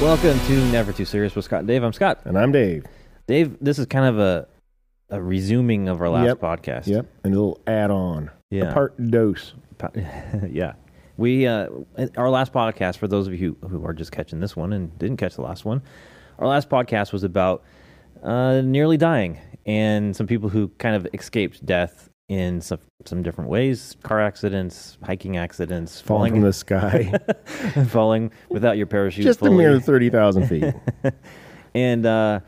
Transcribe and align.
Welcome 0.00 0.40
to 0.46 0.64
Never 0.72 0.92
Too 0.94 1.04
Serious 1.04 1.34
with 1.36 1.44
Scott 1.44 1.58
and 1.60 1.68
Dave. 1.68 1.82
I'm 1.82 1.92
Scott. 1.92 2.22
And 2.24 2.38
I'm 2.38 2.52
Dave. 2.52 2.84
Dave, 3.26 3.56
this 3.60 3.78
is 3.78 3.84
kind 3.86 4.06
of 4.06 4.18
a 4.18 4.48
a 5.10 5.20
resuming 5.20 5.88
of 5.88 6.00
our 6.00 6.08
last 6.08 6.26
Yep. 6.26 6.40
podcast. 6.40 6.86
Yep. 6.86 7.06
And 7.24 7.34
a 7.34 7.36
little 7.36 7.60
add 7.66 7.90
on. 7.90 8.30
Yeah. 8.50 8.70
A 8.70 8.72
part 8.72 8.94
dose. 9.10 9.54
Yeah. 10.50 10.72
We 11.16 11.46
uh 11.46 11.68
our 12.16 12.30
last 12.30 12.52
podcast 12.52 12.96
for 12.96 13.08
those 13.08 13.26
of 13.26 13.34
you 13.34 13.56
who, 13.62 13.68
who 13.68 13.84
are 13.86 13.92
just 13.92 14.10
catching 14.12 14.40
this 14.40 14.56
one 14.56 14.72
and 14.72 14.96
didn't 14.98 15.18
catch 15.18 15.34
the 15.36 15.42
last 15.42 15.64
one. 15.64 15.82
Our 16.38 16.46
last 16.48 16.68
podcast 16.70 17.12
was 17.12 17.22
about 17.24 17.62
uh 18.22 18.62
nearly 18.62 18.96
dying 18.96 19.38
and 19.66 20.16
some 20.16 20.26
people 20.26 20.48
who 20.48 20.68
kind 20.78 20.96
of 20.96 21.06
escaped 21.12 21.64
death 21.66 22.09
in 22.30 22.60
some 22.60 22.78
some 23.04 23.24
different 23.24 23.50
ways, 23.50 23.96
car 24.04 24.20
accidents, 24.20 24.96
hiking 25.02 25.36
accidents, 25.36 26.00
Falling 26.00 26.34
from 26.34 26.42
the 26.42 26.52
sky. 26.52 27.12
falling 27.88 28.30
without 28.48 28.76
your 28.76 28.86
parachute 28.86 29.24
Just 29.24 29.40
a 29.42 29.46
fully. 29.46 29.56
mere 29.56 29.80
30,000 29.80 30.46
feet. 30.46 30.74
and 31.74 32.06
uh, 32.06 32.38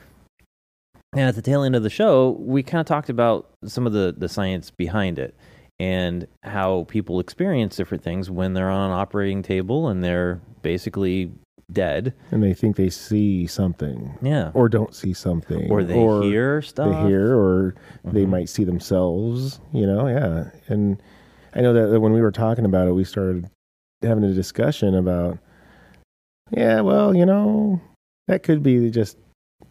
and 1.15 1.23
at 1.29 1.35
the 1.35 1.43
tail 1.43 1.65
end 1.65 1.75
of 1.75 1.83
the 1.83 1.91
show, 1.91 2.37
we 2.39 2.63
kind 2.63 2.81
of 2.81 2.87
talked 2.87 3.11
about 3.11 3.51
some 3.65 3.85
of 3.85 3.93
the 3.93 4.15
the 4.17 4.29
science 4.29 4.71
behind 4.71 5.19
it 5.19 5.35
and 5.81 6.29
how 6.45 6.85
people 6.89 7.19
experience 7.19 7.75
different 7.75 8.05
things 8.05 8.31
when 8.31 8.55
they're 8.55 8.71
on 8.71 8.91
an 8.91 8.97
operating 8.97 9.43
table 9.43 9.89
and 9.89 10.05
they're 10.05 10.41
basically 10.63 11.33
dead. 11.73 12.13
and 12.31 12.43
they 12.43 12.55
think 12.55 12.77
they 12.77 12.91
see 12.91 13.47
something 13.47 14.19
Yeah. 14.23 14.51
or 14.55 14.69
don't 14.69 14.95
see 14.95 15.13
something. 15.13 15.71
Or 15.71 15.83
they 15.85 15.99
hear 16.23 16.63
stuff. 16.63 16.89
They 17.03 17.09
hear 17.09 17.35
or 17.37 17.75
they 18.05 18.25
Mhm. 18.25 18.29
might 18.31 18.49
see 18.49 18.65
themselves, 18.65 19.61
you 19.73 19.87
know? 19.87 20.07
Yeah. 20.09 20.51
And 20.69 21.03
I 21.55 21.61
know 21.61 21.73
that, 21.73 21.89
that 21.89 22.01
when 22.01 22.13
we 22.13 22.21
were 22.23 22.31
talking 22.33 22.65
about 22.65 22.89
it, 22.89 22.93
we 22.93 23.05
started 23.05 23.49
having 24.03 24.25
a 24.25 24.33
discussion 24.33 24.95
about, 24.95 25.39
yeah, 26.51 26.81
well, 26.81 27.15
you 27.15 27.25
know, 27.27 27.81
that 28.29 28.43
could 28.43 28.63
be 28.63 28.91
just 28.91 29.17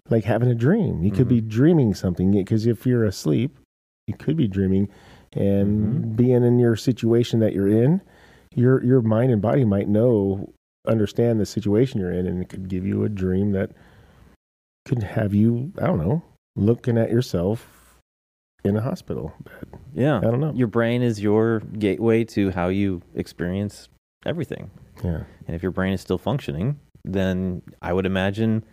like 0.10 0.24
having 0.24 0.50
a 0.50 0.56
dream. 0.56 1.04
You 1.04 1.12
could 1.12 1.28
be 1.28 1.42
dreaming 1.42 1.94
something 1.94 2.32
because 2.32 2.66
if 2.66 2.86
you're 2.86 3.06
asleep, 3.06 3.56
you 4.08 4.14
could 4.16 4.36
be 4.36 4.48
dreaming 4.48 4.90
and 5.34 6.14
Mhm. 6.14 6.16
being 6.16 6.44
in 6.44 6.60
your 6.60 6.76
situation 6.76 7.40
that 7.40 7.54
you're 7.54 7.68
in, 7.68 8.02
your 8.54 8.84
your 8.84 9.02
mind 9.02 9.32
and 9.32 9.42
body 9.42 9.64
might 9.64 9.88
know 9.88 10.50
understand 10.88 11.40
the 11.40 11.46
situation 11.46 12.00
you're 12.00 12.12
in 12.12 12.26
and 12.28 12.42
it 12.42 12.50
could 12.50 12.68
give 12.68 12.86
you 12.86 13.04
a 13.04 13.10
dream 13.10 13.52
that 13.52 13.72
could 14.86 15.04
have 15.04 15.34
you, 15.34 15.72
I 15.82 15.88
don't 15.88 16.00
know, 16.00 16.24
looking 16.56 16.98
at 16.98 17.12
yourself 17.12 18.00
in 18.64 18.76
a 18.76 18.82
hospital 18.82 19.34
bed. 19.44 19.80
Yeah. 19.94 20.18
I 20.18 20.22
don't 20.22 20.40
know. 20.40 20.54
Your 20.54 20.68
brain 20.68 21.02
is 21.02 21.22
your 21.22 21.59
gateway 21.59 22.24
to 22.26 22.52
how 22.52 22.70
you 22.70 23.02
experience 23.16 23.90
everything. 24.26 24.70
Yeah. 25.04 25.24
And 25.48 25.56
if 25.56 25.64
your 25.64 25.72
brain 25.72 25.94
is 25.94 26.02
still 26.02 26.18
functioning, 26.18 26.80
then 27.04 27.62
I 27.82 27.94
would 27.94 28.06
imagine 28.06 28.64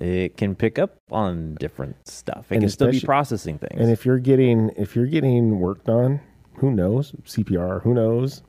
it 0.00 0.36
can 0.36 0.54
pick 0.54 0.78
up 0.78 0.96
on 1.10 1.56
different 1.56 2.08
stuff. 2.08 2.46
It 2.50 2.56
And 2.56 2.62
can 2.62 2.70
still 2.70 2.90
be 2.90 3.00
processing 3.00 3.58
things. 3.58 3.80
And 3.80 3.90
if 3.90 4.04
you're 4.04 4.18
getting 4.18 4.70
if 4.76 4.96
you're 4.96 5.06
getting 5.06 5.60
worked 5.60 5.88
on, 5.88 6.20
who 6.56 6.70
knows? 6.72 7.12
CPR, 7.24 7.82
who 7.82 7.94
knows? 7.94 8.42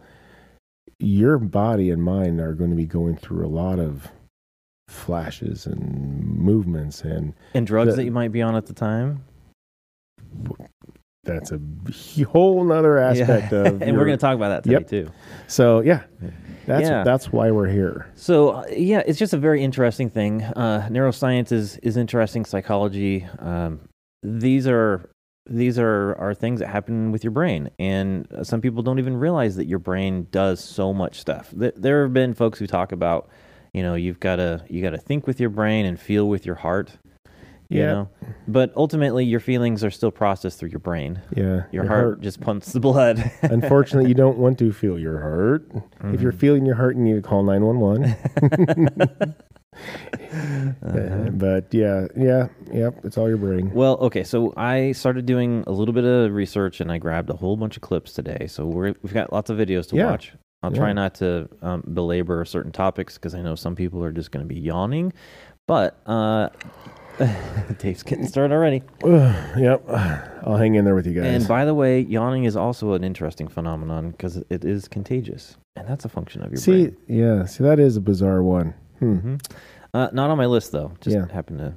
Your 1.00 1.38
body 1.38 1.90
and 1.92 2.02
mind 2.02 2.40
are 2.40 2.54
going 2.54 2.70
to 2.70 2.76
be 2.76 2.86
going 2.86 3.18
through 3.18 3.46
a 3.46 3.50
lot 3.50 3.80
of 3.80 4.08
flashes 4.88 5.66
and 5.66 6.24
movements 6.38 7.02
and 7.02 7.34
and 7.54 7.66
drugs 7.68 7.92
the- 7.92 7.98
that 7.98 8.06
you 8.06 8.12
might 8.12 8.32
be 8.32 8.42
on 8.42 8.56
at 8.56 8.66
the 8.68 8.74
time. 8.74 9.24
that's 11.24 11.52
a 11.52 11.60
whole 12.30 12.64
nother 12.64 13.00
aspect 13.00 13.52
Yeah. 13.52 13.60
of 13.60 13.66
and 13.82 13.88
your- 13.92 13.98
we're 13.98 14.06
going 14.06 14.18
to 14.18 14.22
talk 14.22 14.36
about 14.36 14.50
that 14.50 14.64
today 14.64 14.74
Yep. 14.76 14.88
too. 14.90 15.12
So 15.48 15.80
yeah. 15.82 16.04
That's 16.68 16.88
Yeah. 16.90 17.04
that's 17.04 17.32
why 17.32 17.52
we're 17.52 17.68
here. 17.68 18.08
So 18.16 18.50
uh, 18.50 18.66
yeah, 18.72 19.02
it's 19.06 19.20
just 19.20 19.34
a 19.34 19.38
very 19.38 19.64
interesting 19.64 20.10
thing. 20.10 20.44
Uh, 20.44 20.88
neuroscience 20.92 21.52
is 21.52 21.78
is 21.80 21.96
interesting. 21.98 22.44
Psychology. 22.46 23.28
Um, 23.40 23.82
these 24.24 24.68
are 24.68 25.08
these 25.48 25.78
are 25.80 26.16
are 26.16 26.34
things 26.34 26.60
that 26.60 26.68
happen 26.70 27.12
with 27.12 27.24
your 27.24 27.32
brain, 27.32 27.70
and 27.80 28.28
some 28.44 28.62
people 28.62 28.82
don't 28.84 29.00
even 29.00 29.16
realize 29.18 29.56
that 29.58 29.66
your 29.66 29.80
brain 29.80 30.28
does 30.32 30.60
so 30.64 30.94
much 30.94 31.20
stuff. 31.20 31.52
There 31.56 32.04
have 32.04 32.14
been 32.14 32.34
folks 32.34 32.58
who 32.60 32.68
talk 32.68 32.92
about, 32.92 33.30
you 33.74 33.84
know, 33.84 33.96
you've 33.96 34.20
got 34.20 34.38
to 34.38 34.64
you 34.70 34.82
got 34.82 34.92
to 34.92 34.98
think 34.98 35.28
with 35.28 35.40
your 35.40 35.50
brain 35.52 35.86
and 35.86 36.00
feel 36.00 36.28
with 36.28 36.46
your 36.46 36.56
heart. 36.56 36.98
You 37.68 37.80
Yeah. 37.80 37.86
know, 37.94 38.10
but 38.48 38.72
ultimately 38.76 39.26
your 39.26 39.40
feelings 39.40 39.84
are 39.84 39.90
still 39.90 40.12
processed 40.12 40.60
through 40.60 40.70
your 40.70 40.80
brain. 40.80 41.20
Yeah. 41.36 41.64
Your, 41.72 41.88
heart, 41.88 42.22
just 42.22 42.40
pumps 42.40 42.72
the 42.74 42.80
blood. 42.80 43.32
Unfortunately, 43.42 44.08
you 44.08 44.14
don't 44.14 44.38
want 44.38 44.60
to 44.60 44.72
feel 44.72 45.00
your 45.00 45.20
heart. 45.20 45.68
If 46.14 46.22
you're 46.22 46.32
Mhm. 46.32 46.38
feeling 46.40 46.66
your 46.68 46.76
heart, 46.76 46.96
you 46.96 47.02
need 47.02 47.16
to 47.16 47.24
call 47.24 47.42
911. 47.42 48.16
Uh-huh. 50.36 51.30
but 51.32 51.74
yeah, 51.74 52.08
yeah, 52.16 52.48
yep, 52.74 53.00
it's 53.04 53.18
all 53.18 53.28
your 53.30 53.38
brain. 53.38 53.72
Well, 53.74 53.98
okay, 53.98 54.24
so 54.24 54.54
I 54.58 54.92
started 54.92 55.26
doing 55.26 55.64
a 55.68 55.72
little 55.72 55.94
bit 55.94 56.04
of 56.04 56.32
research 56.34 56.82
and 56.82 56.92
I 56.92 56.98
grabbed 56.98 57.30
a 57.30 57.36
whole 57.36 57.56
bunch 57.58 57.76
of 57.78 57.82
clips 57.82 58.12
today. 58.14 58.48
So 58.48 58.66
we're, 58.66 58.94
we've 59.02 59.14
got 59.14 59.32
lots 59.32 59.50
of 59.50 59.58
videos 59.58 59.88
to 59.90 59.96
Yeah. 59.96 60.12
watch. 60.12 60.34
I'll 60.64 60.72
try 60.72 60.94
not 60.94 61.14
to 61.16 61.48
um, 61.62 61.84
belabor 61.94 62.44
certain 62.44 62.72
topics 62.72 63.16
because 63.16 63.36
I 63.36 63.42
know 63.42 63.54
some 63.56 63.76
people 63.76 64.04
are 64.04 64.12
just 64.12 64.32
going 64.32 64.44
to 64.48 64.52
be 64.52 64.60
yawning. 64.60 65.14
But 65.68 66.00
uh, 66.08 66.50
Dave's 67.78 68.04
getting 68.04 68.28
started 68.28 68.54
already. 68.54 68.82
yep, 69.06 69.84
I'll 70.44 70.58
hang 70.58 70.76
in 70.76 70.84
there 70.86 70.96
with 70.96 71.06
you 71.08 71.14
guys. 71.14 71.26
And 71.26 71.48
by 71.48 71.66
the 71.66 71.74
way, 71.74 72.00
yawning 72.02 72.46
is 72.46 72.56
also 72.56 72.94
an 72.94 73.04
interesting 73.04 73.48
phenomenon 73.48 74.12
because 74.12 74.38
it 74.50 74.66
is 74.66 74.88
contagious, 74.88 75.58
and 75.76 75.88
that's 75.88 76.04
a 76.06 76.10
function 76.10 76.44
of 76.44 76.52
your 76.52 76.58
see, 76.60 76.88
brain. 76.88 76.98
yeah, 77.08 77.46
see, 77.46 77.64
that 77.64 77.80
is 77.80 77.96
a 77.98 78.02
bizarre 78.02 78.44
one. 78.44 78.74
Hmm. 79.06 79.18
hmm 79.18 79.36
Uh, 79.94 80.10
not 80.12 80.30
on 80.30 80.38
my 80.38 80.46
list 80.46 80.72
though. 80.72 80.92
Just 81.02 81.16
Yeah. 81.16 81.28
happened 81.32 81.60
to. 81.60 81.74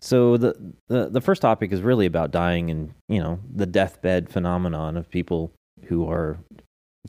So 0.00 0.36
the, 0.36 0.54
the 0.88 1.08
the 1.10 1.20
first 1.20 1.42
topic 1.42 1.72
is 1.72 1.80
really 1.82 2.06
about 2.06 2.30
dying 2.30 2.70
and 2.70 2.92
you 3.08 3.20
know 3.20 3.38
the 3.54 3.66
deathbed 3.66 4.28
phenomenon 4.30 4.96
of 4.96 5.08
people 5.10 5.52
who 5.84 6.08
are 6.10 6.38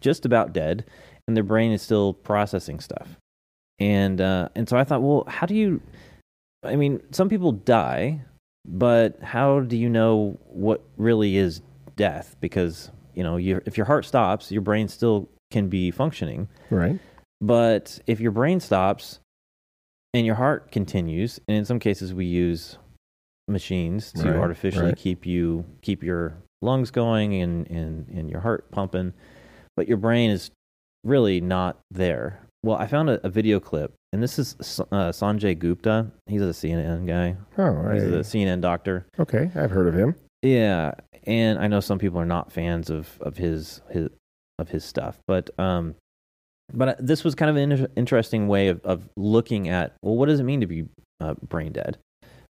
just 0.02 0.26
about 0.26 0.54
dead 0.54 0.86
and 1.28 1.36
their 1.38 1.44
brain 1.44 1.72
is 1.72 1.82
still 1.82 2.14
processing 2.14 2.80
stuff. 2.80 3.18
And 3.80 4.20
uh, 4.22 4.50
and 4.56 4.68
so 4.70 4.78
I 4.78 4.84
thought, 4.84 5.02
well, 5.02 5.24
how 5.28 5.46
do 5.48 5.56
you? 5.56 5.82
I 6.64 6.76
mean, 6.76 7.02
some 7.12 7.28
people 7.30 7.52
die, 7.52 8.22
but 8.66 9.20
how 9.22 9.62
do 9.62 9.76
you 9.78 9.90
know 9.90 10.38
what 10.48 10.82
really 10.98 11.36
is 11.38 11.62
death? 11.96 12.36
Because 12.42 12.92
you 13.16 13.24
know, 13.24 13.38
you 13.38 13.62
if 13.66 13.78
your 13.78 13.86
heart 13.86 14.06
stops, 14.06 14.52
your 14.52 14.62
brain 14.62 14.88
still 14.88 15.30
can 15.52 15.68
be 15.70 15.90
functioning. 15.92 16.48
Right? 16.70 17.00
But 17.42 18.00
if 18.08 18.20
your 18.20 18.32
brain 18.32 18.60
stops 18.60 19.20
and 20.14 20.26
your 20.26 20.36
heart 20.36 20.72
continues, 20.72 21.40
and 21.48 21.58
in 21.58 21.66
some 21.66 21.80
cases 21.80 22.14
we 22.14 22.26
use 22.26 22.78
machines 23.48 24.12
to 24.14 24.30
Right, 24.32 24.36
artificially 24.40 24.86
right. 24.88 24.96
keep 24.98 25.26
you 25.26 25.66
keep 25.82 26.02
your 26.04 26.38
lungs 26.62 26.92
going 26.92 27.34
and, 27.42 27.70
and, 27.70 28.08
and 28.08 28.30
your 28.30 28.40
heart 28.40 28.72
pumping, 28.72 29.14
but 29.76 29.88
your 29.88 29.98
brain 29.98 30.30
is 30.30 30.50
really 31.04 31.42
not 31.42 31.78
there. 31.92 32.40
Well, 32.64 32.78
I 32.78 32.88
found 32.88 33.10
a, 33.10 33.26
a 33.26 33.30
video 33.30 33.60
clip, 33.60 33.94
and 34.14 34.24
this 34.24 34.40
is 34.40 34.56
uh, 34.92 35.10
Sanjay 35.12 35.58
Gupta. 35.60 36.08
He's 36.28 36.42
a 36.42 36.46
CNN 36.46 37.06
guy. 37.06 37.36
Oh, 37.58 37.66
right. 37.72 37.96
He's 38.02 38.10
a 38.10 38.20
CNN 38.20 38.62
doctor. 38.62 39.06
okay, 39.20 39.52
I've 39.56 39.72
heard 39.72 39.88
of 39.88 39.96
him. 39.96 40.16
Yeah, 40.42 40.94
and 41.26 41.60
I 41.60 41.68
know 41.68 41.82
some 41.82 42.00
people 42.00 42.20
are 42.20 42.26
not 42.26 42.52
fans 42.54 42.90
of 42.90 43.18
of 43.22 43.36
his 43.38 43.82
his 43.90 44.08
of 44.60 44.70
his 44.70 44.86
stuff, 44.86 45.20
but 45.28 45.50
um, 45.60 45.96
but 46.72 46.88
uh, 46.88 46.96
this 47.00 47.24
was 47.24 47.36
kind 47.36 47.50
of 47.50 47.58
an 47.58 47.88
interesting 47.96 48.48
way 48.48 48.68
of 48.70 48.82
of 48.86 49.10
looking 49.18 49.70
at 49.70 49.94
well, 50.02 50.16
what 50.16 50.28
does 50.28 50.40
it 50.40 50.44
mean 50.44 50.62
to 50.62 50.68
be 50.68 50.86
uh, 51.20 51.34
brain 51.48 51.72
dead? 51.72 51.98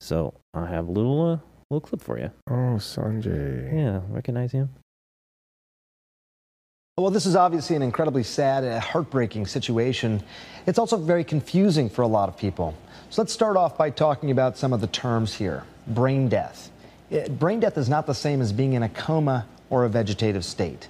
So 0.02 0.34
I 0.54 0.68
have 0.68 0.88
a 0.88 0.92
little 0.92 1.34
uh, 1.34 1.38
little 1.70 1.82
clip 1.82 2.02
for 2.02 2.20
you. 2.20 2.32
Oh, 2.50 2.78
Sanjay. 2.78 3.74
Yeah, 3.74 4.02
recognize 4.10 4.52
him? 4.52 4.70
Well, 6.98 7.12
this 7.12 7.26
is 7.26 7.36
obviously 7.36 7.76
an 7.76 7.82
incredibly 7.82 8.24
sad 8.24 8.64
and 8.64 8.82
heartbreaking 8.82 9.48
situation. 9.48 10.24
It's 10.66 10.80
also 10.80 10.96
very 10.96 11.26
confusing 11.26 11.90
for 11.90 12.04
a 12.04 12.08
lot 12.08 12.30
of 12.30 12.38
people. 12.38 12.74
So 13.10 13.22
let's 13.22 13.34
start 13.34 13.58
off 13.58 13.78
by 13.78 13.90
talking 13.90 14.32
about 14.32 14.58
some 14.58 14.72
of 14.72 14.80
the 14.80 14.88
terms 14.88 15.34
here. 15.34 15.64
Brain 15.88 16.30
death. 16.30 16.72
Eh, 17.12 17.28
Brain 17.28 17.60
death 17.60 17.78
is 17.78 17.90
not 17.90 18.08
the 18.08 18.14
same 18.14 18.42
as 18.42 18.54
being 18.54 18.74
in 18.74 18.84
a 18.84 18.90
coma 18.90 19.46
or 19.70 19.84
a 19.84 19.90
vegetative 19.90 20.46
state. 20.46 20.88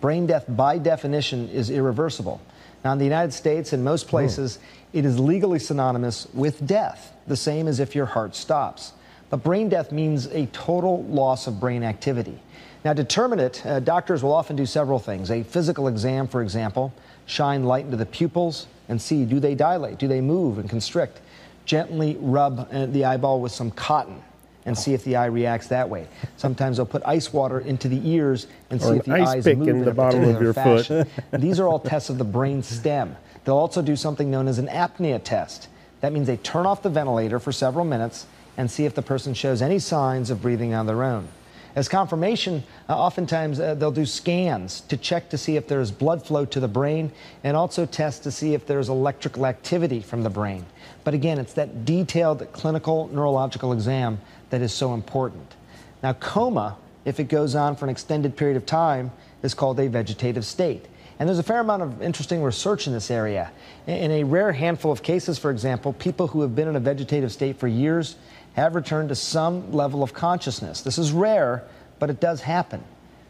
Brain 0.00 0.26
death, 0.26 0.44
by 0.48 0.78
definition, 0.78 1.48
is 1.48 1.70
irreversible. 1.70 2.40
Now, 2.84 2.92
in 2.92 2.98
the 2.98 3.04
United 3.04 3.32
States 3.32 3.72
in 3.72 3.82
most 3.82 4.08
places, 4.08 4.58
it 4.92 5.04
is 5.04 5.18
legally 5.18 5.58
synonymous 5.58 6.28
with 6.32 6.66
death, 6.66 7.12
the 7.26 7.36
same 7.36 7.66
as 7.66 7.80
if 7.80 7.94
your 7.94 8.06
heart 8.06 8.34
stops. 8.36 8.92
But 9.30 9.42
brain 9.42 9.68
death 9.68 9.92
means 9.92 10.26
a 10.26 10.46
total 10.46 11.02
loss 11.04 11.46
of 11.46 11.60
brain 11.60 11.82
activity. 11.82 12.38
Now, 12.84 12.92
to 12.92 13.02
determine 13.02 13.40
it, 13.40 13.64
uh, 13.66 13.80
doctors 13.80 14.22
will 14.22 14.32
often 14.32 14.56
do 14.56 14.64
several 14.64 14.98
things. 14.98 15.30
A 15.30 15.42
physical 15.42 15.88
exam, 15.88 16.28
for 16.28 16.40
example, 16.40 16.92
shine 17.26 17.64
light 17.64 17.84
into 17.84 17.96
the 17.96 18.06
pupils 18.06 18.68
and 18.88 19.02
see 19.02 19.24
do 19.24 19.40
they 19.40 19.54
dilate, 19.54 19.98
do 19.98 20.08
they 20.08 20.20
move 20.20 20.58
and 20.58 20.70
constrict. 20.70 21.20
Gently 21.64 22.16
rub 22.20 22.68
uh, 22.72 22.86
the 22.86 23.04
eyeball 23.04 23.40
with 23.40 23.52
some 23.52 23.70
cotton 23.72 24.22
and 24.68 24.76
see 24.78 24.92
if 24.92 25.02
the 25.02 25.16
eye 25.16 25.26
reacts 25.26 25.66
that 25.68 25.88
way. 25.88 26.06
Sometimes 26.36 26.76
they'll 26.76 26.86
put 26.86 27.02
ice 27.06 27.32
water 27.32 27.60
into 27.60 27.88
the 27.88 28.06
ears 28.08 28.46
and 28.70 28.80
see 28.80 28.88
Or 28.88 28.96
if 28.96 29.04
the 29.04 29.12
eyes 29.12 29.46
move 29.46 29.62
in 29.62 29.76
in, 29.76 29.84
the 29.84 29.90
a 29.90 29.94
bottom 29.94 30.24
of 30.24 30.42
your 30.42 30.52
fashion. 30.52 31.06
And 31.32 31.42
these 31.42 31.58
are 31.58 31.66
all 31.66 31.80
tests 31.80 32.10
of 32.10 32.18
the 32.18 32.24
brain 32.24 32.62
stem. 32.62 33.16
They'll 33.44 33.56
also 33.56 33.80
do 33.80 33.96
something 33.96 34.30
known 34.30 34.46
as 34.46 34.58
an 34.58 34.68
apnea 34.68 35.24
test. 35.24 35.68
That 36.02 36.12
means 36.12 36.26
they 36.26 36.36
turn 36.36 36.66
off 36.66 36.82
the 36.82 36.90
ventilator 36.90 37.40
for 37.40 37.50
several 37.50 37.86
minutes 37.86 38.26
and 38.58 38.70
see 38.70 38.84
if 38.84 38.94
the 38.94 39.02
person 39.02 39.32
shows 39.32 39.62
any 39.62 39.78
signs 39.78 40.28
of 40.28 40.42
breathing 40.42 40.74
on 40.74 40.86
their 40.86 41.02
own. 41.02 41.28
As 41.74 41.88
confirmation, 41.88 42.64
uh, 42.88 42.98
oftentimes 42.98 43.60
uh, 43.60 43.74
they'll 43.74 43.92
do 43.92 44.04
scans 44.04 44.80
to 44.82 44.96
check 44.96 45.30
to 45.30 45.38
see 45.38 45.56
if 45.56 45.68
there's 45.68 45.90
blood 45.90 46.26
flow 46.26 46.44
to 46.46 46.60
the 46.60 46.68
brain 46.68 47.12
and 47.44 47.56
also 47.56 47.86
test 47.86 48.22
to 48.24 48.30
see 48.30 48.52
if 48.54 48.66
there's 48.66 48.88
electrical 48.88 49.46
activity 49.46 50.00
from 50.00 50.22
the 50.22 50.30
brain. 50.30 50.66
But 51.04 51.14
again, 51.14 51.38
it's 51.38 51.52
that 51.54 51.84
detailed 51.84 52.50
clinical 52.52 53.08
neurological 53.12 53.72
exam 53.72 54.18
that 54.50 54.62
is 54.62 54.72
so 54.72 54.94
important. 54.94 55.54
Now, 56.02 56.12
coma, 56.14 56.76
if 57.04 57.20
it 57.20 57.24
goes 57.24 57.54
on 57.54 57.76
for 57.76 57.84
an 57.86 57.90
extended 57.90 58.36
period 58.36 58.56
of 58.56 58.66
time, 58.66 59.10
is 59.42 59.54
called 59.54 59.78
a 59.80 59.88
vegetative 59.88 60.44
state. 60.44 60.86
And 61.18 61.28
there's 61.28 61.38
a 61.38 61.44
fair 61.44 61.60
amount 61.60 61.82
of 61.82 62.00
interesting 62.00 62.42
research 62.42 62.86
in 62.86 62.92
this 62.92 63.10
area. 63.10 63.50
In 63.86 64.10
a 64.12 64.24
rare 64.24 64.52
handful 64.52 64.92
of 64.92 65.02
cases, 65.02 65.38
for 65.38 65.50
example, 65.50 65.92
people 65.92 66.28
who 66.28 66.42
have 66.42 66.54
been 66.54 66.68
in 66.68 66.76
a 66.76 66.80
vegetative 66.80 67.32
state 67.32 67.58
for 67.58 67.66
years 67.66 68.16
have 68.54 68.74
returned 68.74 69.08
to 69.08 69.14
some 69.14 69.72
level 69.72 70.02
of 70.02 70.12
consciousness. 70.14 70.80
This 70.80 70.98
is 70.98 71.10
rare, 71.10 71.64
but 71.98 72.10
it 72.10 72.20
does 72.20 72.40
happen. 72.40 72.82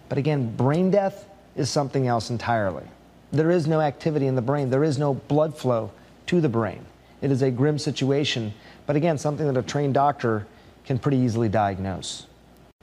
But 0.08 0.18
again, 0.18 0.54
brain 0.54 0.90
death 0.90 1.26
is 1.56 1.70
something 1.70 2.06
else 2.06 2.30
entirely. 2.30 2.84
There 3.32 3.50
is 3.50 3.66
no 3.66 3.80
activity 3.80 4.26
in 4.26 4.36
the 4.36 4.42
brain, 4.42 4.70
there 4.70 4.84
is 4.84 4.98
no 4.98 5.14
blood 5.14 5.56
flow 5.56 5.90
to 6.26 6.40
the 6.40 6.48
brain. 6.48 6.84
It 7.20 7.30
is 7.30 7.42
a 7.42 7.50
grim 7.50 7.78
situation, 7.78 8.54
but 8.86 8.96
again, 8.96 9.18
something 9.18 9.46
that 9.46 9.56
a 9.56 9.62
trained 9.62 9.94
doctor 9.94 10.46
can 10.88 10.98
pretty 10.98 11.18
easily 11.18 11.50
diagnose. 11.50 12.26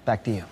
Back 0.06 0.24
to 0.26 0.32
you. 0.32 0.44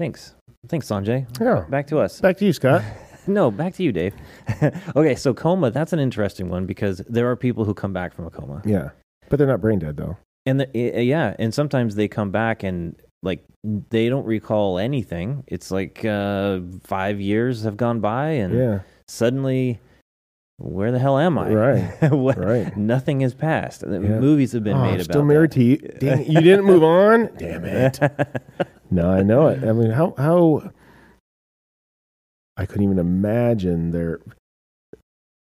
Thanks. 0.00 0.34
Thanks, 0.68 0.88
Sanjay. 0.88 1.26
Yeah. 1.38 1.66
Back 1.68 1.86
to 1.88 1.98
us. 1.98 2.20
Back 2.20 2.38
to 2.38 2.44
you, 2.46 2.52
Scott. 2.52 2.82
No, 3.26 3.50
back 3.50 3.74
to 3.74 3.82
you, 3.82 3.92
Dave. 3.92 4.14
okay, 4.96 5.14
so 5.14 5.34
coma, 5.34 5.70
that's 5.70 5.92
an 5.92 5.98
interesting 5.98 6.48
one 6.48 6.64
because 6.64 7.02
there 7.10 7.30
are 7.30 7.36
people 7.36 7.66
who 7.66 7.74
come 7.74 7.92
back 7.92 8.14
from 8.14 8.26
a 8.26 8.30
coma. 8.30 8.62
yeah. 8.64 8.88
But 9.28 9.36
they're 9.36 9.46
not 9.46 9.60
brain 9.60 9.78
dead, 9.80 9.98
though. 9.98 10.16
And 10.46 10.60
the, 10.60 10.74
eh, 10.74 11.02
yeah, 11.02 11.36
and 11.38 11.52
sometimes 11.52 11.94
they 11.94 12.08
come 12.08 12.30
back 12.30 12.62
and 12.62 12.96
like 13.22 13.44
they 13.90 14.08
don't 14.08 14.24
recall 14.24 14.78
anything. 14.78 15.44
It's 15.46 15.70
like 15.70 16.06
uh, 16.06 16.60
five 16.84 17.20
years 17.20 17.64
have 17.64 17.76
gone 17.76 18.00
by, 18.00 18.28
and 18.30 18.54
Yeah. 18.54 18.80
suddenly, 19.08 19.78
where 20.58 20.90
the 20.92 20.98
hell 20.98 21.18
am 21.18 21.38
I? 21.38 21.48
Right. 21.52 22.02
What- 22.12 22.38
Right. 22.38 22.76
Nothing 22.76 23.20
has 23.20 23.32
passed. 23.34 23.80
The 23.80 23.92
Yeah. 24.00 24.18
Movies 24.20 24.52
have 24.52 24.64
been 24.64 24.76
oh, 24.76 24.82
made 24.82 24.88
I'm 24.88 24.94
about 24.96 25.04
still 25.04 25.24
married 25.24 25.50
that. 25.52 25.54
to 25.54 25.64
you. 25.64 25.76
Dang, 25.98 26.26
you 26.26 26.40
didn't 26.40 26.64
move 26.64 26.82
on? 26.82 27.30
Damn 27.38 27.64
it. 27.64 27.98
No, 28.90 29.08
I 29.10 29.22
know 29.22 29.46
it. 29.48 29.62
I 29.64 29.72
mean, 29.72 29.90
how 29.90 30.14
how 30.18 30.70
I 32.56 32.66
couldn't 32.66 32.84
even 32.84 32.98
imagine 32.98 33.90
there 33.92 34.20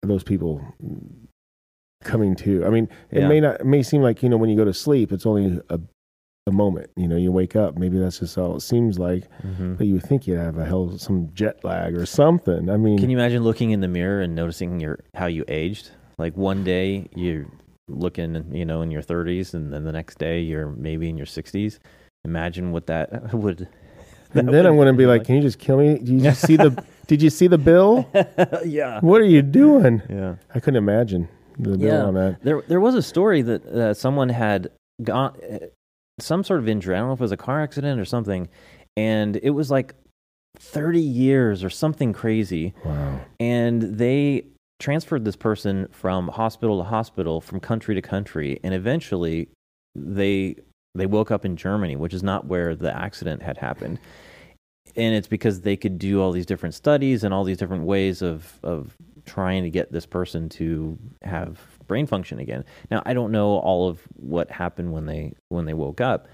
those 0.02 0.24
people 0.24 0.62
coming 2.04 2.36
to. 2.36 2.66
I 2.66 2.70
mean, 2.70 2.88
it 3.12 3.22
Yeah. 3.22 3.28
may 3.28 3.40
not 3.40 3.62
it 3.62 3.66
may 3.66 3.84
seem 3.84 4.02
like 4.02 4.24
you 4.24 4.30
know 4.30 4.38
when 4.38 4.50
you 4.50 4.56
go 4.58 4.66
to 4.66 4.74
sleep, 4.74 5.12
it's 5.12 5.26
only 5.26 5.60
a 5.70 5.80
a 6.48 6.52
moment. 6.52 6.90
You 6.98 7.08
know, 7.08 7.16
you 7.16 7.32
wake 7.32 7.56
up. 7.56 7.78
Maybe 7.78 7.98
that's 7.98 8.20
just 8.20 8.36
how 8.36 8.54
it 8.56 8.62
seems 8.62 9.00
like. 9.00 9.24
Mhm. 9.44 9.78
But 9.78 9.88
you 9.88 9.94
would 9.94 10.04
think 10.04 10.28
you'd 10.28 10.38
have 10.40 10.58
a 10.58 10.66
hell 10.66 10.98
some 10.98 11.30
jet 11.34 11.64
lag 11.64 11.96
or 11.98 12.06
something. 12.06 12.70
I 12.70 12.78
mean, 12.78 12.98
Can 13.00 13.10
you 13.10 13.18
imagine 13.18 13.44
looking 13.44 13.72
in 13.72 13.80
the 13.80 13.88
mirror 13.88 14.20
and 14.22 14.36
noticing 14.36 14.80
your 14.80 15.00
how 15.16 15.28
you 15.28 15.46
aged? 15.48 15.92
Like 16.18 16.36
one 16.36 16.64
day 16.64 17.08
you're 17.16 17.46
looking, 17.88 18.46
you 18.54 18.66
know, 18.66 18.82
in 18.82 18.92
your 18.92 19.02
30s, 19.02 19.54
and 19.54 19.72
then 19.74 19.84
the 19.86 19.92
next 19.92 20.18
day 20.18 20.42
you're 20.42 20.68
maybe 20.68 21.08
in 21.10 21.18
your 21.18 21.26
60s. 21.26 21.80
Imagine 22.26 22.72
what 22.72 22.88
that 22.88 23.34
would. 23.34 23.68
and 24.34 24.48
that 24.48 24.52
then 24.52 24.66
I'm 24.66 24.76
going 24.76 24.88
to 24.88 24.94
be 24.98 25.06
like, 25.06 25.24
"Can 25.26 25.36
you 25.36 25.42
just 25.42 25.60
kill 25.60 25.78
me? 25.78 25.98
Did 25.98 26.10
you 26.10 26.20
just 26.22 26.42
see 26.46 26.58
the? 26.58 26.84
Did 27.08 27.22
you 27.22 27.30
see 27.30 27.48
the 27.48 27.58
bill? 27.58 28.06
yeah, 28.66 29.00
What 29.02 29.22
are 29.22 29.26
you 29.26 29.42
doing?" 29.42 30.02
yeah. 30.10 30.36
I 30.54 30.60
couldn't 30.60 30.78
imagine 30.78 31.30
the 31.58 31.78
bill 31.78 31.88
Yeah. 31.88 32.04
on 32.04 32.14
that. 32.16 32.42
There, 32.44 32.62
there 32.68 32.80
was 32.82 32.96
a 32.96 33.02
story 33.02 33.42
that 33.44 33.66
uh, 33.66 33.94
someone 33.94 34.30
had 34.30 34.70
gone 35.02 35.36
some 36.20 36.44
sort 36.44 36.60
of 36.60 36.68
injury. 36.68 36.96
I 36.96 37.00
don't 37.00 37.08
know 37.08 37.14
if 37.14 37.20
it 37.20 37.24
was 37.24 37.32
a 37.32 37.38
car 37.38 37.62
accident 37.62 38.00
or 38.00 38.06
something, 38.06 38.48
and 38.96 39.40
it 39.42 39.52
was 39.52 39.72
like 39.72 39.96
30 40.58 41.00
years 41.00 41.64
or 41.64 41.70
something 41.70 42.14
crazy. 42.14 42.74
Wow. 42.86 43.20
and 43.40 43.82
they 43.82 44.46
transferred 44.80 45.24
this 45.24 45.36
person 45.36 45.88
from 45.92 46.28
hospital 46.28 46.78
to 46.78 46.84
hospital 46.84 47.40
from 47.40 47.60
country 47.60 47.96
to 47.96 48.02
country 48.02 48.60
and 48.64 48.74
eventually 48.74 49.48
they 49.96 50.56
they 50.94 51.06
woke 51.06 51.32
up 51.32 51.46
in 51.46 51.56
Germany 51.56 51.96
which 51.96 52.14
is 52.14 52.22
not 52.22 52.48
where 52.48 52.76
the 52.76 52.94
accident 52.94 53.42
had 53.42 53.58
happened 53.58 53.98
and 54.96 55.16
it's 55.16 55.28
because 55.28 55.62
they 55.62 55.78
could 55.78 55.98
do 55.98 56.22
all 56.22 56.32
these 56.32 56.46
different 56.46 56.76
studies 56.76 57.24
and 57.24 57.34
all 57.34 57.44
these 57.44 57.58
different 57.58 57.86
ways 57.86 58.22
of 58.22 58.60
of 58.64 58.98
trying 59.26 59.64
to 59.64 59.70
get 59.70 59.92
this 59.92 60.06
person 60.06 60.50
to 60.50 60.98
have 61.22 61.73
brain 61.88 62.06
function 62.06 62.40
again 62.40 62.64
now 62.92 63.02
i 63.06 63.14
don't 63.14 63.32
know 63.32 63.58
all 63.60 63.88
of 63.90 64.00
what 64.16 64.50
happened 64.52 64.92
when 64.92 65.06
they 65.06 65.34
when 65.50 65.66
they 65.66 65.74
woke 65.74 66.02
up 66.02 66.28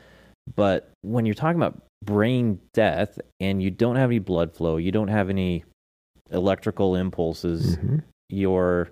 but 0.56 0.92
when 1.01 1.25
you're 1.25 1.36
talking 1.36 1.60
about 1.60 1.81
brain 2.06 2.60
death 2.74 3.19
and 3.40 3.62
you 3.62 3.69
don't 3.69 3.96
have 3.98 4.10
any 4.10 4.19
blood 4.19 4.54
flow 4.54 4.78
you 4.78 4.92
don't 4.92 5.10
have 5.10 5.30
any 5.30 5.63
electrical 6.31 6.96
impulses 6.96 7.78
Mhm. 7.78 8.04
your 8.30 8.90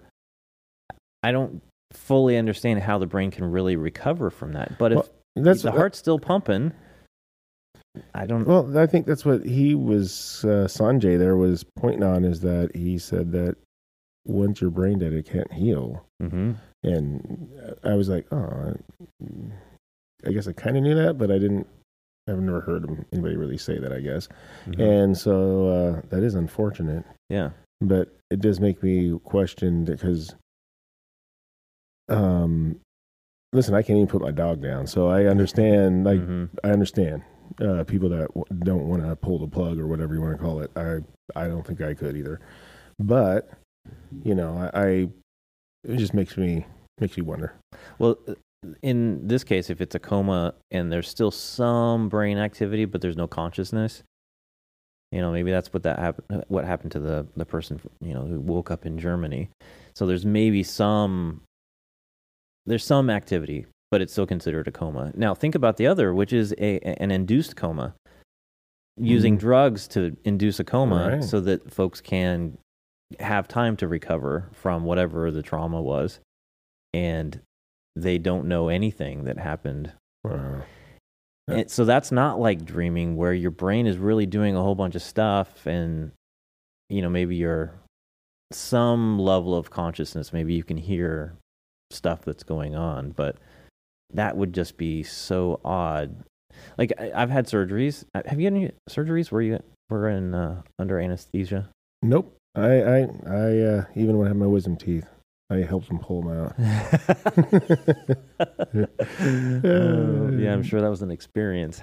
I 1.23 1.31
don't 1.31 1.61
fully 1.93 2.37
understand 2.37 2.81
how 2.81 2.97
the 2.97 3.05
brain 3.07 3.31
can 3.31 3.45
really 3.45 3.75
recover 3.75 4.29
from 4.29 4.53
that. 4.53 4.77
But 4.77 4.91
if 4.91 4.95
Well, 4.97 5.07
That's 5.35 5.61
the 5.61 5.71
heart's 5.71 5.97
still 5.97 6.19
pumping, 6.19 6.73
I 8.13 8.25
don't. 8.25 8.45
Well, 8.45 8.77
I 8.77 8.85
think 8.87 9.05
that's 9.05 9.25
what 9.25 9.45
he 9.45 9.73
was. 9.75 10.43
Uh, 10.43 10.67
Sanjay 10.67 11.17
there 11.17 11.35
was 11.35 11.63
pointing 11.77 12.03
on 12.03 12.23
is 12.25 12.41
that 12.41 12.75
he 12.75 12.97
said 12.97 13.31
that 13.31 13.55
once 14.27 14.61
you're 14.61 14.69
brain 14.69 14.99
dead, 14.99 15.13
it 15.13 15.25
can't 15.25 15.51
heal. 15.53 16.05
hmm 16.19 16.53
And 16.83 17.49
I 17.83 17.95
was 17.95 18.09
like, 18.09 18.25
oh, 18.31 18.73
I 20.25 20.31
guess 20.31 20.47
I 20.47 20.53
kind 20.53 20.77
of 20.77 20.83
knew 20.83 20.95
that, 20.95 21.17
but 21.17 21.31
I 21.31 21.37
didn't. 21.39 21.67
I've 22.29 22.39
never 22.39 22.59
heard 22.61 23.05
anybody 23.13 23.37
really 23.37 23.57
say 23.57 23.79
that. 23.79 23.93
I 23.93 24.01
guess, 24.01 24.27
and 24.77 25.17
so 25.17 25.67
uh, 25.69 26.01
that 26.09 26.23
is 26.23 26.35
unfortunate. 26.35 27.05
yeah, 27.29 27.51
But 27.79 28.13
it 28.29 28.41
does 28.41 28.59
make 28.59 28.83
me 28.83 29.17
question 29.23 29.85
because, 29.85 30.35
um, 32.09 32.79
listen, 33.53 33.73
I 33.75 33.81
can't 33.81 33.97
even 33.97 34.07
put 34.07 34.21
my 34.21 34.31
dog 34.31 34.61
down, 34.61 34.87
so 34.87 35.07
I 35.07 35.25
understand. 35.25 36.05
Like, 36.05 36.19
Mhm. 36.19 36.49
I 36.63 36.71
understand 36.71 37.21
uh, 37.61 37.83
people 37.85 38.09
that 38.09 38.27
w- 38.35 38.45
don't 38.59 38.87
want 38.87 39.03
to 39.03 39.15
pull 39.15 39.39
the 39.39 39.47
plug 39.47 39.79
or 39.79 39.87
whatever 39.87 40.13
you 40.13 40.21
want 40.21 40.37
to 40.37 40.43
call 40.43 40.59
it. 40.61 40.71
I 40.75 40.99
I 41.35 41.47
don't 41.47 41.65
think 41.65 41.81
I 41.81 41.93
could 41.93 42.15
either. 42.17 42.39
But 42.99 43.49
you 44.23 44.35
know, 44.35 44.69
I, 44.73 44.81
I 44.81 44.87
it 45.83 45.97
just 45.97 46.13
makes 46.13 46.37
me 46.37 46.65
makes 46.99 47.17
you 47.17 47.23
wonder. 47.23 47.53
Well, 47.99 48.17
in 48.81 49.27
this 49.27 49.43
case, 49.43 49.69
if 49.69 49.81
it's 49.81 49.95
a 49.95 49.99
coma 49.99 50.53
and 50.71 50.91
there's 50.91 51.07
still 51.07 51.31
some 51.31 52.09
brain 52.09 52.37
activity, 52.37 52.85
but 52.85 53.01
there's 53.01 53.15
no 53.15 53.27
consciousness, 53.27 54.03
you 55.11 55.21
know, 55.21 55.31
maybe 55.31 55.51
that's 55.51 55.71
what 55.71 55.83
that 55.83 55.99
happened. 55.99 56.43
What 56.47 56.65
happened 56.65 56.91
to 56.93 56.99
the 56.99 57.27
the 57.35 57.45
person, 57.45 57.79
you 58.01 58.13
know, 58.13 58.23
who 58.25 58.39
woke 58.39 58.71
up 58.71 58.85
in 58.85 58.97
Germany. 58.99 59.49
So 59.95 60.05
there's 60.05 60.25
maybe 60.25 60.63
some 60.63 61.41
there's 62.65 62.83
some 62.85 63.09
activity, 63.09 63.65
but 63.91 64.01
it's 64.01 64.11
still 64.11 64.27
considered 64.27 64.67
a 64.67 64.71
coma. 64.71 65.11
Now 65.15 65.33
think 65.33 65.55
about 65.55 65.77
the 65.77 65.87
other, 65.87 66.13
which 66.13 66.33
is 66.33 66.53
a 66.57 66.79
an 67.01 67.11
induced 67.11 67.55
coma. 67.55 67.93
Using 68.99 69.35
Mhm. 69.37 69.39
drugs 69.39 69.87
to 69.89 70.17
induce 70.25 70.59
a 70.59 70.63
coma 70.63 71.09
Right. 71.11 71.23
so 71.23 71.39
that 71.41 71.71
folks 71.71 72.01
can 72.01 72.57
have 73.19 73.47
time 73.47 73.77
to 73.77 73.87
recover 73.87 74.49
from 74.53 74.83
whatever 74.83 75.31
the 75.31 75.41
trauma 75.41 75.81
was 75.81 76.19
and 76.93 77.39
they 77.95 78.17
don't 78.17 78.47
know 78.47 78.69
anything 78.69 79.23
that 79.25 79.37
happened. 79.37 79.91
Wow. 80.23 80.63
Yeah. 81.47 81.55
And 81.55 81.71
so 81.71 81.85
that's 81.85 82.11
not 82.11 82.39
like 82.39 82.65
dreaming 82.65 83.15
where 83.15 83.33
your 83.33 83.51
brain 83.51 83.87
is 83.87 83.97
really 83.97 84.25
doing 84.25 84.55
a 84.55 84.61
whole 84.61 84.75
bunch 84.75 84.95
of 84.95 85.01
stuff 85.01 85.65
and 85.65 86.11
you 86.89 87.01
know 87.01 87.09
maybe 87.09 87.35
you're 87.35 87.73
some 88.51 89.19
level 89.19 89.55
of 89.55 89.69
consciousness 89.69 90.31
maybe 90.31 90.53
you 90.53 90.63
can 90.63 90.77
hear 90.77 91.35
stuff 91.91 92.21
that's 92.23 92.43
going 92.43 92.75
on 92.75 93.11
but 93.11 93.37
that 94.13 94.37
would 94.37 94.53
just 94.53 94.77
be 94.77 95.03
so 95.03 95.59
odd 95.65 96.23
like 96.77 96.93
I, 96.97 97.11
i've 97.13 97.29
had 97.29 97.45
surgeries 97.45 98.05
have 98.13 98.39
you 98.39 98.45
had 98.45 98.53
any 98.53 98.71
surgeries 98.89 99.31
where 99.31 99.41
you 99.41 99.59
were 99.89 100.09
in 100.09 100.33
uh, 100.33 100.61
under 100.79 100.97
anesthesia 100.97 101.69
Nope. 102.01 102.36
I 102.57 102.81
I 102.81 102.99
I 103.27 103.59
uh, 103.59 103.85
even 103.95 104.17
when 104.17 104.27
I 104.27 104.29
have 104.29 104.37
my 104.37 104.47
wisdom 104.47 104.75
teeth, 104.75 105.05
I 105.49 105.57
helped 105.57 105.87
them 105.87 105.99
pull 105.99 106.23
them 106.23 106.31
out. 106.31 106.55
Oh, 109.63 110.29
yeah, 110.37 110.53
I'm 110.53 110.63
sure 110.63 110.81
that 110.81 110.89
was 110.89 111.01
an 111.01 111.11
experience. 111.11 111.81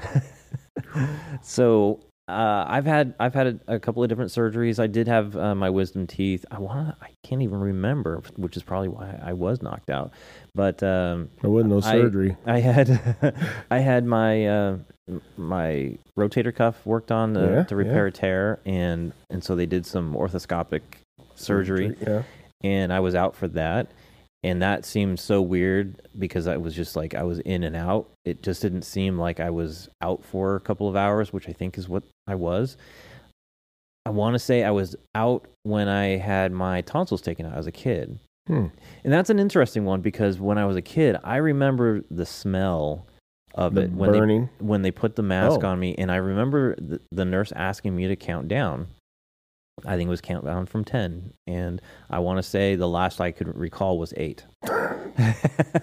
so 1.43 2.01
uh, 2.27 2.65
I've 2.67 2.87
had 2.87 3.15
I've 3.21 3.35
had 3.35 3.61
a, 3.69 3.75
a 3.75 3.81
couple 3.81 4.03
of 4.03 4.09
different 4.09 4.31
surgeries. 4.31 4.79
I 4.79 4.87
did 4.87 5.07
have 5.09 5.37
uh, 5.37 5.55
my 5.55 5.71
wisdom 5.71 6.07
teeth. 6.07 6.45
I 6.51 6.59
want 6.59 6.95
I 7.01 7.11
can't 7.23 7.43
even 7.43 7.61
remember, 7.61 8.23
which 8.37 8.57
is 8.57 8.63
probably 8.63 8.89
why 8.89 9.19
I 9.23 9.33
was 9.33 9.63
knocked 9.63 9.91
out. 9.91 10.13
But 10.55 10.83
um, 10.83 11.31
There 11.41 11.51
wasn't 11.51 11.71
no 11.73 11.81
surgery. 11.81 12.37
I 12.47 12.61
had 12.61 13.35
I 13.71 13.79
had 13.79 14.07
my 14.07 14.47
uh, 14.47 14.79
my 15.37 15.97
rotator 16.19 16.55
cuff 16.55 16.85
worked 16.87 17.13
on 17.13 17.37
uh, 17.37 17.41
Yeah, 17.51 17.63
to 17.65 17.77
repair 17.77 18.07
a 18.07 18.13
tear, 18.13 18.61
and 18.65 19.13
and 19.31 19.43
so 19.45 19.55
they 19.55 19.67
did 19.67 19.85
some 19.87 20.15
orthoscopic 20.15 20.83
surgery 21.35 21.97
Yeah. 22.07 22.23
and 22.63 22.93
I 22.93 23.01
was 23.01 23.15
out 23.15 23.35
for 23.37 23.49
that. 23.49 23.89
and 24.45 24.61
that 24.63 24.85
seemed 24.85 25.19
so 25.19 25.41
weird 25.43 26.01
because 26.19 26.47
I 26.47 26.57
was 26.59 26.75
just 26.75 26.97
like 26.97 27.15
I 27.15 27.23
was 27.23 27.39
in 27.41 27.65
and 27.65 27.75
out. 27.75 28.09
It 28.25 28.43
just 28.43 28.61
didn't 28.63 28.83
seem 28.83 29.19
like 29.19 29.41
I 29.41 29.51
was 29.51 29.89
out 30.03 30.23
for 30.25 30.55
a 30.57 30.61
couple 30.61 30.87
of 30.89 30.95
hours, 30.97 31.33
which 31.33 31.49
I 31.49 31.53
think 31.53 31.77
is 31.79 31.89
what 31.89 32.03
I 32.27 32.35
was. 32.35 32.77
I 34.07 34.11
want 34.11 34.35
to 34.35 34.39
say 34.39 34.63
I 34.63 34.71
was 34.71 34.97
out 35.15 35.47
when 35.63 35.89
I 35.89 36.19
had 36.19 36.53
my 36.53 36.83
tonsils 36.83 37.23
taken 37.23 37.47
out 37.47 37.57
as 37.57 37.67
a 37.67 37.73
kid. 37.73 38.19
Hmm. 38.47 38.67
And 39.03 39.11
that's 39.13 39.31
an 39.31 39.39
interesting 39.39 39.87
one 39.87 40.03
because 40.03 40.39
when 40.39 40.59
I 40.59 40.67
was 40.67 40.77
a 40.77 40.83
kid, 40.83 41.17
I 41.25 41.37
remember 41.37 42.03
the 42.11 42.27
smell 42.27 43.07
of 43.55 43.75
The 43.75 43.83
it 43.83 43.93
when 43.93 44.13
they 44.29 44.49
when 44.59 44.83
they 44.83 44.91
put 44.91 45.17
the 45.17 45.23
mask 45.23 45.61
Oh. 45.63 45.67
on 45.69 45.79
me, 45.81 45.95
and 45.97 46.11
I 46.11 46.17
remember 46.17 46.75
the, 46.77 47.01
the 47.13 47.25
nurse 47.25 47.53
asking 47.55 47.95
me 47.97 48.09
to 48.09 48.17
count 48.17 48.49
down. 48.49 48.89
I 49.85 49.97
think 49.97 50.07
it 50.07 50.11
was 50.11 50.21
count 50.21 50.45
down 50.45 50.67
from 50.67 50.85
ten, 50.85 51.33
and 51.47 51.81
I 52.09 52.21
want 52.21 52.39
to 52.39 52.43
say 52.43 52.77
the 52.77 52.89
last 52.89 53.21
I 53.21 53.33
could 53.33 53.57
recall 53.57 53.99
was 53.99 54.13
eight. 54.17 54.45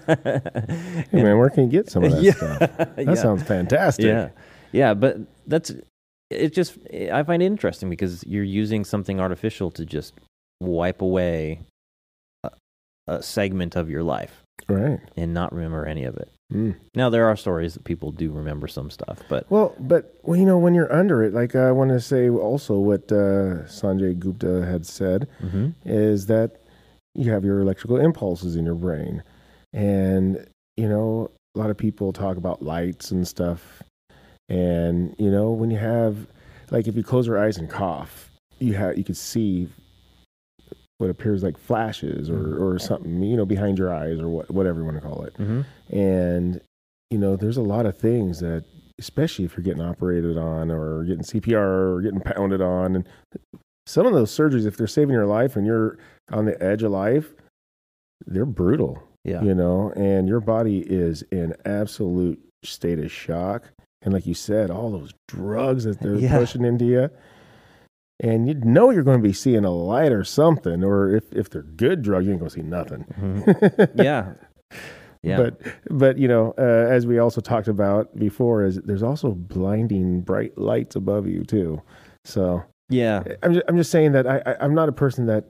Hey, 0.06 1.22
man, 1.22 1.38
where 1.38 1.50
can 1.50 1.64
you 1.64 1.70
get 1.70 1.90
some 1.90 2.04
of 2.04 2.12
that 2.12 2.22
yeah, 2.22 2.32
stuff? 2.32 2.58
That 2.96 3.04
yeah. 3.06 3.14
sounds 3.14 3.42
fantastic. 3.42 4.04
Yeah, 4.06 4.30
yeah, 4.72 4.94
but 4.94 5.18
that's 5.46 5.72
it. 6.30 6.52
Just 6.54 6.78
I 7.12 7.22
find 7.22 7.42
it 7.42 7.46
interesting 7.46 7.90
because 7.90 8.24
you're 8.26 8.44
using 8.44 8.84
something 8.84 9.20
artificial 9.20 9.70
to 9.72 9.84
just 9.86 10.14
wipe 10.60 11.00
away 11.02 11.60
a, 12.44 12.50
a 13.08 13.22
segment 13.22 13.76
of 13.76 13.88
your 13.90 14.02
life 14.02 14.42
Right. 14.68 15.00
and 15.16 15.34
not 15.34 15.52
remember 15.52 15.86
any 15.86 16.04
of 16.04 16.16
it. 16.16 16.30
Mm. 16.52 16.76
Now 16.94 17.08
there 17.10 17.26
are 17.26 17.36
stories 17.36 17.74
that 17.74 17.84
people 17.84 18.12
do 18.12 18.30
remember 18.30 18.66
some 18.68 18.90
stuff, 18.90 19.20
but 19.28 19.50
Well, 19.50 19.74
but 19.78 20.18
well, 20.22 20.36
you 20.38 20.44
know, 20.44 20.58
when 20.58 20.74
you're 20.74 20.92
under 20.92 21.22
it, 21.22 21.32
like 21.32 21.56
I 21.56 21.72
want 21.72 21.90
to 21.90 22.00
say 22.00 22.28
also 22.28 22.78
what 22.78 23.10
uh, 23.10 23.64
Sanjay 23.66 24.18
Gupta 24.18 24.64
had 24.66 24.84
said 24.86 25.28
Mhm. 25.42 25.74
is 25.84 26.26
that 26.26 26.56
you 27.14 27.30
have 27.32 27.44
your 27.44 27.60
electrical 27.60 27.96
impulses 27.98 28.56
in 28.56 28.64
your 28.64 28.74
brain, 28.74 29.22
and 29.72 30.46
you 30.76 30.88
know, 30.88 31.30
a 31.54 31.58
lot 31.58 31.70
of 31.70 31.76
people 31.76 32.12
talk 32.12 32.36
about 32.36 32.62
lights 32.62 33.10
and 33.10 33.26
stuff, 33.28 33.82
and 34.48 35.14
you 35.18 35.30
know, 35.30 35.50
when 35.52 35.70
you 35.70 35.78
have, 35.78 36.26
like, 36.70 36.86
if 36.88 36.96
you 36.96 37.02
close 37.02 37.26
your 37.26 37.38
eyes 37.38 37.56
and 37.58 37.68
cough, 37.68 38.30
you 38.58 38.74
have 38.74 38.96
you 38.96 39.04
could 39.04 39.16
see 39.16 39.68
what 40.98 41.10
appears 41.10 41.42
like 41.42 41.58
flashes 41.58 42.30
or 42.30 42.56
or 42.62 42.78
something, 42.78 43.22
you 43.22 43.36
know, 43.36 43.44
behind 43.46 43.78
your 43.78 43.92
eyes 43.92 44.20
or 44.20 44.28
what 44.28 44.50
whatever 44.50 44.80
you 44.80 44.84
want 44.84 44.96
to 44.96 45.02
call 45.02 45.24
it. 45.24 45.34
Mhm. 45.34 45.64
And, 45.90 46.60
you 47.10 47.18
know, 47.18 47.36
there's 47.36 47.56
a 47.56 47.62
lot 47.62 47.86
of 47.86 47.96
things 47.96 48.40
that, 48.40 48.64
especially 48.98 49.44
if 49.44 49.56
you're 49.56 49.64
getting 49.64 49.82
operated 49.82 50.38
on 50.38 50.70
or 50.70 51.04
getting 51.04 51.24
CPR 51.24 51.94
or 51.96 52.00
getting 52.02 52.20
pounded 52.20 52.60
on, 52.60 52.94
and 52.96 53.08
some 53.86 54.06
of 54.06 54.12
those 54.12 54.30
surgeries, 54.30 54.64
if 54.64 54.76
they're 54.76 54.86
saving 54.86 55.12
your 55.12 55.26
life 55.26 55.56
and 55.56 55.66
you're 55.66 55.98
on 56.30 56.44
the 56.44 56.62
edge 56.62 56.82
of 56.84 56.92
life, 56.92 57.34
they're 58.26 58.46
brutal, 58.46 59.02
yeah, 59.24 59.42
you 59.42 59.54
know, 59.54 59.90
and 59.96 60.28
your 60.28 60.40
body 60.40 60.80
is 60.80 61.22
in 61.32 61.52
absolute 61.64 62.40
state 62.62 63.00
of 63.00 63.10
shock. 63.10 63.64
And 64.02 64.14
like 64.14 64.26
you 64.26 64.34
said, 64.34 64.70
all 64.70 64.90
those 64.90 65.12
drugs 65.28 65.82
that 65.84 65.98
they're 66.00 66.14
Yeah. 66.16 66.38
pushing 66.38 66.64
into 66.64 66.84
you. 66.84 67.10
And 68.22 68.46
you 68.46 68.54
know 68.54 68.90
you're 68.90 69.02
going 69.02 69.18
to 69.18 69.22
be 69.22 69.32
seeing 69.32 69.64
a 69.64 69.70
light 69.70 70.12
or 70.12 70.22
something, 70.22 70.84
or 70.84 71.14
if, 71.14 71.24
if 71.32 71.50
they're 71.50 71.62
good 71.62 72.02
drugs, 72.02 72.24
you 72.24 72.30
ain't 72.32 72.40
going 72.40 72.50
to 72.50 72.54
see 72.54 72.62
nothing. 72.62 73.04
Mhm. 73.20 73.90
yeah, 74.02 74.34
yeah. 75.24 75.36
But 75.36 75.60
but 75.90 76.18
you 76.18 76.28
know, 76.28 76.54
uh, 76.56 76.62
as 76.62 77.04
we 77.06 77.18
also 77.18 77.40
talked 77.40 77.66
about 77.68 78.16
before, 78.16 78.64
is 78.64 78.76
there's 78.84 79.02
also 79.02 79.32
blinding 79.32 80.20
bright 80.20 80.56
lights 80.56 80.94
above 80.94 81.26
you 81.26 81.42
too. 81.42 81.82
So 82.24 82.62
yeah, 82.88 83.24
I'm 83.42 83.54
just, 83.54 83.64
I'm 83.68 83.76
just 83.76 83.90
saying 83.90 84.12
that 84.12 84.26
I, 84.28 84.40
I 84.46 84.56
I'm 84.60 84.74
not 84.74 84.88
a 84.88 84.92
person 84.92 85.26
that 85.26 85.44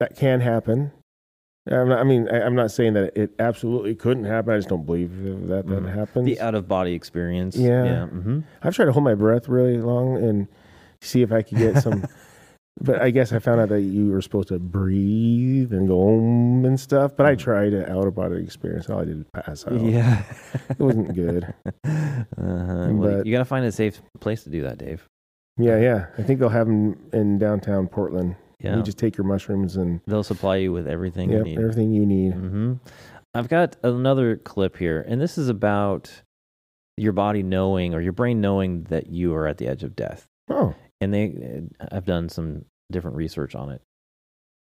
that 0.00 0.14
can 0.16 0.40
happen. 0.40 0.92
I'm 1.70 1.88
not, 1.88 1.98
I 1.98 2.04
mean, 2.04 2.28
I, 2.30 2.40
I'm 2.42 2.54
not 2.54 2.70
saying 2.70 2.94
that 2.94 3.16
it 3.16 3.32
absolutely 3.38 3.94
couldn't 3.94 4.24
happen. 4.24 4.54
I 4.54 4.56
just 4.58 4.68
don't 4.68 4.86
believe 4.86 5.10
that 5.48 5.66
that 5.66 5.66
Mhm. 5.66 5.92
happens. 5.94 6.26
the 6.26 6.40
out 6.40 6.54
of 6.54 6.66
body 6.68 6.94
experience. 6.94 7.56
Yeah. 7.56 7.84
yeah. 7.84 8.06
hmm 8.06 8.40
I've 8.62 8.74
tried 8.74 8.86
to 8.86 8.92
hold 8.92 9.04
my 9.04 9.14
breath 9.14 9.48
really 9.48 9.78
long 9.78 10.16
and 10.22 10.48
see 11.00 11.22
if 11.22 11.30
I 11.32 11.42
could 11.42 11.58
get 11.58 11.78
some. 11.82 12.06
but 12.80 13.02
I 13.02 13.10
guess 13.10 13.32
I 13.32 13.38
found 13.40 13.60
out 13.60 13.68
that 13.70 13.80
you 13.82 14.08
were 14.10 14.22
supposed 14.22 14.48
to 14.48 14.58
breathe 14.58 15.72
and 15.72 15.88
go 15.88 16.08
om 16.08 16.64
and 16.64 16.78
stuff. 16.78 17.16
But 17.16 17.26
I 17.26 17.34
tried 17.34 17.72
an 17.74 17.90
out 17.90 18.06
of 18.06 18.14
body 18.14 18.36
experience. 18.42 18.88
All 18.88 19.00
I 19.00 19.04
did 19.04 19.16
was 19.18 19.26
pass 19.34 19.66
out. 19.66 19.80
Yeah, 19.80 20.22
It 20.70 20.78
wasn't 20.78 21.14
good. 21.14 21.52
uh-huh. 21.84 22.88
Well, 22.92 23.26
you 23.26 23.32
got 23.32 23.38
to 23.38 23.44
find 23.44 23.64
a 23.66 23.72
safe 23.72 24.00
place 24.20 24.44
to 24.44 24.50
do 24.50 24.62
that, 24.62 24.78
Dave. 24.78 25.06
Yeah, 25.56 25.78
yeah. 25.80 26.06
I 26.16 26.22
think 26.22 26.38
they'll 26.40 26.48
have 26.50 26.66
them 26.68 26.96
in 27.12 27.38
downtown 27.38 27.88
Portland. 27.88 28.36
Yeah, 28.60 28.76
You 28.76 28.82
just 28.82 28.98
take 28.98 29.16
your 29.16 29.24
mushrooms 29.26 29.76
and 29.76 30.00
they'll 30.06 30.24
supply 30.24 30.56
you 30.56 30.72
with 30.72 30.88
everything 30.88 31.30
yep, 31.30 31.38
you 31.38 31.44
need. 31.44 31.58
everything 31.58 31.92
you 31.92 32.04
need. 32.04 32.32
hmm 32.32 32.72
I've 33.34 33.48
got 33.48 33.76
another 33.84 34.36
clip 34.36 34.76
here, 34.78 35.04
and 35.06 35.20
this 35.20 35.36
is 35.38 35.48
about 35.48 36.10
your 36.96 37.12
body 37.12 37.42
knowing 37.42 37.94
or 37.94 38.00
your 38.00 38.12
brain 38.12 38.40
knowing 38.40 38.84
that 38.84 39.08
you 39.08 39.34
are 39.34 39.46
at 39.46 39.58
the 39.58 39.68
edge 39.68 39.84
of 39.84 39.94
death. 39.94 40.26
Oh, 40.48 40.74
And 41.00 41.12
they, 41.14 41.62
I've 41.92 42.06
done 42.06 42.28
some 42.30 42.64
different 42.90 43.16
research 43.18 43.54
on 43.54 43.70
it. 43.70 43.82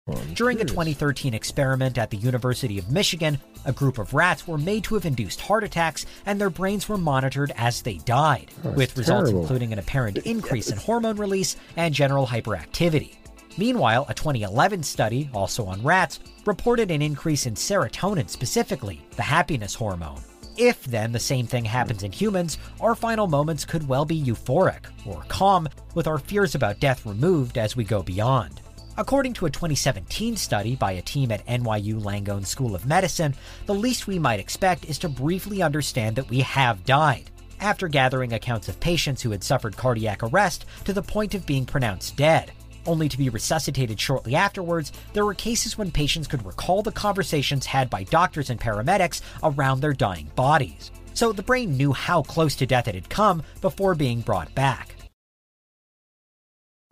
well, 0.06 0.18
I'm 0.18 0.34
During 0.34 0.60
a 0.60 0.64
2013 0.64 1.32
experiment 1.32 1.96
at 1.96 2.10
the 2.10 2.16
University 2.18 2.76
of 2.78 2.90
Michigan, 2.90 3.38
a 3.64 3.72
group 3.72 3.96
of 3.98 4.12
rats 4.12 4.46
were 4.46 4.58
made 4.58 4.84
to 4.84 4.94
have 4.96 5.06
induced 5.06 5.40
heart 5.40 5.64
attacks 5.64 6.04
and 6.26 6.38
their 6.40 6.50
brains 6.50 6.88
were 6.88 6.98
monitored 6.98 7.52
as 7.56 7.80
they 7.82 7.98
died, 7.98 8.50
Oh, 8.64 8.70
with 8.72 8.90
it's 8.90 8.98
results 8.98 9.30
terrible. 9.30 9.42
including 9.42 9.72
an 9.72 9.78
apparent 9.78 10.18
increase 10.26 10.70
in 10.70 10.76
hormone 10.76 11.16
release 11.16 11.56
and 11.76 11.94
general 11.94 12.26
hyperactivity. 12.26 13.14
Meanwhile, 13.58 14.06
a 14.08 14.14
2011 14.14 14.82
study, 14.82 15.28
also 15.34 15.66
on 15.66 15.82
rats, 15.82 16.20
reported 16.46 16.90
an 16.90 17.02
increase 17.02 17.46
in 17.46 17.54
serotonin 17.54 18.28
specifically, 18.28 19.04
the 19.16 19.22
happiness 19.22 19.74
hormone. 19.74 20.20
If 20.56 20.84
then 20.84 21.12
the 21.12 21.18
same 21.18 21.46
thing 21.46 21.64
happens 21.64 22.02
in 22.02 22.12
humans, 22.12 22.58
our 22.80 22.94
final 22.94 23.26
moments 23.26 23.64
could 23.64 23.88
well 23.88 24.04
be 24.04 24.20
euphoric 24.20 24.86
or 25.06 25.24
calm, 25.28 25.68
with 25.94 26.06
our 26.06 26.18
fears 26.18 26.54
about 26.54 26.80
death 26.80 27.06
removed 27.06 27.56
as 27.56 27.76
we 27.76 27.84
go 27.84 28.02
beyond. 28.02 28.60
According 28.98 29.32
to 29.34 29.46
a 29.46 29.50
2017 29.50 30.36
study 30.36 30.76
by 30.76 30.92
a 30.92 31.02
team 31.02 31.30
at 31.30 31.46
NYU 31.46 32.02
Langone 32.02 32.44
School 32.44 32.74
of 32.74 32.86
Medicine, 32.86 33.34
the 33.66 33.74
least 33.74 34.06
we 34.06 34.18
might 34.18 34.40
expect 34.40 34.84
is 34.84 34.98
to 34.98 35.08
briefly 35.08 35.62
understand 35.62 36.16
that 36.16 36.28
we 36.28 36.40
have 36.40 36.84
died. 36.84 37.30
After 37.60 37.88
gathering 37.88 38.32
accounts 38.34 38.68
of 38.68 38.80
patients 38.80 39.22
who 39.22 39.30
had 39.30 39.44
suffered 39.44 39.76
cardiac 39.76 40.22
arrest 40.22 40.66
to 40.84 40.92
the 40.92 41.02
point 41.02 41.34
of 41.34 41.46
being 41.46 41.64
pronounced 41.64 42.16
dead, 42.16 42.52
only 42.86 43.08
to 43.08 43.18
be 43.18 43.28
resuscitated 43.28 44.00
shortly 44.00 44.34
afterwards, 44.34 44.92
there 45.12 45.24
were 45.24 45.34
cases 45.34 45.78
when 45.78 45.90
patients 45.90 46.28
could 46.28 46.44
recall 46.44 46.82
the 46.82 46.92
conversations 46.92 47.66
had 47.66 47.90
by 47.90 48.04
doctors 48.04 48.50
and 48.50 48.60
paramedics 48.60 49.20
around 49.42 49.80
their 49.80 49.92
dying 49.92 50.30
bodies. 50.36 50.90
So 51.14 51.32
the 51.32 51.42
brain 51.42 51.76
knew 51.76 51.92
how 51.92 52.22
close 52.22 52.54
to 52.56 52.66
death 52.66 52.88
it 52.88 52.94
had 52.94 53.10
come 53.10 53.42
before 53.60 53.94
being 53.94 54.20
brought 54.20 54.54
back. 54.54 54.94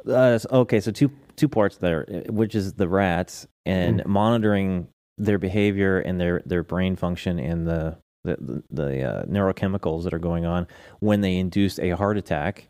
Uh, 0.06 0.38
okay, 0.50 0.80
so 0.80 0.90
two 0.90 1.10
two 1.36 1.48
parts 1.48 1.76
there, 1.76 2.04
which 2.28 2.54
is 2.54 2.74
the 2.74 2.88
rats 2.88 3.46
and 3.66 4.04
monitoring 4.06 4.88
their 5.18 5.38
behavior 5.38 5.98
and 5.98 6.20
their 6.20 6.42
their 6.46 6.62
brain 6.62 6.96
function 6.96 7.38
and 7.38 7.66
the 7.66 7.96
the 8.24 8.36
the, 8.36 8.62
the 8.70 9.02
uh, 9.02 9.22
neurochemicals 9.24 10.04
that 10.04 10.14
are 10.14 10.18
going 10.18 10.44
on 10.44 10.66
when 11.00 11.20
they 11.20 11.36
induce 11.36 11.78
a 11.78 11.90
heart 11.90 12.16
attack. 12.16 12.68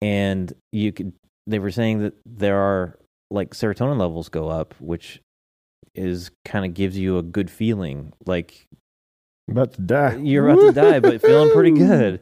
And 0.00 0.52
you 0.72 0.92
could, 0.92 1.12
they 1.46 1.58
were 1.58 1.70
saying 1.70 2.00
that 2.00 2.14
there 2.24 2.56
are 2.56 2.98
like 3.30 3.50
serotonin 3.50 3.98
levels 3.98 4.28
go 4.28 4.48
up, 4.48 4.74
which 4.78 5.20
is 5.94 6.30
kind 6.44 6.64
of 6.64 6.74
gives 6.74 6.96
you 6.96 7.18
a 7.18 7.22
good 7.22 7.50
feeling, 7.50 8.12
like 8.26 8.66
about 9.50 9.74
to 9.74 9.82
die. 9.82 10.16
you're 10.16 10.48
about 10.48 10.60
to 10.60 10.72
die, 10.72 11.00
but 11.00 11.20
feeling 11.20 11.52
pretty 11.52 11.72
good. 11.72 12.20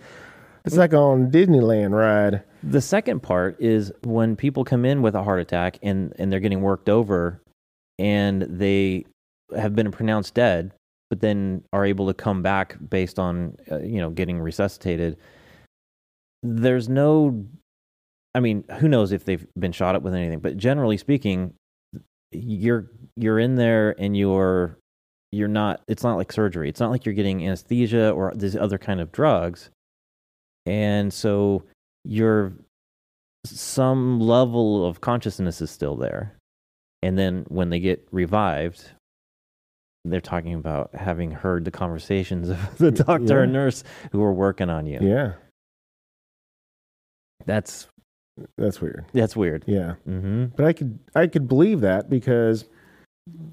It's 0.64 0.76
like 0.76 0.92
on 0.92 1.30
Disneyland 1.30 1.92
ride. 1.92 2.42
The 2.62 2.80
second 2.80 3.22
part 3.22 3.56
is 3.60 3.92
when 4.04 4.36
people 4.36 4.64
come 4.64 4.84
in 4.84 5.00
with 5.00 5.14
a 5.14 5.22
heart 5.22 5.40
attack 5.40 5.78
and, 5.82 6.12
and 6.18 6.30
they're 6.30 6.40
getting 6.40 6.60
worked 6.60 6.88
over 6.88 7.42
and 7.98 8.42
they 8.42 9.06
have 9.56 9.74
been 9.74 9.90
pronounced 9.90 10.34
dead, 10.34 10.72
but 11.08 11.20
then 11.20 11.64
are 11.72 11.86
able 11.86 12.06
to 12.08 12.14
come 12.14 12.42
back 12.42 12.76
based 12.88 13.18
on, 13.18 13.56
uh, 13.70 13.78
you 13.78 14.00
know, 14.00 14.10
getting 14.10 14.38
resuscitated. 14.38 15.16
There's 16.42 16.88
no, 16.88 17.46
I 18.34 18.40
mean, 18.40 18.64
who 18.78 18.88
knows 18.88 19.12
if 19.12 19.24
they've 19.24 19.46
been 19.58 19.72
shot 19.72 19.94
up 19.96 20.02
with 20.02 20.14
anything, 20.14 20.38
but 20.40 20.56
generally 20.56 20.96
speaking, 20.96 21.54
you're, 22.32 22.86
you're 23.16 23.38
in 23.40 23.56
there 23.56 23.94
and 23.98 24.16
you're, 24.16 24.76
you're 25.32 25.48
not, 25.48 25.80
it's 25.88 26.02
not 26.04 26.16
like 26.16 26.30
surgery. 26.32 26.68
It's 26.68 26.80
not 26.80 26.90
like 26.90 27.04
you're 27.04 27.14
getting 27.14 27.44
anesthesia 27.46 28.10
or 28.10 28.32
these 28.34 28.56
other 28.56 28.78
kind 28.78 29.00
of 29.00 29.10
drugs. 29.12 29.70
And 30.66 31.12
so 31.12 31.64
your 32.04 32.52
some 33.46 34.20
level 34.20 34.84
of 34.86 35.00
consciousness 35.00 35.60
is 35.60 35.70
still 35.70 35.96
there. 35.96 36.36
And 37.02 37.18
then 37.18 37.46
when 37.48 37.70
they 37.70 37.80
get 37.80 38.06
revived, 38.12 38.84
they're 40.04 40.20
talking 40.20 40.54
about 40.54 40.94
having 40.94 41.30
heard 41.30 41.64
the 41.64 41.70
conversations 41.70 42.48
of 42.50 42.58
the 42.78 42.90
doctor 42.90 43.38
Yeah. 43.38 43.42
and 43.44 43.52
nurse 43.52 43.82
who 44.12 44.18
were 44.20 44.32
working 44.32 44.68
on 44.70 44.86
you. 44.86 44.98
Yeah, 45.00 45.32
That's 47.46 47.86
that's 48.58 48.80
weird. 48.80 49.04
that's 49.12 49.36
weird. 49.36 49.64
Yeah, 49.66 49.94
hmm 50.04 50.46
but 50.56 50.64
I 50.66 50.72
could 50.72 50.98
I 51.14 51.26
could 51.26 51.48
believe 51.48 51.80
that 51.80 52.08
because 52.10 52.66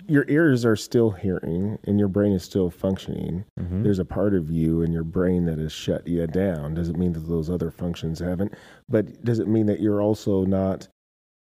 your 0.08 0.26
ears 0.28 0.66
are 0.66 0.76
still 0.76 1.12
hearing 1.12 1.78
and 1.84 2.00
your 2.00 2.08
brain 2.08 2.32
is 2.32 2.42
still 2.44 2.70
functioning. 2.70 3.46
Mhm. 3.60 3.84
There's 3.84 4.00
a 4.00 4.06
part 4.06 4.34
of 4.34 4.50
you 4.50 4.82
in 4.82 4.92
your 4.92 5.04
brain 5.04 5.46
that 5.46 5.60
has 5.60 5.72
shut 5.72 6.08
you 6.08 6.26
down. 6.26 6.74
Doesn't 6.74 6.98
mean 6.98 7.14
that 7.14 7.28
those 7.28 7.50
other 7.50 7.70
functions 7.70 8.20
haven't, 8.20 8.54
but 8.90 9.24
does 9.24 9.40
it 9.40 9.48
mean 9.48 9.66
that 9.68 9.80
you're 9.80 10.02
also 10.02 10.46
not? 10.46 10.88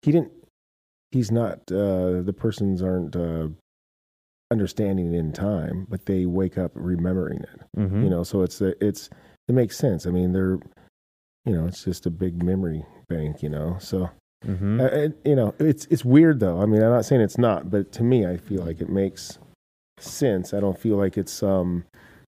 He 0.03 0.11
didn't. 0.11 0.31
He's 1.11 1.31
not. 1.31 1.71
Uh, 1.71 2.21
the 2.21 2.35
persons 2.37 2.83
aren't 2.83 3.15
uh, 3.15 3.47
understanding 4.51 5.13
it 5.13 5.17
in 5.17 5.31
time, 5.31 5.85
but 5.89 6.05
they 6.05 6.25
wake 6.25 6.57
up 6.57 6.71
remembering 6.75 7.39
it. 7.41 7.61
Mhm. 7.77 8.03
You 8.03 8.09
know, 8.09 8.23
so 8.23 8.41
it's 8.43 8.61
it's 8.61 9.09
it 9.47 9.53
makes 9.55 9.77
sense. 9.77 10.05
I 10.05 10.11
mean, 10.11 10.33
they're, 10.33 10.59
you 11.45 11.53
know, 11.53 11.65
it's 11.65 11.83
just 11.83 12.05
a 12.05 12.11
big 12.11 12.43
memory 12.43 12.85
bank. 13.09 13.43
You 13.43 13.49
know, 13.49 13.77
so. 13.79 14.09
Mhm. 14.47 14.79
Uh, 14.81 14.85
it, 14.95 15.17
you 15.25 15.35
know, 15.35 15.53
it's 15.59 15.85
it's 15.89 16.05
weird 16.05 16.39
though. 16.39 16.61
I 16.61 16.65
mean, 16.65 16.81
I'm 16.81 16.91
not 16.91 17.03
saying 17.03 17.19
it's 17.21 17.37
not, 17.37 17.69
but 17.69 17.91
to 17.93 18.03
me, 18.03 18.25
I 18.25 18.37
feel 18.37 18.63
like 18.63 18.79
it 18.79 18.87
makes 18.89 19.37
sense. 19.99 20.53
I 20.53 20.61
don't 20.61 20.79
feel 20.79 20.95
like 20.95 21.17
it's 21.17 21.43
um, 21.43 21.83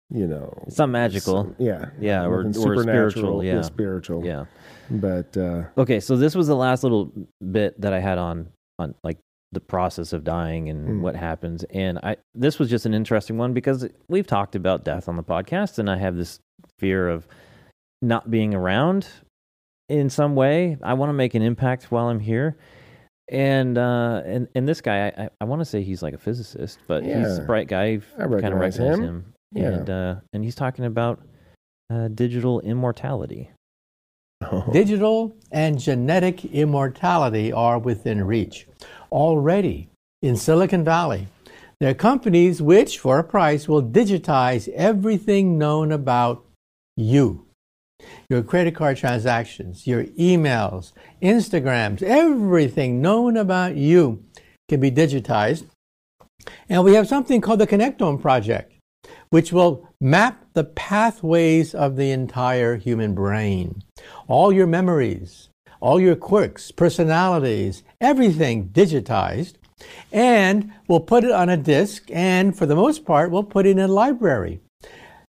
you 0.08 0.26
know, 0.26 0.50
It's 0.66 0.78
not 0.78 0.88
magical. 0.88 1.42
some- 1.44 1.56
yeah, 1.58 1.90
Yeah, 2.00 2.24
or- 2.24 2.46
or 2.46 2.52
spiritual, 2.82 3.44
yeah. 3.44 3.60
spiritual. 3.60 4.24
yeah. 4.24 4.46
but 4.90 5.36
uh, 5.36 5.64
Okay, 5.76 6.00
so 6.00 6.16
this 6.16 6.34
was 6.34 6.46
the 6.46 6.56
last 6.56 6.82
little 6.82 7.12
bit 7.52 7.78
that 7.78 7.92
I 7.92 8.00
had 8.00 8.16
on 8.16 8.48
on 8.78 8.94
like 9.04 9.18
the 9.52 9.60
process 9.60 10.14
of 10.14 10.24
dying 10.24 10.70
and 10.70 10.88
Mm. 10.88 11.00
what 11.02 11.14
happens. 11.14 11.64
And 11.64 11.98
I 11.98 12.16
this 12.34 12.58
was 12.58 12.70
just 12.70 12.86
an 12.86 12.94
interesting 12.94 13.36
one 13.36 13.52
because 13.52 13.86
we've 14.08 14.26
talked 14.26 14.56
about 14.56 14.82
death 14.82 15.10
on 15.10 15.16
the 15.16 15.22
podcast 15.22 15.78
and 15.78 15.90
I 15.90 15.98
have 15.98 16.16
this 16.16 16.38
fear 16.78 17.10
of 17.10 17.26
not 18.00 18.30
being 18.30 18.54
around 18.54 19.08
in 19.88 20.10
some 20.10 20.34
way. 20.34 20.76
I 20.82 20.94
want 20.94 21.10
to 21.10 21.14
make 21.14 21.34
an 21.34 21.42
impact 21.42 21.90
while 21.90 22.08
I'm 22.08 22.20
here. 22.20 22.56
And 23.30 23.76
uh 23.76 24.22
and 24.24 24.48
and 24.54 24.66
this 24.66 24.80
guy 24.80 25.08
I 25.08 25.24
I, 25.24 25.28
I 25.42 25.44
want 25.44 25.60
to 25.60 25.66
say 25.66 25.82
he's 25.82 26.02
like 26.02 26.14
a 26.14 26.18
physicist, 26.18 26.78
but 26.86 27.04
he's 27.04 27.38
a 27.38 27.42
bright 27.42 27.68
guy. 27.68 27.84
I 27.84 27.98
kind 28.16 28.24
of 28.24 28.30
recognize 28.30 28.78
recognize 28.78 28.98
him. 28.98 29.04
him. 29.04 29.34
Yeah. 29.52 29.68
And 29.68 29.90
uh 29.90 30.14
and 30.32 30.44
he's 30.44 30.54
talking 30.54 30.86
about 30.86 31.20
uh 31.90 32.08
digital 32.08 32.60
immortality. 32.60 33.50
Digital 34.72 35.36
and 35.50 35.80
genetic 35.80 36.44
immortality 36.44 37.52
are 37.52 37.78
within 37.78 38.24
reach. 38.24 38.68
Already 39.10 39.90
in 40.22 40.36
Silicon 40.36 40.84
Valley, 40.84 41.26
there 41.80 41.90
are 41.90 41.94
companies 41.94 42.62
which, 42.62 43.00
for 43.00 43.18
a 43.18 43.24
price, 43.24 43.66
will 43.66 43.82
digitize 43.82 44.68
everything 44.68 45.58
known 45.58 45.90
about 45.90 46.44
you. 46.96 47.47
Your 48.30 48.42
credit 48.42 48.74
card 48.74 48.98
transactions, 48.98 49.86
your 49.86 50.04
emails, 50.04 50.92
Instagrams, 51.22 52.02
everything 52.02 53.00
known 53.00 53.36
about 53.36 53.76
you 53.76 54.22
can 54.68 54.80
be 54.80 54.90
digitized. 54.90 55.64
And 56.68 56.84
we 56.84 56.94
have 56.94 57.08
something 57.08 57.40
called 57.40 57.60
the 57.60 57.66
Connectome 57.66 58.20
Project, 58.20 58.72
which 59.30 59.52
will 59.52 59.88
map 60.00 60.44
the 60.52 60.64
pathways 60.64 61.74
of 61.74 61.96
the 61.96 62.10
entire 62.10 62.76
human 62.76 63.14
brain. 63.14 63.82
All 64.26 64.52
your 64.52 64.66
memories, 64.66 65.48
all 65.80 65.98
your 65.98 66.16
quirks, 66.16 66.70
personalities, 66.70 67.82
everything 68.00 68.68
digitized. 68.68 69.54
And 70.12 70.72
we'll 70.86 71.00
put 71.00 71.24
it 71.24 71.30
on 71.30 71.48
a 71.48 71.56
disk, 71.56 72.10
and 72.12 72.56
for 72.56 72.66
the 72.66 72.76
most 72.76 73.04
part, 73.04 73.30
we'll 73.30 73.44
put 73.44 73.64
it 73.64 73.70
in 73.70 73.78
a 73.78 73.88
library. 73.88 74.60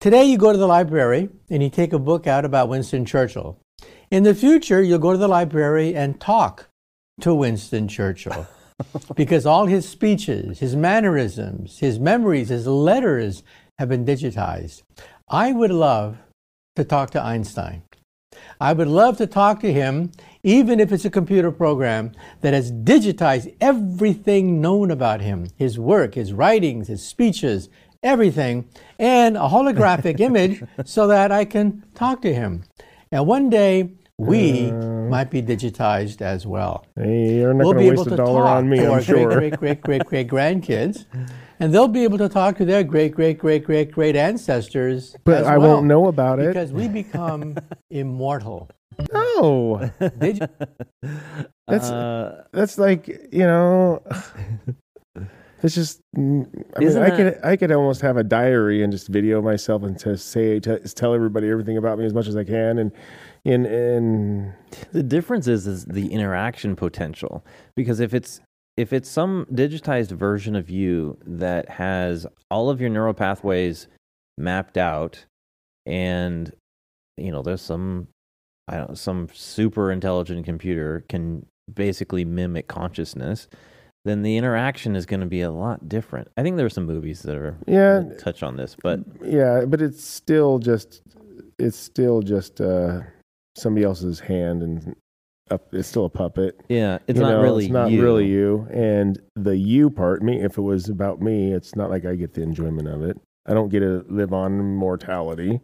Today, 0.03 0.25
you 0.25 0.37
go 0.37 0.51
to 0.51 0.57
the 0.57 0.67
library 0.67 1.29
and 1.49 1.63
you 1.63 1.69
take 1.69 1.93
a 1.93 1.97
book 1.97 2.27
out 2.27 2.43
about 2.43 2.67
Winston 2.67 3.05
Churchill. 3.05 3.57
In 4.11 4.23
the 4.23 4.35
future, 4.35 4.83
you'll 4.83 4.99
go 4.99 5.13
to 5.13 5.17
the 5.17 5.29
library 5.29 5.95
and 5.95 6.19
talk 6.19 6.67
to 7.21 7.33
Winston 7.33 7.87
Churchill 7.87 8.45
because 9.15 9.45
all 9.45 9.65
his 9.65 9.87
speeches, 9.87 10.59
his 10.59 10.75
mannerisms, 10.75 11.79
his 11.79 11.99
memories, 11.99 12.49
his 12.49 12.67
letters 12.67 13.43
have 13.79 13.87
been 13.87 14.03
digitized. 14.03 14.81
I 15.29 15.53
would 15.53 15.71
love 15.71 16.17
to 16.75 16.83
talk 16.83 17.11
to 17.11 17.23
Einstein. 17.23 17.83
I 18.59 18.73
would 18.73 18.89
love 18.89 19.15
to 19.19 19.27
talk 19.27 19.61
to 19.61 19.71
him, 19.71 20.11
even 20.43 20.81
if 20.81 20.91
it's 20.91 21.05
a 21.05 21.09
computer 21.09 21.49
program 21.49 22.11
that 22.41 22.53
has 22.53 22.73
digitized 22.73 23.55
everything 23.61 24.59
known 24.59 24.91
about 24.91 25.21
him 25.21 25.47
his 25.55 25.79
work, 25.79 26.15
his 26.15 26.33
writings, 26.33 26.89
his 26.89 27.07
speeches, 27.07 27.69
everything, 28.03 28.67
and 28.99 29.35
a 29.37 29.41
holographic 29.41 30.19
image 30.29 30.63
so 30.85 31.07
that 31.07 31.31
I 31.31 31.45
can 31.45 31.83
talk 31.95 32.21
to 32.23 32.33
him. 32.33 32.63
And 33.11 33.25
one 33.27 33.49
day, 33.49 33.89
we 34.19 34.71
might 34.71 35.31
be 35.31 35.41
digitized 35.41 36.21
as 36.21 36.45
well 36.45 36.85
you're 36.97 37.51
not 37.53 37.63
we'll 37.65 37.73
going 37.73 37.77
be 37.77 37.83
to 37.89 37.93
able 37.93 38.03
waste 38.03 38.09
to 38.09 38.13
a 38.13 38.17
dollar 38.17 38.41
talk 38.43 38.57
on 38.57 38.69
me, 38.69 38.77
to 38.77 38.85
I'm 38.85 38.91
our 38.91 39.01
sure. 39.01 39.25
great, 39.35 39.57
great, 39.57 39.81
great, 39.81 40.05
great, 40.05 40.05
great 40.05 40.27
grandkids, 40.27 41.05
and 41.59 41.73
they'll 41.73 41.87
be 41.87 42.03
able 42.03 42.19
to 42.19 42.29
talk 42.29 42.55
to 42.57 42.65
their 42.65 42.83
great, 42.83 43.13
great, 43.15 43.39
great, 43.39 43.63
great, 43.65 43.91
great 43.91 44.15
ancestors. 44.15 45.15
But 45.23 45.41
as 45.41 45.47
I 45.47 45.57
well, 45.57 45.73
won't 45.75 45.87
know 45.87 46.07
about 46.07 46.39
it. 46.39 46.47
because 46.53 46.71
we 46.71 46.87
become 46.87 47.57
immortal. 47.89 48.69
no, 49.11 49.89
Did 50.19 50.47
That's- 51.67 51.89
uh, 51.89 52.43
that's 52.53 52.77
like 52.77 53.07
you 53.31 53.45
know. 53.47 54.03
It's 55.63 55.75
just. 55.75 56.01
mm, 56.15 56.45
I 56.75 56.79
mean, 56.79 56.87
Isn't 56.89 57.01
I 57.03 57.09
that- 57.09 57.17
could 57.17 57.45
I 57.45 57.55
could 57.55 57.71
almost 57.71 58.01
have 58.01 58.17
a 58.17 58.23
diary 58.23 58.83
and 58.83 58.91
just 58.91 59.07
video 59.07 59.41
myself 59.41 59.83
and 59.83 59.97
to 59.99 60.17
say 60.17 60.59
to 60.61 60.79
tell 60.79 61.13
everybody 61.13 61.49
everything 61.49 61.77
about 61.77 61.97
me 61.97 62.05
as 62.05 62.13
much 62.13 62.27
as 62.27 62.35
I 62.35 62.43
can 62.43 62.77
and 62.79 62.91
and 63.45 63.65
and 63.65 64.53
The 64.91 65.03
difference 65.03 65.47
is 65.47 65.65
is 65.67 65.85
the 65.85 66.11
interaction 66.11 66.75
potential 66.75 67.45
because 67.75 67.99
if 68.01 68.13
it's 68.13 68.41
if 68.75 68.91
it's 68.91 69.07
some 69.09 69.45
digitized 69.53 70.11
version 70.11 70.55
of 70.55 70.69
you 70.69 71.17
that 71.25 71.69
has 71.69 72.25
all 72.51 72.69
of 72.69 72.81
your 72.81 72.89
neural 72.89 73.13
pathways 73.13 73.87
mapped 74.37 74.77
out 74.77 75.25
and 75.85 76.51
you 77.17 77.31
know 77.31 77.41
there's 77.41 77.61
some 77.61 78.07
I 78.67 78.77
don't 78.77 78.97
some 78.97 79.29
super 79.33 79.91
intelligent 79.91 80.43
computer 80.45 81.05
can 81.07 81.45
basically 81.73 82.25
mimic 82.25 82.67
consciousness 82.67 83.47
then 84.05 84.21
the 84.21 84.37
interaction 84.37 84.95
is 84.95 85.05
going 85.05 85.19
to 85.21 85.25
be 85.25 85.41
a 85.41 85.51
lot 85.51 85.87
different. 85.87 86.27
I 86.37 86.43
think 86.43 86.57
there 86.57 86.65
are 86.65 86.69
some 86.69 86.85
movies 86.85 87.21
that 87.23 87.35
are 87.37 87.57
Yeah. 87.67 88.03
touch 88.19 88.43
on 88.43 88.57
this, 88.57 88.75
but 88.81 88.99
yeah, 89.23 89.65
but 89.65 89.81
it's 89.81 90.03
still 90.03 90.59
just 90.59 91.01
it's 91.59 91.77
still 91.77 92.21
just 92.21 92.59
uh, 92.61 93.01
somebody 93.55 93.85
else's 93.85 94.19
hand 94.19 94.61
and 94.63 94.95
up. 95.51 95.73
It's 95.73 95.87
still 95.87 96.05
a 96.05 96.09
puppet. 96.09 96.59
yeah, 96.69 96.99
it's 97.07 97.17
You 97.17 97.23
not 97.23 97.31
know, 97.33 97.41
really 97.43 97.65
it's 97.65 97.73
not 97.73 97.91
you. 97.91 98.01
really 98.01 98.27
you 98.27 98.67
and 98.71 99.19
the 99.35 99.55
you 99.55 99.89
part 99.89 100.21
me 100.23 100.41
if 100.41 100.57
it 100.57 100.61
was 100.61 100.89
about 100.89 101.21
me 101.21 101.53
it's 101.53 101.75
not 101.75 101.89
like 101.89 102.05
i 102.05 102.15
get 102.15 102.33
the 102.33 102.41
enjoyment 102.41 102.87
of 102.87 103.01
it 103.03 103.17
i 103.45 103.53
don't 103.53 103.67
get 103.69 103.81
to 103.81 104.05
live 104.09 104.31
on 104.33 104.57
immortality 104.59 105.59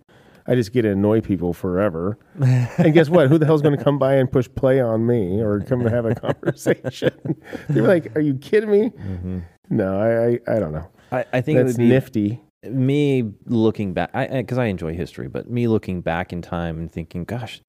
i 0.50 0.56
just 0.56 0.74
get 0.74 0.82
to 0.82 0.90
annoy 0.92 1.22
people 1.22 1.54
forever. 1.54 2.18
And 2.78 2.94
guess 2.94 3.10
what? 3.10 3.30
Who 3.30 3.38
the 3.38 3.46
hell's 3.46 3.62
going 3.62 3.78
to 3.78 3.84
come 3.84 3.98
by 4.00 4.16
and 4.16 4.32
push 4.32 4.48
play 4.56 4.82
on 4.82 5.06
me 5.06 5.40
or 5.42 5.60
come 5.62 5.82
and 5.82 5.90
have 5.90 6.06
a 6.06 6.16
conversation? 6.28 7.12
They're 7.70 7.84
like 7.84 8.16
are 8.18 8.22
you 8.22 8.34
kidding 8.36 8.72
me? 8.72 8.90
Mhm. 8.90 9.44
no 9.70 10.00
i 10.00 10.10
i, 10.52 10.56
I 10.56 10.60
don't 10.60 10.74
know. 10.74 10.88
I, 11.12 11.26
I 11.34 11.42
think 11.42 11.60
it 11.60 11.64
that's 11.66 11.78
would 11.78 11.84
be 11.84 11.90
nifty. 11.90 12.42
me 12.64 13.32
looking 13.46 13.94
back 13.94 14.10
I 14.14 14.28
because 14.42 14.58
I, 14.58 14.66
enjoy 14.66 14.94
history 14.94 15.28
but 15.28 15.50
me 15.50 15.68
looking 15.68 16.02
back 16.02 16.34
in 16.34 16.42
time 16.42 16.78
and 16.78 16.92
thinking 16.92 17.24
gosh 17.24 17.62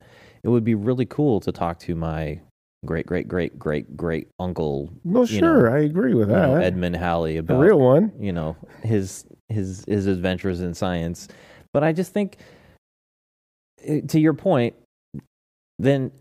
it 0.42 0.48
would 0.48 0.64
be 0.64 0.74
really 0.74 1.06
cool 1.06 1.40
to 1.40 1.52
talk 1.52 1.78
to 1.80 1.94
my 1.94 2.40
great 2.86 3.06
great 3.06 3.28
great 3.28 3.58
great 3.58 3.94
great 3.96 4.28
uncle 4.38 4.90
well 5.04 5.26
sure 5.26 5.68
know, 5.68 5.76
i 5.76 5.80
agree 5.80 6.14
with 6.14 6.28
you 6.30 6.34
know, 6.34 6.54
that. 6.54 6.64
Edmund 6.64 6.96
halley 6.96 7.38
the 7.40 7.54
real 7.56 7.78
one. 7.78 8.12
you 8.18 8.32
know 8.32 8.56
his 8.82 9.24
his 9.48 9.84
his 9.86 10.06
adventures 10.06 10.60
in 10.60 10.72
science. 10.74 11.28
But 11.72 11.84
i 11.84 11.92
just 11.92 12.12
think 12.12 12.38
to 14.08 14.20
your 14.20 14.34
point 14.34 14.74
then 15.78 16.12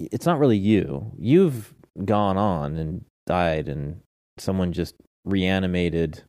it's 0.00 0.26
not 0.26 0.38
really 0.38 0.56
you. 0.58 1.12
You've 1.18 1.72
gone 2.04 2.36
on 2.36 2.76
and 2.76 3.04
died 3.26 3.68
and 3.68 4.00
someone 4.38 4.72
just 4.72 4.94
reanimated 5.24 6.22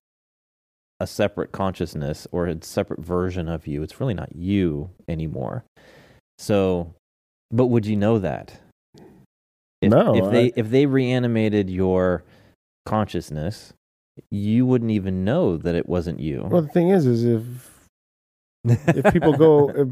a 1.00 1.08
separate 1.08 1.52
consciousness 1.52 2.28
or 2.32 2.46
a 2.48 2.58
separate 2.62 3.00
version 3.00 3.48
of 3.50 3.66
you. 3.68 3.82
It's 3.84 4.00
really 4.00 4.14
not 4.14 4.36
you 4.36 4.90
anymore. 5.08 5.64
So 6.38 6.94
but 7.52 7.68
would 7.68 7.86
you 7.86 7.96
know 7.96 8.20
that? 8.20 8.60
If, 9.82 9.92
No, 9.92 10.16
if 10.16 10.32
they 10.32 10.46
I- 10.48 10.54
if 10.56 10.70
they 10.70 10.86
reanimated 10.86 11.70
your 11.70 12.24
consciousness 12.86 13.74
you 14.32 14.66
wouldn't 14.66 14.92
even 14.92 15.26
know 15.26 15.58
that 15.58 15.76
it 15.76 15.90
wasn't 15.90 16.20
you. 16.20 16.48
Well 16.50 16.62
the 16.62 16.68
thing 16.70 16.90
is 16.90 17.06
is 17.06 17.26
if 17.26 17.75
if 18.70 19.14
people 19.14 19.34
go 19.34 19.70
if, 19.70 19.88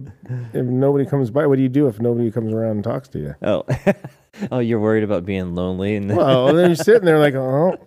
if 0.53 0.65
nobody 0.65 1.05
comes 1.05 1.29
by 1.29 1.45
what 1.47 1.55
do 1.55 1.61
you 1.61 1.69
do 1.69 1.87
if 1.87 1.99
nobody 1.99 2.31
comes 2.31 2.53
around 2.53 2.71
and 2.71 2.83
talks 2.83 3.07
to 3.09 3.19
you? 3.19 3.35
Oh 3.41 3.63
oh 4.51 4.59
you're 4.59 4.79
worried 4.79 5.03
about 5.03 5.25
being 5.25 5.55
lonely 5.55 5.95
and 5.95 6.15
well 6.17 6.53
then 6.53 6.69
you're 6.69 6.75
sitting 6.75 7.05
there 7.05 7.19
like 7.19 7.35
oh 7.35 7.77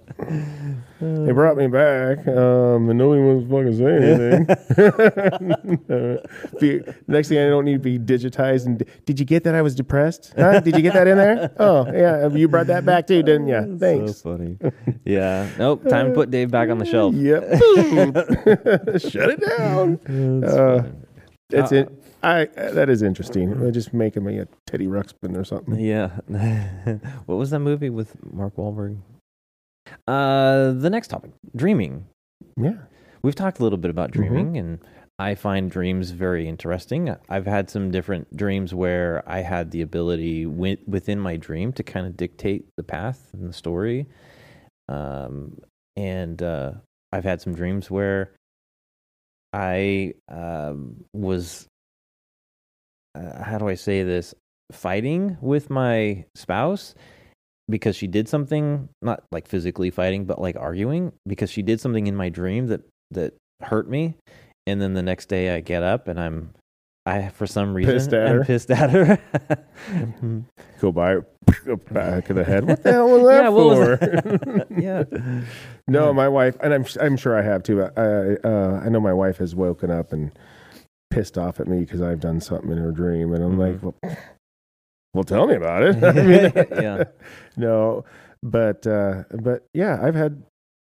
they 0.99 1.33
brought 1.33 1.59
me 1.59 1.67
back, 1.67 2.27
um, 2.27 2.89
and 2.89 2.97
no 2.99 3.09
one 3.09 3.37
was 3.37 3.45
fucking 3.51 3.77
saying 3.77 4.03
anything. 4.03 4.47
Next 7.07 7.29
thing 7.29 7.39
I 7.39 7.49
don't 7.49 7.67
need 7.67 7.75
to 7.75 7.79
be 7.79 7.99
digitized. 7.99 8.65
And 8.65 8.83
did 9.05 9.21
you 9.21 9.27
get 9.27 9.45
that 9.45 9.55
I 9.55 9.61
was 9.61 9.75
depressed? 9.75 10.33
Huh? 10.37 10.61
Did 10.61 10.75
you 10.75 10.81
get 10.81 10.95
that 10.95 11.07
in 11.07 11.19
there? 11.19 11.53
Oh 11.59 11.87
yeah, 11.93 12.29
you 12.29 12.49
brought 12.49 12.69
that 12.69 12.87
back 12.87 13.07
too, 13.07 13.23
didn't 13.23 13.49
you? 13.49 13.77
Thanks. 13.79 14.17
So 14.17 14.37
funny. 14.37 14.57
Yeah. 15.05 15.51
Nope. 15.59 15.87
Time 15.87 16.09
to 16.09 16.15
put 16.15 16.31
Dave 16.31 16.51
back 16.51 16.71
on 16.71 16.79
the 16.79 16.87
shelf. 16.87 17.15
Yep. 17.15 17.43
Shut 19.03 19.31
it 19.31 19.41
down. 19.41 20.45
Uh, 20.45 20.93
that's 21.51 21.73
it. 21.73 21.89
I 22.23 22.47
uh, 22.57 22.73
that 22.73 22.89
is 22.89 23.03
interesting. 23.03 23.53
Uh, 23.67 23.71
Just 23.71 23.93
making 23.95 24.25
me 24.25 24.39
a 24.39 24.49
Teddy 24.67 24.87
Ruxpin 24.87 25.37
or 25.37 25.45
something. 25.45 25.79
Yeah. 25.79 26.09
what 27.27 27.37
was 27.37 27.51
that 27.51 27.61
movie 27.61 27.91
with 27.91 28.17
Mark 28.33 28.57
Wahlberg? 28.57 28.99
Uh, 30.09 30.73
the 30.73 30.91
next 30.91 31.09
topic, 31.09 31.31
dreaming. 31.55 32.07
Yeah. 32.57 32.75
We've 33.23 33.35
talked 33.35 33.61
a 33.61 33.63
little 33.63 33.79
bit 33.79 33.91
about 33.91 34.11
Mm-hmm. 34.13 34.21
dreaming, 34.21 34.57
and 34.57 34.79
I 35.19 35.35
find 35.35 35.71
dreams 35.71 36.11
very 36.11 36.49
interesting. 36.49 37.15
I've 37.29 37.47
had 37.47 37.71
some 37.71 37.91
different 37.91 38.37
dreams 38.37 38.75
where 38.75 39.23
I 39.27 39.41
had 39.41 39.71
the 39.71 39.83
ability 39.83 40.45
wi- 40.45 40.79
within 40.87 41.19
my 41.21 41.37
dream 41.37 41.73
to 41.75 41.83
kind 41.83 42.07
of 42.07 42.17
dictate 42.17 42.67
the 42.77 42.83
path 42.83 43.31
and 43.33 43.49
the 43.49 43.53
story. 43.53 44.07
Um, 44.89 45.59
and 45.97 46.43
uh, 46.43 46.73
I've 47.13 47.25
had 47.25 47.41
some 47.41 47.55
dreams 47.55 47.91
where 47.91 48.33
I 49.57 50.13
um, 50.29 51.07
was, 51.15 51.67
uh, 53.15 53.43
how 53.43 53.57
do 53.57 53.67
I 53.69 53.75
say 53.75 54.03
this, 54.03 54.35
fighting 54.71 55.39
with 55.41 55.71
my 55.71 56.27
spouse 56.35 56.95
because 57.67 57.97
she 57.97 58.07
did 58.07 58.29
something, 58.29 58.91
not 59.01 59.25
like 59.33 59.49
physically 59.49 59.89
fighting, 59.89 60.27
but 60.27 60.39
like 60.39 60.57
arguing 60.57 61.13
because 61.27 61.51
she 61.51 61.63
did 61.63 61.81
something 61.81 62.07
in 62.07 62.15
my 62.15 62.29
dream 62.29 62.67
that 62.67 62.83
that 63.13 63.33
hurt 63.63 63.89
me. 63.89 64.17
And 64.67 64.83
then 64.83 64.93
the 64.93 65.03
next 65.03 65.31
day 65.31 65.55
I 65.55 65.61
get 65.61 65.83
up 65.83 66.07
and 66.07 66.21
I'm 66.21 66.53
I 67.07 67.29
for 67.29 67.47
some 67.47 67.73
reason 67.73 67.95
Pissed 67.95 68.13
at 68.13 68.29
her? 68.29 68.45
pissed 68.45 68.71
at 68.71 68.91
her. 68.91 69.19
Go 70.81 70.91
by 70.93 71.19
the 71.65 71.77
back 71.93 72.29
of 72.31 72.37
the 72.37 72.43
head. 72.45 72.65
What 72.67 72.83
the 72.83 72.93
hell 72.93 73.09
was 73.09 73.23
that 73.29 73.43
Yeah, 73.45 73.49
what 73.49 73.67
was 73.67 73.99
for? 73.99 74.67
yeah. 74.81 75.05
no, 75.87 76.13
my 76.13 76.29
wife, 76.29 76.57
and 76.61 76.75
I'm 76.75 76.85
I'm 77.01 77.17
sure 77.17 77.39
I 77.39 77.43
have 77.43 77.63
too. 77.63 77.83
I 77.83 77.89
uh, 78.47 78.83
I 78.85 78.89
know 78.89 79.01
my 79.01 79.13
wife 79.13 79.39
has 79.39 79.55
woken 79.55 79.91
up 79.91 80.13
and 80.13 80.33
pissed 81.11 81.39
off 81.39 81.61
at 81.61 81.69
me 81.69 81.81
because 81.81 82.03
I've 82.03 82.19
done 82.21 82.41
something 82.41 82.71
in 82.73 82.79
her 82.79 82.91
dream, 82.91 83.33
and 83.33 83.45
I'm 83.45 83.57
like, 83.59 83.81
well, 83.83 83.95
well, 85.15 85.25
tell 85.25 85.47
me 85.47 85.55
about 85.55 85.83
it. 85.85 86.03
I 86.03 86.13
mean, 86.13 86.53
Yeah. 86.83 87.05
no, 87.57 88.05
but 88.43 88.85
uh, 88.87 89.23
but 89.41 89.65
yeah, 89.73 90.01
I've 90.03 90.17
had 90.17 90.43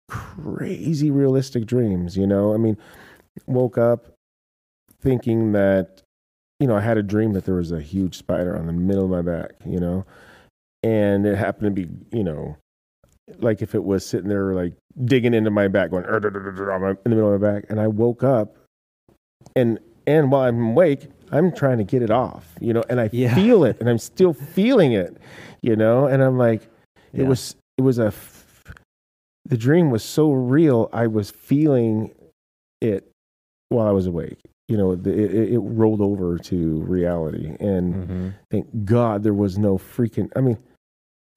crazy 0.10 1.12
realistic 1.12 1.68
dreams. 1.68 2.18
You 2.18 2.26
know, 2.26 2.54
I 2.54 2.58
mean, 2.58 2.76
woke 3.46 3.78
up 3.78 4.08
thinking 5.00 5.52
that 5.52 6.02
you 6.60 6.68
know 6.68 6.76
I 6.76 6.82
had 6.82 6.98
a 6.98 7.04
dream 7.04 7.34
that 7.34 7.46
there 7.46 7.56
was 7.56 7.72
a 7.72 7.82
huge 7.82 8.18
spider 8.18 8.58
on 8.58 8.68
the 8.68 8.74
middle 8.74 9.04
of 9.06 9.10
my 9.12 9.22
back. 9.22 9.52
You 9.66 9.80
know, 9.80 10.06
and 10.84 11.26
it 11.26 11.36
happened 11.38 11.76
to 11.76 11.86
be 11.86 11.90
you 12.18 12.24
know 12.24 12.58
like 13.40 13.62
if 13.62 13.76
it 13.76 13.84
was 13.84 14.06
sitting 14.06 14.30
there 14.30 14.54
like 14.54 14.74
digging 15.06 15.34
into 15.34 15.52
my 15.52 15.68
back 15.68 15.92
going 15.92 16.06
in 16.06 16.12
the 16.12 16.22
middle 17.10 17.34
of 17.34 17.42
my 17.42 17.52
back 17.54 17.66
and 17.70 17.78
i 17.80 17.86
woke 17.86 18.24
up 18.24 18.56
and 19.56 19.78
and 20.08 20.32
while 20.32 20.44
i'm 20.48 20.70
awake 20.70 21.08
i'm 21.34 21.52
trying 21.52 21.78
to 21.78 21.84
get 21.84 22.02
it 22.02 22.10
off 22.10 22.54
you 22.62 22.72
know 22.74 22.82
and 22.90 23.02
i 23.02 23.10
Yeah. 23.12 23.36
feel 23.36 23.66
it 23.66 23.78
and 23.82 23.90
i'm 23.90 23.98
still 23.98 24.32
feeling 24.34 24.94
it 24.94 25.18
you 25.62 25.76
know 25.76 26.06
and 26.06 26.24
i'm 26.24 26.38
like 26.38 26.64
it 27.12 27.22
Yeah. 27.22 27.28
was 27.28 27.56
it 27.78 27.82
was 27.82 28.00
a 28.00 28.08
f- 28.08 28.74
the 29.46 29.58
dream 29.58 29.92
was 29.92 30.04
so 30.06 30.32
real 30.32 30.90
i 30.94 31.06
was 31.06 31.30
feeling 31.30 32.12
it 32.80 33.12
while 33.70 33.88
i 33.88 33.92
was 33.92 34.08
awake 34.08 34.40
you 34.68 34.76
know 34.78 34.96
the, 34.96 35.12
it, 35.14 35.54
it 35.54 35.60
rolled 35.60 36.02
over 36.02 36.38
to 36.38 36.82
reality 36.82 37.56
and 37.60 37.94
Mhm. 38.10 38.34
thank 38.52 38.68
god 38.86 39.24
there 39.24 39.34
was 39.34 39.58
no 39.58 39.78
freaking 39.78 40.30
i 40.36 40.42
mean 40.42 40.58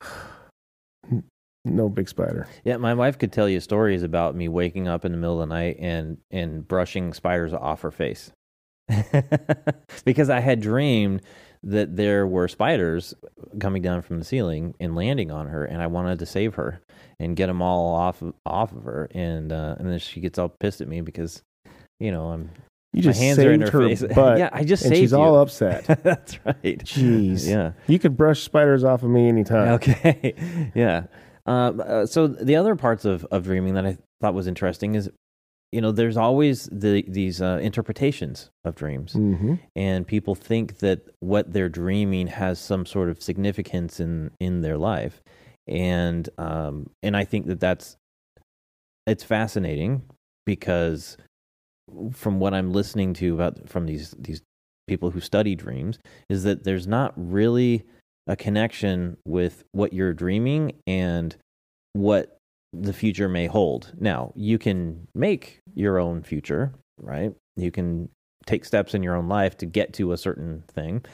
no 1.65 1.89
big 1.89 2.09
spider 2.09 2.49
Yeah, 2.65 2.79
my 2.79 2.95
wife 2.95 3.19
could 3.19 3.33
tell 3.33 3.49
you 3.49 3.61
stories 3.61 4.03
about 4.03 4.35
me 4.35 4.49
waking 4.49 4.89
up 4.89 5.05
in 5.05 5.13
the 5.13 5.19
middle 5.19 5.41
of 5.43 5.49
the 5.49 5.55
night 5.55 5.77
and 5.79 6.19
and 6.31 6.67
brushing 6.67 7.13
spiders 7.13 7.53
off 7.53 7.83
her 7.83 7.91
face. 7.91 8.31
because 10.05 10.31
I 10.31 10.41
had 10.41 10.61
dreamed 10.61 11.23
that 11.63 11.95
there 11.97 12.27
were 12.27 12.49
spiders 12.49 13.15
coming 13.61 13.83
down 13.83 14.01
from 14.03 14.19
the 14.19 14.25
ceiling 14.25 14.75
and 14.81 14.97
landing 14.97 15.31
on 15.31 15.47
her 15.49 15.65
and 15.65 15.83
I 15.83 15.87
wanted 15.87 16.19
to 16.21 16.27
save 16.27 16.55
her 16.55 16.81
and 17.21 17.37
get 17.37 17.47
them 17.49 17.61
all 17.63 17.95
off 17.95 18.23
of, 18.23 18.35
off 18.47 18.73
of 18.73 18.85
her 18.85 19.09
and 19.13 19.53
uh, 19.53 19.77
and 19.79 19.89
then 19.89 19.99
she 19.99 20.21
gets 20.21 20.39
all 20.39 20.49
pissed 20.49 20.81
at 20.81 20.89
me 20.89 21.03
because 21.03 21.43
you 22.01 22.11
know, 22.11 22.29
I'm 22.31 22.51
you 22.93 22.99
my 23.03 23.03
just 23.03 23.21
hands 23.21 23.37
saved 23.37 23.49
are 23.49 23.53
in 23.53 23.61
her, 23.61 23.71
her 23.71 23.89
face. 23.89 24.03
butt 24.15 24.39
yeah, 24.39 24.51
I 24.53 24.65
just 24.65 24.85
and 24.85 24.91
saved 24.95 25.01
she's 25.01 25.13
you. 25.13 25.19
all 25.19 25.39
upset 25.41 25.85
That's 26.03 26.45
right. 26.45 26.57
jeez 26.85 27.49
Yeah. 27.49 27.73
you 27.87 27.99
could 27.99 28.17
brush 28.17 28.41
spiders 28.43 28.83
off 28.85 29.03
of 29.03 29.11
me 29.11 29.29
anytime 29.29 29.69
Okay. 29.75 30.35
yeah. 30.75 31.05
Um, 31.47 31.81
uh, 31.85 32.07
so 32.07 32.27
the 32.29 32.57
other 32.57 32.77
parts 32.77 33.05
of, 33.05 33.25
of 33.31 33.45
dreaming 33.45 33.75
that 33.75 33.87
I 33.87 33.97
thought 34.21 34.35
was 34.35 34.47
interesting 34.47 34.95
is, 34.95 35.11
you 35.73 35.81
know, 35.81 35.91
there's 35.91 36.17
always 36.17 36.69
the, 36.71 37.05
these 37.09 37.41
uh, 37.41 37.59
interpretations 37.63 38.51
of 38.65 38.75
dreams, 38.75 39.13
hmm 39.15 39.55
and 39.77 40.07
people 40.07 40.35
think 40.35 40.79
that 40.81 41.01
what 41.21 41.53
they're 41.53 41.69
dreaming 41.69 42.27
has 42.27 42.59
some 42.59 42.85
sort 42.85 43.09
of 43.09 43.23
significance 43.23 44.01
in 44.01 44.31
in 44.41 44.61
their 44.63 44.77
life, 44.77 45.23
and 45.67 46.29
um, 46.39 46.91
and 47.03 47.17
I 47.17 47.25
think 47.25 47.47
that 47.47 47.59
that's 47.61 47.97
it's 49.07 49.25
fascinating 49.25 50.03
because 50.45 51.17
from 52.13 52.41
what 52.41 52.55
I'm 52.55 52.73
listening 52.73 53.15
to 53.15 53.35
about 53.35 53.69
from 53.69 53.87
these 53.87 54.15
these 54.19 54.43
people 54.87 55.11
who 55.11 55.21
study 55.21 55.55
dreams 55.55 55.99
is 56.29 56.43
that 56.43 56.65
there's 56.65 56.87
not 56.87 57.13
really 57.17 57.85
a 58.27 58.37
connection 58.37 59.17
with 59.25 59.65
what 59.73 59.93
you're 59.93 60.13
dreaming 60.13 60.73
and 60.87 61.37
what 61.93 62.39
the 62.73 62.93
future 62.93 63.29
may 63.29 63.47
hold. 63.47 63.93
Now, 63.99 64.33
you 64.35 64.59
can 64.59 65.09
make 65.15 65.61
your 65.75 65.99
own 65.99 66.23
future, 66.23 66.73
right? 66.99 67.33
You 67.57 67.71
can 67.71 68.09
take 68.47 68.65
steps 68.65 68.95
in 68.95 69.03
your 69.03 69.17
own 69.17 69.29
life 69.29 69.57
to 69.59 69.67
get 69.67 69.93
to 69.95 70.13
a 70.13 70.17
certain 70.17 70.65
thing. 70.69 71.05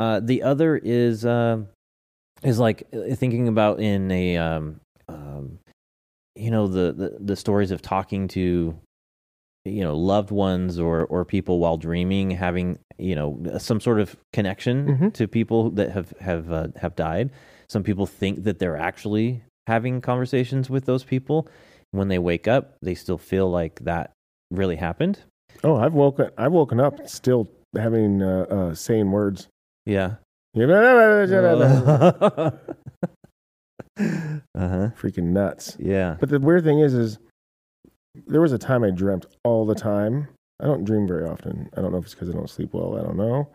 Uh, 0.00 0.20
the 0.20 0.42
other 0.42 0.76
is 0.76 1.24
uh, 1.24 1.58
is 2.42 2.58
like 2.58 2.84
uh, 2.92 3.14
thinking 3.14 3.48
about 3.48 3.80
in 3.80 4.10
a 4.10 4.36
um, 4.36 4.80
um, 5.08 5.58
you 6.36 6.50
know 6.50 6.68
the, 6.68 6.92
the 6.92 7.16
the 7.20 7.36
stories 7.36 7.70
of 7.70 7.82
talking 7.82 8.28
to 8.28 8.78
you 9.68 9.82
know 9.82 9.96
loved 9.96 10.30
ones 10.30 10.78
or 10.78 11.04
or 11.06 11.24
people 11.24 11.58
while 11.58 11.76
dreaming 11.76 12.30
having 12.32 12.78
you 12.98 13.14
know 13.14 13.38
some 13.58 13.80
sort 13.80 14.00
of 14.00 14.16
connection 14.32 14.86
Mhm. 14.98 15.12
to 15.14 15.28
people 15.28 15.70
that 15.70 15.90
have 15.92 16.12
have 16.20 16.50
uh, 16.52 16.68
have 16.76 16.96
died. 16.96 17.30
Some 17.68 17.82
people 17.82 18.06
think 18.06 18.44
that 18.44 18.58
they're 18.58 18.76
actually 18.76 19.42
having 19.66 20.00
conversations 20.00 20.70
with 20.70 20.84
those 20.86 21.04
people. 21.04 21.46
When 21.90 22.08
they 22.08 22.18
wake 22.18 22.46
up 22.48 22.76
they 22.82 22.94
still 22.94 23.18
feel 23.18 23.50
like 23.50 23.80
that 23.84 24.12
really 24.50 24.76
happened. 24.76 25.20
Oh 25.64 25.76
i've 25.76 25.94
woken 25.94 26.30
i've 26.36 26.52
woken 26.52 26.80
up 26.80 27.08
still 27.08 27.48
having 27.76 28.22
uh, 28.22 28.46
uh 28.50 28.74
saying 28.74 29.10
words. 29.10 29.48
Yeah. 29.86 30.16
Uh-huh. 34.54 34.90
Freaking 35.00 35.32
nuts. 35.32 35.76
Yeah. 35.78 36.16
But 36.20 36.28
the 36.28 36.38
weird 36.40 36.64
thing 36.64 36.78
is 36.80 36.94
is 36.94 37.18
there 38.26 38.40
was 38.40 38.52
a 38.52 38.58
time 38.58 38.82
i 38.84 38.90
dreamt 38.90 39.26
all 39.44 39.64
the 39.66 39.74
time. 39.74 40.28
I 40.60 40.66
don't 40.66 40.84
dream 40.84 41.06
very 41.06 41.24
often. 41.28 41.70
I 41.76 41.80
don't 41.80 41.92
know 41.92 41.98
if 41.98 42.04
it's 42.04 42.14
because 42.14 42.28
i 42.28 42.32
don't 42.32 42.50
sleep 42.50 42.70
well 42.72 42.98
i 42.98 43.02
don't 43.02 43.16
know. 43.16 43.48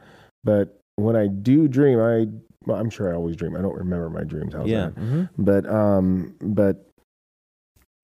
But 0.43 0.79
when 0.95 1.15
i 1.15 1.27
do 1.27 1.67
dream 1.67 1.99
i 1.99 2.27
well, 2.65 2.79
i'm 2.79 2.89
sure 2.89 3.11
i 3.11 3.15
always 3.15 3.35
dream. 3.35 3.55
I 3.55 3.61
don't 3.61 3.75
remember 3.75 4.09
my 4.09 4.23
dreams 4.23 4.53
how's 4.53 4.67
yeah 4.67 4.85
that? 4.87 4.95
mhm. 4.95 5.29
but 5.37 5.65
um 5.69 6.35
but 6.41 6.87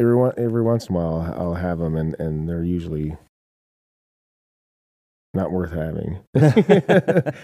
every 0.02 0.15
one, 0.15 0.34
every 0.38 0.62
once 0.63 0.88
in 0.88 0.95
a 0.95 0.98
while 1.00 1.34
I'll 1.38 1.54
have 1.56 1.80
them 1.80 1.95
and 1.95 2.15
and 2.19 2.48
they're 2.50 2.63
usually 2.63 3.15
not 5.34 5.52
worth 5.52 5.72
having. 5.72 6.19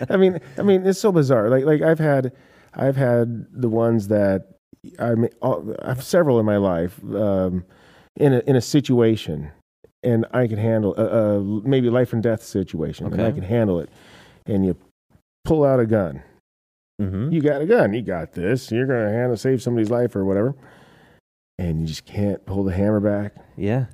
I 0.09 0.17
mean 0.17 0.39
i 0.57 0.61
mean 0.63 0.85
it's 0.85 0.99
so 0.99 1.11
bizarre. 1.11 1.49
Like 1.49 1.65
like 1.65 1.81
i've 1.81 1.99
had 1.99 2.31
i've 2.73 2.95
had 2.97 3.45
the 3.53 3.69
ones 3.69 4.07
that 4.09 4.47
i 4.99 5.15
mean 5.15 5.29
all- 5.41 5.73
i 5.83 5.89
have 5.89 6.03
several 6.03 6.39
in 6.39 6.45
my 6.45 6.57
life 6.57 6.99
um 7.05 7.63
in 8.17 8.33
a 8.33 8.39
in 8.47 8.55
a 8.55 8.61
situation 8.61 9.51
and 10.03 10.25
i 10.31 10.47
can 10.47 10.57
handle 10.57 10.95
a, 10.97 11.05
a 11.05 11.41
maybe 11.67 11.89
life 11.89 12.13
and 12.13 12.21
death 12.23 12.43
situation 12.43 13.05
and 13.07 13.21
i 13.21 13.31
can 13.31 13.43
handle 13.43 13.79
it 13.79 13.89
and 14.45 14.65
you 14.65 14.75
pull 15.43 15.63
out 15.65 15.79
a 15.79 15.85
gun 15.85 16.21
Mhm. 17.01 17.33
you 17.33 17.41
got 17.41 17.61
a 17.61 17.65
gun. 17.65 17.93
You 17.93 18.01
got 18.01 18.31
this. 18.31 18.71
You're 18.71 18.85
going 18.87 19.05
to 19.05 19.11
handle 19.11 19.35
save 19.35 19.61
somebody's 19.61 19.89
life 19.91 20.15
or 20.15 20.23
whatever. 20.23 20.55
And 21.59 21.81
you 21.81 21.87
just 21.87 22.05
can't 22.05 22.45
pull 22.45 22.63
the 22.63 22.71
hammer 22.73 23.01
back. 23.01 23.33
yeah 23.57 23.87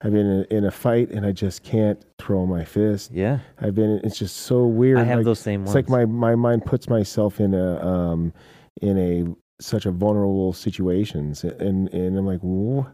I've 0.00 0.12
been 0.12 0.26
in 0.26 0.46
a, 0.50 0.54
in 0.56 0.64
a 0.64 0.70
fight 0.70 1.10
and 1.10 1.26
I 1.26 1.32
just 1.32 1.62
can't 1.62 2.02
throw 2.18 2.46
my 2.46 2.64
fist. 2.64 3.10
yeah 3.12 3.40
I've 3.60 3.74
been. 3.74 4.00
It's 4.02 4.16
just 4.18 4.34
so 4.34 4.64
weird. 4.64 4.96
i 4.96 5.04
have 5.04 5.18
like, 5.18 5.24
those 5.26 5.40
same 5.40 5.60
It's 5.64 5.74
ones 5.74 5.74
like 5.74 5.88
my 5.90 6.06
my 6.06 6.34
mind 6.36 6.64
puts 6.64 6.88
myself 6.88 7.38
in 7.38 7.52
a 7.52 7.84
um 7.86 8.32
in 8.80 8.96
a 8.96 9.62
such 9.62 9.84
a 9.84 9.90
vulnerable 9.90 10.54
situations, 10.54 11.44
and 11.44 11.92
and 11.92 12.16
I'm 12.16 12.24
like, 12.24 12.40
Whoa. 12.40 12.86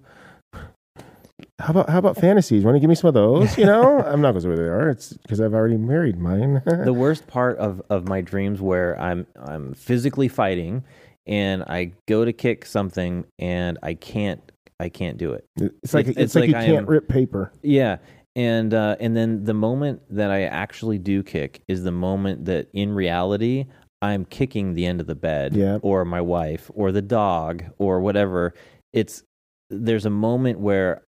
How 1.61 1.71
about 1.71 1.89
how 1.89 1.99
about 1.99 2.17
fantasies? 2.17 2.65
Want 2.65 2.75
to 2.75 2.81
give 2.81 2.89
me 2.89 2.95
some 2.97 3.09
of 3.09 3.15
those? 3.15 3.57
You 3.57 3.65
know, 3.65 4.01
I'm 4.07 4.21
not 4.21 4.33
going 4.33 4.35
to 4.37 4.41
say 4.43 4.49
where 4.49 4.57
they 4.57 4.63
are. 4.65 4.89
It's 4.91 5.13
because 5.13 5.41
I've 5.41 5.55
already 5.55 5.77
married 5.77 6.19
mine. 6.19 6.63
the 6.65 6.93
worst 6.97 7.27
part 7.27 7.57
of, 7.59 7.81
of 7.91 8.09
my 8.09 8.21
dreams 8.21 8.61
where 8.61 9.01
I'm 9.01 9.27
I'm 9.37 9.75
physically 9.75 10.29
fighting 10.29 10.85
and 11.27 11.63
I 11.65 11.93
go 12.09 12.25
to 12.25 12.33
kick 12.33 12.67
something 12.67 13.25
and 13.39 13.79
I 13.83 13.95
can't 13.95 14.41
I 14.81 14.89
can't 14.89 15.17
do 15.17 15.33
it. 15.33 15.47
It's 15.57 15.95
like 15.95 16.09
It's- 16.09 16.17
it's, 16.17 16.19
it's 16.19 16.35
like, 16.35 16.43
like 16.43 16.51
you 16.51 16.57
I 16.57 16.65
can't 16.67 16.79
am- 16.79 16.87
rip 16.87 17.09
paper. 17.09 17.53
Yeah. 17.63 17.99
And 18.37 18.75
uh, 18.75 18.97
and 18.99 19.17
then 19.17 19.45
the 19.45 19.55
moment 19.55 20.03
that 20.11 20.33
I 20.33 20.43
actually 20.43 20.99
do 20.99 21.23
kick 21.23 21.63
is 21.69 21.85
the 21.85 21.93
moment 21.93 22.47
that 22.47 22.69
in 22.75 22.93
reality 22.93 23.67
I'm 24.03 24.25
kicking 24.25 24.75
the 24.75 24.87
end 24.87 25.01
of 25.01 25.07
the 25.07 25.15
bed 25.15 25.55
Yeah. 25.55 25.79
or 25.83 26.05
my 26.05 26.21
wife 26.21 26.69
or 26.75 26.91
the 26.91 27.01
dog 27.01 27.63
or 27.79 28.01
whatever. 28.01 28.55
It's 28.93 29.23
there's 29.71 30.05
a 30.05 30.11
moment 30.11 30.59
where 30.59 31.03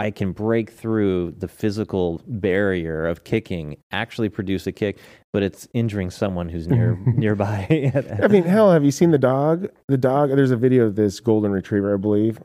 I 0.00 0.10
can 0.10 0.32
break 0.32 0.70
through 0.70 1.32
the 1.32 1.46
physical 1.46 2.22
barrier 2.26 3.06
of 3.06 3.22
kicking, 3.24 3.76
actually 3.92 4.30
produce 4.30 4.66
a 4.66 4.72
kick, 4.72 4.98
but 5.30 5.42
it's 5.42 5.68
injuring 5.74 6.10
someone 6.10 6.48
who's 6.48 6.66
near 6.68 6.96
nearby. 7.06 7.92
I 8.22 8.28
mean, 8.28 8.44
hell, 8.44 8.72
have 8.72 8.82
you 8.82 8.92
seen 8.92 9.10
the 9.10 9.18
dog? 9.18 9.68
The 9.88 9.98
dog. 9.98 10.30
There's 10.30 10.52
a 10.52 10.56
video 10.56 10.86
of 10.86 10.96
this 10.96 11.20
golden 11.20 11.52
retriever, 11.52 11.92
I 11.92 11.98
believe. 11.98 12.38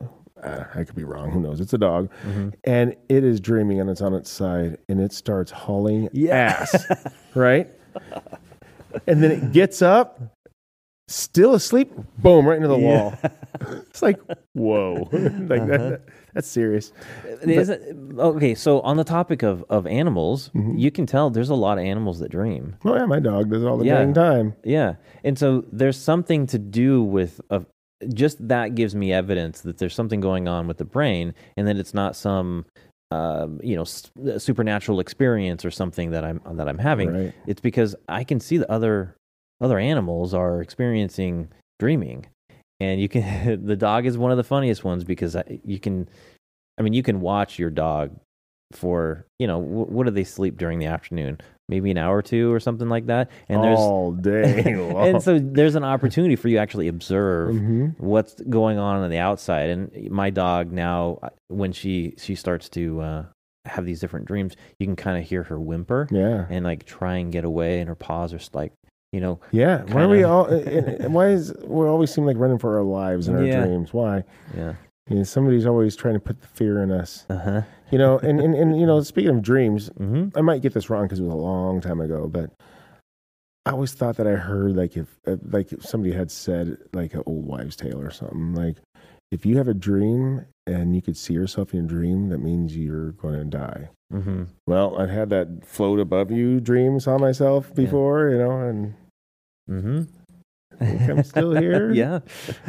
Uh, 0.44 0.66
I 0.76 0.84
could 0.84 0.96
be 0.96 1.06
wrong. 1.06 1.32
Who 1.32 1.40
knows? 1.40 1.62
It's 1.62 1.72
a 1.74 1.78
dog, 1.78 2.12
Mm-hmm. 2.24 2.50
and 2.66 2.94
it 3.08 3.24
is 3.24 3.40
dreaming, 3.40 3.80
and 3.80 3.90
it's 3.90 4.02
on 4.02 4.14
its 4.14 4.30
side, 4.30 4.78
and 4.90 5.00
it 5.00 5.14
starts 5.14 5.50
hauling 5.50 6.10
Yeah. 6.12 6.36
ass, 6.60 6.86
right? 7.36 7.70
And 9.08 9.24
then 9.24 9.32
it 9.32 9.54
gets 9.54 9.82
up, 9.82 10.20
still 11.08 11.54
asleep, 11.54 11.90
boom, 12.18 12.46
right 12.46 12.58
into 12.58 12.68
the 12.68 12.78
wall. 12.78 13.14
It's 13.90 14.02
like, 14.02 14.20
whoa, 14.54 15.08
like 15.14 15.62
Uh-huh. 15.62 15.78
that, 15.78 16.02
that's 16.36 16.48
serious. 16.48 16.92
It- 17.42 17.96
okay, 18.20 18.54
so 18.54 18.82
on 18.82 18.98
the 18.98 19.04
topic 19.04 19.42
of, 19.42 19.66
of 19.70 19.88
animals, 19.88 20.52
Mm-hmm. 20.54 20.78
you 20.78 20.92
can 20.92 21.06
tell 21.08 21.32
there's 21.32 21.50
a 21.50 21.56
lot 21.56 21.80
of 21.80 21.84
animals 21.86 22.20
that 22.20 22.30
dream. 22.30 22.76
Oh 22.86 22.96
yeah, 22.96 23.06
my 23.06 23.20
dog 23.20 23.50
does 23.50 23.64
it 23.64 23.66
all 23.66 23.78
the 23.78 23.86
Yeah. 23.86 24.00
dang 24.00 24.14
time. 24.14 24.54
Yeah. 24.64 24.96
And 25.24 25.40
so 25.40 25.66
there's 25.72 25.98
something 25.98 26.46
to 26.48 26.60
do 26.60 27.02
with 27.02 27.42
uh, 27.50 27.62
just 28.14 28.46
that 28.48 28.76
gives 28.76 28.94
me 28.94 29.12
evidence 29.14 29.62
that 29.62 29.80
there's 29.80 29.96
something 29.96 30.20
going 30.20 30.48
on 30.48 30.68
with 30.68 30.78
the 30.78 30.86
brain 30.86 31.34
and 31.58 31.68
that 31.68 31.78
it's 31.78 31.94
not 31.94 32.16
some 32.16 32.66
um, 33.12 33.60
you 33.64 33.76
know 33.76 33.84
s- 33.84 34.12
supernatural 34.38 35.00
experience 35.00 35.64
or 35.64 35.72
something 35.72 36.12
that 36.12 36.26
I'm 36.26 36.42
that 36.58 36.68
I'm 36.68 36.78
having. 36.80 37.14
Right. 37.14 37.34
It's 37.48 37.62
because 37.62 37.96
I 38.10 38.24
can 38.24 38.40
see 38.40 38.58
that 38.58 38.70
other 38.70 39.16
other 39.62 39.80
animals 39.80 40.34
are 40.34 40.62
experiencing 40.62 41.48
dreaming. 41.80 42.26
And 42.80 43.00
you 43.00 43.08
can 43.10 43.66
the 43.66 43.76
dog 43.76 44.06
is 44.06 44.18
one 44.18 44.32
of 44.32 44.38
the 44.38 44.44
funniest 44.44 44.84
ones 44.84 45.04
because 45.04 45.36
I, 45.36 45.60
you 45.64 45.80
can 45.80 46.10
I 46.78 46.82
mean 46.84 46.94
you 46.94 47.04
can 47.04 47.22
watch 47.22 47.58
your 47.58 47.70
dog 47.70 48.16
for, 48.74 49.26
you 49.40 49.48
know, 49.48 49.62
wh- 49.62 49.90
what 49.92 50.06
do 50.06 50.12
they 50.12 50.24
sleep 50.24 50.58
during 50.58 50.80
the 50.80 50.88
afternoon? 50.88 51.40
Maybe 51.70 51.90
an 51.92 51.98
hour 51.98 52.18
or 52.18 52.22
two 52.22 52.52
or 52.52 52.60
something 52.60 52.90
like 52.90 53.06
that. 53.08 53.30
And 53.48 53.64
there's 53.64 53.80
all 53.80 54.12
day 54.12 54.64
and 55.00 55.22
so 55.24 55.40
there's 55.40 55.76
an 55.76 55.84
opportunity 55.84 56.36
for 56.36 56.48
you 56.50 56.58
to 56.58 56.62
actually 56.62 56.88
observe 56.88 57.56
Mhm. 57.56 57.96
what's 58.00 58.36
going 58.50 58.78
on 58.78 59.02
on 59.02 59.10
the 59.10 59.18
outside. 59.20 59.70
And 59.70 60.12
my 60.12 60.30
dog 60.30 60.72
now, 60.72 61.20
uh, 61.24 61.30
when 61.48 61.72
she 61.72 62.16
she 62.18 62.36
starts 62.36 62.68
to 62.70 63.02
uh, 63.02 63.26
have 63.66 63.86
these 63.86 64.00
different 64.00 64.26
dreams, 64.26 64.56
you 64.80 64.86
can 64.86 64.96
kind 64.96 65.18
of 65.18 65.24
hear 65.24 65.44
her 65.44 65.60
whimper 65.60 66.08
yeah, 66.12 66.46
and 66.50 66.66
like 66.66 66.86
try 66.86 67.16
and 67.18 67.32
get 67.32 67.46
away, 67.46 67.80
and 67.80 67.88
her 67.88 67.96
paws 67.96 68.34
are 68.34 68.40
like, 68.54 68.74
you 69.16 69.22
know, 69.22 69.40
yeah. 69.52 69.84
Why 69.94 70.04
are 70.04 70.10
we 70.10 70.24
all? 70.24 70.46
and- 70.46 70.88
and 71.04 71.14
why 71.14 71.30
is 71.30 71.54
we 71.64 71.86
always 71.88 72.12
seem 72.14 72.26
like 72.26 72.38
running 72.38 72.60
for 72.60 72.76
our 72.78 72.84
lives 72.84 73.28
in 73.30 73.36
our 73.36 73.44
Yeah. 73.46 73.66
dreams? 73.66 73.94
Why? 73.94 74.24
yeah, 74.54 74.74
You 75.10 75.18
know, 75.18 75.24
somebody's 75.24 75.66
always 75.66 75.96
trying 75.96 76.16
to 76.16 76.20
put 76.20 76.42
the 76.42 76.48
fear 76.48 76.84
in 76.84 76.92
us. 76.92 77.26
uh 77.30 77.38
huh, 77.48 77.62
You 77.92 77.98
know, 77.98 78.20
and, 78.20 78.40
and, 78.42 78.54
and 78.54 78.80
you 78.80 78.86
know, 78.86 79.02
speaking 79.14 79.32
of 79.38 79.42
dreams, 79.42 79.88
hmm 79.98 80.28
I 80.36 80.42
might 80.42 80.62
get 80.62 80.74
this 80.74 80.90
wrong 80.90 81.04
because 81.06 81.20
it 81.20 81.24
was 81.24 81.34
a 81.34 81.38
long 81.38 81.80
time 81.82 82.02
ago, 82.02 82.28
but 82.28 82.52
I 83.66 83.72
always 83.72 83.94
thought 83.94 84.18
that 84.18 84.28
I 84.28 84.36
heard 84.36 84.76
like 84.76 84.96
if 84.96 85.18
uh, 85.26 85.38
like 85.50 85.72
if 85.74 85.84
somebody 85.84 86.14
had 86.14 86.30
said 86.30 86.78
like 86.94 87.14
an 87.16 87.24
old 87.26 87.46
wives' 87.48 87.76
tale 87.76 88.00
or 88.00 88.12
something 88.12 88.54
like 88.54 88.78
if 89.32 89.44
you 89.46 89.58
have 89.58 89.68
a 89.68 89.74
dream 89.74 90.46
and 90.68 90.96
you 90.96 91.02
could 91.02 91.18
see 91.18 91.34
yourself 91.34 91.74
in 91.74 91.86
a 91.86 91.88
dream, 91.88 92.30
that 92.30 92.38
means 92.40 92.78
you're 92.78 93.12
going 93.14 93.40
to 93.40 93.46
die. 93.46 93.90
hmm 94.12 94.44
Well, 94.68 95.00
I've 95.00 95.10
had 95.10 95.30
that 95.32 95.66
float 95.66 96.00
above 96.00 96.30
you 96.32 96.60
dream 96.60 97.00
saw 97.00 97.18
myself 97.18 97.74
before, 97.74 98.30
you 98.30 98.38
know, 98.38 98.52
and 98.62 98.94
hmm 99.68 100.04
I'm 100.82 101.24
still 101.24 101.56
here. 101.56 101.92
yeah, 101.94 102.20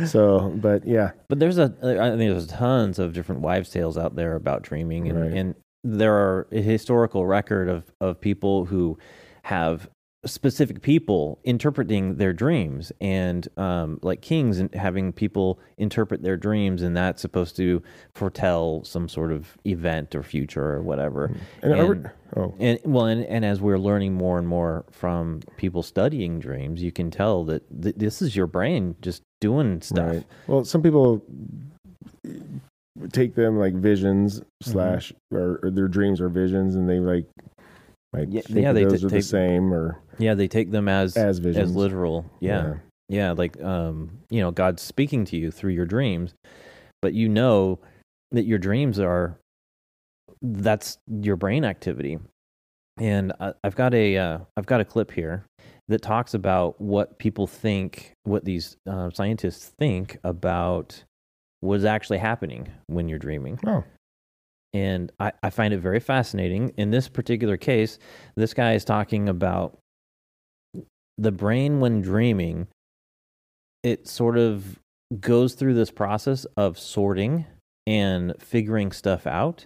so, 0.06 0.50
but 0.56 0.86
yeah, 0.86 1.10
but 1.28 1.38
there's 1.40 1.58
a 1.58 1.64
I 1.82 2.16
think 2.16 2.30
there's 2.30 2.46
tons 2.46 2.98
of 2.98 3.12
different 3.12 3.40
wives' 3.40 3.70
tales 3.70 3.98
out 3.98 4.14
there 4.14 4.36
about 4.36 4.62
dreaming, 4.62 5.08
and, 5.08 5.20
Right. 5.20 5.32
and 5.32 5.54
there 5.82 6.14
are 6.14 6.46
a 6.52 6.60
historical 6.62 7.26
record 7.26 7.68
of 7.68 7.84
of 8.00 8.20
people 8.20 8.64
who 8.64 8.96
have 9.42 9.88
specific 10.26 10.82
people 10.82 11.38
interpreting 11.44 12.16
their 12.16 12.32
dreams. 12.32 12.92
And 13.00 13.46
um, 13.58 13.98
like 14.02 14.20
kings 14.20 14.58
and 14.58 14.74
having 14.74 15.12
people 15.12 15.58
interpret 15.78 16.22
their 16.22 16.36
dreams 16.36 16.82
and 16.82 16.96
that's 16.96 17.22
supposed 17.22 17.56
to 17.56 17.82
foretell 18.14 18.82
some 18.84 19.08
sort 19.08 19.32
of 19.32 19.56
event 19.64 20.14
or 20.14 20.22
future 20.22 20.64
or 20.74 20.82
whatever. 20.82 21.34
And, 21.62 21.72
are 21.74 21.86
we- 21.86 21.92
And- 21.92 22.10
oh, 22.36 22.54
and 22.58 22.78
well 22.84 23.04
and, 23.06 23.24
and 23.26 23.44
as 23.44 23.60
we're 23.60 23.78
learning 23.78 24.14
more 24.14 24.38
and 24.38 24.48
more 24.48 24.84
from 24.90 25.40
people 25.56 25.82
studying 25.82 26.40
dreams 26.40 26.82
you 26.82 26.90
can 26.90 27.10
tell 27.10 27.44
that 27.44 27.62
th- 27.82 27.94
this 27.96 28.20
is 28.20 28.34
your 28.34 28.48
brain 28.48 28.96
just 29.00 29.22
doing 29.40 29.80
stuff. 29.80 30.08
Right. 30.08 30.24
Well, 30.48 30.64
some 30.64 30.82
people 30.82 31.22
take 33.12 33.34
them 33.34 33.58
like 33.58 33.74
visions 33.74 34.40
Mm-hmm. 34.40 34.72
slash 34.72 35.12
or, 35.30 35.60
or 35.62 35.70
their 35.70 35.86
dreams 35.86 36.18
are 36.20 36.30
visions, 36.30 36.74
and 36.76 36.88
they 36.88 36.98
like 36.98 37.26
like 38.12 38.28
Yeah, 38.30 38.42
yeah, 38.48 38.72
they 38.72 38.84
those 38.84 39.00
t- 39.00 39.06
are 39.06 39.10
take- 39.10 39.18
the 39.20 39.22
same 39.22 39.72
or 39.72 40.00
yeah 40.18 40.34
they 40.34 40.48
take 40.48 40.70
them 40.70 40.88
as 40.88 41.16
as 41.16 41.38
visions. 41.38 41.70
as 41.70 41.76
literal. 41.76 42.24
Yeah. 42.40 42.74
yeah. 43.08 43.32
Like 43.32 43.60
um 43.62 44.18
you 44.30 44.40
know 44.40 44.50
god's 44.50 44.82
speaking 44.82 45.24
to 45.26 45.36
you 45.36 45.50
through 45.50 45.72
your 45.72 45.86
dreams 45.86 46.34
but 47.02 47.12
you 47.14 47.28
know 47.28 47.78
that 48.32 48.44
your 48.44 48.58
dreams 48.58 48.98
are 48.98 49.38
that's 50.42 50.98
your 51.22 51.36
brain 51.36 51.64
activity. 51.64 52.18
And 52.98 53.32
I, 53.40 53.52
i've 53.64 53.76
got 53.76 53.92
a 53.94 54.16
uh, 54.16 54.38
i've 54.56 54.66
got 54.66 54.80
a 54.80 54.84
clip 54.84 55.10
here 55.10 55.44
that 55.88 56.02
talks 56.02 56.34
about 56.34 56.80
what 56.80 57.18
people 57.18 57.46
think 57.46 58.12
what 58.24 58.44
these 58.44 58.76
uh, 58.88 59.10
scientists 59.10 59.72
think 59.78 60.18
about 60.24 61.04
what's 61.60 61.84
actually 61.84 62.18
happening 62.18 62.68
when 62.86 63.08
you're 63.08 63.18
dreaming. 63.18 63.58
Oh, 63.66 63.84
and 64.76 65.10
I, 65.18 65.32
I 65.42 65.48
find 65.50 65.72
it 65.72 65.78
very 65.78 66.00
fascinating. 66.00 66.74
In 66.76 66.90
this 66.90 67.08
particular 67.08 67.56
case, 67.56 67.98
this 68.36 68.52
guy 68.52 68.74
is 68.74 68.84
talking 68.84 69.26
about 69.28 69.78
the 71.16 71.32
brain 71.32 71.80
when 71.80 72.02
dreaming. 72.02 72.68
It 73.82 74.06
sort 74.06 74.36
of 74.36 74.78
goes 75.18 75.54
through 75.54 75.74
this 75.74 75.90
process 75.90 76.44
of 76.56 76.78
sorting 76.78 77.46
and 77.86 78.34
figuring 78.38 78.92
stuff 78.92 79.26
out, 79.26 79.64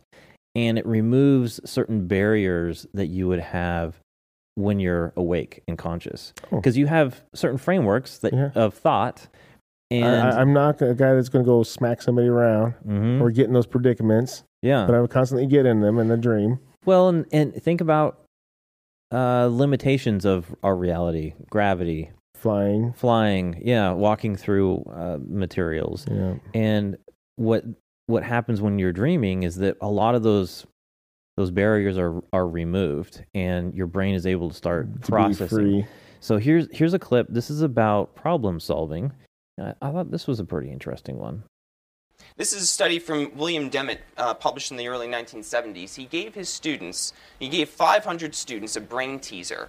and 0.55 0.79
it 0.79 0.87
removes 0.87 1.59
certain 1.69 2.07
barriers 2.07 2.87
that 2.95 3.07
you 3.07 3.27
would 3.27 3.41
have 3.41 3.99
when 4.55 4.79
you're 4.79 5.13
awake 5.17 5.63
and 5.67 5.77
conscious, 5.79 6.33
Oh. 6.53 6.57
because 6.57 6.77
you 6.77 6.87
have 6.87 7.25
certain 7.35 7.59
frameworks 7.59 8.19
that 8.19 8.33
Yeah. 8.33 8.51
of 8.55 8.75
thought. 8.75 9.27
And 9.91 10.05
I, 10.07 10.41
I'm 10.41 10.53
not 10.53 10.81
a 10.83 10.95
guy 10.95 11.15
that's 11.15 11.29
going 11.29 11.45
to 11.45 11.49
go 11.49 11.63
smack 11.65 12.01
somebody 12.03 12.29
around 12.29 12.75
Mhm. 12.87 13.21
or 13.21 13.31
get 13.31 13.47
in 13.47 13.53
those 13.53 13.67
predicaments, 13.67 14.45
yeah, 14.63 14.87
but 14.87 14.95
I 14.95 15.01
would 15.01 15.11
constantly 15.11 15.47
get 15.47 15.67
in 15.67 15.81
them 15.81 15.99
in 15.99 16.09
the 16.09 16.17
dream. 16.17 16.61
Well, 16.87 17.09
and, 17.09 17.27
and 17.33 17.55
think 17.55 17.81
about 17.81 18.21
uh, 19.13 19.49
limitations 19.51 20.25
of 20.25 20.55
our 20.63 20.77
reality: 20.77 21.35
gravity, 21.51 22.11
Flying, 22.37 22.93
flying, 22.93 23.61
yeah, 23.65 23.93
walking 23.93 24.37
through 24.37 24.85
uh, 24.95 25.19
materials. 25.27 26.07
yeah, 26.11 26.35
And 26.55 26.97
what 27.37 27.65
what 28.07 28.23
happens 28.23 28.61
when 28.61 28.79
you're 28.79 28.93
dreaming 28.93 29.43
is 29.43 29.57
that 29.57 29.77
a 29.81 29.89
lot 29.91 30.15
of 30.15 30.23
those 30.23 30.67
those 31.37 31.51
barriers 31.51 31.99
are 31.99 32.23
are 32.33 32.47
removed, 32.47 33.25
and 33.35 33.75
your 33.75 33.87
brain 33.89 34.15
is 34.15 34.25
able 34.27 34.49
to 34.51 34.55
start 34.55 35.03
to 35.03 35.09
processing. 35.11 35.87
So 36.21 36.39
here's 36.39 36.69
here's 36.71 36.95
a 36.95 36.99
clip. 37.01 37.27
This 37.29 37.51
is 37.51 37.63
about 37.63 38.15
problem 38.15 38.61
solving. 38.61 39.13
I, 39.61 39.91
thought 39.91 40.11
this 40.11 40.27
was 40.27 40.41
a 40.41 40.45
pretty 40.45 40.71
interesting 40.71 41.19
one. 41.19 41.43
This 42.37 42.53
is 42.53 42.63
a 42.63 42.67
study 42.67 42.99
from 42.99 43.35
William 43.37 43.69
Dement, 43.69 44.01
uh, 44.17 44.35
published 44.35 44.71
in 44.71 44.77
the 44.77 44.89
early 44.89 45.07
1970s. 45.07 45.95
He 45.97 46.05
gave 46.05 46.35
his 46.35 46.49
students, 46.49 47.13
he 47.39 47.49
gave 47.49 47.69
500 47.69 48.35
students 48.35 48.77
a 48.77 48.81
brain 48.81 49.19
teaser, 49.19 49.69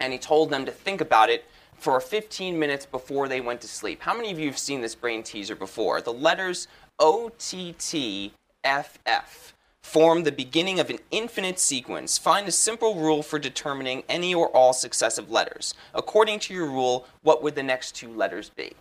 and 0.00 0.12
he 0.12 0.18
told 0.18 0.50
them 0.50 0.64
to 0.64 0.72
think 0.72 1.00
about 1.00 1.28
it 1.28 1.44
for 1.74 1.98
15 2.00 2.58
minutes 2.58 2.86
before 2.86 3.28
they 3.28 3.40
went 3.40 3.60
to 3.62 3.68
sleep. 3.68 4.02
How 4.02 4.14
many 4.14 4.30
of 4.30 4.38
you 4.38 4.46
have 4.46 4.58
seen 4.58 4.80
this 4.80 4.94
brain 4.94 5.22
teaser 5.22 5.56
before? 5.56 6.00
The 6.00 6.12
letters 6.12 6.68
O 6.98 7.30
T 7.38 7.74
T 7.78 8.32
F 8.64 8.98
F 9.04 9.54
form 9.82 10.22
the 10.22 10.32
beginning 10.32 10.78
of 10.78 10.90
an 10.90 10.98
infinite 11.10 11.58
sequence. 11.58 12.16
Find 12.16 12.46
a 12.46 12.52
simple 12.52 12.94
rule 12.94 13.22
for 13.22 13.38
determining 13.38 14.04
any 14.08 14.32
or 14.32 14.48
all 14.50 14.72
successive 14.72 15.30
letters. 15.30 15.74
According 15.92 16.38
to 16.40 16.54
your 16.54 16.66
rule, 16.66 17.06
what 17.22 17.42
would 17.42 17.56
the 17.56 17.62
next 17.64 17.96
two 17.96 18.12
letters 18.14 18.48
be? 18.50 18.72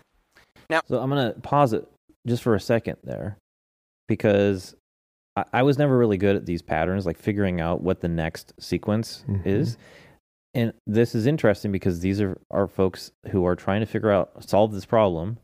So 0.87 0.99
I'm 0.99 1.09
gonna 1.09 1.33
pause 1.41 1.73
it 1.73 1.87
just 2.27 2.43
for 2.43 2.55
a 2.55 2.59
second 2.59 2.97
there, 3.03 3.37
because 4.07 4.75
I, 5.35 5.45
I 5.53 5.63
was 5.63 5.77
never 5.77 5.97
really 5.97 6.17
good 6.17 6.35
at 6.35 6.45
these 6.45 6.61
patterns, 6.61 7.05
like 7.05 7.17
figuring 7.17 7.59
out 7.61 7.81
what 7.81 8.01
the 8.01 8.07
next 8.07 8.53
sequence 8.59 9.23
Mhm. 9.27 9.45
is. 9.45 9.77
And 10.53 10.73
this 10.85 11.15
is 11.15 11.25
interesting 11.27 11.71
because 11.71 12.01
these 12.01 12.19
are 12.21 12.37
are 12.51 12.67
folks 12.67 13.11
who 13.31 13.45
are 13.45 13.55
trying 13.55 13.79
to 13.79 13.85
figure 13.85 14.11
out 14.11 14.43
solve 14.47 14.73
this 14.73 14.85
problem. 14.85 15.37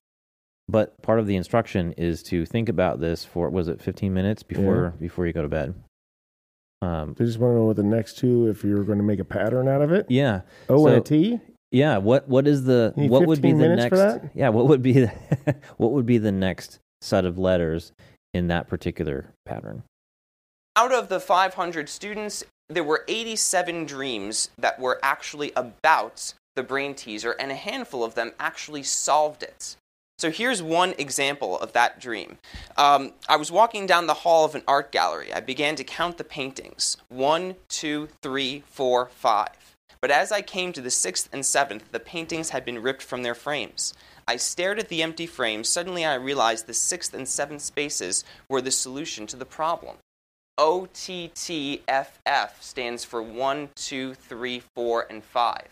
But 0.69 1.01
part 1.01 1.19
of 1.19 1.27
the 1.27 1.37
instruction 1.37 1.93
is 1.93 2.21
to 2.23 2.45
think 2.45 2.67
about 2.67 2.99
this 2.99 3.23
for 3.23 3.49
was 3.49 3.69
it 3.69 3.81
15 3.81 4.13
minutes 4.13 4.43
before 4.43 4.93
before 4.99 5.25
you 5.25 5.31
go 5.31 5.41
to 5.41 5.47
bed. 5.47 5.73
Um, 6.81 7.13
They 7.17 7.23
just 7.25 7.39
want 7.39 7.53
to 7.53 7.55
know 7.55 7.65
what 7.65 7.77
the 7.77 7.83
next 7.83 8.17
two, 8.19 8.47
if 8.49 8.63
you're 8.65 8.83
going 8.83 8.99
to 8.99 9.03
make 9.03 9.19
a 9.19 9.25
pattern 9.25 9.67
out 9.67 9.81
of 9.81 9.91
it. 9.93 10.05
yeah, 10.09 10.41
O 10.69 10.85
and 10.87 10.95
a 10.95 10.99
So- 10.99 11.03
T. 11.03 11.39
Yeah, 11.71 11.97
what 11.97 12.27
what 12.27 12.47
is 12.47 12.63
the 12.63 12.93
what 12.95 13.25
would 13.25 13.41
be 13.41 13.51
the 13.51 13.75
next? 13.75 14.23
Yeah, 14.34 14.49
what 14.49 14.67
would 14.67 14.82
be 14.82 14.93
the, 14.93 15.08
what 15.77 15.91
would 15.91 16.06
be 16.06 16.17
the 16.17 16.32
next 16.32 16.80
set 17.01 17.25
of 17.25 17.38
letters 17.38 17.91
in 18.34 18.47
that 18.47 18.67
particular 18.67 19.34
pattern? 19.45 19.84
Out 20.75 20.93
of 20.93 21.10
the 21.10 21.19
500 21.19 21.89
students, 21.89 22.43
there 22.69 22.84
were 22.84 23.03
87 23.08 23.86
dreams 23.86 24.49
that 24.60 24.80
were 24.80 24.99
actually 25.01 25.51
about 25.56 26.34
the 26.56 26.63
brain 26.63 26.93
teaser, 26.93 27.32
and 27.32 27.51
a 27.51 27.56
handful 27.56 28.03
of 28.03 28.15
them 28.15 28.32
actually 28.39 28.84
solved 28.84 29.43
it. 29.43 29.75
So 30.19 30.32
here's 30.32 30.63
one 30.63 30.95
example 30.97 31.60
of 31.60 31.73
that 31.73 31.99
dream. 31.99 32.39
Um, 32.75 33.13
I 33.30 33.36
was 33.36 33.51
walking 33.51 33.86
down 33.86 34.08
the 34.08 34.15
hall 34.15 34.45
of 34.45 34.56
an 34.56 34.63
art 34.67 34.91
gallery. 34.91 35.32
I 35.32 35.39
began 35.39 35.75
to 35.75 35.84
count 35.84 36.17
the 36.17 36.23
paintings 36.23 36.97
one, 37.10 37.56
two, 37.69 38.10
three, 38.21 38.63
four, 38.67 39.08
five. 39.08 39.66
But 40.01 40.12
as 40.12 40.31
I 40.31 40.41
came 40.41 40.73
to 40.73 40.81
the 40.81 40.91
sixth 40.91 41.29
and 41.33 41.45
seventh, 41.45 41.91
the 41.91 41.99
paintings 41.99 42.49
had 42.49 42.65
been 42.65 42.81
ripped 42.81 43.01
from 43.01 43.23
their 43.23 43.36
frames. 43.36 43.93
I 44.27 44.36
stared 44.36 44.79
at 44.79 44.89
the 44.89 45.01
empty 45.01 45.25
frames. 45.25 45.69
Suddenly, 45.69 46.05
I 46.05 46.15
realized 46.15 46.67
the 46.67 46.73
sixth 46.73 47.13
and 47.13 47.27
seventh 47.27 47.62
spaces 47.62 48.23
were 48.49 48.62
the 48.62 48.71
solution 48.71 49.25
to 49.27 49.38
the 49.38 49.45
problem. 49.45 49.97
OTTFF 50.60 52.49
stands 52.60 53.03
for 53.03 53.21
1, 53.21 53.69
2, 53.75 54.13
3, 54.15 54.63
4, 54.75 55.07
and 55.10 55.23
5. 55.23 55.67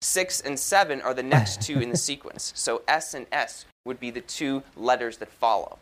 6 0.00 0.40
and 0.40 0.58
7 0.58 1.00
are 1.02 1.14
the 1.14 1.22
next 1.22 1.62
two 1.62 1.80
in 1.80 1.90
the 1.90 1.96
sequence. 2.08 2.52
So 2.56 2.82
S 2.88 3.14
and 3.14 3.26
S 3.30 3.66
would 3.84 4.00
be 4.00 4.10
the 4.10 4.20
two 4.20 4.62
letters 4.76 5.18
that 5.18 5.30
follow. 5.30 5.78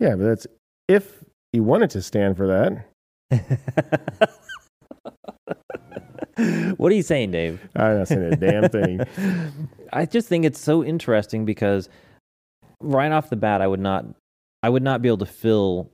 Yeah, 0.00 0.16
but 0.16 0.24
that's 0.24 0.46
if 0.88 1.24
you 1.52 1.62
wanted 1.62 1.90
to 1.90 2.02
stand 2.02 2.36
for 2.36 2.46
that. 2.48 2.84
what 6.84 6.92
are 6.92 6.96
you 6.96 7.02
saying, 7.02 7.30
Dave? 7.30 7.66
I'm 7.74 7.96
not 7.96 8.08
saying 8.08 8.34
a 8.34 8.36
damn 8.36 8.68
thing. 8.68 9.00
I 9.92 10.04
just 10.04 10.28
think 10.28 10.44
it's 10.44 10.60
so 10.60 10.84
interesting 10.84 11.46
because 11.46 11.88
right 12.82 13.10
off 13.10 13.30
the 13.30 13.36
bat, 13.36 13.62
I 13.62 13.66
would 13.66 13.80
not, 13.80 14.04
I 14.62 14.68
would 14.68 14.82
not 14.82 15.00
be 15.00 15.08
able 15.08 15.16
to 15.18 15.26
fill, 15.26 15.90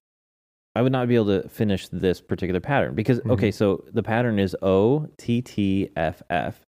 I 0.74 0.82
would 0.82 0.90
not 0.90 1.06
be 1.06 1.14
able 1.14 1.42
to 1.42 1.48
finish 1.48 1.86
this 1.88 2.20
particular 2.20 2.58
pattern 2.58 2.96
because 2.96 3.20
Mhm. 3.20 3.30
okay, 3.30 3.52
so 3.52 3.84
the 3.92 4.02
pattern 4.02 4.40
is 4.40 4.56
O 4.62 5.06
T 5.16 5.40
T 5.42 5.90
F 5.94 6.24
F, 6.28 6.60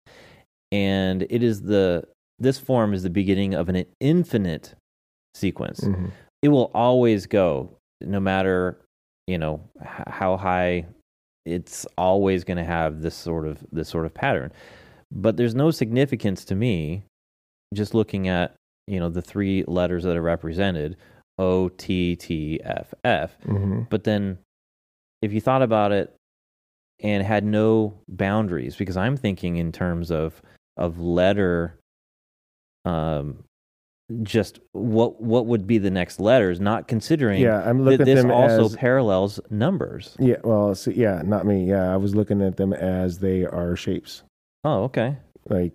and 0.71 1.23
it 1.27 1.41
is 1.41 1.63
the 1.63 2.03
this 2.37 2.59
form 2.59 2.93
is 2.93 3.01
the 3.01 3.09
beginning 3.09 3.55
of 3.55 3.69
an 3.69 3.85
infinite 3.99 4.75
sequence. 5.33 5.79
Mhm. 5.81 6.11
It 6.43 6.49
will 6.49 6.69
always 6.75 7.25
go, 7.25 7.71
no 8.01 8.19
matter 8.19 8.77
you 9.25 9.39
know 9.39 9.61
how 9.81 10.37
high. 10.37 10.85
It's 11.45 11.85
always 11.97 12.43
going 12.43 12.57
to 12.57 12.63
have 12.63 13.01
this 13.01 13.15
sort 13.15 13.47
of 13.47 13.65
this 13.71 13.89
sort 13.89 14.05
of 14.05 14.13
pattern, 14.13 14.51
but 15.11 15.37
there's 15.37 15.55
no 15.55 15.71
significance 15.71 16.45
to 16.45 16.55
me 16.55 17.03
just 17.73 17.93
looking 17.93 18.27
at 18.27 18.53
you 18.87 18.99
know 18.99 19.09
the 19.09 19.21
three 19.21 19.63
letters 19.67 20.03
that 20.03 20.15
are 20.17 20.21
represented 20.21 20.97
O 21.37 21.69
T 21.69 22.15
T 22.15 22.59
F 22.63 22.93
F. 23.03 23.37
Mhm. 23.45 23.89
But 23.89 24.03
then 24.03 24.37
if 25.21 25.33
you 25.33 25.41
thought 25.41 25.61
about 25.61 25.91
it 25.91 26.15
and 27.01 27.23
had 27.23 27.43
no 27.43 27.93
boundaries, 28.07 28.75
because 28.75 28.97
I'm 28.97 29.17
thinking 29.17 29.57
in 29.57 29.71
terms 29.71 30.11
of 30.11 30.41
of 30.77 30.99
letter 30.99 31.75
um 32.85 33.43
just 34.23 34.59
what 34.73 35.21
what 35.21 35.45
would 35.45 35.65
be 35.67 35.77
the 35.77 35.91
next 35.91 36.19
letters, 36.19 36.59
not 36.59 36.87
considering 36.87 37.41
Yeah, 37.41 37.61
I'm 37.67 37.79
that 37.79 37.83
looking 37.99 38.09
at 38.09 38.15
them 38.15 38.31
also 38.31 38.65
as 38.65 38.75
parallels 38.75 39.39
numbers. 39.49 40.15
yeah. 40.19 40.37
Well, 40.43 40.73
so, 40.75 40.91
yeah, 40.91 41.21
not 41.23 41.45
me. 41.45 41.65
Yeah, 41.65 41.93
I 41.93 41.97
was 41.97 42.15
looking 42.15 42.41
at 42.41 42.57
them 42.57 42.73
as 42.73 43.19
they 43.19 43.45
are 43.45 43.75
shapes. 43.75 44.23
Oh, 44.63 44.83
okay. 44.83 45.17
Like 45.49 45.73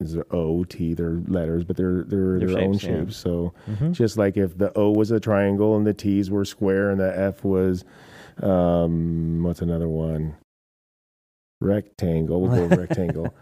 is 0.00 0.14
it 0.14 0.26
O 0.30 0.64
T? 0.64 0.92
They're 0.94 1.22
letters, 1.26 1.64
but 1.64 1.76
they're 1.76 2.04
they're, 2.04 2.38
They're 2.38 2.48
their 2.50 2.58
own 2.58 2.74
shapes, 2.78 2.84
yeah. 2.84 2.98
shapes. 3.00 3.16
So 3.16 3.54
hmm 3.66 3.92
just 3.92 4.18
like 4.18 4.36
if 4.36 4.58
the 4.58 4.76
O 4.76 4.90
was 4.90 5.10
a 5.10 5.18
triangle 5.20 5.76
and 5.76 5.86
the 5.86 5.94
T's 5.94 6.30
were 6.30 6.44
square 6.44 6.90
and 6.90 7.00
the 7.00 7.18
F 7.18 7.44
was 7.44 7.84
um 8.42 9.42
what's 9.42 9.62
another 9.62 9.88
one? 9.88 10.36
Rectangle. 11.60 12.40
We'll 12.42 12.68
go 12.68 12.76
rectangle. 12.80 13.34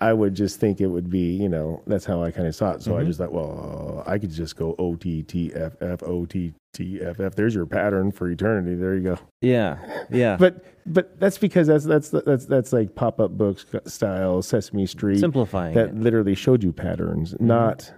I 0.00 0.12
would 0.12 0.34
just 0.34 0.58
think 0.58 0.80
it 0.80 0.88
would 0.88 1.08
be, 1.08 1.36
you 1.36 1.48
know, 1.48 1.82
that's 1.86 2.04
how 2.04 2.20
I 2.22 2.32
kind 2.32 2.48
of 2.48 2.54
saw 2.54 2.72
it. 2.72 2.82
So 2.82 2.96
I 2.96 3.02
Mhm. 3.02 3.06
just 3.06 3.18
thought, 3.20 3.32
well, 3.32 4.02
I 4.06 4.18
could 4.18 4.30
just 4.30 4.56
go 4.56 4.74
O 4.78 4.96
T 4.96 5.22
T 5.22 5.52
F 5.54 5.80
F 5.80 6.02
O 6.02 6.26
T 6.26 6.52
T 6.74 7.00
F 7.00 7.20
F. 7.20 7.36
There's 7.36 7.54
your 7.54 7.64
pattern 7.64 8.10
for 8.10 8.28
eternity. 8.28 8.74
There 8.74 8.94
you 8.96 9.02
go. 9.02 9.18
Yeah. 9.40 9.78
Yeah. 10.10 10.36
But 10.36 10.64
but 10.84 11.18
that's 11.20 11.38
because 11.38 11.68
that's 11.68 11.84
that's 11.84 12.10
that's 12.10 12.46
that's 12.46 12.72
like 12.72 12.96
pop 12.96 13.20
up 13.20 13.38
books 13.38 13.66
style 13.86 14.42
Sesame 14.42 14.84
Street 14.86 15.20
Simplifying 15.20 15.74
that 15.74 15.90
it. 15.90 15.94
literally 15.96 16.34
showed 16.34 16.64
you 16.64 16.72
patterns, 16.72 17.36
not 17.38 17.92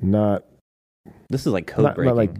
not 0.00 0.44
This 1.30 1.46
is 1.46 1.52
like 1.52 1.66
code 1.68 1.84
not- 1.84 1.94
breaking. 1.94 2.08
not 2.08 2.16
like- 2.16 2.34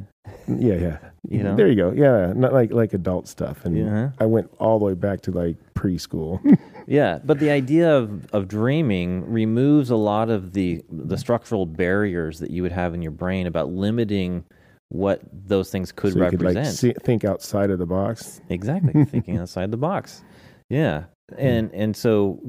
yeah 0.49 0.75
yeah 0.75 0.99
You 1.29 1.43
know? 1.43 1.57
there 1.57 1.69
you 1.69 1.75
go 1.77 1.93
yeah 1.93 2.33
not 2.35 2.53
like 2.53 2.73
like 2.73 2.95
adult 2.95 3.29
stuff 3.29 3.65
and 3.65 3.77
Yeah. 3.77 4.11
I 4.19 4.27
went 4.27 4.51
all 4.59 4.79
the 4.79 4.85
way 4.87 4.95
back 4.95 5.21
to 5.23 5.31
like 5.31 5.57
preschool 5.75 6.41
Yeah, 6.89 7.19
but 7.23 7.39
the 7.39 7.51
idea 7.51 7.95
of, 7.95 8.27
of 8.33 8.49
dreaming 8.49 9.31
removes 9.31 9.91
a 9.91 9.97
lot 9.97 10.31
of 10.31 10.55
the 10.55 10.83
the 10.91 11.19
structural 11.19 11.67
barriers 11.67 12.39
that 12.39 12.51
you 12.51 12.63
would 12.63 12.73
have 12.73 12.95
in 12.95 13.03
your 13.03 13.13
brain 13.13 13.47
about 13.47 13.71
limiting 13.71 14.45
what 14.89 15.21
those 15.31 15.71
things 15.71 15.93
could 15.93 16.15
so 16.15 16.19
you 16.19 16.31
could 16.31 16.41
represent. 16.41 16.67
like 16.67 16.75
see, 16.75 16.95
think 17.05 17.25
outside 17.27 17.71
of 17.71 17.79
the 17.79 17.87
box 17.87 18.41
exactly, 18.49 19.05
thinking 19.11 19.37
outside 19.37 19.71
the 19.71 19.77
box. 19.77 20.25
Yeah, 20.71 21.05
and 21.37 21.71
and 21.75 21.95
so 21.95 22.41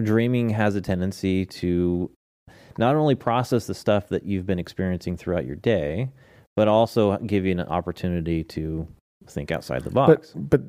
dreaming 0.00 0.48
has 0.50 0.76
a 0.76 0.80
tendency 0.80 1.44
to 1.44 2.08
not 2.78 2.94
only 2.94 3.16
process 3.16 3.66
the 3.66 3.74
stuff 3.74 4.08
that 4.10 4.24
you've 4.24 4.46
been 4.46 4.60
experiencing 4.60 5.16
throughout 5.16 5.44
your 5.44 5.56
day, 5.56 6.08
but 6.54 6.68
also 6.68 7.18
give 7.18 7.44
you 7.44 7.50
an 7.50 7.62
opportunity 7.62 8.44
to 8.44 8.86
think 9.26 9.50
outside 9.50 9.82
the 9.82 9.90
box. 9.90 10.32
but 10.36 10.50
but 10.50 10.60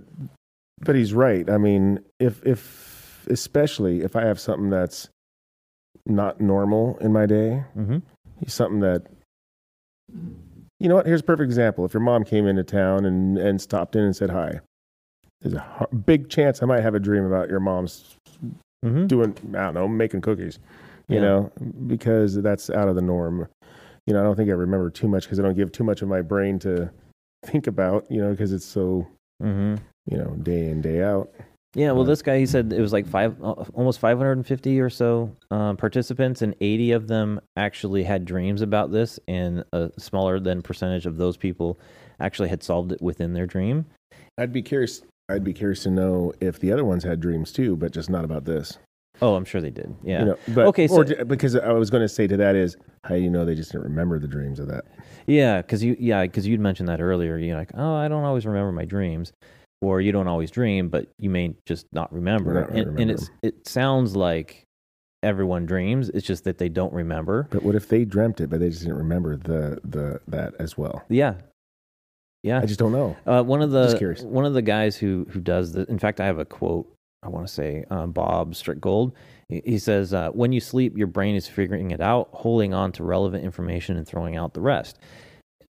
but 0.81 0.95
he's 0.95 1.13
right 1.13 1.47
I 1.47 1.57
mean 1.57 1.99
if 2.19 2.43
if 2.43 2.88
especially 3.27 4.01
if 4.01 4.15
I 4.15 4.25
have 4.25 4.39
something 4.39 4.69
that's 4.69 5.09
not 6.05 6.39
normal 6.41 6.97
in 6.99 7.11
my 7.13 7.25
day 7.25 7.63
hmm 7.73 7.97
something 8.47 8.79
that 8.79 9.05
you 10.79 10.87
know 10.87 10.95
what 10.95 11.05
here's 11.05 11.19
a 11.21 11.23
perfect 11.23 11.45
example. 11.45 11.85
If 11.85 11.93
your 11.93 12.01
mom 12.01 12.23
came 12.23 12.47
into 12.47 12.63
town 12.63 13.05
and 13.05 13.37
and 13.37 13.61
stopped 13.61 13.95
in 13.95 14.03
and 14.03 14.15
said 14.15 14.29
hi 14.29 14.61
there's 15.41 15.53
a 15.55 15.87
big 16.05 16.29
chance 16.29 16.61
i 16.61 16.65
might 16.65 16.81
have 16.81 16.95
a 16.95 16.99
dream 16.99 17.23
about 17.25 17.49
your 17.49 17.59
mom's 17.59 18.15
hmm 18.83 19.07
doing 19.07 19.35
i 19.55 19.63
don't 19.63 19.73
know 19.73 19.87
making 19.87 20.21
cookies 20.21 20.59
you 21.07 21.15
Yeah. 21.15 21.21
know 21.21 21.51
because 21.87 22.35
that's 22.41 22.69
out 22.69 22.87
of 22.89 22.95
the 22.95 23.01
norm. 23.01 23.47
You 24.05 24.13
know 24.13 24.19
i 24.19 24.23
don't 24.23 24.35
think 24.35 24.49
i 24.49 24.53
remember 24.53 24.89
too 24.89 25.07
much 25.07 25.23
because 25.23 25.39
i 25.39 25.43
don't 25.43 25.55
give 25.55 25.71
too 25.71 25.83
much 25.83 26.01
of 26.01 26.07
my 26.07 26.21
brain 26.21 26.59
to 26.59 26.89
think 27.45 27.67
about 27.67 28.09
you 28.09 28.21
know 28.21 28.31
because 28.31 28.51
it's 28.51 28.65
so 28.65 29.07
hmm 29.41 29.75
you 30.07 30.17
know 30.17 30.31
day 30.43 30.69
in 30.69 30.81
day 30.81 31.03
out 31.03 31.29
Yeah, 31.75 31.91
well, 31.91 32.03
this 32.03 32.21
guy 32.23 32.39
he 32.39 32.45
said 32.47 32.73
it 32.73 32.81
was 32.81 32.91
like 32.93 33.05
five, 33.07 33.35
uh, 33.43 33.51
almost 33.75 33.99
550 33.99 34.79
or 34.79 34.89
so 34.89 35.35
um, 35.51 35.77
participants, 35.77 36.41
and 36.41 36.55
80 36.61 36.91
of 36.93 37.07
them 37.07 37.39
actually 37.57 38.03
had 38.03 38.25
dreams 38.25 38.61
about 38.63 38.91
this, 38.91 39.19
and 39.27 39.63
a 39.71 39.91
smaller 39.99 40.39
than 40.39 40.61
percentage 40.63 41.05
of 41.05 41.17
those 41.17 41.37
people 41.37 41.79
actually 42.19 42.49
had 42.49 42.63
solved 42.63 42.91
it 42.91 43.01
within 43.01 43.33
their 43.33 43.45
dream. 43.45 43.85
i'd 44.39 44.51
be 44.51 44.61
curious 44.61 45.01
i'd 45.29 45.43
be 45.43 45.53
curious 45.53 45.83
to 45.83 45.89
know 45.91 46.33
if 46.41 46.59
the 46.59 46.71
other 46.71 46.83
ones 46.83 47.03
had 47.03 47.19
dreams 47.21 47.51
too 47.51 47.75
but 47.77 47.91
just 47.93 48.09
not 48.09 48.25
about 48.25 48.45
this 48.45 48.77
Oh, 49.21 49.35
I'm 49.35 49.43
sure 49.43 49.59
they 49.59 49.69
did. 49.69 49.93
Yeah. 50.01 50.19
You 50.19 50.25
know, 50.27 50.37
but 50.55 50.67
Okay, 50.67 50.87
so- 50.87 51.03
d- 51.03 51.23
because 51.25 51.53
I 51.53 51.73
was 51.73 51.89
going 51.89 52.01
to 52.03 52.07
say 52.07 52.25
to 52.27 52.37
that 52.37 52.55
is, 52.55 52.77
how 53.03 53.15
do 53.15 53.21
you 53.21 53.29
know 53.29 53.43
they 53.43 53.53
just 53.53 53.69
didn't 53.73 53.83
remember 53.83 54.17
the 54.17 54.29
dreams 54.29 54.59
of 54.59 54.67
that? 54.69 54.85
Yeah, 55.27 55.61
because 55.61 55.83
you 55.83 55.97
yeah 55.99 56.21
because 56.21 56.47
you'd 56.47 56.61
mentioned 56.61 56.87
that 56.87 57.01
earlier. 57.01 57.37
You're 57.37 57.57
like, 57.57 57.71
oh, 57.73 57.95
I 57.95 58.07
don't 58.07 58.23
always 58.23 58.45
remember 58.45 58.71
my 58.71 58.85
dreams, 58.85 59.33
or 59.81 60.01
you 60.01 60.11
don't 60.11 60.27
always 60.27 60.51
dream, 60.51 60.89
but 60.89 61.07
you 61.17 61.29
may 61.29 61.53
just 61.65 61.85
not 61.91 62.11
remember. 62.13 62.53
Not 62.53 62.69
and, 62.71 62.99
and 62.99 63.11
it's 63.11 63.29
it 63.41 63.67
sounds 63.67 64.15
like 64.15 64.65
everyone 65.23 65.65
dreams. 65.65 66.09
It's 66.09 66.25
just 66.25 66.43
that 66.45 66.57
they 66.57 66.69
don't 66.69 66.93
remember. 66.93 67.47
But 67.49 67.63
what 67.63 67.75
if 67.75 67.87
they 67.87 68.05
dreamt 68.05 68.41
it, 68.41 68.49
but 68.49 68.59
they 68.59 68.69
just 68.69 68.81
didn't 68.81 68.97
remember 68.97 69.37
the 69.37 69.79
the 69.83 70.21
that 70.27 70.53
as 70.59 70.77
well? 70.77 71.03
Yeah. 71.09 71.35
Yeah. 72.43 72.59
I 72.61 72.65
just 72.65 72.79
don't 72.79 72.93
know. 72.93 73.17
Uh, 73.25 73.43
one 73.43 73.61
of 73.61 73.71
the 73.71 74.17
one 74.23 74.45
of 74.45 74.53
the 74.53 74.61
guys 74.61 74.95
who 74.95 75.27
who 75.29 75.39
does 75.39 75.73
the. 75.73 75.85
In 75.89 75.99
fact, 75.99 76.19
I 76.19 76.25
have 76.25 76.39
a 76.39 76.45
quote 76.45 76.91
I 77.23 77.27
want 77.29 77.47
to 77.47 77.53
say 77.53 77.85
uh, 77.89 78.07
Bob 78.07 78.53
Stickgold. 78.53 79.13
He 79.49 79.61
he 79.65 79.79
says, 79.79 80.13
uh, 80.13 80.29
when 80.29 80.51
you 80.53 80.59
sleep, 80.59 80.97
your 80.97 81.07
brain 81.07 81.35
is 81.35 81.47
figuring 81.47 81.91
it 81.91 82.01
out, 82.01 82.29
holding 82.31 82.73
on 82.73 82.91
to 82.93 83.03
relevant 83.03 83.43
information 83.43 83.97
and 83.97 84.07
throwing 84.07 84.37
out 84.37 84.53
the 84.53 84.61
rest. 84.61 84.99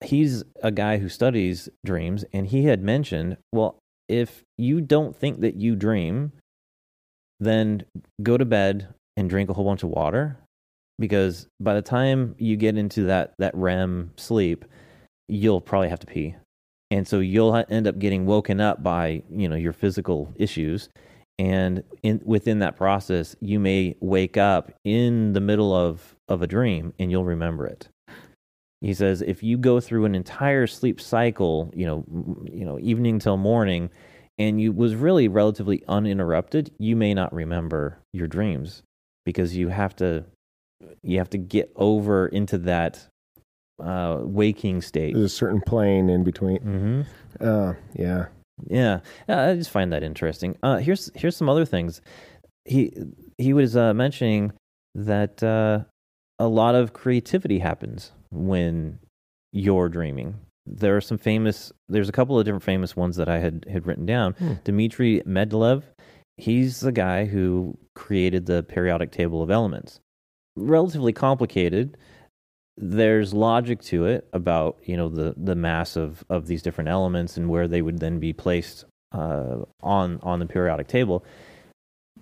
He's 0.04 0.44
a 0.62 0.70
guy 0.70 0.98
who 0.98 1.09
studies 1.09 1.68
dreams, 1.84 2.24
and 2.32 2.46
he 2.46 2.64
had 2.64 2.82
mentioned, 2.82 3.38
well, 3.52 3.78
if 4.09 4.42
you 4.57 4.80
don't 4.80 5.14
think 5.14 5.40
that 5.40 5.57
you 5.57 5.76
dream, 5.76 6.32
then 7.40 7.84
go 8.22 8.36
to 8.36 8.44
bed 8.44 8.88
and 9.16 9.28
drink 9.28 9.50
a 9.50 9.52
whole 9.52 9.64
bunch 9.64 9.82
of 9.82 9.90
water 9.90 10.38
because 10.98 11.46
by 11.61 11.74
the 11.74 11.82
time 11.82 12.34
you 12.38 12.57
get 12.57 12.76
into 12.76 13.04
that 13.04 13.34
that 13.38 13.54
REM 13.54 14.12
sleep, 14.16 14.64
you'll 15.28 15.61
probably 15.61 15.88
have 15.88 16.00
to 16.00 16.07
pee. 16.07 16.36
And 16.90 17.07
so 17.07 17.18
you'll 17.18 17.64
end 17.68 17.86
up 17.86 17.98
getting 17.98 18.26
woken 18.26 18.61
up 18.61 18.82
by, 18.82 19.22
you 19.30 19.48
know, 19.48 19.57
your 19.57 19.72
physical 19.72 20.32
issues 20.36 20.88
and 21.38 21.82
in 22.02 22.20
within 22.24 22.61
that 22.61 22.76
process 22.76 23.36
you 23.40 23.61
may 23.61 23.94
wake 24.00 24.38
up 24.38 24.72
in 24.84 25.34
the 25.34 25.40
middle 25.40 25.74
of 25.74 26.16
of 26.28 26.40
a 26.40 26.46
dream 26.46 26.94
and 26.98 27.11
you'll 27.11 27.24
remember 27.24 27.66
it. 27.66 27.88
He 28.81 28.93
says 28.95 29.22
if 29.22 29.43
you 29.43 29.57
go 29.59 29.81
through 29.81 30.05
an 30.05 30.14
entire 30.14 30.66
sleep 30.66 31.01
cycle, 31.01 31.70
you 31.74 31.87
know, 31.87 32.05
m- 32.12 32.47
you 32.53 32.64
know, 32.64 32.79
evening 32.81 33.18
till 33.18 33.37
morning 33.37 33.91
and 34.39 34.61
you 34.61 34.72
was 34.72 34.95
really 34.95 35.29
relatively 35.29 35.83
uninterrupted, 35.89 36.70
you 36.79 36.95
may 36.97 37.14
not 37.14 37.33
remember 37.33 37.99
your 38.12 38.27
dreams 38.29 38.83
because 39.24 39.57
you 39.57 39.68
have 39.68 39.97
to 39.97 40.24
you 41.03 41.16
have 41.18 41.31
to 41.31 41.39
get 41.39 41.72
over 41.77 42.27
into 42.29 42.59
that 42.59 43.07
uh, 43.83 44.18
waking 44.20 44.83
state. 44.83 45.14
There's 45.14 45.33
a 45.33 45.35
certain 45.35 45.61
plane 45.66 46.09
in 46.11 46.22
between. 46.24 46.61
hmm 46.61 47.01
Uh, 47.41 47.74
yeah. 47.95 48.27
Yeah, 48.66 49.01
Yeah, 49.29 49.51
I 49.51 49.55
just 49.55 49.70
find 49.70 49.93
that 49.93 50.03
interesting. 50.03 50.57
Uh, 50.62 50.77
here's 50.79 51.11
here's 51.14 51.37
some 51.37 51.49
other 51.49 51.64
things. 51.66 52.01
He 52.64 52.93
he 53.39 53.53
was 53.53 53.77
uh, 53.77 53.93
mentioning 53.95 54.53
that 54.95 55.43
uh, 55.43 55.81
a 56.39 56.49
lot 56.49 56.74
of 56.74 56.93
creativity 56.95 57.59
happens 57.59 58.12
when 58.31 58.99
you're 59.53 59.89
dreaming. 59.89 60.39
There 60.66 60.97
are 60.97 61.01
some 61.01 61.18
famous. 61.18 61.72
There's 61.89 62.09
a 62.09 62.12
couple 62.12 62.39
of 62.39 62.45
different 62.45 62.64
famous 62.64 62.97
ones 62.97 63.16
that 63.16 63.29
I 63.29 63.39
had 63.39 63.66
had 63.70 63.87
written 63.87 64.07
down. 64.07 64.33
Hmm. 64.35 64.55
Dmitry 64.64 65.22
Mendeleev. 65.27 65.83
He's 66.37 66.81
the 66.81 66.93
guy 66.93 67.24
who 67.24 67.79
created 67.95 68.47
the 68.47 68.62
periodic 68.62 69.11
table 69.11 69.43
of 69.43 69.51
elements. 69.51 70.01
Relatively 70.57 71.12
complicated. 71.12 71.97
There's 72.77 73.33
logic 73.33 73.81
to 73.85 74.05
it 74.05 74.29
about 74.33 74.79
you 74.83 74.97
know 74.97 75.09
the 75.09 75.35
the 75.37 75.55
mass 75.55 75.97
of 75.97 76.24
of 76.29 76.47
these 76.47 76.62
different 76.62 76.91
elements 76.91 77.37
and 77.37 77.49
where 77.49 77.68
they 77.68 77.81
would 77.81 78.01
then 78.01 78.18
be 78.18 78.33
placed 78.33 78.85
uh, 79.12 79.59
on 79.83 80.18
on 80.22 80.41
the 80.41 80.47
periodic 80.47 80.89
table. 80.89 81.24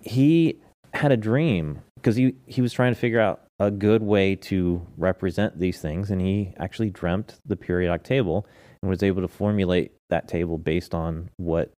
He 0.01 0.59
had 0.93 1.11
a 1.11 1.17
dream 1.17 1.81
because 1.95 2.15
he 2.15 2.35
he 2.45 2.61
was 2.61 2.71
trying 2.71 2.93
to 2.93 2.99
figure 2.99 3.19
out 3.19 3.44
a 3.59 3.71
good 3.71 4.03
way 4.03 4.35
to 4.35 4.85
represent 4.97 5.59
these 5.59 5.79
things, 5.79 6.11
and 6.11 6.21
he 6.21 6.53
actually 6.59 6.89
dreamt 6.89 7.39
the 7.45 7.55
periodic 7.55 8.03
table 8.03 8.45
and 8.81 8.89
was 8.89 9.03
able 9.03 9.21
to 9.21 9.27
formulate 9.27 9.93
that 10.09 10.27
table 10.27 10.57
based 10.57 10.93
on 10.93 11.29
what 11.37 11.71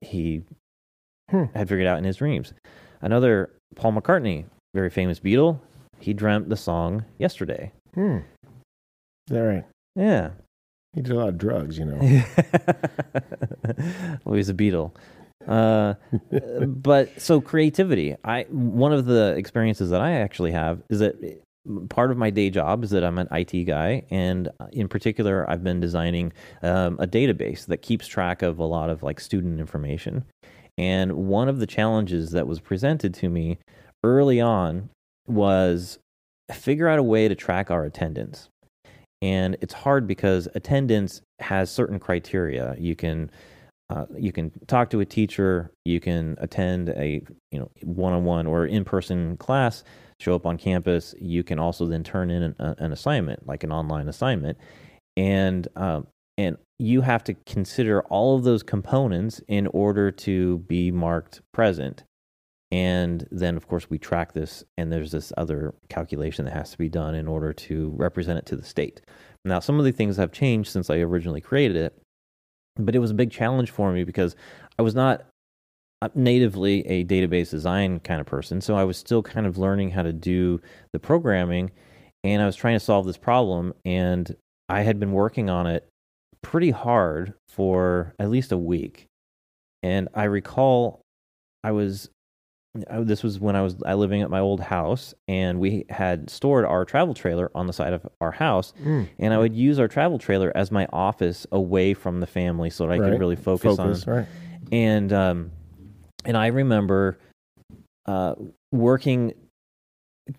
he 0.00 0.42
Hmm. 1.30 1.44
had 1.54 1.68
figured 1.68 1.86
out 1.86 1.98
in 1.98 2.04
his 2.04 2.16
dreams. 2.16 2.52
Another 3.00 3.50
Paul 3.76 3.92
McCartney, 3.92 4.44
very 4.74 4.90
famous 4.90 5.20
Beatle, 5.20 5.60
he 5.98 6.12
dreamt 6.12 6.48
the 6.48 6.56
song 6.56 7.04
yesterday. 7.18 7.72
Hmm. 7.94 8.18
Is 9.28 9.28
that 9.28 9.40
right? 9.40 9.64
Yeah. 9.96 10.30
He 10.94 11.00
did 11.00 11.12
a 11.12 11.18
lot 11.18 11.28
of 11.28 11.38
drugs, 11.38 11.78
you 11.78 11.86
know. 11.86 11.98
well, 14.24 14.34
he's 14.34 14.50
a 14.50 14.54
Beatle. 14.54 14.92
Uh, 15.48 15.94
but 16.66 17.20
so 17.20 17.40
creativity. 17.40 18.16
I 18.24 18.46
one 18.50 18.92
of 18.92 19.06
the 19.06 19.34
experiences 19.36 19.90
that 19.90 20.00
I 20.00 20.12
actually 20.12 20.52
have 20.52 20.82
is 20.88 21.00
that 21.00 21.42
part 21.88 22.10
of 22.10 22.16
my 22.16 22.30
day 22.30 22.50
job 22.50 22.82
is 22.84 22.90
that 22.90 23.04
I'm 23.04 23.18
an 23.18 23.28
IT 23.30 23.64
guy, 23.64 24.04
and 24.10 24.48
in 24.72 24.88
particular, 24.88 25.48
I've 25.48 25.62
been 25.62 25.80
designing 25.80 26.32
um, 26.62 26.96
a 26.98 27.06
database 27.06 27.66
that 27.66 27.78
keeps 27.78 28.06
track 28.06 28.42
of 28.42 28.58
a 28.58 28.64
lot 28.64 28.90
of 28.90 29.02
like 29.02 29.20
student 29.20 29.60
information. 29.60 30.24
And 30.78 31.12
one 31.12 31.48
of 31.48 31.58
the 31.58 31.66
challenges 31.66 32.30
that 32.30 32.46
was 32.46 32.60
presented 32.60 33.14
to 33.14 33.28
me 33.28 33.58
early 34.02 34.40
on 34.40 34.88
was 35.26 35.98
figure 36.52 36.88
out 36.88 36.98
a 36.98 37.02
way 37.02 37.28
to 37.28 37.34
track 37.34 37.70
our 37.70 37.84
attendance. 37.84 38.48
And 39.20 39.56
it's 39.60 39.74
hard 39.74 40.06
because 40.06 40.48
attendance 40.54 41.22
has 41.38 41.70
certain 41.70 42.00
criteria. 42.00 42.74
You 42.78 42.96
can 42.96 43.30
uh, 43.92 44.06
you 44.16 44.32
can 44.32 44.50
talk 44.66 44.88
to 44.90 45.00
a 45.00 45.04
teacher, 45.04 45.70
you 45.84 46.00
can 46.00 46.36
attend 46.40 46.88
a 46.90 47.22
you 47.50 47.58
know 47.58 47.70
one-on-one 47.82 48.46
or 48.46 48.64
in-person 48.64 49.36
class, 49.36 49.84
show 50.18 50.34
up 50.34 50.46
on 50.46 50.56
campus. 50.56 51.14
You 51.20 51.44
can 51.44 51.58
also 51.58 51.86
then 51.86 52.02
turn 52.02 52.30
in 52.30 52.42
an, 52.42 52.54
an 52.58 52.92
assignment, 52.92 53.46
like 53.46 53.64
an 53.64 53.72
online 53.72 54.08
assignment, 54.08 54.56
and 55.16 55.68
um, 55.76 56.06
and 56.38 56.56
you 56.78 57.02
have 57.02 57.22
to 57.24 57.34
consider 57.44 58.00
all 58.04 58.36
of 58.36 58.44
those 58.44 58.62
components 58.62 59.42
in 59.46 59.66
order 59.68 60.10
to 60.10 60.58
be 60.60 60.90
marked 60.90 61.42
present. 61.52 62.04
And 62.70 63.28
then, 63.30 63.58
of 63.58 63.68
course, 63.68 63.90
we 63.90 63.98
track 63.98 64.32
this, 64.32 64.64
and 64.78 64.90
there's 64.90 65.12
this 65.12 65.30
other 65.36 65.74
calculation 65.90 66.46
that 66.46 66.54
has 66.54 66.70
to 66.70 66.78
be 66.78 66.88
done 66.88 67.14
in 67.14 67.28
order 67.28 67.52
to 67.52 67.92
represent 67.96 68.38
it 68.38 68.46
to 68.46 68.56
the 68.56 68.64
state. 68.64 69.02
Now, 69.44 69.60
some 69.60 69.78
of 69.78 69.84
the 69.84 69.92
things 69.92 70.16
have 70.16 70.32
changed 70.32 70.70
since 70.70 70.88
I 70.88 70.96
originally 71.00 71.42
created 71.42 71.76
it, 71.76 72.01
but 72.76 72.94
it 72.94 72.98
was 72.98 73.10
a 73.10 73.14
big 73.14 73.30
challenge 73.30 73.70
for 73.70 73.92
me 73.92 74.04
because 74.04 74.36
I 74.78 74.82
was 74.82 74.94
not 74.94 75.24
natively 76.14 76.86
a 76.86 77.04
database 77.04 77.50
design 77.50 78.00
kind 78.00 78.20
of 78.20 78.26
person. 78.26 78.60
So 78.60 78.74
I 78.74 78.84
was 78.84 78.96
still 78.96 79.22
kind 79.22 79.46
of 79.46 79.58
learning 79.58 79.90
how 79.90 80.02
to 80.02 80.12
do 80.12 80.60
the 80.92 80.98
programming, 80.98 81.70
and 82.24 82.42
I 82.42 82.46
was 82.46 82.56
trying 82.56 82.74
to 82.76 82.80
solve 82.80 83.06
this 83.06 83.18
problem. 83.18 83.72
And 83.84 84.34
I 84.68 84.82
had 84.82 84.98
been 84.98 85.12
working 85.12 85.48
on 85.50 85.66
it 85.66 85.88
pretty 86.42 86.70
hard 86.70 87.34
for 87.48 88.14
at 88.18 88.30
least 88.30 88.52
a 88.52 88.58
week. 88.58 89.06
And 89.82 90.08
I 90.14 90.24
recall 90.24 91.00
I 91.62 91.72
was 91.72 92.08
I, 92.90 93.00
this 93.00 93.22
was 93.22 93.38
when 93.38 93.54
I 93.54 93.60
was 93.62 93.76
I 93.84 93.94
living 93.94 94.22
at 94.22 94.30
my 94.30 94.40
old 94.40 94.60
house, 94.60 95.12
and 95.28 95.60
we 95.60 95.84
had 95.90 96.30
stored 96.30 96.64
our 96.64 96.84
travel 96.86 97.12
trailer 97.12 97.50
on 97.54 97.66
the 97.66 97.72
side 97.72 97.92
of 97.92 98.06
our 98.20 98.30
house, 98.32 98.72
Mm. 98.82 99.08
and 99.18 99.34
I 99.34 99.38
would 99.38 99.54
use 99.54 99.78
our 99.78 99.88
travel 99.88 100.18
trailer 100.18 100.50
as 100.54 100.70
my 100.70 100.86
office 100.92 101.46
away 101.52 101.92
from 101.92 102.20
the 102.20 102.26
family, 102.26 102.70
so 102.70 102.86
that 102.86 102.92
I 102.94 102.98
Right. 102.98 103.10
could 103.10 103.20
really 103.20 103.36
focus, 103.36 103.76
Focus, 103.76 104.08
on. 104.08 104.14
right? 104.14 104.26
And 104.72 105.12
um, 105.12 105.50
and 106.24 106.36
I 106.36 106.46
remember 106.46 107.18
uh, 108.06 108.36
working, 108.72 109.34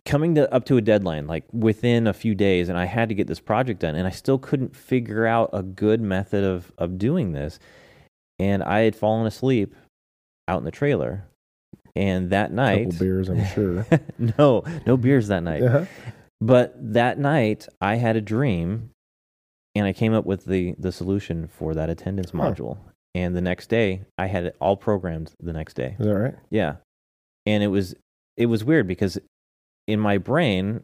coming 0.06 0.34
to 0.36 0.52
up 0.52 0.66
to 0.66 0.78
a 0.78 0.82
deadline 0.82 1.28
like 1.28 1.44
within 1.54 2.08
a 2.08 2.14
few 2.14 2.34
days, 2.34 2.68
and 2.68 2.78
I 2.80 2.86
had 2.86 3.10
to 3.10 3.16
get 3.16 3.28
this 3.28 3.40
project 3.40 3.80
done, 3.82 3.96
and 3.96 4.08
I 4.08 4.12
still 4.12 4.40
couldn't 4.40 4.76
figure 4.76 5.28
out 5.28 5.52
a 5.54 5.62
good 5.62 6.02
method 6.02 6.44
of 6.44 6.72
of 6.80 6.98
doing 6.98 7.32
this, 7.34 7.60
and 8.40 8.64
I 8.64 8.80
had 8.80 8.96
fallen 8.96 9.28
asleep 9.28 9.76
out 10.48 10.58
in 10.58 10.66
the 10.66 10.72
trailer, 10.72 11.26
and 11.96 12.30
that 12.32 12.52
night, 12.52 12.86
Couple 12.91 13.00
beers, 13.06 13.30
I'm 13.30 13.46
sure. 13.46 13.86
no, 14.39 14.64
no 14.86 14.98
beers 14.98 15.28
that 15.28 15.44
night. 15.44 15.62
Uh-huh. 15.62 15.86
But 16.41 16.74
that 16.94 17.20
night, 17.20 17.68
I 17.80 17.96
had 17.96 18.16
a 18.16 18.22
dream, 18.22 18.89
and 19.76 19.86
I 19.86 19.94
came 19.94 20.14
up 20.14 20.26
with 20.26 20.46
the 20.46 20.76
the 20.78 20.91
solution 20.91 21.48
for 21.48 21.74
that 21.76 21.89
attendance 21.89 22.32
Huh. 22.32 22.38
module. 22.39 22.78
And 23.16 23.36
the 23.36 23.41
next 23.41 23.68
day, 23.68 24.02
I 24.18 24.26
had 24.26 24.46
it 24.46 24.56
all 24.60 24.76
programmed. 24.76 25.32
The 25.39 25.54
next 25.54 25.76
day, 25.76 25.96
Is 26.00 26.06
that 26.08 26.16
right? 26.18 26.36
yeah, 26.50 26.78
and 27.46 27.64
it 27.64 27.68
was 27.68 27.94
it 28.38 28.48
was 28.48 28.64
weird 28.64 28.88
because 28.88 29.20
in 29.88 30.00
my 30.00 30.18
brain, 30.18 30.82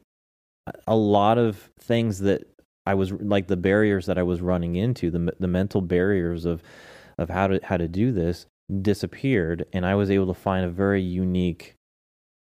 a 0.87 0.95
lot 0.95 1.37
of 1.39 1.69
things 1.79 2.19
that 2.19 2.43
I 2.85 2.93
was 2.93 3.11
like 3.11 3.47
the 3.47 3.57
barriers 3.57 4.05
that 4.05 4.17
I 4.19 4.23
was 4.23 4.41
running 4.41 4.75
into, 4.75 5.09
the 5.09 5.33
the 5.39 5.47
mental 5.47 5.81
barriers 5.81 6.45
of 6.45 6.61
of 7.17 7.29
how 7.29 7.47
to 7.47 7.59
how 7.63 7.77
to 7.77 7.87
do 7.87 8.11
this 8.11 8.45
disappeared, 8.81 9.65
and 9.73 9.85
I 9.85 9.95
was 9.95 10.11
able 10.11 10.27
to 10.27 10.39
find 10.39 10.65
a 10.65 10.69
very 10.69 11.01
unique 11.01 11.75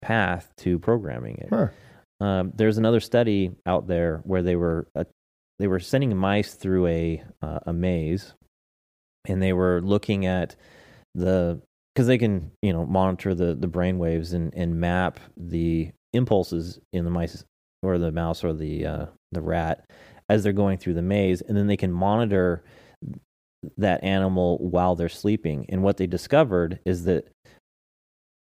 path 0.00 0.52
to 0.58 0.78
programming 0.78 1.38
it. 1.38 1.48
Huh. 1.50 1.68
Um, 2.20 2.52
there's 2.54 2.78
another 2.78 3.00
study 3.00 3.52
out 3.66 3.86
there 3.86 4.20
where 4.24 4.42
they 4.42 4.56
were 4.56 4.86
uh, 4.94 5.04
they 5.58 5.66
were 5.66 5.80
sending 5.80 6.16
mice 6.16 6.54
through 6.54 6.86
a 6.86 7.22
uh, 7.40 7.60
a 7.66 7.72
maze, 7.72 8.34
and 9.26 9.42
they 9.42 9.52
were 9.52 9.80
looking 9.82 10.26
at 10.26 10.56
the 11.14 11.60
because 11.94 12.06
they 12.06 12.18
can 12.18 12.52
you 12.62 12.72
know 12.72 12.86
monitor 12.86 13.34
the 13.34 13.54
the 13.54 13.66
brain 13.66 13.98
waves 13.98 14.32
and 14.32 14.54
and 14.54 14.78
map 14.78 15.18
the 15.36 15.90
impulses 16.12 16.78
in 16.92 17.04
the 17.04 17.10
mice 17.10 17.44
or 17.82 17.98
the 17.98 18.12
mouse 18.12 18.44
or 18.44 18.52
the 18.52 18.86
uh, 18.86 19.06
the 19.32 19.42
rat 19.42 19.84
as 20.28 20.42
they're 20.42 20.52
going 20.52 20.78
through 20.78 20.94
the 20.94 21.02
maze, 21.02 21.42
and 21.42 21.56
then 21.56 21.66
they 21.66 21.76
can 21.76 21.92
monitor 21.92 22.62
that 23.76 24.02
animal 24.02 24.58
while 24.58 24.94
they're 24.96 25.08
sleeping. 25.08 25.66
And 25.68 25.82
what 25.82 25.96
they 25.96 26.06
discovered 26.06 26.80
is 26.84 27.04
that 27.04 27.28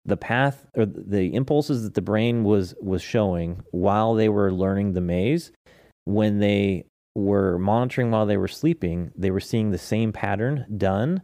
the 0.04 0.16
path 0.16 0.66
or 0.76 0.86
the 0.86 1.34
impulses 1.34 1.82
that 1.82 1.94
the 1.94 2.02
brain 2.02 2.44
was 2.44 2.74
was 2.80 3.02
showing 3.02 3.62
while 3.72 4.14
they 4.14 4.28
were 4.28 4.52
learning 4.52 4.92
the 4.92 5.00
maze 5.00 5.52
when 6.04 6.38
they 6.38 6.86
were 7.14 7.58
monitoring 7.58 8.10
while 8.10 8.24
they 8.24 8.38
were 8.38 8.48
sleeping 8.48 9.10
they 9.16 9.30
were 9.30 9.40
seeing 9.40 9.70
the 9.70 9.76
same 9.76 10.10
pattern 10.12 10.64
done 10.78 11.20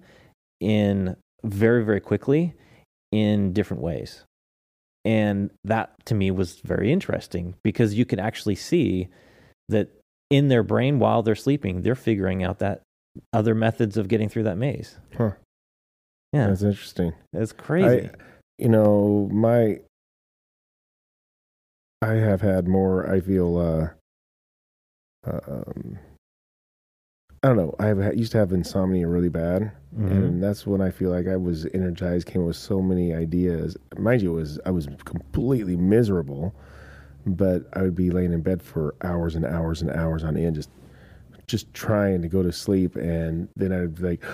in 0.60 1.16
very 1.44 1.82
very 1.82 2.00
quickly 2.00 2.54
in 3.14 3.52
different 3.52 3.82
ways. 3.82 4.24
And 5.04 5.50
that 5.64 5.92
to 6.06 6.14
me 6.14 6.30
was 6.30 6.60
very 6.64 6.92
interesting 6.92 7.54
because 7.62 7.94
you 7.94 8.04
can 8.04 8.18
actually 8.18 8.56
see 8.56 9.08
that 9.68 9.88
in 10.30 10.48
their 10.48 10.62
brain 10.62 10.98
while 10.98 11.22
they're 11.22 11.34
sleeping, 11.34 11.82
they're 11.82 11.94
figuring 11.94 12.42
out 12.42 12.58
that 12.58 12.82
other 13.32 13.54
methods 13.54 13.96
of 13.96 14.08
getting 14.08 14.28
through 14.28 14.44
that 14.44 14.58
maze. 14.58 14.98
Huh. 15.16 15.32
Yeah, 16.32 16.48
That's 16.48 16.62
interesting. 16.62 17.12
That's 17.32 17.52
crazy. 17.52 18.10
you 18.58 18.68
know, 18.68 19.28
my 19.32 19.78
I 22.02 22.14
have 22.14 22.40
had 22.40 22.68
more. 22.68 23.08
I 23.10 23.20
feel. 23.20 23.56
uh 23.58 23.88
um, 25.26 25.98
I 27.42 27.48
don't 27.48 27.56
know. 27.56 27.74
I 27.78 27.86
have 27.86 28.16
used 28.16 28.32
to 28.32 28.38
have 28.38 28.52
insomnia 28.52 29.06
really 29.08 29.28
bad, 29.28 29.70
Mhm. 29.96 30.10
and 30.10 30.42
that's 30.42 30.66
when 30.66 30.80
I 30.80 30.90
feel 30.90 31.10
like 31.10 31.26
I 31.28 31.36
was 31.36 31.66
energized. 31.74 32.26
Came 32.26 32.42
up 32.42 32.48
with 32.48 32.56
so 32.56 32.80
many 32.82 33.14
ideas. 33.14 33.76
Mind 33.98 34.22
you, 34.22 34.32
it 34.32 34.40
was 34.40 34.60
I 34.66 34.70
was 34.70 34.86
completely 35.04 35.76
miserable, 35.76 36.54
but 37.26 37.64
I 37.74 37.82
would 37.82 37.94
be 37.94 38.10
laying 38.10 38.32
in 38.32 38.40
bed 38.42 38.62
for 38.62 38.94
hours 39.02 39.34
and 39.34 39.44
hours 39.46 39.80
and 39.82 39.90
hours 39.90 40.24
on 40.24 40.36
end, 40.36 40.56
just 40.56 40.70
just 41.46 41.72
trying 41.74 42.22
to 42.22 42.28
go 42.28 42.42
to 42.42 42.52
sleep, 42.52 42.96
and 42.96 43.48
then 43.56 43.72
I'd 43.72 43.96
be 43.96 44.02
like. 44.02 44.24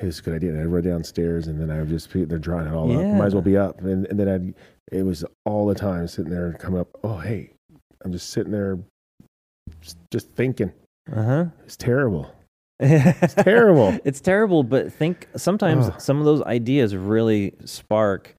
It's 0.00 0.20
a 0.20 0.22
good 0.22 0.34
idea. 0.34 0.50
And 0.50 0.60
I'd 0.60 0.66
run 0.66 0.84
downstairs, 0.84 1.48
and 1.48 1.60
then 1.60 1.72
I 1.72 1.80
would 1.80 1.88
just 1.88 2.12
be, 2.12 2.24
they're 2.24 2.38
drawing 2.38 2.68
it 2.68 2.72
all 2.72 2.96
up. 2.96 3.04
Might 3.18 3.26
as 3.26 3.34
well 3.34 3.42
be 3.42 3.56
up. 3.56 3.80
And, 3.80 4.06
and 4.06 4.16
then 4.16 4.28
I'd, 4.28 4.54
it 4.92 5.02
was 5.02 5.24
all 5.44 5.66
the 5.66 5.74
time 5.74 6.06
sitting 6.06 6.30
there 6.30 6.46
and 6.46 6.56
coming 6.56 6.78
up. 6.78 6.88
Oh, 7.02 7.18
hey, 7.18 7.50
I'm 8.04 8.12
just 8.12 8.30
sitting 8.30 8.52
there, 8.52 8.78
just, 9.80 9.98
just 10.12 10.30
thinking. 10.36 10.72
Uh-huh. 11.12 11.46
It's 11.64 11.76
terrible. 11.76 12.32
it's 12.78 13.34
terrible. 13.42 13.98
It's 14.04 14.20
terrible, 14.20 14.62
but 14.62 14.92
think 14.92 15.26
sometimes 15.36 15.90
some 15.98 16.20
of 16.20 16.24
those 16.24 16.42
ideas 16.42 16.94
really 16.94 17.54
spark 17.64 18.36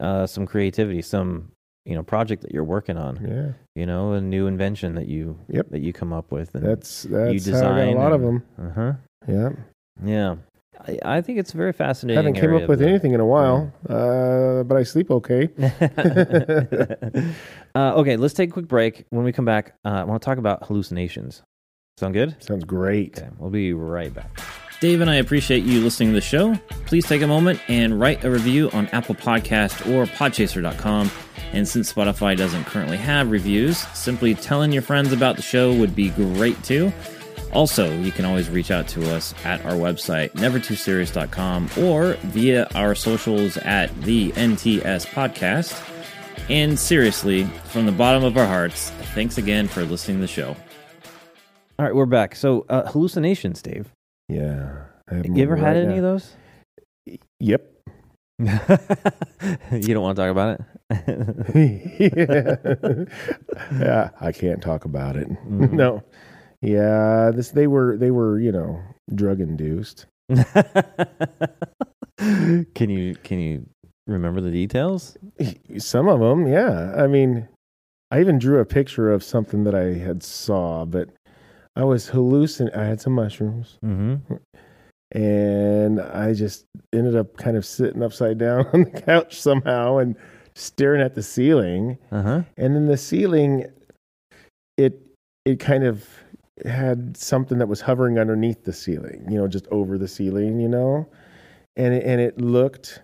uh, 0.00 0.26
some 0.26 0.46
creativity, 0.46 1.00
some 1.00 1.50
you 1.90 1.96
know 1.96 2.02
project 2.02 2.42
that 2.42 2.52
you're 2.52 2.64
working 2.64 2.96
on. 2.96 3.18
Yeah, 3.22 3.52
You 3.74 3.84
know, 3.84 4.12
a 4.12 4.20
new 4.20 4.46
invention 4.46 4.94
that 4.94 5.08
you 5.08 5.38
Yep. 5.48 5.70
that 5.70 5.80
you 5.80 5.92
come 5.92 6.12
up 6.12 6.30
with. 6.32 6.54
And, 6.54 6.64
that's 6.64 7.02
that's 7.02 7.46
you 7.46 7.52
how 7.52 7.58
I 7.58 7.62
got 7.62 7.74
design 7.74 7.96
a 7.96 7.98
lot 7.98 8.12
of 8.12 8.20
them. 8.22 8.42
uh-huh. 8.58 8.92
Yeah, 9.28 9.48
Yeah, 10.02 10.36
I, 10.88 10.98
I 11.16 11.20
think 11.20 11.38
it's 11.38 11.52
a 11.52 11.56
very 11.58 11.72
fascinating. 11.74 12.18
I 12.18 12.22
haven't 12.22 12.40
came 12.40 12.54
up 12.54 12.62
with 12.68 12.78
of 12.78 12.78
the- 12.78 12.88
anything 12.88 13.12
in 13.12 13.20
a 13.20 13.26
while, 13.26 13.70
uh, 13.88 14.62
but 14.62 14.76
I 14.78 14.82
sleep 14.84 15.10
okay. 15.10 15.48
uh, 17.74 17.94
okay, 18.00 18.16
let's 18.16 18.34
take 18.34 18.50
a 18.50 18.52
quick 18.52 18.68
break. 18.68 19.04
When 19.10 19.24
we 19.24 19.32
come 19.32 19.44
back, 19.44 19.74
uh, 19.84 19.88
I 19.88 20.04
want 20.04 20.22
to 20.22 20.24
talk 20.24 20.38
about 20.38 20.64
hallucinations. 20.66 21.42
Sound 21.98 22.14
good? 22.14 22.42
Sounds 22.42 22.64
great. 22.64 23.18
Okay, 23.18 23.28
we'll 23.38 23.50
be 23.50 23.72
right 23.74 24.12
back. 24.14 24.40
Dave 24.80 25.02
and 25.02 25.10
I 25.10 25.16
appreciate 25.16 25.64
you 25.64 25.80
listening 25.82 26.08
to 26.10 26.14
the 26.14 26.20
show. 26.22 26.54
Please 26.86 27.04
take 27.06 27.20
a 27.20 27.26
moment 27.26 27.60
and 27.68 28.00
write 28.00 28.24
a 28.24 28.30
review 28.30 28.70
on 28.72 28.86
Apple 28.88 29.14
Podcast 29.14 29.86
or 29.92 30.06
Podchaser.com. 30.06 31.10
And 31.52 31.66
since 31.66 31.92
Spotify 31.92 32.36
doesn't 32.36 32.64
currently 32.64 32.96
have 32.96 33.30
reviews, 33.30 33.78
simply 33.94 34.34
telling 34.34 34.72
your 34.72 34.82
friends 34.82 35.12
about 35.12 35.36
the 35.36 35.42
show 35.42 35.74
would 35.74 35.94
be 35.96 36.10
great 36.10 36.62
too. 36.62 36.92
Also, 37.52 37.92
you 38.00 38.12
can 38.12 38.24
always 38.24 38.48
reach 38.48 38.70
out 38.70 38.86
to 38.88 39.12
us 39.12 39.34
at 39.44 39.64
our 39.64 39.72
website, 39.72 40.30
nevertooserious.com, 40.32 41.70
or 41.78 42.14
via 42.22 42.68
our 42.76 42.94
socials 42.94 43.56
at 43.58 43.94
the 44.02 44.30
NTS 44.32 45.06
Podcast. 45.06 45.86
And 46.48 46.78
seriously, 46.78 47.44
from 47.64 47.86
the 47.86 47.92
bottom 47.92 48.22
of 48.24 48.36
our 48.36 48.46
hearts, 48.46 48.90
thanks 49.14 49.36
again 49.36 49.66
for 49.66 49.82
listening 49.84 50.18
to 50.18 50.20
the 50.22 50.28
show. 50.28 50.56
All 51.78 51.86
right, 51.86 51.94
we're 51.94 52.06
back. 52.06 52.36
So, 52.36 52.66
uh, 52.68 52.90
hallucinations, 52.90 53.62
Dave. 53.62 53.92
Yeah. 54.28 54.84
Have 55.08 55.26
You 55.26 55.42
ever 55.42 55.56
more 55.56 55.64
had 55.64 55.76
right 55.76 55.84
any 55.84 55.96
of 55.96 56.02
those? 56.02 56.36
Yep. 57.40 57.79
you 59.72 59.94
don't 59.94 60.02
want 60.02 60.16
to 60.16 60.22
talk 60.22 60.30
about 60.30 60.60
yeah. 61.54 63.04
yeah, 63.80 64.10
I 64.20 64.32
can't 64.32 64.62
talk 64.62 64.84
about 64.84 65.16
it. 65.16 65.28
Mhm. 65.28 65.72
no. 65.72 66.02
Yeah, 66.62 67.30
this 67.34 67.50
they 67.50 67.66
were 67.66 67.96
they 67.96 68.10
were, 68.10 68.38
you 68.40 68.52
know, 68.52 68.80
drug 69.14 69.40
induced. 69.40 70.06
can 72.18 72.90
you 72.90 73.14
can 73.22 73.38
you 73.40 73.66
remember 74.06 74.40
the 74.40 74.50
details? 74.50 75.16
Some 75.78 76.08
of 76.08 76.20
them, 76.20 76.46
yeah. 76.46 76.94
I 76.96 77.06
mean, 77.06 77.48
I 78.10 78.20
even 78.20 78.38
drew 78.38 78.58
a 78.60 78.64
picture 78.66 79.12
of 79.12 79.22
something 79.22 79.64
that 79.64 79.74
I 79.74 79.94
had 79.94 80.22
saw, 80.22 80.84
but 80.84 81.08
I 81.76 81.84
was 81.84 82.08
hallucinating. 82.08 82.78
I 82.78 82.84
had 82.84 83.00
some 83.00 83.14
mushrooms 83.14 83.78
Mm-hmm. 83.84 84.34
And 85.12 86.00
I 86.00 86.32
just 86.34 86.64
ended 86.92 87.16
up 87.16 87.36
kind 87.36 87.56
of 87.56 87.64
sitting 87.66 88.02
upside 88.02 88.38
down 88.38 88.66
on 88.72 88.84
the 88.84 89.00
couch 89.02 89.40
somehow 89.40 89.98
and 89.98 90.16
staring 90.54 91.00
at 91.02 91.14
the 91.14 91.22
ceiling. 91.22 91.98
Uh 92.12 92.22
huh. 92.22 92.42
and 92.56 92.74
then 92.76 92.86
the 92.86 92.96
ceiling 92.96 93.66
it 94.76 95.00
it 95.44 95.58
kind 95.60 95.84
of 95.84 96.06
had 96.66 97.16
something 97.16 97.58
that 97.58 97.66
was 97.68 97.80
hovering 97.80 98.18
underneath 98.18 98.64
the 98.64 98.72
ceiling 98.72 99.24
you 99.30 99.38
know 99.38 99.48
just 99.48 99.66
over 99.70 99.96
the 99.96 100.06
ceiling 100.08 100.60
you 100.60 100.68
know 100.68 101.08
and 101.76 101.94
it, 101.94 102.04
and 102.04 102.20
it 102.20 102.38
looked 102.38 103.00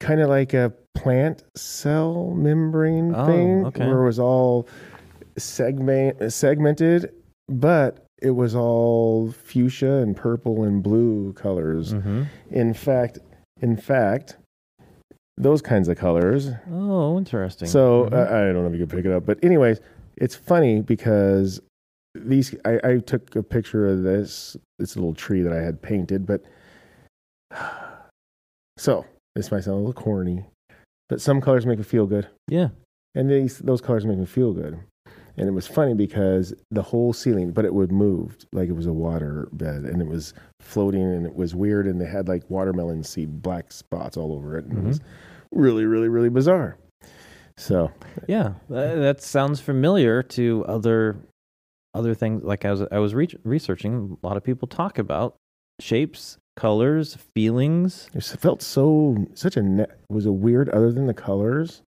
kind 0.00 0.20
of 0.20 0.28
like 0.30 0.54
a 0.54 0.72
plant 0.94 1.42
cell 1.54 2.30
membrane 2.34 3.14
Oh, 3.14 3.26
thing 3.26 3.66
okay. 3.66 3.86
where 3.86 4.02
it 4.02 4.06
was 4.06 4.18
all 4.18 4.66
segment 5.36 6.32
segmented 6.32 7.12
but 7.48 8.03
it 8.24 8.30
was 8.30 8.54
all 8.54 9.30
fuchsia 9.30 9.94
and 10.02 10.16
purple 10.16 10.64
and 10.64 10.82
blue 10.82 11.32
colors 11.34 11.92
Mm-hmm. 11.94 12.22
in 12.50 12.72
fact 12.74 13.18
in 13.60 13.76
fact 13.76 14.36
those 15.36 15.60
kinds 15.62 15.88
of 15.88 15.96
colors 15.98 16.50
Oh, 16.70 17.18
interesting. 17.18 17.68
so 17.68 18.08
Mhm. 18.10 18.12
uh, 18.14 18.34
I 18.34 18.52
don't 18.52 18.62
know 18.62 18.66
if 18.72 18.78
you 18.78 18.86
can 18.86 18.96
pick 18.96 19.04
it 19.04 19.12
up, 19.12 19.26
but 19.26 19.38
anyways, 19.42 19.80
it's 20.16 20.36
funny 20.36 20.80
because 20.80 21.60
these 22.14 22.54
I, 22.64 22.78
I 22.84 22.98
took 22.98 23.34
a 23.36 23.42
picture 23.42 23.88
of 23.88 24.02
this 24.04 24.56
this 24.78 24.94
little 24.96 25.14
tree 25.14 25.42
that 25.42 25.52
I 25.52 25.60
had 25.60 25.82
painted, 25.82 26.24
but 26.26 26.42
so 28.76 29.04
this 29.34 29.50
might 29.50 29.64
sound 29.64 29.74
a 29.76 29.80
little 29.80 29.92
corny, 29.92 30.44
but 31.08 31.20
some 31.20 31.40
colors 31.40 31.66
make 31.66 31.78
me 31.78 31.84
feel 31.84 32.06
good, 32.06 32.28
yeah. 32.48 32.68
and 33.14 33.28
these 33.30 33.58
those 33.58 33.80
colors 33.80 34.04
make 34.06 34.18
me 34.18 34.26
feel 34.26 34.52
good. 34.52 34.78
And 35.36 35.48
it 35.48 35.52
was 35.52 35.66
funny 35.66 35.94
because 35.94 36.54
the 36.70 36.82
whole 36.82 37.12
ceiling, 37.12 37.50
but 37.50 37.64
it 37.64 37.74
would 37.74 37.90
move 37.90 38.36
like 38.52 38.68
it 38.68 38.74
was 38.74 38.86
a 38.86 38.92
water 38.92 39.48
bed, 39.52 39.84
and 39.84 40.00
it 40.00 40.06
was 40.06 40.32
floating, 40.60 41.02
and 41.02 41.26
it 41.26 41.34
was 41.34 41.54
weird, 41.54 41.86
and 41.86 42.00
they 42.00 42.06
had 42.06 42.28
like 42.28 42.48
watermelon 42.48 43.02
seed 43.02 43.42
black 43.42 43.72
spots 43.72 44.16
all 44.16 44.32
over 44.32 44.56
it, 44.56 44.64
and 44.66 44.78
it 44.78 44.84
was 44.84 45.00
mm-hmm. 45.00 45.60
really, 45.60 45.84
really, 45.84 46.08
really 46.08 46.28
bizarre. 46.28 46.78
So 47.56 47.90
Yeah, 48.26 48.54
Tha- 48.68 48.96
that 48.96 49.22
sounds 49.22 49.60
familiar 49.60 50.22
to 50.22 50.64
other 50.66 51.16
other 51.94 52.14
things. 52.14 52.42
Like 52.42 52.64
I 52.64 52.72
was 52.72 52.82
I 52.90 52.98
was 52.98 53.14
re- 53.14 53.28
researching, 53.44 54.18
a 54.22 54.26
lot 54.26 54.36
of 54.36 54.44
people 54.44 54.68
talk 54.68 54.98
about 54.98 55.36
shapes, 55.80 56.38
colors, 56.56 57.16
feelings. 57.34 58.08
It 58.14 58.22
felt 58.22 58.62
so 58.62 59.26
such 59.34 59.56
a 59.56 59.82
it 59.82 59.90
was 60.08 60.26
a 60.26 60.32
weird. 60.32 60.68
Other 60.68 60.92
than 60.92 61.06
the 61.06 61.14
colors, 61.14 61.82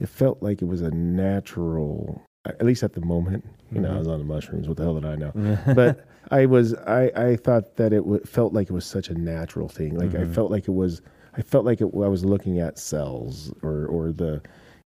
it 0.00 0.08
felt 0.08 0.42
like 0.42 0.62
it 0.62 0.66
was 0.66 0.82
a 0.82 0.90
natural. 0.90 2.22
At 2.46 2.62
least 2.64 2.82
at 2.82 2.92
the 2.92 3.00
moment, 3.00 3.44
you 3.72 3.80
know, 3.80 3.90
I 3.90 3.94
Mhm. 3.94 3.98
was 4.00 4.08
on 4.08 4.18
the 4.18 4.24
mushrooms. 4.24 4.68
What 4.68 4.76
the 4.76 4.82
hell 4.82 4.94
did 5.00 5.06
I 5.06 5.16
know? 5.16 5.32
But 5.74 6.06
I 6.30 6.44
was, 6.46 6.74
I, 6.74 7.10
I 7.16 7.36
thought 7.36 7.76
that 7.76 7.92
it 7.94 8.00
w- 8.02 8.22
felt 8.24 8.52
like 8.52 8.68
it 8.68 8.72
was 8.74 8.84
such 8.84 9.08
a 9.08 9.14
natural 9.14 9.68
thing. 9.68 9.96
Like 9.96 10.14
I 10.14 10.24
Mhm. 10.24 10.34
felt 10.34 10.50
like 10.50 10.68
it 10.68 10.72
was, 10.74 11.00
I 11.36 11.40
felt 11.42 11.64
like 11.64 11.80
it, 11.80 11.86
I 11.86 12.08
was 12.08 12.22
looking 12.24 12.58
at 12.60 12.78
cells 12.78 13.50
or, 13.62 13.86
or 13.86 14.12
the, 14.12 14.42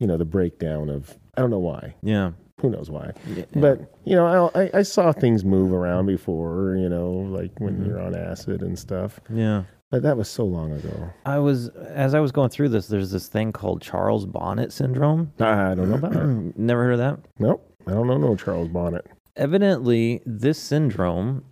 you 0.01 0.07
know, 0.07 0.17
the 0.17 0.25
breakdown 0.25 0.89
of. 0.89 1.17
I 1.37 1.41
don't 1.43 1.51
know 1.51 1.59
why. 1.59 1.95
yeah, 2.03 2.33
Who 2.61 2.71
knows 2.71 2.91
why? 2.91 3.13
Yeah. 3.35 3.45
But 3.57 3.81
you 4.05 4.15
know, 4.17 4.51
I, 4.55 4.63
I, 4.65 4.71
I 4.75 4.83
saw 4.83 5.13
things 5.13 5.45
move 5.45 5.73
around 5.73 6.07
before. 6.07 6.77
You 6.77 6.89
know, 6.89 7.11
like 7.11 7.59
when 7.61 7.81
Mhm. 7.81 7.87
you're 7.87 8.01
on 8.01 8.15
acid 8.15 8.63
and 8.63 8.79
stuff. 8.79 9.21
yeah. 9.31 9.65
But 9.93 10.03
that 10.03 10.17
was 10.17 10.29
so 10.29 10.45
long 10.45 10.73
ago. 10.73 11.11
I 11.27 11.39
was 11.39 11.69
as 11.69 12.15
I 12.15 12.21
was 12.21 12.33
going 12.33 12.49
through 12.49 12.71
this. 12.71 12.89
There's 12.89 13.11
this 13.13 13.29
thing 13.29 13.53
called 13.53 13.83
Charles 13.83 14.25
Bonnet 14.27 14.73
syndrome. 14.73 15.33
I 15.39 15.75
don't 15.75 15.91
know 15.91 15.97
about 15.97 16.17
it. 16.17 16.19
Never 16.59 16.83
heard 16.85 16.93
of 16.95 16.99
that. 16.99 17.19
Nope. 17.39 17.71
I 17.87 17.91
don't 17.93 18.07
know 18.07 18.17
no 18.19 18.35
Charles 18.35 18.69
Bonnet. 18.69 19.07
Evidently, 19.37 20.23
this 20.27 20.59
syndrome 20.59 21.45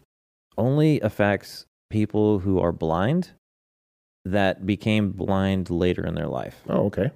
only 0.56 1.00
affects 1.00 1.66
people 1.90 2.38
who 2.38 2.58
are 2.58 2.72
blind 2.72 3.30
that 4.24 4.64
became 4.66 5.12
blind 5.12 5.68
later 5.70 6.04
in 6.06 6.14
their 6.14 6.26
life, 6.28 6.62
Oh, 6.68 6.84
okay. 6.86 7.10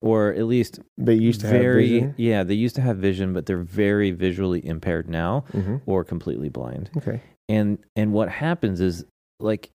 or 0.00 0.32
at 0.32 0.44
least 0.46 0.80
They 0.98 1.14
used 1.14 1.40
to 1.42 1.48
very 1.48 1.84
have 1.88 1.92
vision. 2.10 2.14
yeah 2.16 2.42
they 2.44 2.54
used 2.54 2.74
to 2.76 2.80
have 2.82 2.96
vision, 2.98 3.32
but 3.32 3.46
they're 3.46 3.58
very 3.58 4.10
visually 4.12 4.64
impaired 4.66 5.08
now 5.08 5.44
hmm 5.52 5.76
or 5.86 6.04
completely 6.04 6.48
blind. 6.48 6.90
Okay. 6.96 7.20
and 7.48 7.78
and 7.96 8.12
what 8.12 8.28
happens 8.28 8.80
is 8.80 9.04
like 9.40 9.70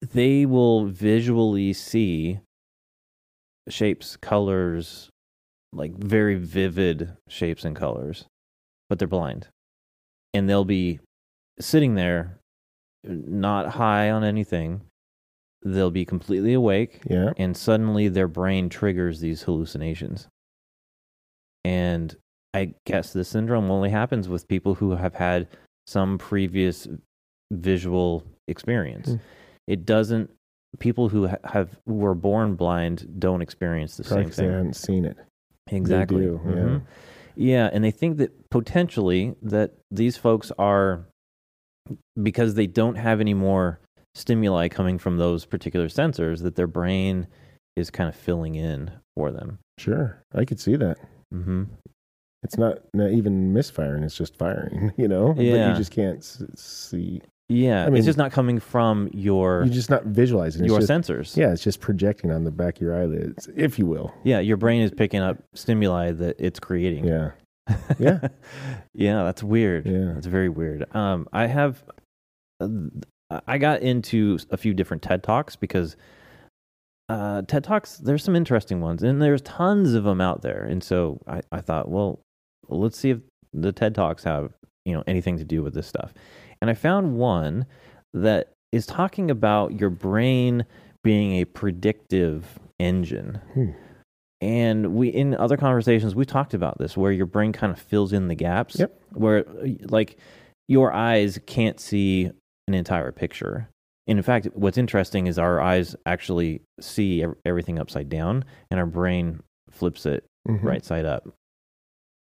they 0.00 0.46
will 0.46 0.86
visually 0.86 1.72
see 1.72 2.40
shapes 3.68 4.16
colors 4.16 5.08
like 5.72 5.92
very 5.96 6.36
vivid 6.36 7.16
shapes 7.28 7.64
and 7.64 7.74
colors 7.74 8.26
but 8.88 8.98
they're 8.98 9.08
blind 9.08 9.48
and 10.34 10.48
they'll 10.48 10.64
be 10.64 11.00
sitting 11.58 11.94
there 11.94 12.38
not 13.04 13.68
high 13.70 14.10
on 14.10 14.22
anything 14.22 14.80
they'll 15.64 15.90
be 15.90 16.04
completely 16.04 16.52
awake 16.52 17.00
Yeah. 17.08 17.32
and 17.36 17.56
suddenly 17.56 18.08
their 18.08 18.28
brain 18.28 18.68
triggers 18.68 19.18
these 19.20 19.42
hallucinations. 19.42 20.28
And 21.64 22.14
I 22.54 22.74
guess 22.84 23.12
this 23.12 23.28
syndrome 23.28 23.70
only 23.70 23.90
happens 23.90 24.28
with 24.28 24.46
people 24.46 24.74
who 24.76 24.92
have 24.92 25.14
had 25.14 25.48
some 25.86 26.18
previous 26.18 26.86
visual 27.52 28.22
experience. 28.46 29.08
Hmm. 29.08 29.16
It 29.66 29.84
doesn't. 29.84 30.30
People 30.78 31.08
who 31.08 31.28
have 31.44 31.78
who 31.86 31.94
were 31.94 32.14
born 32.14 32.54
blind 32.54 33.18
don't 33.18 33.40
experience 33.42 33.96
the 33.96 34.04
Probably 34.04 34.24
same 34.24 34.28
'cause 34.30 34.36
they 34.36 34.42
thing. 34.44 34.52
hadn't 34.52 34.76
seen 34.76 35.04
it. 35.04 35.16
Exactly. 35.70 36.22
do, 36.22 36.40
yeah. 36.44 36.52
Mhm. 36.52 36.82
Yeah, 37.36 37.70
and 37.72 37.82
they 37.84 37.90
think 37.90 38.18
that 38.18 38.48
potentially 38.50 39.34
that 39.42 39.72
these 39.90 40.16
folks 40.16 40.52
are 40.58 41.06
because 42.22 42.54
they 42.54 42.66
don't 42.66 42.96
have 42.96 43.20
any 43.20 43.34
more 43.34 43.80
stimuli 44.14 44.68
coming 44.68 44.98
from 44.98 45.16
those 45.18 45.44
particular 45.44 45.86
sensors 45.88 46.42
that 46.42 46.56
their 46.56 46.66
brain 46.66 47.26
is 47.76 47.90
kind 47.90 48.08
of 48.08 48.14
filling 48.14 48.54
in 48.54 48.90
for 49.14 49.30
them. 49.30 49.58
Sure, 49.78 50.22
I 50.34 50.44
could 50.44 50.58
see 50.60 50.76
that. 50.76 50.98
hmm 51.32 51.64
It's 52.42 52.56
not, 52.56 52.78
not 52.94 53.10
even 53.10 53.52
misfiring; 53.52 54.02
it's 54.04 54.16
just 54.16 54.36
firing. 54.36 54.92
You 54.96 55.08
know, 55.08 55.32
but 55.34 55.44
Yeah. 55.44 55.70
you 55.70 55.76
just 55.76 55.90
can't 55.92 56.18
s- 56.18 56.42
see. 56.54 57.20
Yeah, 57.48 57.82
I 57.84 57.86
mean- 57.86 57.96
it's 57.98 58.06
just 58.06 58.18
not 58.18 58.32
coming 58.32 58.58
from 58.58 59.08
your 59.12 59.62
You're 59.64 59.72
just 59.74 59.90
not 59.90 60.04
visualizing. 60.04 60.64
It's 60.64 60.70
your 60.70 60.80
just, 60.80 60.90
sensors. 60.90 61.36
Yeah, 61.36 61.52
it's 61.52 61.62
just 61.62 61.80
projecting 61.80 62.30
on 62.32 62.44
the 62.44 62.50
back 62.50 62.76
of 62.76 62.82
your 62.82 63.00
eyelids, 63.00 63.48
if 63.54 63.78
you 63.78 63.86
will. 63.86 64.12
yeah, 64.24 64.40
your 64.40 64.56
brain 64.56 64.82
is 64.82 64.90
picking 64.90 65.20
up 65.20 65.38
stimuli 65.54 66.10
that 66.12 66.36
it's 66.40 66.58
creating. 66.58 67.04
Yeah, 67.04 67.30
Yeah. 67.98 68.28
yeah, 68.94 69.22
that's 69.24 69.42
weird. 69.44 69.86
Yeah. 69.86 70.12
That's 70.14 70.26
very 70.26 70.48
weird. 70.48 70.86
Um, 70.94 71.28
I 71.32 71.46
have, 71.46 71.84
uh, 72.60 72.68
I 73.46 73.58
got 73.58 73.80
into 73.82 74.38
a 74.50 74.56
few 74.56 74.74
different 74.74 75.02
TED 75.04 75.22
Talks 75.22 75.54
because 75.56 75.96
uh, 77.08 77.42
TED 77.42 77.62
Talks, 77.64 77.98
there's 77.98 78.24
some 78.24 78.34
interesting 78.34 78.80
ones 78.80 79.02
and 79.04 79.22
there's 79.22 79.42
tons 79.42 79.94
of 79.94 80.02
them 80.04 80.20
out 80.20 80.42
there. 80.42 80.64
And 80.64 80.82
so 80.82 81.20
I, 81.28 81.42
I 81.52 81.60
thought, 81.60 81.88
well, 81.88 82.20
let's 82.68 82.98
see 82.98 83.10
if 83.10 83.18
the 83.52 83.70
TED 83.72 83.94
Talks 83.94 84.24
have, 84.24 84.52
you 84.84 84.92
know, 84.94 85.04
anything 85.06 85.38
to 85.38 85.44
do 85.44 85.62
with 85.62 85.74
this 85.74 85.86
stuff. 85.86 86.12
And 86.60 86.70
I 86.70 86.74
found 86.74 87.16
one 87.16 87.66
that 88.14 88.52
is 88.72 88.86
talking 88.86 89.30
about 89.30 89.78
your 89.78 89.90
brain 89.90 90.64
being 91.04 91.40
a 91.40 91.44
predictive 91.44 92.58
engine. 92.78 93.40
Hmm. 93.54 93.70
And 94.40 94.94
we 94.94 95.08
in 95.08 95.34
other 95.34 95.56
conversations 95.56 96.14
we 96.14 96.24
talked 96.26 96.52
about 96.52 96.78
this 96.78 96.96
where 96.96 97.12
your 97.12 97.26
brain 97.26 97.52
kind 97.52 97.72
of 97.72 97.78
fills 97.78 98.12
in 98.12 98.28
the 98.28 98.34
gaps. 98.34 98.78
Yep. 98.78 99.00
Where 99.12 99.44
like 99.88 100.18
your 100.68 100.92
eyes 100.92 101.38
can't 101.46 101.80
see 101.80 102.30
an 102.68 102.74
entire 102.74 103.12
picture. 103.12 103.68
And 104.08 104.18
in 104.18 104.22
fact, 104.22 104.48
what's 104.52 104.78
interesting 104.78 105.26
is 105.26 105.38
our 105.38 105.60
eyes 105.60 105.96
actually 106.04 106.60
see 106.80 107.24
everything 107.44 107.78
upside 107.78 108.08
down, 108.08 108.44
and 108.70 108.78
our 108.78 108.86
brain 108.86 109.42
flips 109.70 110.06
it 110.06 110.24
Mhm. 110.48 110.62
right 110.62 110.84
side 110.84 111.04
up, 111.04 111.28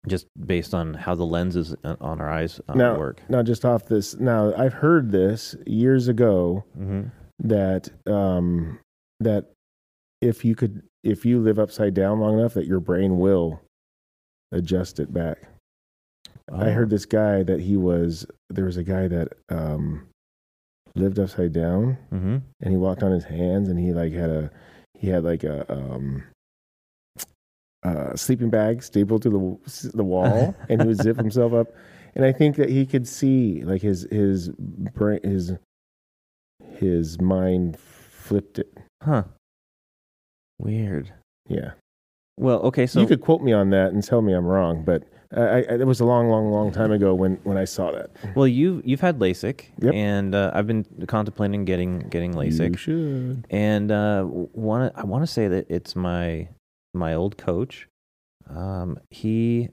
just 0.08 0.28
based 0.46 0.74
on 0.74 0.94
how 0.94 1.14
the 1.16 1.26
lenses 1.26 1.76
on 1.84 2.22
our 2.22 2.30
eyes 2.30 2.60
uh, 2.68 2.74
Now, 2.74 2.98
work. 2.98 3.22
now 3.30 3.44
just 3.44 3.66
off 3.66 3.86
this. 3.86 4.16
Now, 4.16 4.54
I've 4.56 4.74
heard 4.74 5.12
this 5.12 5.56
years 5.66 6.08
ago 6.08 6.64
hmm 6.76 7.04
that 7.40 7.90
um, 8.08 8.80
that 9.20 9.52
if 10.22 10.44
you 10.44 10.56
could, 10.56 10.82
if 11.04 11.26
you 11.26 11.40
live 11.40 11.60
upside 11.60 11.94
down 11.94 12.20
long 12.20 12.40
enough, 12.40 12.56
that 12.56 12.66
your 12.66 12.80
brain 12.80 13.20
will 13.20 13.62
adjust 14.52 15.00
it 15.00 15.14
back. 15.14 15.38
I 16.52 16.70
Oh. 16.70 16.74
heard 16.74 16.90
this 16.90 17.06
guy 17.06 17.44
that 17.44 17.60
he 17.60 17.76
was 17.78 18.26
there 18.50 18.66
was 18.66 18.78
a 18.78 18.84
guy 18.84 19.08
that 19.10 19.34
um, 19.50 20.08
lived 20.96 21.20
upside 21.20 21.52
down 21.54 21.98
hmm 22.10 22.38
and 22.62 22.72
he 22.72 22.78
walked 22.78 23.04
on 23.04 23.12
his 23.12 23.26
hands 23.26 23.70
and 23.70 23.78
he 23.78 23.92
like 23.94 24.14
had 24.14 24.30
a 24.32 24.50
he 24.96 25.10
had 25.10 25.24
like 25.24 25.44
a 25.44 25.72
um 25.72 26.24
uh 27.88 28.16
sleeping 28.16 28.50
bag 28.50 28.84
stapled 28.84 29.22
to 29.22 29.30
the 29.30 29.92
the 29.94 30.04
wall 30.04 30.56
and 30.70 30.82
he 30.82 30.88
would 30.88 30.98
zip 31.02 31.16
himself 31.18 31.54
up 31.54 31.68
and 32.16 32.26
i 32.26 32.32
think 32.32 32.56
that 32.56 32.70
he 32.70 32.86
could 32.86 33.08
see 33.08 33.64
like 33.64 33.82
his 33.82 34.08
his 34.12 34.50
brain 34.96 35.20
his 35.24 35.54
his 36.78 37.20
mind 37.22 37.78
flipped 37.80 38.60
it 38.60 38.78
Huh. 39.04 39.24
Weird. 40.60 41.14
yeah 41.48 41.72
Well, 42.40 42.60
okay, 42.64 42.88
so 42.88 43.00
you 43.00 43.08
could 43.08 43.22
quote 43.22 43.42
me 43.42 43.54
on 43.54 43.70
that 43.72 43.92
and 43.94 44.04
tell 44.04 44.22
me 44.22 44.34
i'm 44.34 44.46
wrong 44.46 44.84
but 44.84 45.04
I, 45.36 45.42
I, 45.42 45.58
it 45.84 45.86
was 45.86 46.00
a 46.00 46.06
long 46.06 46.30
long 46.30 46.52
long 46.52 46.72
time 46.72 46.92
ago 46.94 47.14
when 47.14 47.36
when 47.44 47.58
i 47.58 47.66
saw 47.66 47.92
that 47.92 48.10
well, 48.36 48.48
you 48.48 48.82
you've 48.86 49.02
had 49.02 49.20
LASIK, 49.20 49.66
Yep. 49.82 49.94
and 49.94 50.34
uh, 50.34 50.52
I've 50.54 50.68
been 50.68 50.86
contemplating 51.08 51.66
getting 51.66 52.00
getting 52.10 52.34
LASIK. 52.34 52.72
you 52.72 52.78
should 52.78 53.46
and 53.50 53.92
uh, 53.92 54.24
want 54.26 54.94
I 54.96 55.04
want 55.04 55.24
to 55.24 55.28
say 55.32 55.48
that 55.50 55.66
it's 55.70 55.96
my 55.98 56.48
my 56.98 57.14
old 57.14 57.38
coach. 57.38 57.88
Um, 58.50 59.00
he 59.12 59.70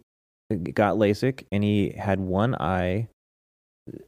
got 0.72 0.96
LASIK, 0.96 1.44
and 1.52 1.64
he 1.64 1.90
had 1.90 2.20
one 2.20 2.54
eye 2.56 3.08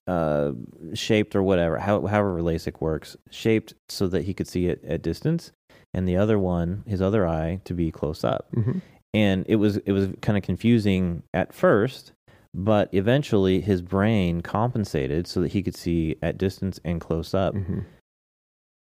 uh, 0.07 0.53
shaped 0.95 1.37
or 1.37 1.43
whatever, 1.43 1.79
how, 1.79 2.07
however 2.07 2.41
LASIK 2.41 2.81
works, 2.81 3.17
shaped 3.31 3.75
so 3.89 4.07
that 4.09 4.25
he 4.25 4.33
could 4.35 4.49
see 4.49 4.67
it 4.67 4.83
at 4.85 5.03
distance, 5.03 5.53
and 5.93 6.09
the 6.09 6.17
other 6.17 6.39
one, 6.39 6.83
his 6.87 7.03
other 7.03 7.27
eye, 7.27 7.61
to 7.65 7.75
be 7.75 7.91
close 7.91 8.25
up. 8.25 8.47
Mhm. 8.55 8.81
And 9.15 9.45
it 9.49 9.57
was 9.57 9.77
it 9.79 9.93
was 9.93 10.09
kind 10.21 10.37
of 10.37 10.43
confusing 10.45 11.23
at 11.33 11.53
first. 11.55 12.13
But 12.55 12.89
eventually, 12.93 13.61
his 13.61 13.83
brain 13.83 14.41
compensated 14.41 15.27
so 15.27 15.43
that 15.43 15.53
he 15.53 15.63
could 15.63 15.75
see 15.77 16.17
at 16.23 16.39
distance 16.39 16.81
and 16.87 17.01
close 17.03 17.35
up. 17.35 17.55
Mhm. 17.55 17.85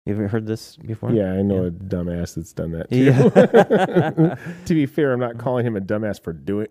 You 0.06 0.14
ever 0.14 0.28
heard 0.28 0.46
this 0.46 0.76
before? 0.76 1.12
Yeah, 1.12 1.32
I 1.32 1.42
know 1.42 1.62
Yeah. 1.62 1.68
a 1.68 1.70
dumbass 1.70 2.34
that's 2.34 2.52
done 2.52 2.72
that 2.72 2.90
too. 2.90 2.96
Yeah. 3.04 4.34
to 4.64 4.74
be 4.74 4.86
fair, 4.86 5.12
I'm 5.12 5.20
not 5.20 5.38
calling 5.38 5.66
him 5.66 5.76
a 5.76 5.80
dumbass 5.80 6.20
for 6.22 6.32
doing. 6.32 6.68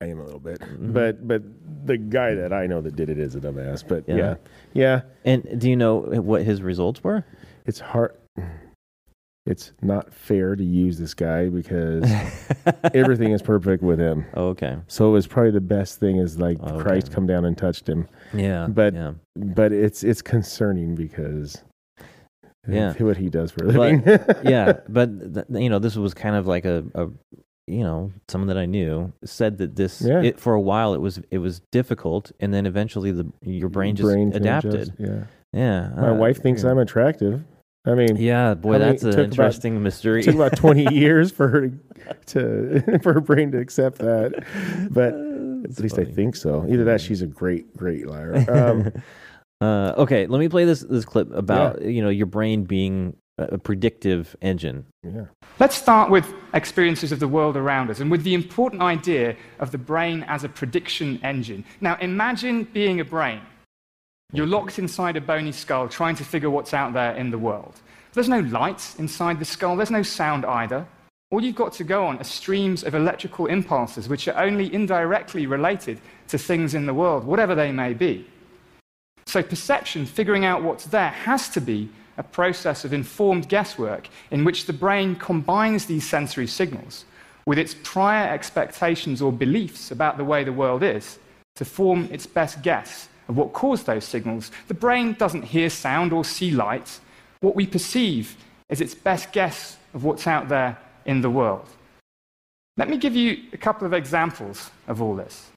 I 0.00 0.06
am 0.06 0.18
a 0.18 0.24
little 0.24 0.40
bit, 0.40 0.58
Mhm. 0.60 0.92
but 0.92 1.26
but 1.28 1.42
the 1.86 1.96
guy 1.96 2.34
that 2.34 2.52
I 2.52 2.66
know 2.66 2.80
that 2.80 2.96
did 2.96 3.08
it 3.08 3.18
is 3.18 3.36
a 3.36 3.40
dumbass. 3.40 3.86
But 3.86 4.08
Yeah. 4.08 4.16
yeah, 4.16 4.34
yeah, 4.72 5.00
And 5.24 5.60
do 5.60 5.70
you 5.70 5.76
know 5.76 5.98
what 6.00 6.42
his 6.42 6.60
results 6.60 7.04
were? 7.04 7.24
it's 7.66 7.78
hard. 7.78 8.12
It's 9.46 9.72
not 9.82 10.12
fair 10.14 10.54
to 10.54 10.62
use 10.64 10.98
this 10.98 11.14
guy 11.14 11.48
because 11.48 12.04
everything 12.94 13.32
is 13.32 13.42
perfect 13.42 13.82
with 13.82 13.98
him. 13.98 14.24
Oh, 14.34 14.48
okay. 14.48 14.76
So 14.86 15.08
it 15.08 15.12
was 15.12 15.26
probably 15.26 15.50
the 15.50 15.60
best 15.60 15.98
thing 15.98 16.16
is 16.18 16.38
like 16.38 16.60
Okay. 16.60 16.80
Christ 16.82 17.12
come 17.12 17.26
down 17.26 17.44
and 17.44 17.56
touched 17.58 17.88
him. 17.88 18.08
Yeah. 18.34 18.66
But- 18.68 18.94
yeah. 18.94 19.12
But 19.36 19.72
it's 19.72 20.02
it's 20.04 20.22
concerning 20.22 20.94
because 20.96 21.62
Yeah. 22.68 22.92
what 22.94 23.16
he 23.16 23.28
does 23.28 23.50
for 23.50 23.64
a 23.64 23.72
But- 23.72 23.76
living. 23.76 24.02
yeah, 24.50 24.74
but 24.88 25.34
th- 25.34 25.46
you 25.50 25.68
know, 25.70 25.78
this 25.78 25.96
was 25.96 26.14
kind 26.14 26.36
of 26.36 26.46
like 26.46 26.64
a, 26.64 26.84
a 26.94 27.08
you 27.66 27.84
know, 27.84 28.12
someone 28.28 28.48
that 28.48 28.58
I 28.58 28.66
knew 28.66 29.12
said 29.24 29.58
that 29.58 29.76
this 29.76 30.00
Yeah. 30.02 30.20
it, 30.22 30.38
for 30.40 30.54
a 30.54 30.60
while 30.60 30.94
it 30.94 31.00
was 31.00 31.20
it 31.30 31.38
was 31.38 31.60
difficult, 31.70 32.32
and 32.40 32.52
then 32.52 32.66
eventually 32.66 33.10
the 33.12 33.26
your 33.44 33.68
brain 33.68 33.96
just 33.96 34.06
Brain 34.08 34.32
adapted. 34.32 34.92
Yeah. 34.98 35.24
Yeah, 35.52 35.90
My 35.96 36.08
uh, 36.10 36.14
wife 36.14 36.40
thinks 36.42 36.62
yeah. 36.64 36.70
I'm 36.70 36.78
attractive. 36.78 37.42
I 37.84 37.94
mean, 37.94 38.16
Yeah, 38.16 38.54
boy, 38.54 38.78
that's 38.78 39.02
an 39.02 39.10
took 39.10 39.18
about- 39.18 39.24
interesting 39.24 39.82
mystery. 39.82 40.20
It 40.20 40.24
took 40.24 40.36
about 40.36 40.56
20 40.56 40.94
years 40.94 41.30
for 41.32 41.48
her 41.48 41.68
to, 42.26 42.80
to 42.80 42.98
for 43.02 43.12
her 43.12 43.20
brain 43.20 43.50
to 43.52 43.58
accept 43.58 43.98
that. 43.98 44.44
But 44.90 45.14
at 45.70 45.78
least 45.80 45.98
I 45.98 46.04
think 46.04 46.36
so. 46.36 46.64
Either 46.68 46.84
that, 46.84 47.00
she's 47.00 47.22
a 47.22 47.26
great, 47.26 47.76
great 47.76 48.06
liar. 48.06 48.44
Um, 48.48 49.02
uh, 49.62 49.94
okay, 49.98 50.26
let 50.26 50.38
me 50.38 50.48
play 50.48 50.64
this 50.64 50.80
this 50.80 51.04
clip 51.04 51.32
about 51.32 51.82
you 51.82 52.02
know 52.02 52.08
your 52.08 52.26
brain 52.26 52.64
being 52.64 53.16
a 53.38 53.44
a 53.44 53.58
predictive 53.58 54.36
engine. 54.42 54.84
yeah. 55.02 55.26
Let's 55.58 55.76
start 55.76 56.10
with 56.10 56.26
experiences 56.52 57.12
of 57.12 57.20
the 57.20 57.28
world 57.28 57.56
around 57.56 57.90
us 57.90 58.00
and 58.00 58.10
with 58.10 58.24
the 58.24 58.34
important 58.34 58.82
idea 58.82 59.36
of 59.58 59.70
the 59.70 59.78
brain 59.78 60.24
as 60.28 60.44
a 60.44 60.48
prediction 60.48 61.18
engine. 61.22 61.64
Now, 61.80 61.96
imagine 62.00 62.64
being 62.64 63.00
a 63.00 63.04
brain. 63.04 63.40
You're 64.32 64.46
locked 64.46 64.78
inside 64.78 65.16
a 65.16 65.20
bony 65.20 65.52
skull 65.52 65.88
trying 65.88 66.16
to 66.16 66.24
figure 66.24 66.50
what's 66.50 66.74
out 66.74 66.92
there 66.92 67.14
in 67.14 67.30
the 67.30 67.38
world. 67.38 67.80
There's 68.12 68.28
no 68.28 68.40
light 68.40 68.94
inside 68.98 69.38
the 69.38 69.44
skull, 69.44 69.76
there's 69.76 69.90
no 69.90 70.02
sound 70.02 70.44
either. 70.44 70.86
All 71.30 71.42
you've 71.42 71.54
got 71.64 71.72
to 71.74 71.84
go 71.84 72.06
on 72.06 72.18
are 72.18 72.24
streams 72.24 72.84
of 72.84 72.94
electrical 72.94 73.46
impulses 73.46 74.08
which 74.08 74.28
are 74.28 74.38
only 74.42 74.72
indirectly 74.74 75.46
related 75.46 76.00
to 76.28 76.36
things 76.36 76.74
in 76.74 76.84
the 76.84 76.94
world, 76.94 77.24
whatever 77.24 77.54
they 77.54 77.72
may 77.72 77.94
be. 77.94 78.26
So, 79.26 79.42
perception, 79.42 80.06
figuring 80.06 80.44
out 80.44 80.62
what's 80.62 80.84
there, 80.86 81.10
has 81.10 81.48
to 81.50 81.60
be 81.60 81.88
a 82.18 82.22
process 82.22 82.84
of 82.84 82.92
informed 82.92 83.48
guesswork 83.48 84.08
in 84.30 84.44
which 84.44 84.66
the 84.66 84.72
brain 84.72 85.16
combines 85.16 85.86
these 85.86 86.08
sensory 86.08 86.46
signals 86.46 87.04
with 87.46 87.58
its 87.58 87.74
prior 87.82 88.28
expectations 88.28 89.22
or 89.22 89.32
beliefs 89.32 89.90
about 89.90 90.16
the 90.16 90.24
way 90.24 90.44
the 90.44 90.52
world 90.52 90.82
is 90.82 91.18
to 91.56 91.64
form 91.64 92.08
its 92.10 92.26
best 92.26 92.62
guess 92.62 93.08
of 93.28 93.36
what 93.36 93.52
caused 93.52 93.86
those 93.86 94.04
signals. 94.04 94.50
The 94.68 94.74
brain 94.74 95.14
doesn't 95.14 95.42
hear 95.42 95.70
sound 95.70 96.12
or 96.12 96.24
see 96.24 96.50
light. 96.50 97.00
What 97.40 97.56
we 97.56 97.66
perceive 97.66 98.36
is 98.68 98.80
its 98.80 98.94
best 98.94 99.32
guess 99.32 99.76
of 99.94 100.04
what's 100.04 100.26
out 100.26 100.48
there 100.48 100.78
in 101.04 101.20
the 101.20 101.30
world. 101.30 101.68
Let 102.76 102.88
me 102.88 102.96
give 102.96 103.14
you 103.14 103.44
a 103.52 103.58
couple 103.58 103.86
of 103.86 103.92
examples 103.92 104.70
of 104.88 105.02
all 105.02 105.14
this. 105.14 105.51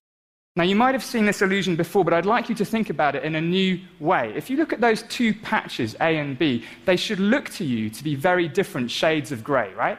Now, 0.57 0.63
you 0.63 0.75
might 0.75 0.95
have 0.95 1.03
seen 1.03 1.25
this 1.25 1.41
illusion 1.41 1.75
before, 1.75 2.05
but 2.05 2.13
I'd 2.13 2.25
like 2.25 2.47
you 2.47 2.55
to 2.55 2.63
think 2.63 2.89
about 2.89 3.13
it 3.15 3.23
in 3.23 3.35
a 3.35 3.41
new 3.41 3.77
way. 3.99 4.31
If 4.37 4.49
you 4.49 4.55
look 4.55 4.71
at 4.71 4.79
those 4.79 5.03
two 5.03 5.33
patches, 5.33 5.95
A 5.99 6.17
and 6.17 6.39
B, 6.39 6.63
they 6.85 6.95
should 6.95 7.19
look 7.19 7.49
to 7.51 7.65
you 7.65 7.89
to 7.89 8.03
be 8.03 8.15
very 8.15 8.47
different 8.47 8.89
shades 8.89 9.33
of 9.33 9.43
grey, 9.43 9.73
right? 9.73 9.97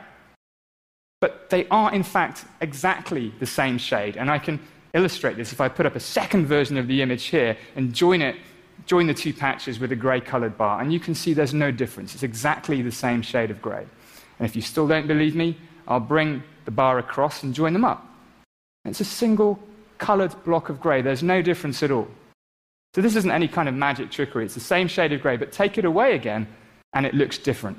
But 1.21 1.51
they 1.51 1.67
are, 1.69 1.93
in 1.93 2.03
fact, 2.03 2.47
exactly 2.63 3.35
the 3.39 3.45
same 3.45 3.77
shade. 3.77 4.17
And 4.17 4.31
I 4.31 4.39
can 4.39 4.59
illustrate 4.95 5.37
this 5.37 5.53
if 5.53 5.61
I 5.61 5.69
put 5.69 5.85
up 5.85 5.95
a 5.95 6.01
second 6.01 6.47
version 6.47 6.79
of 6.79 6.89
the 6.89 7.03
image 7.03 7.25
here 7.27 7.59
and 7.75 7.93
join 7.93 8.23
it, 8.23 8.37
join 8.87 9.07
the 9.07 9.15
two 9.15 9.35
patches 9.35 9.79
with 9.79 9.93
a 9.93 9.97
grey 9.97 10.23
coloured 10.23 10.57
bar. 10.57 10.81
And 10.81 10.91
you 10.91 11.01
can 11.01 11.15
see 11.15 11.35
there's 11.35 11.53
no 11.53 11.71
difference. 11.71 12.15
It's 12.15 12.23
exactly 12.23 12.81
the 12.81 12.93
same 12.93 13.21
shade 13.21 13.51
of 13.51 13.61
grey. 13.61 13.87
And 14.39 14.49
if 14.49 14.57
you 14.57 14.63
still 14.63 14.89
don't 14.89 15.07
believe 15.07 15.37
me, 15.37 15.59
I'll 15.87 16.01
bring 16.01 16.43
the 16.65 16.71
bar 16.71 16.99
across 16.99 17.43
and 17.43 17.55
join 17.55 17.75
them 17.75 17.85
up. 17.85 18.07
It's 18.87 19.01
a 19.01 19.05
single 19.05 19.59
coloured 19.99 20.35
block 20.45 20.69
of 20.69 20.81
grey. 20.81 21.03
There's 21.03 21.23
no 21.23 21.43
difference 21.43 21.83
at 21.83 21.91
all. 21.91 22.09
So 22.95 23.03
this 23.03 23.17
isn't 23.17 23.31
any 23.31 23.49
kind 23.49 23.69
of 23.69 23.75
magic 23.75 24.11
trickery. 24.11 24.45
It's 24.45 24.55
the 24.55 24.61
same 24.61 24.89
shade 24.89 25.13
of 25.13 25.21
grey, 25.21 25.37
but 25.37 25.53
take 25.53 25.77
it 25.79 25.85
away 25.85 26.15
again, 26.15 26.47
and 26.95 27.05
it 27.05 27.15
looks 27.15 27.39
different. 27.39 27.79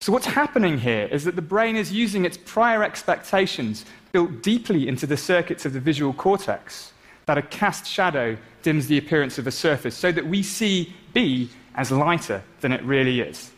So 0.00 0.12
what's 0.12 0.26
happening 0.26 0.78
here 0.78 1.08
is 1.10 1.24
that 1.24 1.36
the 1.36 1.42
brain 1.42 1.74
is 1.74 1.90
using 1.90 2.24
its 2.26 2.36
prior 2.44 2.84
expectations 2.84 3.86
built 4.12 4.42
deeply 4.42 4.88
into 4.88 5.06
the 5.06 5.16
circuits 5.16 5.64
of 5.64 5.72
the 5.72 5.80
visual 5.80 6.12
cortex 6.12 6.92
that 7.24 7.38
a 7.38 7.42
cast 7.42 7.86
shadow 7.86 8.36
dims 8.62 8.86
the 8.86 8.98
appearance 8.98 9.38
of 9.38 9.46
a 9.46 9.50
surface 9.50 9.96
so 9.96 10.12
that 10.12 10.26
we 10.26 10.42
see 10.42 10.94
B 11.14 11.48
as 11.74 11.90
lighter 11.90 12.42
than 12.60 12.72
it 12.72 12.82
really 12.82 13.20
is. 13.20 13.52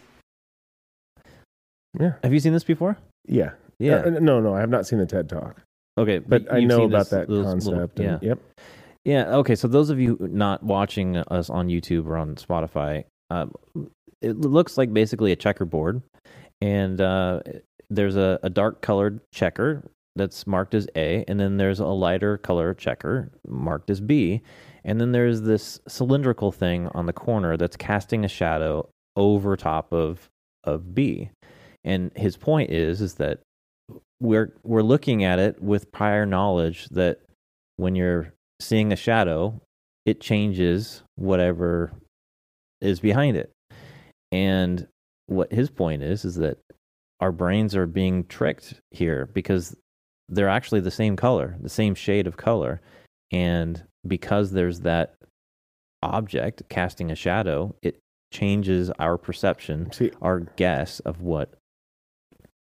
Yeah. 1.99 2.13
Have 2.23 2.33
you 2.33 2.41
seen 2.41 2.53
this 2.53 2.65
before? 2.65 2.97
Yeah. 3.27 3.51
Yeah. 3.79 3.97
Uh, 3.97 4.11
no, 4.21 4.41
no, 4.41 4.55
I 4.55 4.61
have 4.61 4.71
not 4.71 4.87
seen 4.87 4.99
the 4.99 5.07
TED 5.07 5.29
Talk, 5.29 5.63
Okay, 5.99 6.19
but 6.19 6.53
I 6.53 6.61
know 6.61 6.85
about 6.85 6.99
this- 7.01 7.09
that 7.11 7.29
those 7.29 7.67
little- 7.67 7.81
concept. 7.81 8.01
yeah. 8.01 8.19
Yep. 8.23 8.39
Yeah. 9.05 9.37
Okay. 9.37 9.55
So 9.55 9.69
those 9.69 9.91
of 9.91 9.99
you 10.01 10.17
not 10.21 10.63
watching 10.63 11.17
us 11.17 11.49
on 11.51 11.69
YouTube 11.69 12.07
or 12.07 12.17
on 12.17 12.35
Spotify, 12.37 13.05
um, 13.31 13.53
it 14.21 14.37
looks 14.39 14.77
like 14.77 14.93
basically 14.93 15.33
a 15.33 15.37
checkerboard, 15.37 16.03
and 16.61 17.01
uh, 17.01 17.41
there's 17.91 18.17
a, 18.17 18.39
a 18.43 18.51
dark 18.51 18.83
colored 18.83 19.21
checker 19.33 19.85
that's 20.17 20.47
marked 20.47 20.75
as 20.75 20.89
A, 20.97 21.25
and 21.29 21.39
then 21.39 21.57
there's 21.57 21.79
a 21.81 21.87
lighter 21.87 22.37
color 22.39 22.75
checker 22.75 23.31
marked 23.47 23.89
as 23.89 24.01
B, 24.01 24.43
and 24.85 25.01
then 25.01 25.13
there's 25.13 25.43
this 25.43 25.81
cylindrical 25.87 26.51
thing 26.53 26.89
on 26.89 27.07
the 27.07 27.13
corner 27.13 27.57
that's 27.57 27.77
casting 27.77 28.25
a 28.25 28.29
shadow 28.29 28.89
over 29.17 29.57
top 29.57 29.93
of 29.93 30.29
of 30.65 30.95
B. 30.95 31.31
And 31.85 32.11
his 32.17 32.37
point 32.37 32.71
is 32.71 33.01
is 33.01 33.15
that 33.15 33.39
we're 34.21 34.53
we're 34.65 34.83
looking 34.83 35.25
at 35.25 35.39
it 35.39 35.63
with 35.63 35.93
prior 35.93 36.27
knowledge 36.27 36.89
that 36.91 37.21
when 37.77 37.95
you're 37.95 38.33
seeing 38.61 38.93
a 38.93 38.97
shadow, 38.97 39.61
it 40.05 40.21
changes 40.21 41.03
whatever 41.17 41.93
is 42.81 43.01
behind 43.01 43.37
it. 43.37 43.53
And 44.33 44.87
what 45.27 45.53
his 45.53 45.71
point 45.71 46.03
is 46.03 46.25
is 46.25 46.37
that 46.37 46.59
our 47.21 47.33
brains 47.33 47.77
are 47.77 47.87
being 47.87 48.25
tricked 48.25 48.75
here 48.91 49.29
because 49.33 49.77
they're 50.29 50.49
actually 50.49 50.81
the 50.81 50.91
same 50.91 51.17
color, 51.17 51.57
the 51.61 51.69
same 51.69 51.95
shade 51.95 52.27
of 52.27 52.37
color. 52.37 52.81
And 53.33 53.83
because 54.07 54.53
there's 54.53 54.81
that 54.81 55.15
object 56.03 56.63
casting 56.69 57.11
a 57.11 57.17
shadow, 57.17 57.75
it 57.83 57.99
changes 58.33 58.91
our 58.99 59.17
perception, 59.19 59.91
See, 59.93 60.13
our 60.21 60.41
guess 60.41 61.01
of 61.01 61.23
what 61.23 61.58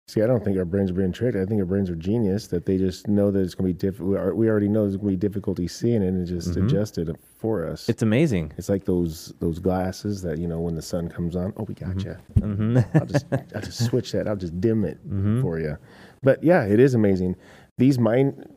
see, 0.07 0.21
I 0.21 0.27
don't 0.27 0.43
think 0.43 0.57
our 0.57 0.65
brains 0.65 0.91
are 0.91 0.93
being 0.93 1.11
tricked. 1.11 1.35
I 1.35 1.45
think 1.45 1.59
our 1.59 1.65
brains 1.65 1.89
are 1.89 1.95
genius 1.95 2.47
that 2.47 2.65
they 2.65 2.77
just 2.77 3.07
know 3.07 3.31
that 3.31 3.39
it's 3.39 3.55
going 3.55 3.67
to 3.69 3.73
be 3.73 3.77
difficult. 3.77 4.35
We, 4.35 4.49
already 4.49 4.67
know 4.67 4.81
there's 4.83 4.97
going 4.97 5.13
to 5.13 5.17
be 5.17 5.27
difficulty 5.27 5.67
seeing 5.67 6.01
it 6.03 6.07
and 6.09 6.25
just 6.27 6.51
Mhm. 6.51 6.65
adjusted 6.65 7.09
it 7.09 7.15
for 7.37 7.67
us. 7.67 7.89
it's 7.89 8.01
amazing. 8.01 8.51
It's 8.57 8.69
like 8.69 8.85
those 8.85 9.33
those 9.39 9.59
glasses 9.59 10.21
that 10.23 10.37
you 10.39 10.47
know 10.47 10.59
when 10.61 10.75
the 10.75 10.81
sun 10.81 11.09
comes 11.09 11.35
on. 11.35 11.53
Oh, 11.57 11.63
we 11.63 11.73
got 11.75 12.03
you. 12.03 12.15
hmm 12.39 12.77
I'll 12.95 13.05
just 13.05 13.25
I'll 13.31 13.61
just 13.61 13.85
switch 13.89 14.11
that. 14.13 14.27
I'll 14.27 14.35
just 14.35 14.59
dim 14.59 14.83
it 14.85 14.97
Mhm. 15.07 15.41
for 15.41 15.59
you. 15.59 15.77
But 16.23 16.43
yeah, 16.43 16.65
it 16.65 16.79
is 16.79 16.93
amazing. 16.95 17.35
These 17.77 17.99
mind 17.99 18.47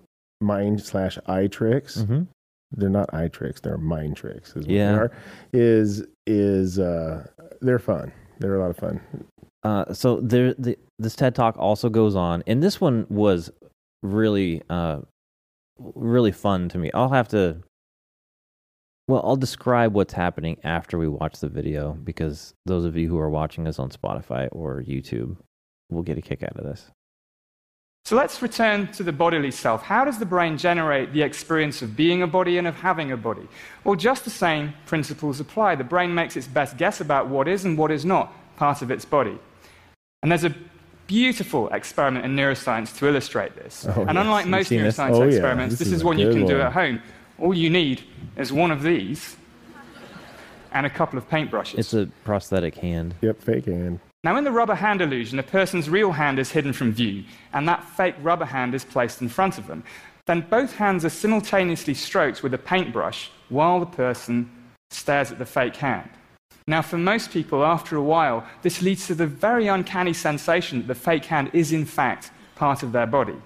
mind 0.40 0.80
slash 0.80 1.18
eye 1.26 1.48
tricks. 1.48 2.02
hmm 2.02 2.22
They're 2.72 2.88
not 2.90 3.12
eye 3.14 3.28
tricks. 3.28 3.60
They're 3.60 3.76
mind 3.78 4.16
tricks. 4.16 4.50
Is 4.50 4.66
what 4.66 4.68
Yeah. 4.68 4.92
They 4.92 4.98
are, 4.98 5.12
is 5.52 6.04
is 6.26 6.78
uh 6.78 7.26
they're 7.60 7.78
fun. 7.78 8.12
They're 8.38 8.54
a 8.54 8.60
lot 8.60 8.70
of 8.70 8.76
fun. 8.76 9.00
Uh, 9.68 9.92
so 9.92 10.18
there, 10.22 10.54
the, 10.54 10.78
this 10.98 11.14
TED 11.14 11.34
talk 11.34 11.54
also 11.58 11.90
goes 11.90 12.16
on, 12.16 12.42
and 12.46 12.62
this 12.62 12.80
one 12.80 13.06
was 13.10 13.50
really, 14.02 14.62
uh, 14.70 15.00
really 15.78 16.32
fun 16.32 16.70
to 16.70 16.78
me. 16.78 16.90
I'll 16.94 17.10
have 17.10 17.28
to, 17.28 17.58
well, 19.08 19.20
I'll 19.22 19.36
describe 19.36 19.92
what's 19.92 20.14
happening 20.14 20.56
after 20.64 20.96
we 20.96 21.06
watch 21.06 21.40
the 21.40 21.50
video 21.50 21.92
because 21.92 22.54
those 22.64 22.86
of 22.86 22.96
you 22.96 23.08
who 23.10 23.18
are 23.18 23.28
watching 23.28 23.68
us 23.68 23.78
on 23.78 23.90
Spotify 23.90 24.48
or 24.52 24.82
YouTube 24.82 25.36
will 25.90 26.02
get 26.02 26.16
a 26.16 26.22
kick 26.22 26.42
out 26.42 26.56
of 26.56 26.64
this. 26.64 26.90
So 28.06 28.16
let's 28.16 28.40
return 28.40 28.90
to 28.92 29.02
the 29.02 29.12
bodily 29.12 29.50
self. 29.50 29.82
How 29.82 30.06
does 30.06 30.18
the 30.18 30.24
brain 30.24 30.56
generate 30.56 31.12
the 31.12 31.20
experience 31.20 31.82
of 31.82 31.94
being 31.94 32.22
a 32.22 32.26
body 32.26 32.56
and 32.56 32.66
of 32.66 32.76
having 32.76 33.12
a 33.12 33.18
body? 33.18 33.46
Well, 33.84 33.96
just 33.96 34.24
the 34.24 34.30
same 34.30 34.72
principles 34.86 35.40
apply. 35.40 35.74
The 35.74 35.84
brain 35.84 36.14
makes 36.14 36.38
its 36.38 36.46
best 36.46 36.78
guess 36.78 37.02
about 37.02 37.28
what 37.28 37.46
is 37.46 37.66
and 37.66 37.76
what 37.76 37.90
is 37.90 38.06
not 38.06 38.32
part 38.56 38.80
of 38.80 38.90
its 38.90 39.04
body. 39.04 39.38
And 40.22 40.32
there's 40.32 40.44
a 40.44 40.54
beautiful 41.06 41.68
experiment 41.68 42.24
in 42.24 42.34
neuroscience 42.34 42.96
to 42.98 43.08
illustrate 43.08 43.54
this. 43.54 43.86
Oh, 43.88 44.02
and 44.02 44.14
yes. 44.14 44.16
unlike 44.16 44.44
You've 44.44 44.50
most 44.50 44.68
seen 44.68 44.82
this? 44.82 44.96
neuroscience 44.96 45.14
Oh, 45.14 45.22
yeah. 45.22 45.28
experiments, 45.28 45.72
This 45.74 45.78
this, 45.80 45.88
is 45.88 45.94
is 45.94 46.04
one 46.04 46.18
you 46.18 46.26
good 46.26 46.36
can 46.38 46.46
do 46.46 46.60
at 46.60 46.72
home. 46.72 47.00
All 47.38 47.54
you 47.54 47.70
need 47.70 48.02
is 48.36 48.52
one 48.52 48.70
of 48.70 48.82
these 48.82 49.36
and 50.72 50.84
a 50.84 50.90
couple 50.90 51.18
of 51.18 51.28
paintbrushes. 51.30 51.78
It's 51.78 51.94
a 51.94 52.06
prosthetic 52.24 52.74
hand. 52.76 53.14
Yep, 53.22 53.40
fake 53.40 53.66
hand. 53.66 54.00
Now, 54.24 54.36
in 54.36 54.44
the 54.44 54.50
rubber 54.50 54.74
hand 54.74 55.00
illusion, 55.00 55.38
a 55.38 55.42
person's 55.44 55.88
real 55.88 56.10
hand 56.10 56.40
is 56.40 56.50
hidden 56.50 56.72
from 56.72 56.92
view, 56.92 57.24
and 57.52 57.68
that 57.68 57.84
fake 57.84 58.16
rubber 58.20 58.44
hand 58.44 58.74
is 58.74 58.84
placed 58.84 59.22
in 59.22 59.28
front 59.28 59.56
of 59.56 59.68
them. 59.68 59.84
Then 60.26 60.44
both 60.50 60.74
hands 60.74 61.04
are 61.04 61.10
simultaneously 61.10 61.94
stroked 61.94 62.42
with 62.42 62.52
a 62.52 62.58
paintbrush 62.58 63.30
while 63.48 63.78
the 63.80 63.86
person 63.86 64.50
stares 64.90 65.30
at 65.30 65.38
the 65.38 65.46
fake 65.46 65.76
hand. 65.76 66.10
Now, 66.68 66.82
for 66.82 66.98
most 66.98 67.30
people, 67.30 67.64
after 67.64 67.96
a 67.96 68.02
while, 68.02 68.46
this 68.60 68.82
leads 68.82 69.06
to 69.06 69.14
the 69.14 69.26
very 69.26 69.68
uncanny 69.68 70.12
sensation 70.12 70.80
that 70.80 70.86
the 70.86 70.94
fake 70.94 71.24
hand 71.24 71.48
is, 71.54 71.72
in 71.72 71.86
fact, 71.86 72.30
part 72.56 72.82
of 72.82 72.92
their 72.92 73.06
body. 73.06 73.40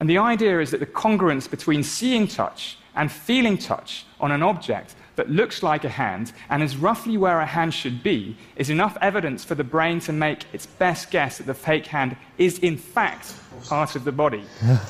And 0.00 0.10
the 0.10 0.18
idea 0.18 0.58
is 0.58 0.72
that 0.72 0.80
the 0.80 0.86
congruence 0.86 1.48
between 1.48 1.84
seeing 1.84 2.26
touch 2.26 2.76
and 2.96 3.12
feeling 3.12 3.56
touch 3.56 4.04
on 4.18 4.32
an 4.32 4.42
object 4.42 4.96
that 5.14 5.30
looks 5.30 5.62
like 5.62 5.84
a 5.84 5.88
hand 5.88 6.32
and 6.48 6.60
is 6.60 6.76
roughly 6.76 7.16
where 7.16 7.38
a 7.38 7.46
hand 7.46 7.72
should 7.72 8.02
be 8.02 8.36
is 8.56 8.68
enough 8.68 8.98
evidence 9.00 9.44
for 9.44 9.54
the 9.54 9.62
brain 9.62 10.00
to 10.00 10.12
make 10.12 10.46
its 10.52 10.66
best 10.66 11.12
guess 11.12 11.38
that 11.38 11.46
the 11.46 11.54
fake 11.54 11.86
hand 11.86 12.16
is, 12.36 12.58
in 12.58 12.76
fact, 12.76 13.32
part 13.68 13.94
of 13.94 14.02
the 14.02 14.10
body. 14.10 14.42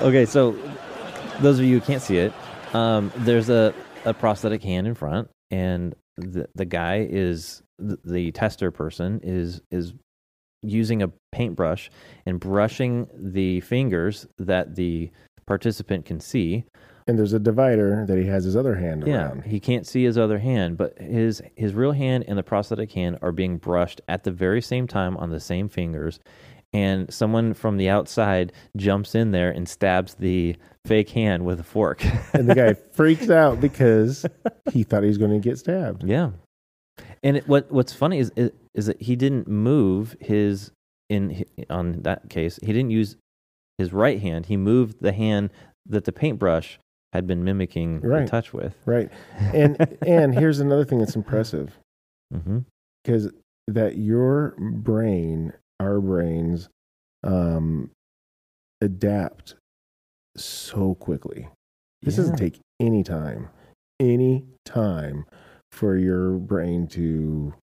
Okay, 0.00 0.24
so 0.24 0.56
those 1.40 1.58
of 1.58 1.64
you 1.64 1.80
who 1.80 1.84
can't 1.84 2.02
see 2.02 2.18
it, 2.18 2.32
um, 2.74 3.12
there's 3.16 3.48
a, 3.50 3.74
a 4.04 4.14
prosthetic 4.14 4.62
hand 4.62 4.86
in 4.86 4.94
front, 4.94 5.28
and 5.50 5.94
the 6.16 6.48
the 6.54 6.64
guy 6.64 7.06
is 7.08 7.62
the, 7.78 7.98
the 8.04 8.32
tester 8.32 8.70
person 8.70 9.20
is 9.22 9.60
is 9.70 9.94
using 10.62 11.02
a 11.02 11.10
paintbrush 11.32 11.90
and 12.26 12.38
brushing 12.38 13.06
the 13.14 13.60
fingers 13.62 14.26
that 14.38 14.74
the 14.74 15.10
participant 15.46 16.04
can 16.04 16.20
see. 16.20 16.64
And 17.06 17.18
there's 17.18 17.32
a 17.32 17.38
divider 17.40 18.04
that 18.06 18.18
he 18.18 18.26
has 18.26 18.44
his 18.44 18.54
other 18.54 18.74
hand 18.76 19.04
Yeah, 19.06 19.28
around. 19.28 19.44
he 19.44 19.58
can't 19.58 19.86
see 19.86 20.04
his 20.04 20.18
other 20.18 20.38
hand, 20.38 20.76
but 20.76 20.98
his 20.98 21.42
his 21.56 21.72
real 21.74 21.92
hand 21.92 22.24
and 22.28 22.38
the 22.38 22.42
prosthetic 22.42 22.92
hand 22.92 23.18
are 23.22 23.32
being 23.32 23.56
brushed 23.56 24.00
at 24.06 24.22
the 24.24 24.30
very 24.30 24.60
same 24.60 24.86
time 24.86 25.16
on 25.16 25.30
the 25.30 25.40
same 25.40 25.68
fingers. 25.68 26.20
And 26.72 27.12
someone 27.12 27.52
from 27.54 27.78
the 27.78 27.88
outside 27.88 28.52
jumps 28.76 29.14
in 29.16 29.32
there 29.32 29.50
and 29.50 29.68
stabs 29.68 30.14
the 30.14 30.54
fake 30.86 31.10
hand 31.10 31.44
with 31.44 31.58
a 31.60 31.64
fork. 31.64 32.04
And 32.34 32.48
the 32.48 32.54
guy 32.54 32.74
freaks 32.74 33.28
out 33.28 33.60
because 33.60 34.24
he 34.72 34.84
thought 34.84 35.02
he 35.02 35.08
was 35.08 35.18
going 35.18 35.32
to 35.32 35.40
get 35.40 35.58
stabbed. 35.58 36.04
yeah. 36.04 36.30
And 37.22 37.36
it, 37.38 37.48
what 37.48 37.70
what's 37.72 37.92
funny 37.92 38.18
is, 38.18 38.30
is 38.74 38.86
that 38.86 39.00
he 39.02 39.16
didn't 39.16 39.48
move 39.48 40.16
his 40.20 40.70
in 41.08 41.44
on 41.68 42.02
that 42.02 42.30
case. 42.30 42.58
He 42.62 42.68
didn't 42.68 42.90
use 42.90 43.16
his 43.78 43.92
right 43.92 44.20
hand. 44.20 44.46
He 44.46 44.56
moved 44.56 45.00
the 45.00 45.12
hand 45.12 45.50
that 45.86 46.04
the 46.04 46.12
paintbrush 46.12 46.78
had 47.12 47.26
been 47.26 47.42
mimicking 47.42 48.00
Right. 48.02 48.28
touch 48.28 48.52
with. 48.52 48.74
Right. 48.86 49.10
And 49.52 49.98
and 50.06 50.34
here's 50.34 50.60
another 50.60 50.84
thing 50.84 50.98
that's 51.00 51.16
impressive 51.16 51.76
hmm 52.32 52.60
because 53.04 53.28
that 53.66 53.96
your 53.96 54.54
brain, 54.60 55.52
our 55.80 56.00
brains, 56.00 56.68
um, 57.24 57.90
adapt 58.80 59.54
so 60.36 60.94
quickly. 60.94 61.48
This 62.02 62.16
doesn't 62.16 62.36
take 62.36 62.60
any 62.78 63.02
time, 63.02 63.48
any 63.98 64.44
time 64.64 65.24
for 65.72 65.96
your 65.96 66.32
brain 66.32 66.86
to 66.88 67.54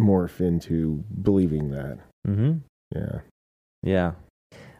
morph 0.00 0.40
into 0.40 1.04
believing 1.22 1.70
that. 1.70 1.98
hmm 2.26 2.52
Yeah. 2.94 3.20
Yeah. 3.82 4.12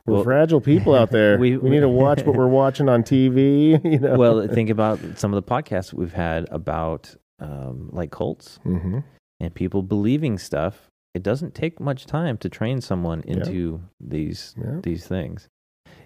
We're 0.06 0.14
Well- 0.14 0.24
fragile 0.24 0.60
people 0.60 0.94
out 0.94 1.10
there. 1.10 1.38
We- 1.40 1.56
we, 1.56 1.70
need 1.70 1.80
to 1.80 1.88
watch 1.88 2.22
what 2.24 2.36
we're 2.36 2.46
watching 2.62 2.88
on 2.88 3.02
TV. 3.02 3.82
You 3.92 3.98
know. 3.98 4.16
Well, 4.16 4.46
think 4.48 4.70
about 4.70 5.00
some 5.16 5.32
of 5.34 5.44
the 5.44 5.48
podcasts 5.50 5.92
we've 5.92 6.12
had 6.12 6.46
about 6.50 7.14
um, 7.40 7.90
like 7.92 8.10
cults 8.10 8.58
hmm 8.62 8.98
and 9.40 9.54
people 9.54 9.82
believing 9.82 10.36
stuff. 10.38 10.88
It 11.18 11.24
doesn't 11.24 11.52
take 11.52 11.80
much 11.80 12.06
time 12.06 12.38
to 12.38 12.48
train 12.48 12.80
someone 12.80 13.24
Yeah. 13.26 13.34
into 13.38 13.80
these 13.98 14.54
Yeah. 14.56 14.78
these 14.84 15.04
things. 15.04 15.48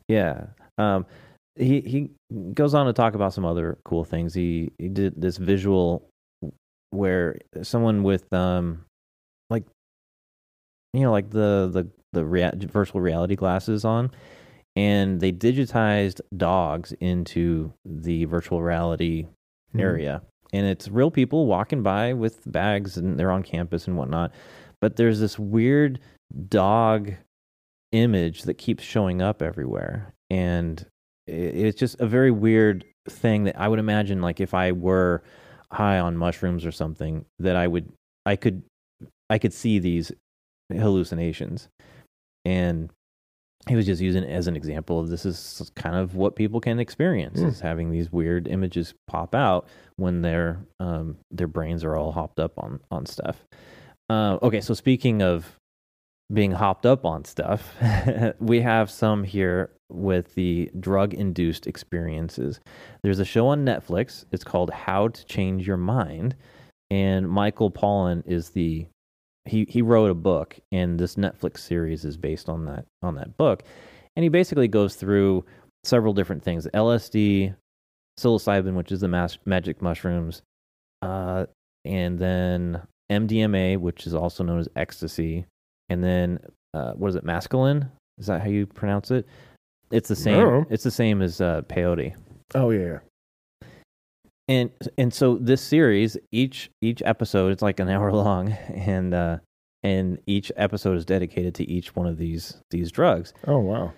Yeah. 0.08 0.46
Um, 0.78 1.04
he 1.54 1.80
he 1.82 2.10
goes 2.54 2.72
on 2.72 2.86
to 2.86 2.94
talk 2.94 3.14
about 3.14 3.34
some 3.34 3.44
other 3.44 3.76
cool 3.84 4.04
things. 4.04 4.32
He 4.32 4.72
he 4.78 4.88
did 4.88 5.20
this 5.20 5.36
visual 5.36 6.08
where 6.90 7.36
someone 7.62 8.02
with 8.02 8.32
um 8.32 8.86
like 9.50 9.64
you 10.94 11.00
know 11.02 11.12
like 11.12 11.28
the 11.28 11.68
the 11.70 11.88
the 12.14 12.24
rea- 12.24 12.52
virtual 12.56 13.02
reality 13.02 13.36
glasses 13.36 13.84
on 13.84 14.10
and 14.76 15.20
they 15.20 15.30
digitized 15.32 16.22
dogs 16.34 16.92
into 17.00 17.72
the 17.84 18.24
virtual 18.24 18.62
reality 18.62 19.26
Hmm. 19.72 19.80
area 19.80 20.22
and 20.52 20.66
it's 20.66 20.88
real 20.88 21.10
people 21.10 21.46
walking 21.46 21.82
by 21.82 22.12
with 22.12 22.40
bags 22.50 22.96
and 22.96 23.18
they're 23.18 23.30
on 23.30 23.42
campus 23.42 23.86
and 23.86 23.96
whatnot. 23.96 24.32
But 24.80 24.96
there's 24.96 25.20
this 25.20 25.38
weird 25.38 26.00
dog 26.48 27.12
image 27.92 28.42
that 28.42 28.54
keeps 28.54 28.82
showing 28.82 29.22
up 29.22 29.42
everywhere. 29.42 30.14
And 30.30 30.84
it's 31.26 31.78
just 31.78 32.00
a 32.00 32.06
very 32.06 32.30
weird 32.30 32.84
thing 33.08 33.44
that 33.44 33.58
i 33.58 33.66
would 33.66 33.78
imagine 33.78 34.20
like 34.20 34.40
if 34.40 34.54
i 34.54 34.70
were 34.70 35.22
high 35.72 35.98
on 35.98 36.16
mushrooms 36.16 36.64
or 36.64 36.70
something 36.70 37.24
that 37.40 37.56
i 37.56 37.66
would 37.66 37.92
i 38.26 38.36
could 38.36 38.62
i 39.28 39.38
could 39.38 39.52
see 39.52 39.78
these 39.78 40.12
hallucinations. 40.70 41.68
And 42.44 42.90
he 43.68 43.76
was 43.76 43.86
just 43.86 44.02
using 44.02 44.24
it 44.24 44.30
as 44.30 44.48
an 44.48 44.56
example 44.56 44.98
of 44.98 45.08
this 45.08 45.24
is 45.24 45.70
kind 45.76 45.94
of 45.94 46.16
what 46.16 46.34
people 46.34 46.60
can 46.60 46.80
experience 46.80 47.38
Hmm. 47.38 47.46
is 47.46 47.60
having 47.60 47.90
these 47.90 48.10
weird 48.10 48.48
images 48.48 48.92
pop 49.06 49.34
out 49.34 49.68
when 49.96 50.22
their 50.22 50.58
um, 50.80 51.16
their 51.30 51.46
brains 51.46 51.84
are 51.84 51.96
all 51.96 52.12
hopped 52.12 52.40
up 52.40 52.52
on 52.58 52.80
on 52.90 53.06
stuff. 53.06 53.44
Uh, 54.10 54.38
okay, 54.42 54.60
so 54.60 54.74
speaking 54.74 55.22
of 55.22 55.56
being 56.32 56.52
hopped 56.52 56.86
up 56.86 57.04
on 57.04 57.24
stuff, 57.24 57.74
we 58.40 58.60
have 58.62 58.90
some 58.90 59.22
here 59.22 59.70
with 59.90 60.34
the 60.34 60.70
drug 60.80 61.12
induced 61.14 61.66
experiences. 61.66 62.58
There's 63.02 63.18
a 63.18 63.24
show 63.24 63.46
on 63.48 63.64
Netflix. 63.64 64.24
It's 64.32 64.44
called 64.44 64.70
How 64.70 65.08
to 65.08 65.24
Change 65.26 65.66
Your 65.66 65.76
Mind, 65.76 66.34
and 66.90 67.28
Michael 67.28 67.70
Pollan 67.70 68.22
is 68.26 68.50
the 68.50 68.86
he 69.44 69.66
he 69.68 69.82
wrote 69.82 70.10
a 70.10 70.14
book 70.14 70.58
and 70.70 70.98
this 70.98 71.16
Netflix 71.16 71.58
series 71.58 72.04
is 72.04 72.16
based 72.16 72.48
on 72.48 72.64
that 72.66 72.84
on 73.02 73.14
that 73.16 73.36
book 73.36 73.62
and 74.16 74.22
he 74.22 74.28
basically 74.28 74.68
goes 74.68 74.94
through 74.94 75.44
several 75.84 76.12
different 76.14 76.42
things 76.44 76.66
LSD 76.74 77.54
psilocybin 78.18 78.74
which 78.74 78.92
is 78.92 79.00
the 79.00 79.08
mas- 79.08 79.38
magic 79.44 79.80
mushrooms 79.82 80.42
uh 81.02 81.46
and 81.84 82.18
then 82.18 82.80
MDMA 83.10 83.78
which 83.78 84.06
is 84.06 84.14
also 84.14 84.44
known 84.44 84.60
as 84.60 84.68
ecstasy 84.76 85.44
and 85.88 86.04
then 86.04 86.38
uh 86.74 86.92
what 86.92 87.08
is 87.08 87.16
it 87.16 87.24
masculine 87.24 87.88
is 88.18 88.26
that 88.26 88.42
how 88.42 88.48
you 88.48 88.66
pronounce 88.66 89.10
it 89.10 89.26
it's 89.90 90.08
the 90.08 90.16
same 90.16 90.38
No. 90.38 90.64
it's 90.70 90.84
the 90.84 90.90
same 90.90 91.20
as 91.22 91.40
uh 91.40 91.62
peyote 91.68 92.14
Oh 92.54 92.68
yeah. 92.70 92.98
And 94.52 94.70
and 94.98 95.12
so 95.14 95.36
this 95.40 95.60
series 95.62 96.16
each 96.30 96.70
each 96.80 97.02
episode 97.04 97.52
it's 97.52 97.62
like 97.62 97.80
an 97.80 97.88
hour 97.94 98.12
long 98.12 98.52
and 98.52 99.14
uh 99.14 99.38
and 99.82 100.18
each 100.26 100.52
episode 100.56 100.96
is 100.96 101.04
dedicated 101.04 101.54
to 101.56 101.64
each 101.68 101.96
one 101.96 102.06
of 102.06 102.16
these 102.18 102.60
these 102.70 102.92
drugs. 102.92 103.32
Oh 103.48 103.58
wow. 103.58 103.92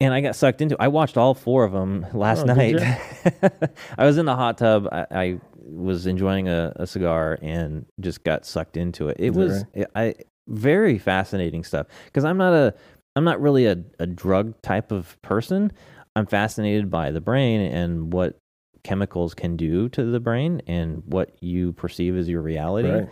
and 0.00 0.12
i 0.14 0.20
got 0.20 0.34
sucked 0.36 0.60
into 0.60 0.76
i 0.80 0.88
watched 0.88 1.16
all 1.16 1.34
four 1.34 1.64
of 1.64 1.72
them 1.72 2.06
last 2.12 2.42
Oh, 2.42 2.54
night. 2.54 2.76
i 3.98 4.04
was 4.04 4.18
in 4.18 4.26
the 4.26 4.34
hot 4.36 4.58
tub. 4.58 4.88
I, 4.90 5.06
I 5.10 5.40
was 5.66 6.06
enjoying 6.06 6.48
a, 6.48 6.72
a 6.76 6.86
cigar 6.86 7.38
and 7.42 7.86
just 8.00 8.22
got 8.24 8.44
sucked 8.44 8.76
into 8.76 9.08
it. 9.08 9.16
It 9.18 9.30
Is 9.30 9.36
was 9.36 9.64
i 9.94 10.14
very 10.48 10.98
fascinating 10.98 11.64
stuff. 11.64 11.86
Because 12.06 12.24
i'm 12.24 12.36
not 12.38 12.52
a 12.52 12.74
i'm 13.16 13.24
not 13.24 13.40
really 13.40 13.66
a, 13.66 13.76
a 13.98 14.06
drug 14.06 14.60
type 14.62 14.90
of 14.92 15.20
person. 15.22 15.72
I'm 16.16 16.26
fascinated 16.26 16.90
by 16.90 17.10
the 17.12 17.20
brain 17.20 17.60
and 17.60 18.12
what 18.12 18.38
chemicals 18.84 19.34
can 19.34 19.56
do 19.56 19.88
to 19.88 20.04
the 20.04 20.20
brain 20.20 20.62
and 20.66 21.02
what 21.06 21.30
you 21.40 21.72
perceive 21.72 22.16
as 22.16 22.28
your 22.28 22.42
reality 22.42 22.90
Right. 22.90 23.08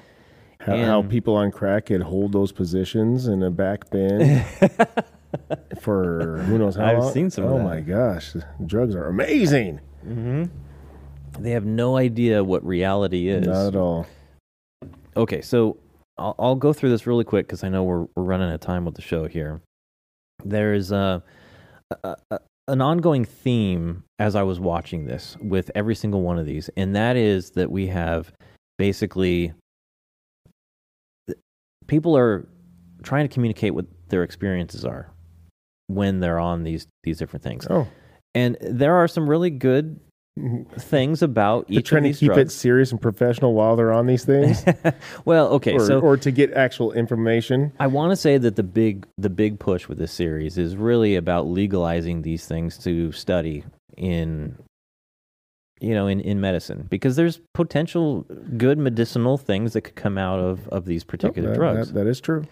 How, 0.60 0.76
how 0.76 1.02
people 1.02 1.34
on 1.34 1.50
crack 1.50 1.86
could 1.86 2.02
hold 2.02 2.30
those 2.32 2.52
positions 2.52 3.26
in 3.26 3.42
a 3.42 3.50
back 3.50 3.90
bend 3.90 4.44
for 5.80 6.38
who 6.46 6.56
knows 6.58 6.76
how 6.76 6.84
I've 6.84 6.98
long. 6.98 7.12
seen 7.12 7.30
some 7.30 7.44
of 7.44 7.50
Oh 7.52 7.58
my 7.58 7.80
gosh, 7.80 8.34
drugs 8.64 8.94
are 8.94 9.06
amazing. 9.08 9.80
hmm 10.02 10.44
they 11.38 11.52
have 11.52 11.64
no 11.64 11.96
idea 11.96 12.44
what 12.44 12.62
reality 12.64 13.28
is 13.28 13.46
Not 13.46 13.68
at 13.68 13.76
all. 13.76 14.06
okay, 15.16 15.40
so 15.40 15.78
I'll, 16.18 16.34
I'll 16.38 16.54
go 16.56 16.74
through 16.74 16.90
this 16.90 17.06
really 17.06 17.24
quick 17.24 17.46
because 17.46 17.64
I 17.64 17.70
know 17.70 17.82
we're 17.84 18.06
we're 18.14 18.22
running 18.22 18.48
out 18.50 18.54
of 18.54 18.60
time 18.60 18.84
with 18.84 18.94
the 18.96 19.02
show 19.02 19.26
here. 19.26 19.62
There's 20.44 20.92
a, 20.92 21.22
a, 22.04 22.16
a 22.30 22.38
an 22.72 22.80
ongoing 22.80 23.24
theme 23.24 24.02
as 24.18 24.34
I 24.34 24.42
was 24.42 24.58
watching 24.58 25.04
this 25.04 25.36
with 25.42 25.70
every 25.74 25.94
single 25.94 26.22
one 26.22 26.38
of 26.38 26.46
these, 26.46 26.70
and 26.76 26.96
that 26.96 27.16
is 27.16 27.50
that 27.50 27.70
we 27.70 27.86
have 27.88 28.32
basically 28.78 29.52
people 31.86 32.16
are 32.16 32.48
trying 33.02 33.28
to 33.28 33.32
communicate 33.32 33.74
what 33.74 33.84
their 34.08 34.22
experiences 34.22 34.84
are 34.84 35.10
when 35.88 36.20
they're 36.20 36.38
on 36.38 36.64
these 36.64 36.86
these 37.04 37.18
different 37.18 37.42
things, 37.42 37.66
Oh, 37.68 37.86
and 38.34 38.56
there 38.62 38.94
are 38.94 39.06
some 39.06 39.28
really 39.28 39.50
good 39.50 40.00
things 40.78 41.22
about 41.22 41.68
they're 41.68 41.80
each 41.80 41.88
trying 41.88 42.06
of 42.06 42.14
to 42.14 42.18
keep 42.18 42.32
it 42.36 42.50
serious 42.50 42.90
and 42.90 43.00
professional 43.00 43.52
while 43.54 43.76
they're 43.76 43.92
on 43.92 44.06
these 44.06 44.24
things, 44.24 44.64
well, 45.24 45.48
okay, 45.48 45.74
or, 45.74 45.80
so 45.86 46.00
or 46.00 46.16
to 46.16 46.30
get 46.30 46.52
actual 46.54 46.92
information. 46.92 47.72
I 47.78 47.86
want 47.86 48.12
to 48.12 48.16
say 48.16 48.38
that 48.38 48.56
the 48.56 48.62
big 48.62 49.06
the 49.18 49.28
big 49.30 49.58
push 49.58 49.88
with 49.88 49.98
this 49.98 50.12
series 50.12 50.56
is 50.56 50.74
really 50.74 51.16
about 51.16 51.46
legalizing 51.48 52.22
these 52.22 52.46
things 52.46 52.78
to 52.78 53.12
study 53.12 53.64
in 53.98 54.56
you 55.80 55.92
know 55.94 56.06
in, 56.06 56.20
in 56.20 56.40
medicine 56.40 56.86
because 56.88 57.16
there's 57.16 57.40
potential 57.52 58.24
good 58.56 58.78
medicinal 58.78 59.36
things 59.36 59.74
that 59.74 59.82
could 59.82 59.96
come 59.96 60.16
out 60.16 60.38
of 60.40 60.66
of 60.68 60.86
these 60.86 61.04
particular 61.04 61.50
That- 61.50 61.56
drugs 61.58 61.88
that- 61.88 62.04
that 62.04 62.06
is 62.06 62.20
true. 62.20 62.44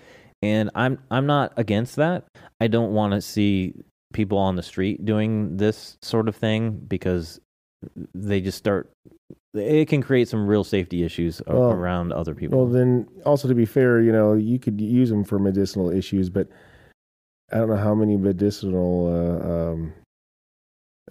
and 0.43 0.69
I'm 0.75 0.99
I'm 1.11 1.25
not 1.27 1.55
against 1.57 1.97
that. 1.97 2.25
I 2.61 2.67
don't 2.67 2.93
want 2.93 3.15
to 3.15 3.23
see 3.23 3.75
people 4.13 4.37
on 4.37 4.57
the 4.57 4.63
street 4.63 5.05
doing 5.05 5.57
this 5.57 5.97
sort 6.03 6.29
of 6.29 6.37
thing 6.37 6.73
because 6.73 7.41
they 8.15 8.41
just 8.41 8.59
start 8.59 8.91
it 9.55 9.89
can 9.89 10.03
create 10.03 10.29
some 10.29 10.47
real 10.47 10.63
safety 10.63 11.03
issues 11.03 11.41
a- 11.47 11.55
Well- 11.57 11.73
around 11.73 12.13
other 12.13 12.35
people. 12.35 12.59
Well, 12.59 12.69
then 12.69 13.09
also 13.25 13.49
to 13.49 13.55
be 13.55 13.65
fair, 13.67 14.01
you 14.01 14.13
know, 14.13 14.35
you 14.35 14.59
could 14.59 14.81
use 14.81 15.11
them 15.11 15.25
for 15.25 15.39
medicinal 15.39 15.91
issues, 15.91 16.31
but 16.31 16.49
I 17.53 17.57
don't 17.59 17.69
know 17.69 17.77
how 17.77 17.95
many 17.95 18.17
medicinal 18.17 19.09
uh, 19.09 19.73
um, 19.73 19.93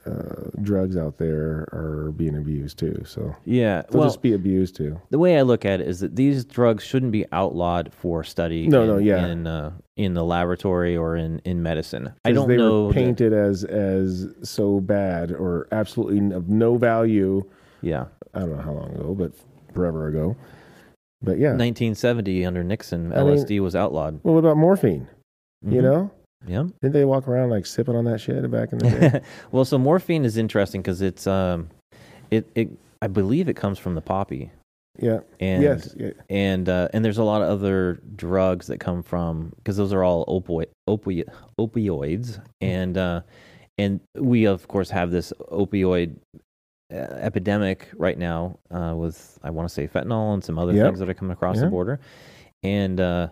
uh, 0.05 0.49
drugs 0.61 0.95
out 0.97 1.17
there 1.17 1.67
are 1.73 2.11
being 2.15 2.35
abused 2.37 2.77
too. 2.79 3.01
So 3.05 3.35
yeah, 3.45 3.83
they'll 3.89 3.99
well, 4.01 4.09
just 4.09 4.21
be 4.21 4.33
abused 4.33 4.75
too. 4.75 4.99
the 5.09 5.19
way 5.19 5.37
I 5.37 5.41
look 5.41 5.65
at 5.65 5.81
it 5.81 5.87
is 5.87 5.99
that 5.99 6.15
these 6.15 6.45
drugs 6.45 6.83
shouldn't 6.83 7.11
be 7.11 7.25
outlawed 7.31 7.93
for 7.93 8.23
study. 8.23 8.67
No, 8.67 8.81
in, 8.83 8.87
no, 8.87 8.97
yeah. 8.97 9.27
in 9.27 9.47
uh, 9.47 9.71
in 9.97 10.13
the 10.13 10.23
laboratory 10.23 10.95
or 10.97 11.15
in 11.15 11.39
in 11.45 11.61
medicine. 11.63 12.13
I 12.25 12.31
don't 12.31 12.47
they 12.47 12.57
know. 12.57 12.83
were 12.85 12.93
that- 12.93 12.95
painted 12.95 13.33
as 13.33 13.63
as 13.63 14.27
so 14.43 14.79
bad 14.79 15.31
or 15.31 15.67
absolutely 15.71 16.35
of 16.35 16.49
no 16.49 16.77
value. 16.77 17.43
yeah, 17.81 18.05
I 18.33 18.39
don't 18.39 18.51
know 18.55 18.61
how 18.63 18.71
long 18.73 18.91
ago, 18.95 19.15
but 19.17 19.31
forever 19.73 20.07
ago. 20.07 20.35
But 21.21 21.37
yeah. 21.37 21.49
1970 21.49 22.45
under 22.45 22.63
Nixon, 22.63 23.11
I 23.11 23.23
mean- 23.23 23.35
LSD 23.37 23.59
was 23.59 23.75
outlawed. 23.75 24.21
well, 24.23 24.35
what 24.35 24.39
about 24.39 24.55
morphine? 24.57 25.07
You 25.61 25.81
Mhm. 25.81 25.83
know, 25.83 26.11
yeah. 26.47 26.63
didn't 26.81 26.93
they 26.93 27.05
walk 27.05 27.27
around 27.27 27.49
like 27.49 27.65
sipping 27.65 27.95
on 27.95 28.05
that 28.05 28.19
shit 28.19 28.49
back 28.51 28.71
in 28.71 28.79
the 28.79 28.89
day? 28.89 29.21
well, 29.51 29.65
so 29.65 29.77
morphine 29.77 30.25
is 30.25 30.37
interesting 30.37 30.81
because 30.81 31.01
it's 31.01 31.27
um, 31.27 31.69
it 32.31 32.49
it 32.55 32.69
I 33.01 33.07
believe 33.07 33.47
it 33.49 33.55
comes 33.55 33.79
from 33.79 33.95
the 33.95 34.01
poppy. 34.01 34.51
yeah. 34.99 35.19
And 35.39 35.63
yes. 35.63 35.93
Yeah. 35.97 36.11
and 36.29 36.67
uh, 36.67 36.89
and 36.93 37.03
there's 37.05 37.17
a 37.17 37.23
lot 37.23 37.41
of 37.41 37.49
other 37.49 38.01
drugs 38.15 38.67
that 38.67 38.79
come 38.79 39.03
from 39.03 39.53
because 39.57 39.77
those 39.77 39.93
are 39.93 40.03
all 40.03 40.25
opioid 40.25 40.67
opi- 40.89 41.25
opioids 41.59 42.41
and 42.61 42.97
uh, 42.97 43.21
and 43.77 43.99
we 44.15 44.45
of 44.45 44.67
course 44.67 44.89
have 44.89 45.11
this 45.11 45.31
opioid 45.51 46.15
uh, 46.91 46.95
epidemic 46.97 47.87
right 47.95 48.17
now 48.17 48.57
uh, 48.71 48.93
with 48.95 49.37
I 49.43 49.49
want 49.51 49.69
to 49.69 49.73
say 49.73 49.87
fentanyl 49.87 50.33
and 50.33 50.43
some 50.43 50.57
other 50.59 50.73
Yep. 50.73 50.85
things 50.87 50.99
that 50.99 51.09
are 51.09 51.13
coming 51.13 51.31
across 51.33 51.59
the 51.59 51.67
border 51.67 51.99
and 52.63 52.99
uh, 52.99 53.27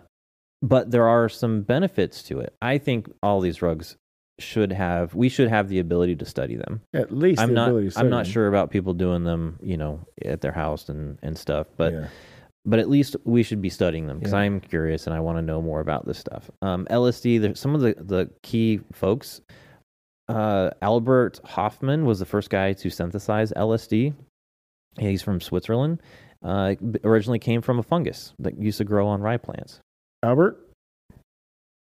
but 0.62 0.90
there 0.90 1.06
are 1.08 1.28
some 1.28 1.62
benefits 1.62 2.22
to 2.24 2.40
it. 2.40 2.54
I 2.62 2.78
think 2.78 3.10
all 3.22 3.40
these 3.40 3.56
drugs 3.56 3.96
should 4.40 4.70
have 4.72 5.14
we 5.14 5.28
should 5.28 5.48
have 5.48 5.68
the 5.68 5.80
ability 5.80 6.14
to 6.16 6.24
study 6.24 6.54
them. 6.56 6.80
At 6.94 7.10
least 7.12 7.40
I'm 7.40 7.52
not 7.54 7.70
I'm 7.70 7.90
study 7.90 8.08
not 8.08 8.24
them. 8.24 8.32
sure 8.32 8.46
about 8.48 8.70
people 8.70 8.94
doing 8.94 9.24
them, 9.24 9.58
you 9.62 9.76
know, 9.76 10.00
at 10.24 10.40
their 10.40 10.52
house 10.52 10.88
and 10.88 11.18
and 11.22 11.36
stuff, 11.36 11.66
but 11.76 11.92
Yeah. 11.92 12.06
but 12.64 12.78
at 12.78 12.88
least 12.88 13.16
we 13.24 13.42
should 13.42 13.60
be 13.60 13.68
studying 13.68 14.06
them 14.06 14.18
because 14.18 14.32
Yeah. 14.32 14.38
I'm 14.40 14.60
curious 14.60 15.06
and 15.08 15.14
I 15.16 15.18
want 15.20 15.38
to 15.38 15.42
know 15.42 15.60
more 15.60 15.80
about 15.80 16.06
this 16.06 16.18
stuff. 16.18 16.50
Um, 16.62 16.86
LSD, 16.88 17.40
there's 17.40 17.58
some 17.58 17.74
of 17.74 17.80
the, 17.80 17.94
the 17.98 18.30
key 18.42 18.80
folks. 18.92 19.40
Uh, 20.28 20.70
Albert 20.82 21.40
Hofmann 21.44 22.04
was 22.04 22.18
the 22.18 22.26
first 22.26 22.50
guy 22.50 22.74
to 22.74 22.90
synthesize 22.90 23.50
LSD. 23.56 24.14
He's 24.98 25.22
from 25.22 25.40
Switzerland. 25.40 26.00
Uh, 26.44 26.74
originally 27.02 27.38
came 27.38 27.60
from 27.62 27.78
a 27.78 27.82
fungus 27.82 28.34
that 28.38 28.56
used 28.60 28.78
to 28.78 28.84
grow 28.84 29.08
on 29.08 29.20
rye 29.20 29.36
plants. 29.38 29.80
Albert? 30.22 30.64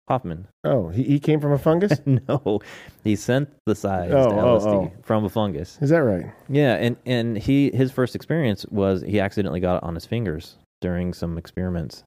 Hofmann. 0.08 0.48
Oh, 0.64 0.88
he, 0.88 1.04
he 1.04 1.20
came 1.20 1.40
from 1.40 1.52
a 1.52 1.58
fungus? 1.58 2.00
no, 2.06 2.60
he 3.04 3.16
synthesized 3.16 4.12
Oh, 4.12 4.30
oh, 4.30 4.58
LSD 4.58 4.66
oh. 4.66 4.92
from 5.02 5.24
a 5.24 5.28
fungus. 5.28 5.78
Is 5.80 5.90
that 5.90 6.02
right? 6.02 6.26
Yeah, 6.48 6.74
and 6.74 6.96
and 7.06 7.38
he 7.38 7.70
his 7.72 7.92
first 7.92 8.14
experience 8.14 8.66
was 8.66 9.02
he 9.02 9.20
accidentally 9.20 9.60
got 9.60 9.76
it 9.76 9.84
on 9.84 9.94
his 9.94 10.04
fingers 10.04 10.56
during 10.80 11.12
some 11.14 11.38
experiments, 11.38 12.02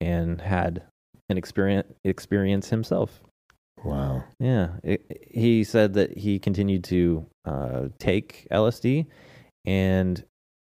and 0.00 0.40
had 0.40 0.82
an 1.28 1.38
experience 1.38 1.86
experience 2.04 2.68
himself. 2.68 3.22
Wow. 3.84 4.24
Yeah, 4.40 4.70
it, 4.82 5.28
he 5.30 5.62
said 5.62 5.94
that 5.94 6.18
he 6.18 6.38
continued 6.38 6.84
to 6.84 7.26
uh, 7.44 7.88
take 7.98 8.46
LSD, 8.50 9.06
and 9.64 10.24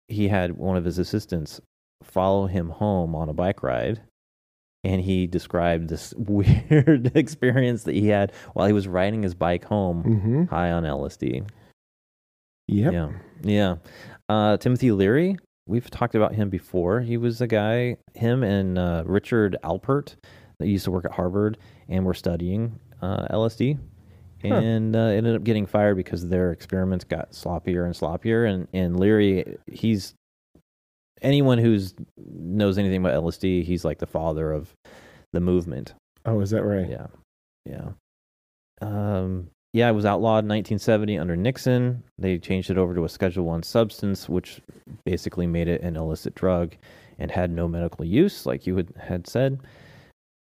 he 0.07 0.29
had 0.29 0.53
one 0.53 0.77
of 0.77 0.85
his 0.85 0.99
assistants 0.99 1.59
follow 2.03 2.47
him 2.47 2.69
home 2.69 3.13
on 3.15 3.27
a 3.27 3.33
bike 3.33 3.61
ride. 3.61 4.01
And 4.83 5.01
he 5.01 5.27
described 5.27 5.89
this 5.89 6.13
weird 6.17 7.11
experience 7.15 7.83
that 7.83 7.93
he 7.95 8.07
had 8.07 8.31
while 8.53 8.67
he 8.67 8.73
was 8.73 8.87
riding 8.87 9.23
his 9.23 9.35
bike 9.35 9.63
home 9.65 10.03
Mm-hmm. 10.03 10.43
high 10.45 10.71
on 10.71 10.83
LSD. 10.83 11.47
Yep. 12.67 12.93
Yeah. 12.93 13.09
Yeah. 13.43 13.75
Uh, 14.29 14.57
Timothy 14.57 14.91
Leary, 14.91 15.37
we've 15.67 15.89
talked 15.89 16.15
about 16.15 16.33
him 16.33 16.49
before. 16.49 17.01
He 17.01 17.17
was 17.17 17.41
a 17.41 17.47
guy, 17.47 17.97
him 18.13 18.43
and 18.43 18.77
uh, 18.77 19.03
Richard 19.05 19.57
Alpert, 19.63 20.15
that 20.59 20.67
used 20.67 20.85
to 20.85 20.91
work 20.91 21.05
at 21.05 21.11
Harvard 21.11 21.57
and 21.89 22.05
were 22.05 22.13
studying 22.13 22.79
uh, 23.01 23.27
LSD. 23.29 23.77
Huh. 24.43 24.55
And 24.55 24.95
uh, 24.95 24.99
ended 24.99 25.35
up 25.35 25.43
getting 25.43 25.67
fired 25.67 25.97
because 25.97 26.27
their 26.27 26.51
experiments 26.51 27.03
got 27.03 27.31
sloppier 27.31 27.85
and 27.85 27.93
sloppier. 27.93 28.49
And, 28.51 28.67
and 28.73 28.99
Leary, 28.99 29.57
he's 29.67 30.15
anyone 31.21 31.57
who's 31.57 31.93
knows 32.17 32.77
anything 32.77 33.01
about 33.01 33.21
LSD, 33.23 33.63
he's 33.63 33.85
like 33.85 33.99
the 33.99 34.05
father 34.05 34.51
of 34.51 34.73
the 35.33 35.39
movement. 35.39 35.93
Oh, 36.25 36.39
is 36.41 36.51
that 36.51 36.63
right? 36.63 36.89
Yeah, 36.89 37.07
yeah. 37.65 37.89
Um, 38.81 39.49
yeah, 39.73 39.89
it 39.89 39.93
was 39.93 40.05
outlawed 40.05 40.43
in 40.43 40.49
1970 40.49 41.17
under 41.17 41.35
Nixon. 41.35 42.03
They 42.17 42.37
changed 42.37 42.69
it 42.69 42.77
over 42.77 42.93
to 42.93 43.05
a 43.05 43.09
Schedule 43.09 43.45
One 43.45 43.63
substance, 43.63 44.27
which 44.27 44.61
basically 45.05 45.47
made 45.47 45.67
it 45.67 45.81
an 45.81 45.95
illicit 45.95 46.35
drug 46.35 46.75
and 47.19 47.31
had 47.31 47.51
no 47.51 47.67
medical 47.67 48.03
use, 48.03 48.45
like 48.45 48.67
you 48.67 48.75
had, 48.75 48.93
had 48.99 49.27
said. 49.27 49.59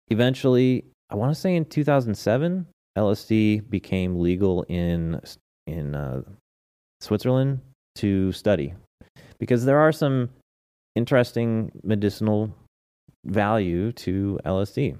Eventually, 0.09 0.85
I 1.11 1.17
want 1.17 1.35
to 1.35 1.41
say 1.41 1.57
in 1.57 1.65
2007, 1.65 2.67
LSD 2.97 3.69
became 3.69 4.21
legal 4.21 4.63
in 4.69 5.21
in 5.67 5.95
uh, 5.95 6.23
Switzerland 7.01 7.61
to 7.97 8.31
study 8.33 8.75
because 9.39 9.65
there 9.65 9.79
are 9.79 9.93
some 9.93 10.31
interesting 10.97 11.71
medicinal 11.85 12.53
value 13.25 13.93
to 13.93 14.41
LSD. 14.45 14.97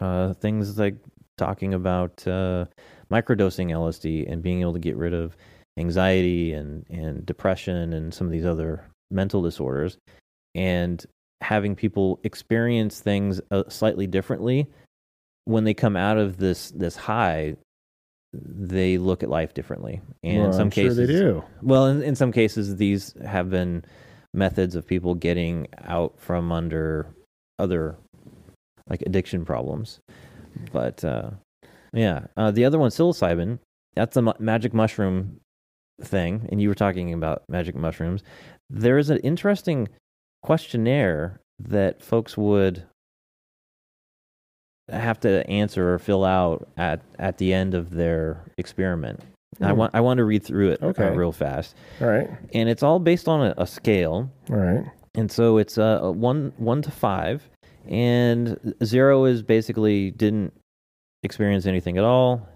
Uh, 0.00 0.32
things 0.34 0.76
like 0.78 0.96
talking 1.38 1.74
about 1.74 2.26
uh, 2.26 2.64
microdosing 3.12 3.70
LSD 3.70 4.30
and 4.30 4.42
being 4.42 4.62
able 4.62 4.72
to 4.72 4.78
get 4.80 4.96
rid 4.96 5.14
of 5.14 5.36
anxiety 5.78 6.52
and, 6.52 6.84
and 6.90 7.24
depression 7.26 7.92
and 7.92 8.12
some 8.12 8.26
of 8.26 8.32
these 8.32 8.46
other 8.46 8.84
mental 9.10 9.42
disorders, 9.42 9.98
and 10.54 11.04
having 11.40 11.76
people 11.76 12.18
experience 12.24 13.00
things 13.00 13.40
uh, 13.50 13.64
slightly 13.68 14.06
differently 14.06 14.66
when 15.44 15.64
they 15.64 15.74
come 15.74 15.96
out 15.96 16.16
of 16.16 16.38
this 16.38 16.70
this 16.72 16.96
high. 16.96 17.56
They 18.32 18.98
look 18.98 19.22
at 19.22 19.28
life 19.28 19.54
differently, 19.54 20.00
and 20.24 20.38
Well, 20.38 20.46
in 20.48 20.52
some 20.52 20.62
I'm 20.62 20.70
sure 20.70 20.84
cases, 20.84 20.96
they 20.96 21.06
do. 21.06 21.44
well, 21.62 21.86
in, 21.86 22.02
in 22.02 22.16
some 22.16 22.32
cases, 22.32 22.74
these 22.74 23.14
have 23.24 23.48
been 23.48 23.84
methods 24.34 24.74
of 24.74 24.86
people 24.86 25.14
getting 25.14 25.68
out 25.84 26.12
from 26.18 26.52
under 26.52 27.06
other 27.58 27.96
like 28.88 29.02
addiction 29.02 29.44
problems. 29.44 30.00
But 30.72 31.04
uh, 31.04 31.30
yeah, 31.92 32.26
uh, 32.36 32.50
the 32.50 32.64
other 32.64 32.78
one, 32.78 32.90
psilocybin, 32.90 33.58
that's 33.94 34.16
a 34.16 34.22
mu- 34.22 34.32
magic 34.38 34.74
mushroom 34.74 35.40
thing, 36.02 36.48
and 36.50 36.60
you 36.60 36.68
were 36.68 36.74
talking 36.74 37.12
about 37.14 37.44
magic 37.48 37.74
mushrooms. 37.76 38.22
There 38.68 38.98
is 38.98 39.10
an 39.10 39.18
interesting 39.18 39.88
questionnaire 40.42 41.40
that 41.58 42.02
folks 42.02 42.36
would 42.36 42.84
have 44.88 45.20
to 45.20 45.46
answer 45.48 45.94
or 45.94 45.98
fill 45.98 46.24
out 46.24 46.68
at, 46.76 47.00
at 47.18 47.38
the 47.38 47.54
end 47.54 47.74
of 47.74 47.90
their 47.90 48.44
experiment. 48.58 49.20
I 49.60 49.70
Hmm. 49.70 49.76
want 49.78 49.94
I 49.94 50.00
want 50.00 50.18
to 50.18 50.24
read 50.24 50.42
through 50.42 50.70
it 50.70 50.82
uh, 50.82 50.92
real 51.12 51.32
fast, 51.32 51.74
All 52.00 52.08
right. 52.08 52.28
and 52.52 52.68
it's 52.68 52.82
all 52.82 52.98
based 52.98 53.28
on 53.28 53.46
a, 53.46 53.54
a 53.58 53.66
scale. 53.66 54.30
All 54.50 54.56
right. 54.56 54.84
And 55.16 55.30
so 55.30 55.58
it's 55.58 55.78
uh, 55.78 56.00
a 56.02 56.10
one 56.12 56.52
one 56.56 56.82
to 56.82 56.90
five, 56.90 57.48
and 57.88 58.74
zero 58.82 59.24
is 59.24 59.42
basically 59.42 60.10
didn't 60.10 60.52
experience 61.22 61.66
anything 61.66 61.96
at 61.98 62.04
all, 62.04 62.46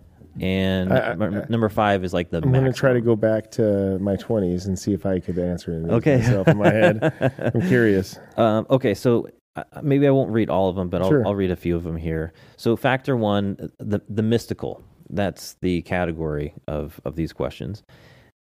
and 0.41 0.93
I- 0.93 1.13
I- 1.13 1.15
number 1.49 1.69
five 1.69 2.05
is 2.05 2.13
like 2.13 2.31
the. 2.31 2.39
I'm 2.39 2.53
going 2.53 2.65
to 2.65 2.73
try 2.73 2.93
to 2.93 3.01
go 3.01 3.15
back 3.17 3.51
to 3.53 3.99
my 4.01 4.17
20s 4.17 4.67
and 4.67 4.79
see 4.79 4.93
if 4.93 5.07
I 5.07 5.21
could 5.21 5.39
answer 5.39 5.73
it 5.73 5.91
Okay. 5.91 6.17
myself 6.19 6.49
in 6.49 6.59
my 6.59 6.71
head. 6.73 7.53
I'm 7.55 7.61
curious. 7.69 8.19
Um, 8.37 8.67
okay, 8.71 8.95
so 8.95 9.29
uh, 9.57 9.63
maybe 9.83 10.07
I 10.07 10.11
won't 10.11 10.31
read 10.31 10.51
all 10.51 10.69
of 10.69 10.77
them, 10.77 10.89
but 10.89 11.01
I'll, 11.03 11.09
Sure. 11.11 11.27
I'll 11.27 11.35
read 11.35 11.51
a 11.51 11.57
few 11.57 11.77
of 11.77 11.83
them 11.85 11.97
here. 11.97 12.33
So 12.57 12.77
factor 12.77 13.17
one, 13.17 13.71
the 13.79 14.01
the 14.09 14.23
mystical. 14.23 14.83
That's 15.11 15.57
the 15.61 15.83
category 15.83 16.55
of 16.67 17.01
of 17.05 17.17
these 17.17 17.33
questions. 17.33 17.83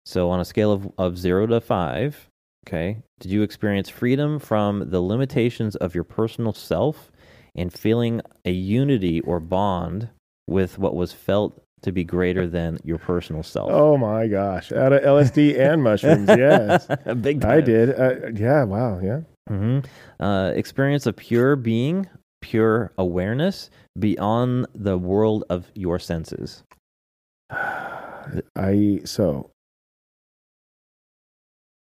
So 0.06 0.30
on 0.30 0.40
a 0.40 0.46
scale 0.46 0.72
of 0.72 0.92
of 0.98 1.18
zero 1.18 1.48
to 1.48 1.62
five, 1.62 2.30
okay, 2.68 2.98
did 3.20 3.32
you 3.32 3.42
experience 3.42 3.90
freedom 3.90 4.40
from 4.40 4.90
the 4.90 5.02
limitations 5.02 5.76
of 5.76 5.96
your 5.96 6.04
personal 6.04 6.54
self 6.54 7.12
and 7.56 7.74
feeling 7.74 8.22
a 8.46 8.52
unity 8.52 9.20
or 9.22 9.40
bond 9.40 10.10
with 10.48 10.78
what 10.78 10.96
was 10.96 11.12
felt 11.12 11.62
to 11.82 11.92
be 11.92 12.04
greater 12.04 12.48
than 12.48 12.80
your 12.84 12.98
personal 12.98 13.44
self? 13.44 13.70
Oh 13.72 13.98
my 13.98 14.28
gosh. 14.28 14.72
Out 14.72 14.94
of 14.94 15.02
LSD 15.04 15.60
and 15.60 15.84
mushrooms. 15.84 16.28
Yes. 16.30 16.88
A 17.06 17.16
big 17.22 17.42
time. 17.42 17.52
I 17.52 17.62
did. 17.62 18.00
Uh, 18.00 18.28
yeah. 18.34 18.64
Wow. 18.64 19.00
Yeah. 19.00 19.22
Mm-hmm. 19.50 20.24
Uh, 20.24 20.50
experience 20.52 21.06
of 21.06 21.16
pure 21.16 21.56
being, 21.56 22.08
pure 22.42 22.92
awareness 22.98 23.70
beyond 23.98 24.68
the 24.74 24.98
world 24.98 25.44
of 25.50 25.72
your 25.76 26.00
senses. 26.00 26.64
I 27.52 29.00
so 29.06 29.50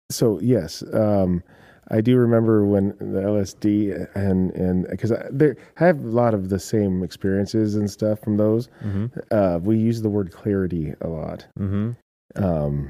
so 0.10 0.39
yes, 0.39 0.84
um, 0.93 1.43
I 1.91 1.99
do 2.01 2.18
remember 2.18 2.66
when 2.66 2.89
the 2.99 3.22
LSD 3.22 4.08
and 4.16 4.51
and 4.51 4.88
because 4.89 5.12
I, 5.12 5.26
there 5.32 5.58
I 5.80 5.86
have 5.86 5.99
a 6.03 6.08
lot 6.08 6.34
of 6.34 6.49
the 6.49 6.60
same 6.60 7.03
experiences 7.03 7.76
and 7.76 7.89
stuff 7.89 8.20
from 8.22 8.38
those. 8.38 8.70
hmm 8.82 9.08
Uh, 9.32 9.60
we 9.62 9.78
use 9.78 10.01
the 10.01 10.10
word 10.10 10.32
clarity 10.32 10.93
a 11.01 11.08
lot. 11.08 11.45
Mm-hmm. 11.60 11.91
Um, 12.43 12.89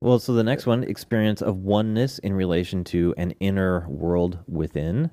Well, 0.00 0.18
so 0.18 0.32
the 0.34 0.42
next 0.44 0.66
one, 0.66 0.84
experience 0.84 1.40
of 1.42 1.56
oneness 1.58 2.18
in 2.18 2.32
relation 2.34 2.84
to 2.84 3.14
an 3.16 3.32
inner 3.40 3.86
world 3.88 4.38
within. 4.46 5.10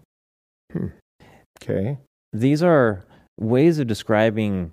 Okay. 1.61 1.97
These 2.33 2.63
are 2.63 3.03
ways 3.39 3.79
of 3.79 3.87
describing 3.87 4.71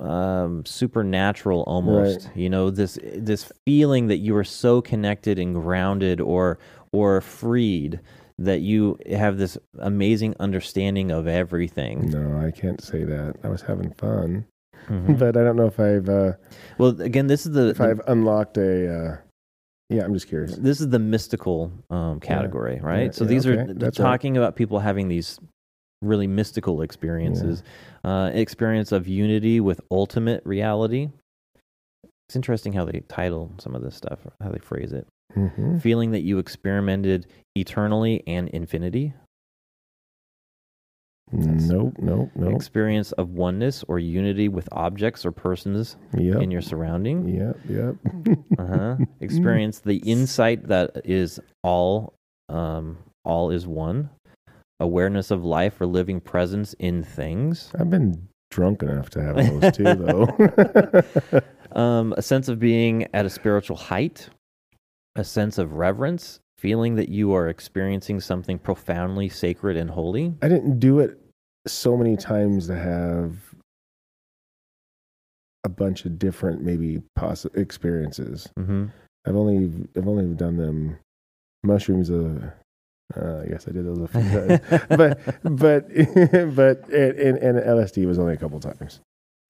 um 0.00 0.64
supernatural 0.64 1.62
almost 1.66 2.26
Right. 2.26 2.36
you 2.36 2.48
know 2.48 2.70
this 2.70 2.98
this 3.16 3.50
feeling 3.66 4.06
that 4.06 4.18
you 4.18 4.36
are 4.36 4.44
so 4.44 4.80
connected 4.80 5.40
and 5.40 5.54
grounded 5.56 6.20
or 6.20 6.60
or 6.92 7.20
freed 7.20 7.98
that 8.38 8.60
you 8.60 8.96
have 9.10 9.38
this 9.38 9.58
amazing 9.80 10.36
understanding 10.38 11.10
of 11.10 11.26
everything 11.26 12.10
No, 12.10 12.38
I 12.46 12.52
can't 12.52 12.80
say 12.80 13.02
that. 13.02 13.34
I 13.42 13.48
was 13.48 13.62
having 13.62 13.90
fun, 13.94 14.44
Mhm. 14.88 15.18
but 15.18 15.36
I 15.36 15.42
don't 15.42 15.56
know 15.56 15.66
if 15.66 15.80
I've 15.80 16.08
uh, 16.08 16.32
well 16.78 17.00
again 17.00 17.26
this 17.26 17.44
is 17.44 17.50
the, 17.52 17.70
if 17.70 17.78
the- 17.78 17.84
I've 17.88 18.00
unlocked 18.06 18.56
a. 18.56 18.94
Uh, 18.94 19.16
yeah, 19.88 20.04
I'm 20.04 20.12
just 20.14 20.28
curious. 20.28 20.56
this 20.56 20.80
is 20.80 20.88
the 20.88 20.98
mystical 20.98 21.72
um, 21.90 22.20
category, 22.20 22.78
right? 22.82 23.06
Yeah, 23.06 23.10
so 23.12 23.24
yeah, 23.24 23.30
these 23.30 23.46
okay, 23.46 23.60
are 23.62 23.64
th- 23.66 23.78
that's 23.78 23.98
right. 23.98 24.04
talking 24.04 24.36
about 24.36 24.56
people 24.56 24.78
having 24.78 25.08
these 25.08 25.38
really 26.02 26.26
mystical 26.26 26.82
experiences, 26.82 27.62
uh, 28.04 28.30
experience 28.32 28.92
of 28.92 29.08
unity 29.08 29.60
with 29.60 29.80
ultimate 29.90 30.42
reality. 30.44 31.08
It's 32.28 32.36
interesting 32.36 32.72
how 32.74 32.84
they 32.84 33.00
title 33.08 33.54
some 33.58 33.74
of 33.74 33.82
this 33.82 33.96
stuff, 33.96 34.18
how 34.42 34.50
they 34.50 34.58
phrase 34.58 34.92
it. 34.92 35.06
hmm 35.34 35.78
Feeling 35.78 36.10
that 36.12 36.20
you 36.20 36.38
experimented 36.38 37.26
eternally 37.56 38.22
and 38.26 38.48
infinity. 38.50 39.14
Nope. 41.32 41.94
Nope. 41.98 42.30
Nope. 42.34 42.54
Experience 42.54 43.12
of 43.12 43.30
oneness 43.30 43.84
or 43.88 43.98
unity 43.98 44.48
with 44.48 44.68
objects 44.72 45.26
or 45.26 45.32
persons 45.32 45.96
Yep. 46.16 46.42
in 46.42 46.50
your 46.50 46.62
surrounding. 46.62 47.28
Yep. 47.28 47.58
Yep. 47.68 47.94
uh-huh. 48.58 48.96
experience 49.20 49.80
the 49.80 49.96
insight 50.06 50.68
that 50.68 51.02
is 51.04 51.38
all 51.62 52.14
um, 52.48 52.96
all 53.24 53.50
is 53.50 53.66
one, 53.66 54.08
awareness 54.80 55.30
of 55.30 55.44
life 55.44 55.80
or 55.80 55.86
living 55.86 56.20
presence 56.20 56.74
in 56.78 57.02
things, 57.04 57.70
I've 57.78 57.90
been 57.90 58.26
drunk 58.50 58.82
enough 58.82 59.10
to 59.10 59.22
have 59.22 59.36
those 59.60 59.76
too, 59.76 59.84
though. 59.84 61.78
um, 61.78 62.14
a 62.16 62.22
sense 62.22 62.48
of 62.48 62.58
being 62.58 63.06
at 63.12 63.26
a 63.26 63.30
spiritual 63.30 63.76
height, 63.76 64.30
a 65.14 65.24
sense 65.24 65.58
of 65.58 65.74
reverence, 65.74 66.40
feeling 66.58 66.96
that 66.96 67.08
you 67.08 67.32
are 67.32 67.48
experiencing 67.48 68.20
something 68.20 68.58
profoundly 68.58 69.28
sacred 69.28 69.76
and 69.76 69.88
holy. 69.90 70.34
I 70.42 70.48
didn't 70.48 70.80
do 70.80 70.98
it 70.98 71.18
so 71.66 71.96
many 71.96 72.16
times 72.16 72.66
to 72.66 72.76
have 72.76 73.36
a 75.64 75.68
bunch 75.68 76.04
of 76.04 76.18
different 76.18 76.62
maybe 76.62 77.02
poss- 77.16 77.46
experiences. 77.54 78.48
hmm 78.56 78.86
I've 79.26 79.36
only 79.36 79.70
I've 79.96 80.08
only 80.08 80.24
done 80.34 80.56
them 80.56 80.98
mushrooms. 81.62 82.10
Uh, 82.10 82.50
uh, 83.14 83.42
yes, 83.48 83.66
I 83.68 83.72
did 83.72 83.84
those 83.84 83.98
a 83.98 84.08
few 84.08 84.20
times, 84.22 84.60
but 84.88 85.20
but 85.42 85.88
but 86.56 86.88
and, 86.88 87.36
and 87.38 87.58
LSD 87.58 88.06
was 88.06 88.18
only 88.18 88.34
a 88.34 88.36
couple 88.36 88.58
times. 88.60 89.00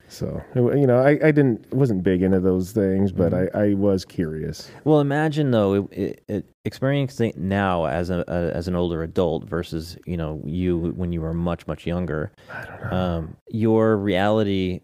So 0.08 0.42
you 0.54 0.86
know, 0.86 0.98
I, 0.98 1.10
I 1.22 1.30
didn't 1.30 1.72
wasn't 1.72 2.02
big 2.02 2.22
into 2.22 2.40
those 2.40 2.72
things, 2.72 3.12
but 3.12 3.32
Mhm. 3.32 3.54
I, 3.54 3.70
I 3.70 3.74
was 3.74 4.04
curious. 4.04 4.70
Well, 4.84 5.00
imagine 5.00 5.50
though, 5.50 5.74
it, 5.74 5.92
it, 5.92 6.24
it, 6.28 6.46
experiencing 6.64 7.34
now 7.36 7.84
as 7.86 8.08
a, 8.10 8.24
a 8.26 8.56
as 8.56 8.68
an 8.68 8.74
older 8.74 9.02
adult 9.02 9.44
versus 9.44 9.98
you 10.06 10.16
know 10.16 10.40
you 10.44 10.78
when 10.96 11.12
you 11.12 11.20
were 11.20 11.34
much 11.34 11.66
much 11.66 11.86
younger. 11.86 12.32
I 12.50 12.64
don't 12.64 12.90
know. 12.90 12.96
Um, 12.96 13.36
your 13.50 13.96
reality 13.96 14.80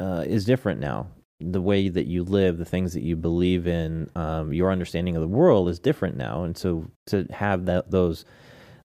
uh, 0.00 0.24
is 0.26 0.44
different 0.44 0.80
now. 0.80 1.06
The 1.40 1.62
way 1.62 1.88
that 1.88 2.06
you 2.06 2.24
live, 2.24 2.58
the 2.58 2.64
things 2.66 2.92
that 2.92 3.02
you 3.02 3.16
believe 3.16 3.66
in, 3.66 4.10
um, 4.14 4.52
your 4.52 4.70
understanding 4.72 5.16
of 5.16 5.22
the 5.22 5.28
world 5.28 5.68
is 5.68 5.78
different 5.78 6.16
now, 6.16 6.42
and 6.44 6.56
so 6.58 6.90
to 7.06 7.26
have 7.30 7.66
that 7.66 7.90
those 7.90 8.24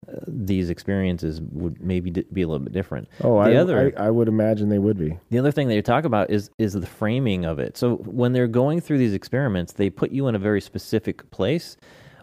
uh, 0.07 0.19
these 0.27 0.69
experiences 0.69 1.41
would 1.51 1.81
maybe 1.81 2.09
be 2.11 2.41
a 2.41 2.47
little 2.47 2.63
bit 2.63 2.73
different. 2.73 3.07
oh, 3.21 3.35
the 3.43 3.51
I, 3.51 3.55
other- 3.55 3.93
I 3.97 4.07
I 4.07 4.09
would 4.09 4.27
imagine 4.27 4.69
they 4.69 4.79
would 4.79 4.97
be. 4.97 5.17
The 5.29 5.39
other 5.39 5.51
thing 5.51 5.67
that 5.67 5.75
you 5.75 5.81
talk 5.81 6.05
about 6.05 6.29
is 6.29 6.49
is 6.57 6.73
the 6.73 6.85
framing 6.85 7.45
of 7.45 7.59
it. 7.59 7.77
So 7.77 7.95
when 7.97 8.33
they're 8.33 8.47
going 8.47 8.81
through 8.81 8.97
these 8.99 9.13
experiments, 9.13 9.73
they 9.73 9.89
put 9.89 10.11
you 10.11 10.27
in 10.27 10.35
a 10.35 10.39
very 10.39 10.61
specific 10.61 11.29
place 11.31 11.77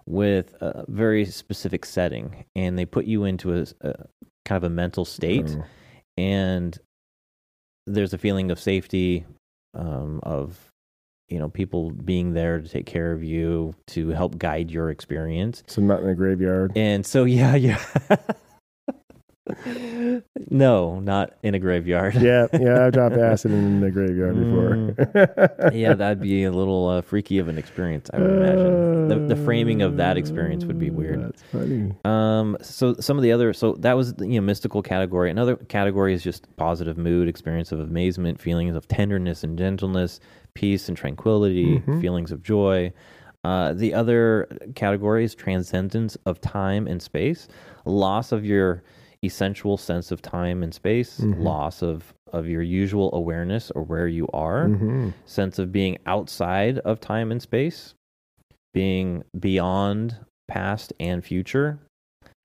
with 0.06 0.54
a 0.60 0.84
very 0.88 1.24
specific 1.24 1.84
setting, 1.84 2.44
and 2.56 2.76
they 2.78 2.84
put 2.84 3.04
you 3.04 3.24
into 3.24 3.54
a 3.82 3.94
kind 4.44 4.56
of 4.56 4.64
a 4.64 4.70
mental 4.70 5.04
state, 5.04 5.56
Oh. 5.56 5.64
and 6.18 6.76
there's 7.86 8.12
a 8.12 8.18
feeling 8.18 8.50
of 8.50 8.58
safety, 8.58 9.24
um, 9.74 10.18
of 10.24 10.71
you 11.32 11.38
know 11.38 11.48
people 11.48 11.90
being 11.90 12.34
there 12.34 12.60
to 12.60 12.68
take 12.68 12.86
care 12.86 13.12
of 13.12 13.24
you, 13.24 13.74
to 13.88 14.10
help 14.10 14.38
guide 14.38 14.70
your 14.70 14.90
experience. 14.90 15.62
So 15.66 15.80
not 15.80 16.00
in 16.02 16.08
a 16.10 16.14
graveyard. 16.14 16.72
And 16.76 17.04
so 17.06 17.24
yeah, 17.24 17.56
yeah. 17.56 17.82
no, 20.50 21.00
not 21.00 21.34
in 21.42 21.54
a 21.54 21.58
graveyard. 21.58 22.14
yeah, 22.14 22.46
yeah. 22.52 22.86
I've 22.86 22.92
dropped 22.92 23.16
acid 23.18 23.50
in 23.50 23.80
the 23.80 23.90
graveyard 23.90 24.36
before. 24.36 25.72
yeah, 25.72 25.94
that'd 25.94 26.20
be 26.20 26.44
a 26.44 26.52
little 26.52 26.88
uh, 26.88 27.02
freaky 27.02 27.38
of 27.38 27.48
an 27.48 27.58
experience, 27.58 28.10
I 28.12 28.18
would 28.18 28.30
imagine. 28.30 29.08
The, 29.08 29.34
the 29.34 29.44
framing 29.44 29.82
of 29.82 29.96
that 29.96 30.16
experience 30.16 30.64
would 30.64 30.78
be 30.78 30.90
weird. 30.90 31.22
That's 31.22 31.42
funny. 31.42 31.92
Um, 32.04 32.56
so 32.60 32.94
some 33.00 33.16
of 33.16 33.22
the 33.22 33.32
other, 33.32 33.52
so 33.52 33.72
that 33.80 33.96
was 33.96 34.14
you 34.20 34.40
know 34.40 34.42
mystical 34.42 34.82
category. 34.82 35.30
Another 35.30 35.56
category 35.56 36.14
is 36.14 36.22
just 36.22 36.46
positive 36.56 36.96
mood, 36.96 37.28
experience 37.28 37.72
of 37.72 37.80
amazement, 37.80 38.40
feelings 38.40 38.76
of 38.76 38.86
tenderness 38.86 39.42
and 39.42 39.58
gentleness, 39.58 40.20
peace 40.54 40.88
and 40.88 40.96
tranquility, 40.96 41.80
Mhm. 41.80 42.00
feelings 42.00 42.30
of 42.32 42.42
joy. 42.42 42.92
Uh, 43.44 43.72
the 43.72 43.92
other 43.94 44.46
category 44.74 45.24
is 45.24 45.34
transcendence 45.34 46.16
of 46.26 46.40
time 46.40 46.86
and 46.86 47.02
space, 47.02 47.48
loss 47.84 48.30
of 48.32 48.44
your 48.44 48.82
essential 49.24 49.76
sense 49.76 50.10
of 50.12 50.20
time 50.22 50.62
and 50.62 50.72
space, 50.74 51.20
Mhm. 51.20 51.38
loss 51.42 51.82
of 51.82 52.14
of 52.32 52.48
your 52.48 52.62
usual 52.62 53.10
awareness 53.14 53.70
or 53.72 53.82
where 53.82 54.08
you 54.08 54.26
are 54.32 54.68
hmm 54.68 55.10
sense 55.26 55.58
of 55.58 55.70
being 55.70 55.98
outside 56.06 56.78
of 56.78 56.98
time 56.98 57.30
and 57.30 57.42
space, 57.42 57.92
being 58.72 59.22
beyond 59.38 60.16
past 60.48 60.94
and 60.98 61.22
future 61.22 61.78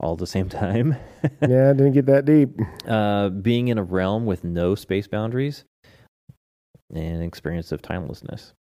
all 0.02 0.14
at 0.14 0.20
the 0.20 0.28
same 0.28 0.50
time, 0.66 0.94
Yeah, 1.42 1.70
I 1.70 1.74
didn't 1.74 1.94
get 1.94 2.06
that 2.08 2.26
deep. 2.26 2.50
uh, 2.86 3.30
being 3.30 3.70
in 3.70 3.78
a 3.78 3.84
realm 3.84 4.26
with 4.26 4.44
no 4.44 4.76
space 4.76 5.08
boundaries, 5.08 5.64
and 6.94 7.24
experience 7.24 7.72
of 7.72 7.82
timelessness. 7.82 8.54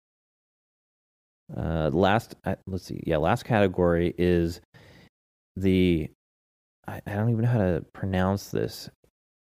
Uh, 1.55 1.89
last, 1.93 2.35
uh, 2.45 2.55
let's 2.65 2.85
see, 2.85 3.01
yeah, 3.05 3.17
last 3.17 3.43
category 3.43 4.13
is 4.17 4.61
the, 5.55 6.09
I, 6.87 7.01
I 7.05 7.13
don't 7.13 7.29
even 7.29 7.43
know 7.45 7.51
how 7.51 7.59
to 7.59 7.85
pronounce 7.93 8.49
this. 8.49 8.89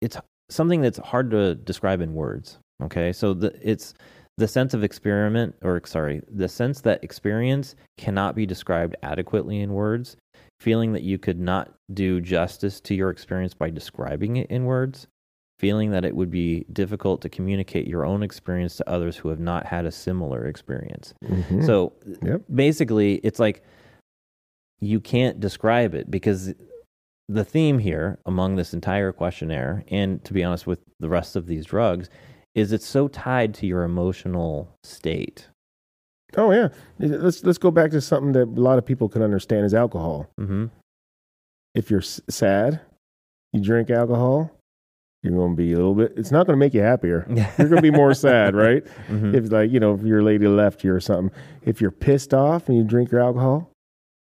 It's 0.01 0.17
something 0.49 0.81
that's 0.81 0.99
hard 0.99 1.31
to 1.31 1.55
describe 1.55 2.01
in 2.01 2.13
words. 2.13 2.59
Okay, 2.83 3.11
so 3.11 3.33
the 3.33 3.57
it's 3.61 3.95
the 4.37 4.47
sense 4.47 4.75
of 4.75 4.83
experiment, 4.83 5.55
or 5.63 5.81
sorry, 5.85 6.21
the 6.31 6.47
sense 6.47 6.81
that 6.81 7.03
experience 7.03 7.75
cannot 7.97 8.35
be 8.35 8.45
described 8.45 8.95
adequately 9.01 9.61
in 9.61 9.73
words. 9.73 10.15
Feeling 10.59 10.93
that 10.93 11.03
you 11.03 11.17
could 11.17 11.39
not 11.39 11.73
do 11.93 12.21
justice 12.21 12.79
to 12.81 12.93
your 12.93 13.09
experience 13.09 13.53
by 13.53 13.69
describing 13.71 14.37
it 14.37 14.49
in 14.51 14.65
words. 14.65 15.07
Feeling 15.59 15.89
that 15.91 16.05
it 16.05 16.15
would 16.15 16.29
be 16.29 16.65
difficult 16.71 17.21
to 17.21 17.29
communicate 17.29 17.87
your 17.87 18.05
own 18.05 18.21
experience 18.21 18.75
to 18.77 18.87
others 18.89 19.17
who 19.17 19.29
have 19.29 19.39
not 19.39 19.65
had 19.65 19.85
a 19.85 19.91
similar 19.91 20.45
experience. 20.45 21.13
Mhm. 21.23 21.65
So 21.65 21.93
Yep. 22.21 22.43
basically, 22.53 23.15
it's 23.23 23.39
like 23.39 23.63
you 24.79 24.99
can't 24.99 25.39
describe 25.39 25.95
it 25.95 26.11
because 26.11 26.53
the 27.27 27.43
theme 27.43 27.79
here 27.79 28.19
among 28.25 28.55
this 28.55 28.73
entire 28.73 29.11
questionnaire, 29.11 29.83
and 29.89 30.23
to 30.25 30.33
be 30.33 30.43
honest 30.43 30.67
with 30.67 30.79
the 30.99 31.09
rest 31.09 31.35
of 31.35 31.47
these 31.47 31.65
drugs, 31.65 32.09
is 32.53 32.71
it's 32.71 32.85
so 32.85 33.07
tied 33.07 33.53
to 33.55 33.65
your 33.67 33.83
emotional 33.83 34.69
state. 34.83 35.47
Oh 36.35 36.51
yeah. 36.51 36.69
Let's 36.99 37.43
let's 37.43 37.57
go 37.57 37.71
back 37.71 37.89
to 37.91 38.01
something 38.01 38.33
that 38.33 38.43
a 38.47 38.61
lot 38.61 38.77
of 38.77 38.85
people 38.85 39.09
can 39.09 39.21
understand 39.23 39.65
is 39.65 39.73
alcohol. 39.73 40.29
hmm 40.37 40.65
If 41.73 41.89
you're 41.89 41.99
s- 42.01 42.21
sad, 42.29 42.79
you 43.53 43.61
drink 43.61 43.89
alcohol, 43.89 44.51
you're 45.29 45.37
going 45.37 45.51
to 45.51 45.55
be 45.57 45.73
a 45.73 45.75
little 45.75 45.93
bit. 45.95 46.13
It's 46.15 46.31
not 46.31 46.45
going 46.47 46.55
to 46.57 46.59
make 46.65 46.73
you 46.73 46.81
happier. 46.81 47.25
You're 47.29 47.67
going 47.69 47.75
to 47.75 47.81
be 47.81 47.91
more 47.91 48.13
sad, 48.13 48.55
right? 48.65 48.83
Mhm. 49.09 49.33
If 49.33 49.51
like 49.51 49.71
you 49.71 49.79
know, 49.79 49.93
if 49.93 50.01
your 50.03 50.23
lady 50.23 50.47
left 50.47 50.83
you 50.83 50.93
or 50.93 50.99
something. 50.99 51.31
If 51.63 51.81
you're 51.81 51.91
pissed 51.91 52.33
off 52.33 52.69
and 52.69 52.77
you 52.77 52.83
drink 52.83 53.11
your 53.11 53.21
alcohol, 53.21 53.71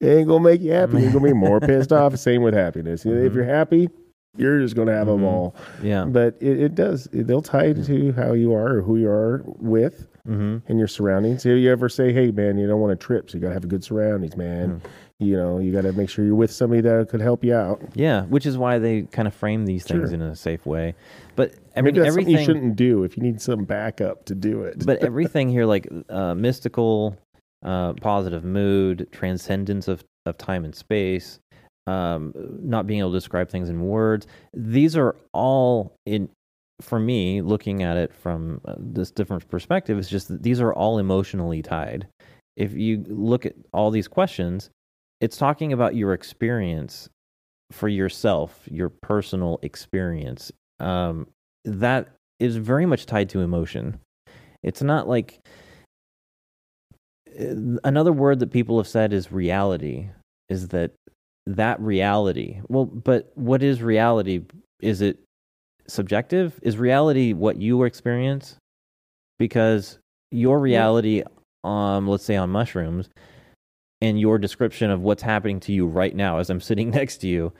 it 0.00 0.08
ain't 0.08 0.28
going 0.28 0.42
to 0.42 0.48
make 0.48 0.60
you 0.60 0.72
happy. 0.72 1.00
You're 1.00 1.12
going 1.12 1.24
to 1.24 1.28
be 1.30 1.32
more 1.32 1.60
pissed 1.70 1.92
off. 1.92 2.16
Same 2.16 2.42
with 2.42 2.54
happiness. 2.54 3.04
If 3.06 3.12
Mhm. 3.12 3.34
you're 3.34 3.44
happy, 3.44 3.88
you're 4.36 4.60
just 4.60 4.76
going 4.76 4.88
to 4.88 4.94
have 4.94 5.06
Mhm. 5.06 5.16
them 5.16 5.24
all. 5.24 5.54
Yeah. 5.82 6.04
But 6.04 6.36
it, 6.40 6.60
it 6.60 6.74
does. 6.74 7.08
They'll 7.12 7.42
tie 7.42 7.72
to 7.72 8.12
how 8.12 8.32
you 8.32 8.52
are 8.54 8.76
or 8.78 8.82
who 8.82 8.96
you 8.96 9.08
are 9.08 9.42
with 9.46 10.06
hmm 10.26 10.58
and 10.68 10.78
your 10.78 10.88
surroundings. 10.88 11.46
If 11.46 11.58
you 11.58 11.70
ever 11.72 11.88
say, 11.88 12.12
"Hey, 12.12 12.30
man, 12.30 12.58
you 12.58 12.66
don't 12.66 12.80
want 12.80 12.98
to 12.98 13.02
trip, 13.06 13.30
so 13.30 13.36
you 13.38 13.40
got 13.42 13.48
to 13.48 13.54
have 13.54 13.66
good 13.68 13.82
surroundings, 13.82 14.36
man." 14.36 14.82
You 15.20 15.36
know, 15.36 15.58
you 15.58 15.72
got 15.72 15.80
to 15.82 15.92
make 15.94 16.10
sure 16.10 16.24
you're 16.24 16.34
with 16.34 16.52
somebody 16.52 16.80
that 16.82 17.08
could 17.08 17.20
help 17.20 17.42
you 17.42 17.54
out. 17.54 17.80
Yeah, 17.94 18.24
which 18.26 18.44
is 18.46 18.56
why 18.58 18.78
they 18.78 19.02
kind 19.02 19.26
of 19.26 19.34
frame 19.34 19.64
these 19.64 19.84
things 19.84 20.10
Sure. 20.10 20.14
in 20.14 20.20
a 20.22 20.36
safe 20.36 20.64
way. 20.66 20.94
But 21.34 21.54
I 21.74 21.80
mean, 21.80 21.98
everything 21.98 22.34
you 22.38 22.44
shouldn't 22.44 22.76
do 22.76 23.02
if 23.04 23.16
you 23.16 23.22
need 23.22 23.40
some 23.40 23.64
backup 23.64 24.26
to 24.26 24.34
do 24.34 24.62
it. 24.62 24.84
but 24.86 24.98
everything 25.02 25.48
here, 25.48 25.64
like 25.64 25.88
uh, 26.10 26.34
mystical, 26.34 27.16
uh, 27.64 27.94
positive 27.94 28.44
mood, 28.44 29.08
transcendence 29.10 29.88
of, 29.88 30.04
of 30.26 30.36
time 30.38 30.64
and 30.64 30.74
space, 30.74 31.40
um, 31.88 32.32
not 32.62 32.86
being 32.86 33.00
able 33.00 33.12
to 33.12 33.16
describe 33.16 33.48
things 33.48 33.68
in 33.68 33.80
words, 33.80 34.26
these 34.52 34.96
are 34.96 35.16
all 35.32 35.94
in. 36.06 36.28
For 36.80 37.00
me, 37.00 37.40
looking 37.42 37.82
at 37.82 37.96
it 37.96 38.14
from 38.14 38.60
uh, 38.64 38.76
this 38.78 39.10
different 39.10 39.48
perspective, 39.48 39.98
is 39.98 40.08
just 40.08 40.28
that 40.28 40.44
these 40.44 40.60
are 40.60 40.72
all 40.72 40.98
emotionally 40.98 41.60
tied. 41.60 42.06
If 42.56 42.72
you 42.72 43.04
look 43.08 43.44
at 43.44 43.54
all 43.72 43.90
these 43.90 44.06
questions, 44.06 44.70
it's 45.20 45.36
talking 45.36 45.72
about 45.72 45.96
your 45.96 46.12
experience 46.12 47.08
for 47.72 47.88
yourself, 47.88 48.60
your 48.70 48.90
personal 48.90 49.58
experience. 49.62 50.52
Um, 50.78 51.26
that 51.64 52.10
is 52.38 52.56
very 52.56 52.86
much 52.86 53.06
tied 53.06 53.28
to 53.30 53.40
emotion. 53.40 53.98
It's 54.62 54.82
not 54.82 55.08
like 55.08 55.40
uh, 57.38 57.78
another 57.82 58.12
word 58.12 58.38
that 58.38 58.52
people 58.52 58.78
have 58.78 58.88
said 58.88 59.12
is 59.12 59.32
reality. 59.32 60.10
Is 60.48 60.68
that 60.68 60.92
that 61.56 61.80
reality? 61.80 62.60
Well, 62.68 62.84
but 62.84 63.32
what 63.34 63.62
is 63.62 63.82
reality? 63.82 64.42
Is 64.80 65.00
it 65.00 65.18
subjective? 65.86 66.58
Is 66.62 66.76
reality 66.78 67.32
what 67.32 67.56
you 67.56 67.84
experience? 67.84 68.56
Because 69.38 69.98
your 70.30 70.58
reality, 70.58 71.22
um, 71.64 72.08
let's 72.08 72.24
say 72.24 72.36
on 72.36 72.50
mushrooms, 72.50 73.08
and 74.00 74.20
your 74.20 74.38
description 74.38 74.90
of 74.90 75.00
what's 75.00 75.22
happening 75.22 75.60
to 75.60 75.72
you 75.72 75.86
right 75.86 76.14
now 76.14 76.38
as 76.38 76.50
I'm 76.50 76.60
sitting 76.60 76.90
next 76.98 77.18
to 77.18 77.28
you, 77.28 77.52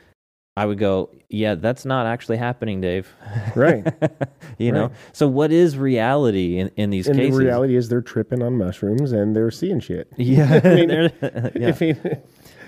I 0.58 0.66
would 0.66 0.78
go, 0.78 1.10
yeah, 1.28 1.54
that's 1.54 1.84
not 1.84 2.06
actually 2.06 2.36
happening, 2.36 2.80
Dave. 2.80 3.08
Right. 3.54 3.86
you 4.58 4.72
know. 4.72 4.90
So 5.12 5.28
what 5.28 5.52
is 5.52 5.78
reality 5.78 6.58
in, 6.58 6.72
in 6.74 6.90
these 6.90 7.06
and 7.06 7.16
cases? 7.16 7.38
the 7.38 7.44
reality 7.44 7.76
is 7.76 7.88
they're 7.88 8.02
tripping 8.02 8.42
on 8.42 8.58
mushrooms 8.58 9.12
and 9.12 9.36
they're 9.36 9.52
seeing 9.52 9.78
shit. 9.78 10.08
Yeah. 10.16 10.60
I 10.64 10.74
mean, 10.74 10.90
yeah. 10.90 11.08
I 11.22 11.76
mean, 11.78 12.22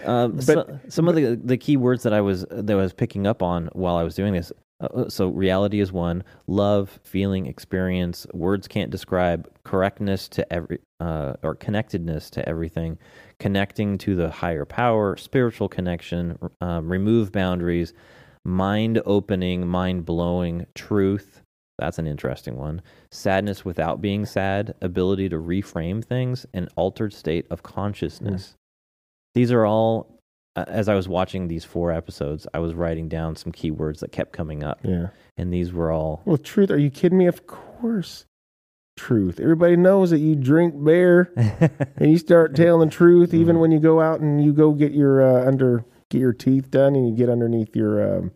Um, 0.05 0.33
But- 0.33 0.45
so, 0.45 0.79
some 0.89 1.09
of 1.09 1.15
the 1.15 1.35
the 1.43 1.57
key 1.57 1.77
words 1.77 2.03
that 2.05 2.13
I 2.13 2.21
was 2.21 2.45
that 2.51 2.71
I 2.71 2.75
was 2.77 2.93
picking 2.93 3.27
up 3.27 3.43
on 3.43 3.69
while 3.73 3.97
I 3.97 4.03
was 4.03 4.15
doing 4.15 4.33
this. 4.33 4.53
Uh, 4.81 5.09
so 5.11 5.29
reality 5.29 5.81
is 5.81 5.93
one. 5.93 6.25
Love, 6.47 7.01
feeling, 7.05 7.45
experience. 7.47 8.27
Words 8.33 8.67
can't 8.67 8.91
describe 8.91 9.47
correctness 9.65 10.27
to 10.31 10.51
every 10.53 10.79
uh, 11.01 11.35
or 11.43 11.55
connectedness 11.55 12.31
to 12.31 12.49
everything. 12.49 12.99
Connecting 13.39 13.99
to 13.99 14.17
the 14.17 14.31
higher 14.31 14.65
power, 14.65 15.17
spiritual 15.17 15.69
connection. 15.69 16.39
Um, 16.63 16.91
remove 16.91 17.31
boundaries. 17.31 17.93
Mind 18.45 19.03
opening, 19.05 19.67
mind 19.67 20.07
blowing. 20.07 20.67
Truth. 20.75 21.43
That's 21.79 21.99
an 21.99 22.07
interesting 22.07 22.57
one. 22.57 22.81
Sadness 23.11 23.65
without 23.65 24.01
being 24.01 24.25
sad. 24.27 24.75
Ability 24.81 25.29
to 25.31 25.37
reframe 25.37 26.03
things. 26.05 26.47
An 26.55 26.69
altered 26.77 27.13
state 27.13 27.47
of 27.51 27.63
consciousness 27.63 28.57
these 29.35 29.53
are 29.53 29.65
all 29.67 30.19
uh, 30.57 30.65
as 30.69 30.89
i 30.89 30.95
was 30.95 31.09
watching 31.09 31.49
these 31.49 31.65
four 31.65 31.93
episodes 31.93 32.47
i 32.55 32.59
was 32.59 32.75
writing 32.75 33.09
down 33.09 33.37
some 33.37 33.53
keywords 33.53 34.01
that 34.01 34.11
kept 34.13 34.33
coming 34.33 34.63
up 34.65 34.81
Yeah. 34.83 35.09
and 35.37 35.53
these 35.53 35.73
were 35.73 35.91
all 35.93 36.23
Well, 36.25 36.37
truth. 36.39 36.71
Are 36.71 36.79
you 36.79 36.91
kidding 36.91 37.19
me? 37.19 37.27
Of 37.27 37.47
course. 37.47 38.25
Truth. 38.97 39.41
Everybody 39.41 39.77
knows 39.77 40.11
that 40.11 40.19
you 40.19 40.35
drink 40.35 40.75
beer 40.85 41.33
and 41.97 42.11
you 42.11 42.19
start 42.19 42.55
telling 42.55 42.87
the 42.89 42.95
truth, 42.95 43.33
even 43.33 43.55
Mm-hmm. 43.55 43.61
when 43.63 43.71
you 43.73 43.79
go 43.81 44.01
out 44.01 44.21
and 44.21 44.45
you 44.45 44.53
go 44.53 44.73
get 44.73 44.93
your 44.93 45.23
uh, 45.23 45.47
under 45.47 45.85
get 46.11 46.19
your 46.21 46.33
teeth 46.35 46.71
done 46.71 46.95
and 46.97 47.09
you 47.09 47.15
get 47.15 47.31
underneath 47.31 47.75
your 47.75 48.19
um, 48.19 48.33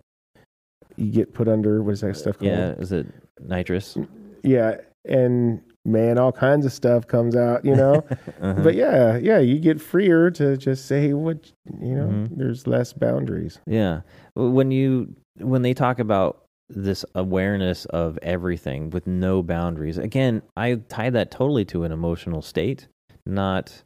you 0.96 1.10
get 1.10 1.34
put 1.34 1.48
under 1.48 1.82
what 1.82 1.92
is 1.92 2.00
that 2.00 2.16
stuff 2.16 2.38
called? 2.38 2.50
yeah 2.52 2.70
is 2.78 2.92
it 2.92 3.06
nitrous 3.40 3.98
Yeah, 4.44 4.76
and 5.04 5.60
man, 5.84 6.18
all 6.18 6.32
kinds 6.32 6.64
of 6.66 6.72
stuff 6.72 7.06
comes 7.06 7.36
out, 7.36 7.64
you 7.64 7.74
know. 7.76 8.04
Uh-huh. 8.40 8.62
But 8.62 8.74
yeah, 8.74 9.16
yeah, 9.16 9.38
you 9.38 9.58
get 9.58 9.80
freer 9.80 10.30
to 10.32 10.56
just 10.56 10.86
say 10.86 11.12
what 11.14 11.50
you 11.80 11.94
know. 11.94 12.06
Mhm. 12.08 12.36
There's 12.36 12.66
less 12.66 12.92
boundaries. 12.92 13.58
yeah 13.66 14.00
when 14.34 14.70
you 14.70 15.14
when 15.38 15.62
they 15.62 15.72
talk 15.74 15.98
about 15.98 16.44
this 16.68 17.04
awareness 17.14 17.84
of 17.86 18.18
everything 18.22 18.90
with 18.90 19.06
no 19.06 19.42
boundaries 19.42 19.98
again 19.98 20.42
i 20.56 20.74
tie 20.88 21.10
that 21.10 21.30
totally 21.30 21.64
to 21.64 21.84
an 21.84 21.92
emotional 21.92 22.40
state 22.42 22.88
not 23.26 23.82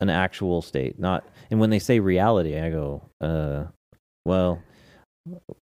an 0.00 0.10
actual 0.10 0.60
state 0.62 0.98
not 0.98 1.24
and 1.50 1.58
when 1.60 1.70
they 1.70 1.78
say 1.78 1.98
reality 2.00 2.58
i 2.58 2.68
go 2.70 3.02
uh 3.20 3.64
well 4.24 4.60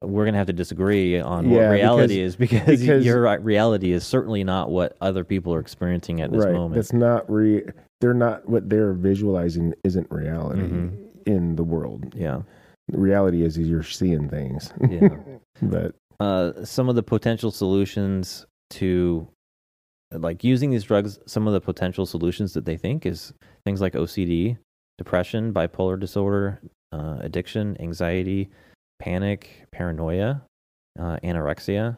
we're 0.01 0.25
gonna 0.25 0.37
have 0.37 0.47
to 0.47 0.53
disagree 0.53 1.19
on 1.19 1.49
Yeah, 1.49 1.57
what 1.69 1.71
reality 1.73 2.15
because- 2.15 2.33
is 2.33 2.35
because, 2.37 2.79
because- 2.81 3.05
your 3.05 3.39
reality 3.41 3.91
is 3.91 4.03
certainly 4.05 4.43
not 4.43 4.69
what 4.69 4.95
other 5.01 5.23
people 5.23 5.53
are 5.53 5.59
experiencing 5.59 6.21
at 6.21 6.31
this 6.31 6.43
right. 6.45 6.53
moment. 6.53 6.75
That's 6.75 6.93
not 6.93 7.29
re. 7.31 7.63
They're 8.01 8.13
not 8.13 8.47
what 8.47 8.69
they're 8.69 8.93
visualizing. 8.93 9.73
Isn't 9.83 10.07
reality 10.11 10.61
Mhm. 10.61 10.97
in 11.25 11.55
the 11.55 11.63
world? 11.63 12.13
yeah, 12.15 12.41
Reality 12.91 13.43
is, 13.43 13.57
is 13.57 13.67
you're 13.67 13.81
seeing 13.83 14.29
things. 14.29 14.71
yeah. 14.89 15.09
but 15.61 15.95
uh, 16.19 16.63
some 16.65 16.87
of 16.89 16.95
the 16.95 17.03
potential 17.03 17.51
solutions 17.51 18.45
to 18.71 19.27
like 20.11 20.43
using 20.43 20.69
these 20.69 20.83
drugs 20.83 21.19
some 21.25 21.45
of 21.47 21.53
the 21.53 21.59
potential 21.59 22.05
solutions 22.05 22.53
that 22.53 22.63
they 22.65 22.77
think 22.77 23.05
is 23.05 23.33
things 23.65 23.81
like 23.81 23.93
ocd 23.93 24.57
depression 24.97 25.51
bipolar 25.53 25.99
disorder 25.99 26.61
uh, 26.93 27.17
addiction 27.19 27.75
anxiety 27.81 28.49
panic 28.99 29.65
paranoia 29.71 30.41
uh, 30.99 31.17
anorexia 31.23 31.97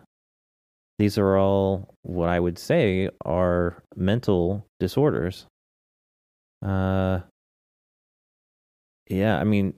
these 1.00 1.18
are 1.18 1.38
all 1.38 1.94
what 2.04 2.30
i 2.30 2.40
would 2.40 2.58
say 2.58 3.10
are 3.26 3.82
mental 3.96 4.66
disorders 4.80 5.46
uh 6.66 7.20
yeah 9.10 9.38
i 9.40 9.44
mean 9.44 9.74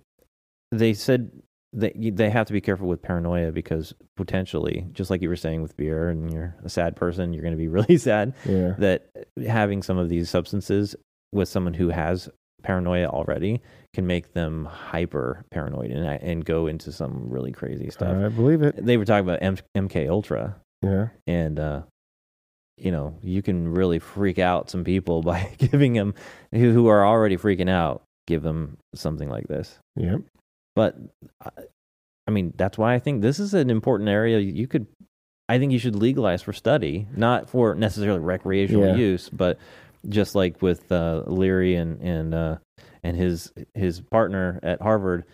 they 0.71 0.93
said 0.93 1.31
they 1.73 1.91
they 2.13 2.29
have 2.29 2.47
to 2.47 2.53
be 2.53 2.61
careful 2.61 2.87
with 2.87 3.01
paranoia 3.01 3.51
because 3.51 3.93
potentially, 4.17 4.87
just 4.91 5.11
like 5.11 5.21
you 5.21 5.29
were 5.29 5.35
saying 5.35 5.61
with 5.61 5.77
beer, 5.77 6.09
and 6.09 6.33
you're 6.33 6.55
a 6.63 6.69
sad 6.69 6.95
person, 6.95 7.31
you're 7.31 7.43
going 7.43 7.53
to 7.53 7.57
be 7.57 7.67
really 7.77 7.97
sad. 7.97 8.33
yeah, 8.45 8.73
That 8.79 9.09
having 9.47 9.83
some 9.83 9.97
of 9.99 10.09
these 10.09 10.29
substances 10.31 10.95
with 11.31 11.47
someone 11.47 11.75
who 11.75 11.89
has 11.89 12.27
paranoia 12.61 13.07
already 13.07 13.61
can 13.93 14.05
make 14.07 14.33
them 14.33 14.65
hyper 14.65 15.43
paranoid 15.51 15.91
and 15.91 16.05
and 16.05 16.45
go 16.45 16.67
into 16.67 16.91
some 16.91 17.29
really 17.29 17.51
crazy 17.51 17.89
stuff. 17.89 18.15
I 18.15 18.29
believe 18.29 18.61
it. 18.61 18.83
They 18.85 18.97
were 18.97 19.05
talking 19.05 19.27
about 19.27 19.39
M- 19.41 19.57
MK 19.87 20.09
Ultra, 20.09 20.55
Yeah, 20.81 21.07
and 21.27 21.59
uh, 21.59 21.81
you 22.77 22.91
know 22.91 23.15
you 23.21 23.41
can 23.41 23.67
really 23.67 23.99
freak 23.99 24.39
out 24.39 24.69
some 24.69 24.83
people 24.83 25.21
by 25.31 25.53
giving 25.57 25.93
them 25.93 26.13
who 26.51 26.71
who 26.71 26.87
are 26.87 27.05
already 27.05 27.37
freaking 27.37 27.69
out. 27.69 28.03
Give 28.27 28.43
them 28.43 28.77
something 28.93 29.27
like 29.27 29.47
this 29.47 29.79
yep. 29.95 30.21
but 30.75 30.95
I- 31.43 31.63
I 32.27 32.31
mean 32.31 32.53
that's 32.55 32.77
why 32.77 32.93
I 32.93 32.99
think 32.99 33.23
this 33.23 33.39
is 33.39 33.55
an 33.55 33.71
important 33.71 34.07
area. 34.07 34.37
You 34.37 34.67
could, 34.67 34.85
I 35.49 35.57
think 35.57 35.71
you 35.71 35.79
should 35.79 35.95
legalize 35.95 36.43
for 36.43 36.53
study, 36.53 37.07
not 37.15 37.49
for 37.49 37.73
necessarily 37.73 38.19
recreational 38.19 38.85
Yeah. 38.85 38.95
use, 38.95 39.29
but 39.29 39.57
just 40.07 40.35
like 40.35 40.61
with 40.61 40.91
uh, 40.91 41.23
Leary 41.27 41.75
and 41.75 41.99
and 42.01 42.33
uh, 42.33 42.57
and 43.03 43.17
his 43.17 43.51
his 43.73 44.01
partner 44.01 44.59
at 44.63 44.81
Harvard, 44.81 45.25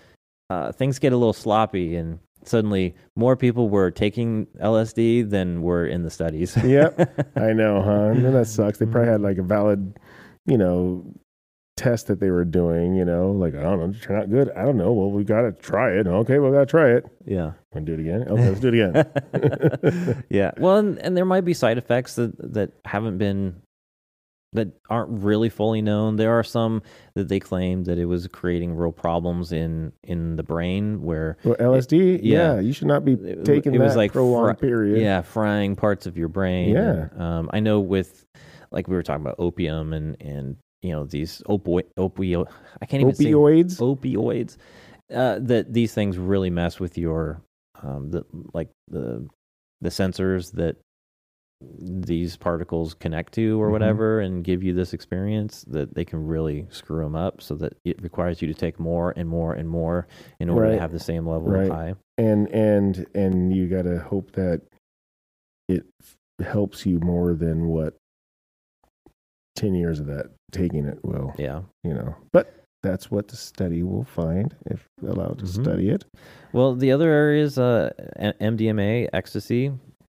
uh, 0.49 0.71
things 0.71 0.99
get 0.99 1.13
a 1.13 1.17
little 1.17 1.33
sloppy, 1.33 1.95
and 1.95 2.19
suddenly 2.43 2.95
more 3.15 3.35
people 3.35 3.69
were 3.69 3.91
taking 3.91 4.47
LSD 4.61 5.29
than 5.29 5.61
were 5.61 5.85
in 5.85 6.03
the 6.03 6.09
studies. 6.11 6.57
Yep. 6.65 7.31
I 7.35 7.53
know, 7.53 7.81
huh? 7.81 8.11
And 8.11 8.33
that 8.33 8.47
sucks. 8.47 8.79
They 8.79 8.85
probably 8.85 9.11
had 9.11 9.21
like 9.21 9.37
a 9.37 9.43
valid, 9.43 9.99
you 10.45 10.57
know, 10.57 11.05
test 11.77 12.07
that 12.07 12.19
they 12.19 12.29
were 12.31 12.45
doing. 12.45 12.95
You 12.95 13.05
know, 13.05 13.31
like 13.31 13.55
I 13.55 13.61
don't 13.61 13.79
know, 13.79 13.93
turn 13.99 14.21
out 14.21 14.29
good. 14.29 14.51
I 14.51 14.63
don't 14.63 14.77
know. 14.77 14.93
Well, 14.93 15.11
we 15.11 15.23
got 15.23 15.41
to 15.41 15.51
try 15.51 15.91
it. 15.91 16.07
Okay, 16.07 16.39
we 16.39 16.51
got 16.51 16.59
to 16.59 16.65
try 16.65 16.91
it. 16.91 17.05
yeah. 17.25 17.51
Want 17.73 17.85
to 17.85 17.91
do 17.91 17.93
it 17.93 17.99
again? 17.99 18.27
Okay, 18.27 18.49
let's 18.49 18.59
do 18.59 18.69
it 18.69 18.73
again. 18.73 20.23
yeah. 20.29 20.51
Well, 20.57 20.77
and, 20.77 20.97
and 20.99 21.15
there 21.15 21.25
might 21.25 21.45
be 21.45 21.53
side 21.53 21.77
effects 21.77 22.15
that 22.15 22.53
that 22.53 22.71
haven't 22.85 23.17
been 23.17 23.61
that 24.55 24.69
aren't 24.89 25.23
really 25.23 25.49
fully 25.49 25.81
known. 25.81 26.15
There 26.17 26.37
are 26.37 26.43
some 26.43 26.81
that 27.15 27.27
they 27.29 27.39
claim 27.39 27.83
that 27.85 27.97
it 27.97 28.05
was 28.05 28.27
creating 28.27 28.75
real 28.75 28.91
problems 28.91 29.51
in 29.51 29.91
in 30.03 30.35
the 30.35 30.43
brain 30.43 31.01
where 31.03 31.37
Well, 31.43 31.55
LSD, 31.55 32.19
yeah. 32.23 32.55
yeah, 32.55 32.59
you 32.59 32.73
should 32.73 32.87
not 32.87 33.05
be 33.05 33.15
taking 33.43 33.75
it 33.75 33.77
that 33.77 33.83
was 33.83 33.95
like 33.95 34.11
prolonged 34.13 34.57
fry- 34.59 34.67
period. 34.67 35.01
Yeah, 35.01 35.21
frying 35.21 35.75
parts 35.75 36.05
of 36.05 36.17
your 36.17 36.27
brain. 36.27 36.69
Yeah. 36.73 37.07
And, 37.11 37.21
um, 37.21 37.49
I 37.53 37.59
know 37.59 37.79
with 37.79 38.25
like 38.71 38.87
we 38.87 38.95
were 38.95 39.03
talking 39.03 39.21
about 39.25 39.35
opium 39.39 39.93
and 39.93 40.17
and 40.21 40.57
you 40.81 40.91
know 40.91 41.05
these 41.05 41.41
opioid 41.47 41.85
opio 41.97 42.45
I 42.81 42.85
can't 42.85 43.01
even 43.01 43.15
say 43.15 43.25
Opioids. 43.25 43.79
opioids 43.79 44.57
uh, 45.13 45.39
that 45.41 45.71
these 45.73 45.93
things 45.93 46.17
really 46.17 46.49
mess 46.49 46.79
with 46.79 46.97
your 46.97 47.41
um, 47.81 48.09
the 48.11 48.23
like 48.53 48.69
the 48.89 49.27
the 49.81 49.89
sensors 49.89 50.51
that 50.53 50.77
these 51.79 52.37
particles 52.37 52.93
connect 52.93 53.33
to 53.33 53.61
or 53.61 53.67
Mhm. 53.67 53.71
whatever 53.71 54.19
and 54.19 54.43
give 54.43 54.63
you 54.63 54.73
this 54.73 54.93
experience 54.93 55.63
that 55.67 55.93
they 55.95 56.05
can 56.05 56.25
really 56.25 56.67
screw 56.69 57.03
them 57.03 57.15
up 57.15 57.41
so 57.41 57.55
that 57.55 57.73
it 57.83 58.01
requires 58.01 58.41
you 58.41 58.47
to 58.47 58.53
take 58.53 58.79
more 58.79 59.13
and 59.15 59.27
more 59.29 59.53
and 59.53 59.69
more 59.69 60.07
in 60.39 60.49
order 60.49 60.67
Right. 60.67 60.75
to 60.75 60.79
have 60.79 60.91
the 60.91 60.99
same 60.99 61.27
level 61.27 61.49
Right. 61.49 61.69
of 61.69 61.75
high 61.75 61.95
and 62.17 62.47
and 62.53 63.05
and 63.13 63.53
you 63.53 63.67
got 63.67 63.83
to 63.83 63.99
hope 63.99 64.31
that 64.33 64.61
it 65.67 65.83
helps 66.41 66.85
you 66.85 66.99
more 66.99 67.33
than 67.33 67.67
what 67.67 67.95
10 69.55 69.73
years 69.73 69.99
of 69.99 70.05
that 70.07 70.27
taking 70.51 70.85
it 70.85 70.99
will 71.03 71.33
yeah 71.37 71.61
you 71.83 71.93
know 71.93 72.15
but 72.31 72.53
that's 72.83 73.09
what 73.09 73.27
the 73.29 73.35
study 73.35 73.81
will 73.83 74.03
find 74.03 74.55
if 74.67 74.85
allowed 75.01 75.39
to 75.39 75.45
Mhm. 75.45 75.63
study 75.63 75.89
it 75.89 76.05
Well, 76.53 76.73
the 76.75 76.91
other 76.93 77.09
areas, 77.09 77.57
uh, 77.57 77.91
MDMA, 78.39 79.09
ecstasy, 79.11 79.71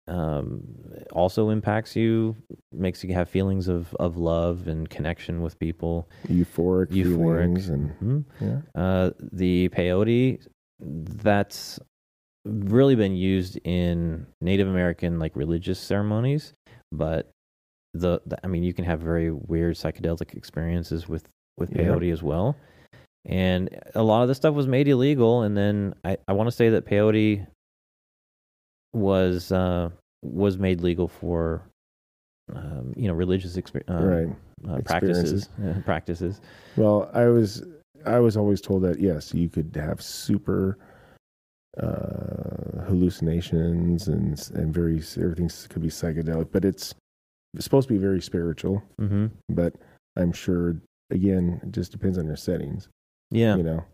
um, 0.08 0.64
also 1.12 1.50
impacts 1.50 1.96
you, 1.96 2.36
makes 2.72 3.04
you 3.04 3.14
have 3.14 3.30
feelings 3.30 3.68
of, 3.68 3.94
of 4.00 4.18
love 4.18 4.68
and 4.68 4.90
connection 4.90 5.42
with 5.42 5.58
people. 5.60 6.10
euphoric, 6.28 6.88
Euphoric. 6.90 7.46
feelings 7.46 7.70
and 7.70 7.92
Mhm. 8.00 8.26
yeah 8.40 8.62
Uh, 8.76 9.12
the 9.32 9.70
peyote, 9.70 10.46
that's 10.80 11.80
really 12.46 12.96
been 12.96 13.16
used 13.16 13.60
in 13.64 14.26
Native 14.42 14.68
American 14.68 15.20
like 15.20 15.36
religious 15.36 15.80
ceremonies, 15.80 16.54
but 16.92 17.30
the, 17.94 18.22
the 18.26 18.38
I 18.44 18.48
mean, 18.48 18.64
you 18.64 18.74
can 18.74 18.86
have 18.86 19.00
very 19.02 19.30
weird 19.32 19.76
psychedelic 19.76 20.34
experiences 20.36 21.08
with 21.08 21.28
with 21.58 21.70
Yeah. 21.72 21.84
peyote 21.84 22.12
as 22.12 22.24
well. 22.24 22.56
And 23.26 23.70
a 23.94 24.02
lot 24.02 24.24
of 24.24 24.28
this 24.30 24.38
stuff 24.38 24.56
was 24.56 24.68
made 24.68 24.88
illegal, 24.88 25.44
and 25.44 25.56
then 25.56 25.94
I, 26.04 26.18
I 26.28 26.34
want 26.34 26.48
to 26.48 26.52
say 26.56 26.70
that 26.70 26.86
peyote 26.86 27.46
was 28.94 29.52
uh, 29.52 29.90
was 30.22 30.58
made 30.58 30.82
legal 30.82 31.08
for 31.08 31.62
um, 32.54 32.94
you 32.96 33.08
know 33.08 33.14
religious 33.14 33.56
exper- 33.58 33.90
uh, 33.90 34.04
right 34.04 34.36
uh, 34.70 34.82
practices 34.82 35.50
uh, 35.66 35.80
practices. 35.86 36.42
well 36.76 37.10
i 37.14 37.26
was 37.26 37.64
i 38.06 38.20
was 38.20 38.36
always 38.36 38.62
told 38.62 38.84
that 38.84 39.00
yes 39.00 39.34
you 39.34 39.50
could 39.50 39.72
have 39.76 40.02
super 40.02 40.78
uh 41.78 42.84
hallucinations 42.86 44.08
and 44.10 44.52
and 44.56 44.74
very 44.74 44.98
everything 45.18 45.50
could 45.70 45.82
be 45.82 45.88
psychedelic 45.88 46.52
but 46.52 46.66
it's 46.66 46.94
supposed 47.60 47.88
to 47.88 47.94
be 47.94 47.98
very 48.00 48.22
spiritual 48.22 48.84
hmm 49.00 49.28
but 49.50 49.74
I'm 50.18 50.32
sure 50.34 50.76
again 51.10 51.60
it 51.64 51.72
just 51.72 51.92
depends 51.92 52.18
on 52.18 52.26
your 52.26 52.36
settings. 52.36 52.90
Yeah. 53.30 53.56
You 53.56 53.64
know. 53.64 53.86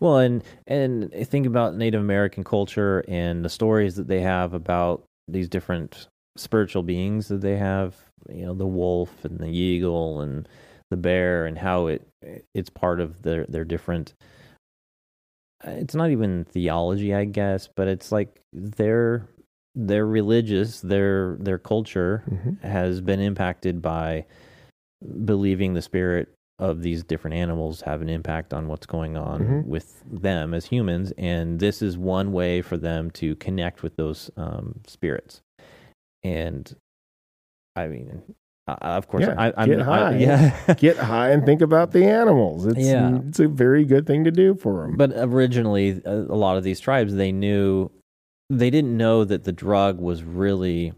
Well, 0.00 0.18
and 0.18 0.42
and 0.66 1.12
think 1.12 1.46
about 1.46 1.76
Native 1.76 2.00
American 2.00 2.44
culture 2.44 3.04
and 3.08 3.44
the 3.44 3.48
stories 3.48 3.96
that 3.96 4.08
they 4.08 4.20
have 4.20 4.54
about 4.54 5.04
these 5.28 5.48
different 5.48 6.08
spiritual 6.36 6.82
beings 6.82 7.28
that 7.28 7.40
they 7.40 7.56
have. 7.56 7.94
You 8.28 8.46
know, 8.46 8.54
the 8.54 8.66
wolf 8.66 9.24
and 9.24 9.38
the 9.38 9.48
eagle 9.48 10.20
and 10.20 10.48
the 10.90 10.96
bear, 10.96 11.46
and 11.46 11.58
how 11.58 11.86
it 11.86 12.06
it's 12.54 12.70
part 12.70 13.00
of 13.00 13.22
their 13.22 13.44
their 13.46 13.64
different. 13.64 14.14
It's 15.64 15.94
not 15.94 16.10
even 16.10 16.44
theology, 16.44 17.14
I 17.14 17.24
guess, 17.24 17.68
but 17.74 17.88
it's 17.88 18.12
like 18.12 18.40
their 18.52 19.26
their 19.74 20.06
religious 20.06 20.80
their 20.80 21.36
their 21.40 21.58
culture 21.58 22.24
Mhm. 22.28 22.60
has 22.62 23.00
been 23.00 23.20
impacted 23.20 23.80
by 23.82 24.24
believing 25.24 25.74
the 25.74 25.82
spirit 25.82 26.28
of 26.58 26.82
these 26.82 27.04
different 27.04 27.36
animals 27.36 27.82
have 27.82 28.02
an 28.02 28.08
impact 28.08 28.52
on 28.52 28.66
what's 28.68 28.86
going 28.86 29.16
on 29.16 29.40
Mhm. 29.40 29.66
with 29.66 30.02
them 30.10 30.52
as 30.54 30.66
humans 30.66 31.12
and 31.16 31.60
this 31.60 31.80
is 31.82 31.96
one 31.96 32.32
way 32.32 32.62
for 32.62 32.76
them 32.76 33.10
to 33.12 33.36
connect 33.36 33.82
with 33.82 33.94
those 33.96 34.30
um, 34.36 34.80
spirits 34.86 35.40
and 36.24 36.74
i 37.76 37.86
mean 37.86 38.22
uh, 38.66 38.76
of 38.82 39.06
course 39.08 39.22
Yeah, 39.22 39.34
I, 39.38 39.52
i'm 39.56 39.68
get 39.68 39.80
I- 39.80 39.84
high. 39.84 40.16
yeah 40.16 40.74
Get 40.78 40.96
high 40.96 41.30
and 41.30 41.46
think 41.46 41.60
about 41.62 41.92
the 41.92 42.04
animals. 42.04 42.66
It's 42.66 42.78
Yeah. 42.80 43.20
it's 43.28 43.38
a 43.40 43.48
very 43.48 43.84
good 43.84 44.06
thing 44.06 44.24
to 44.24 44.30
do 44.30 44.54
for 44.56 44.82
them. 44.82 44.96
but 44.96 45.12
originally 45.14 46.02
a 46.04 46.14
lot 46.16 46.56
of 46.56 46.64
these 46.64 46.80
tribes 46.80 47.14
they 47.14 47.30
knew 47.32 47.90
they 48.50 48.68
didn't 48.70 48.96
know 48.96 49.24
that 49.24 49.44
the 49.44 49.52
drug 49.52 50.00
was 50.00 50.22
really 50.24 50.92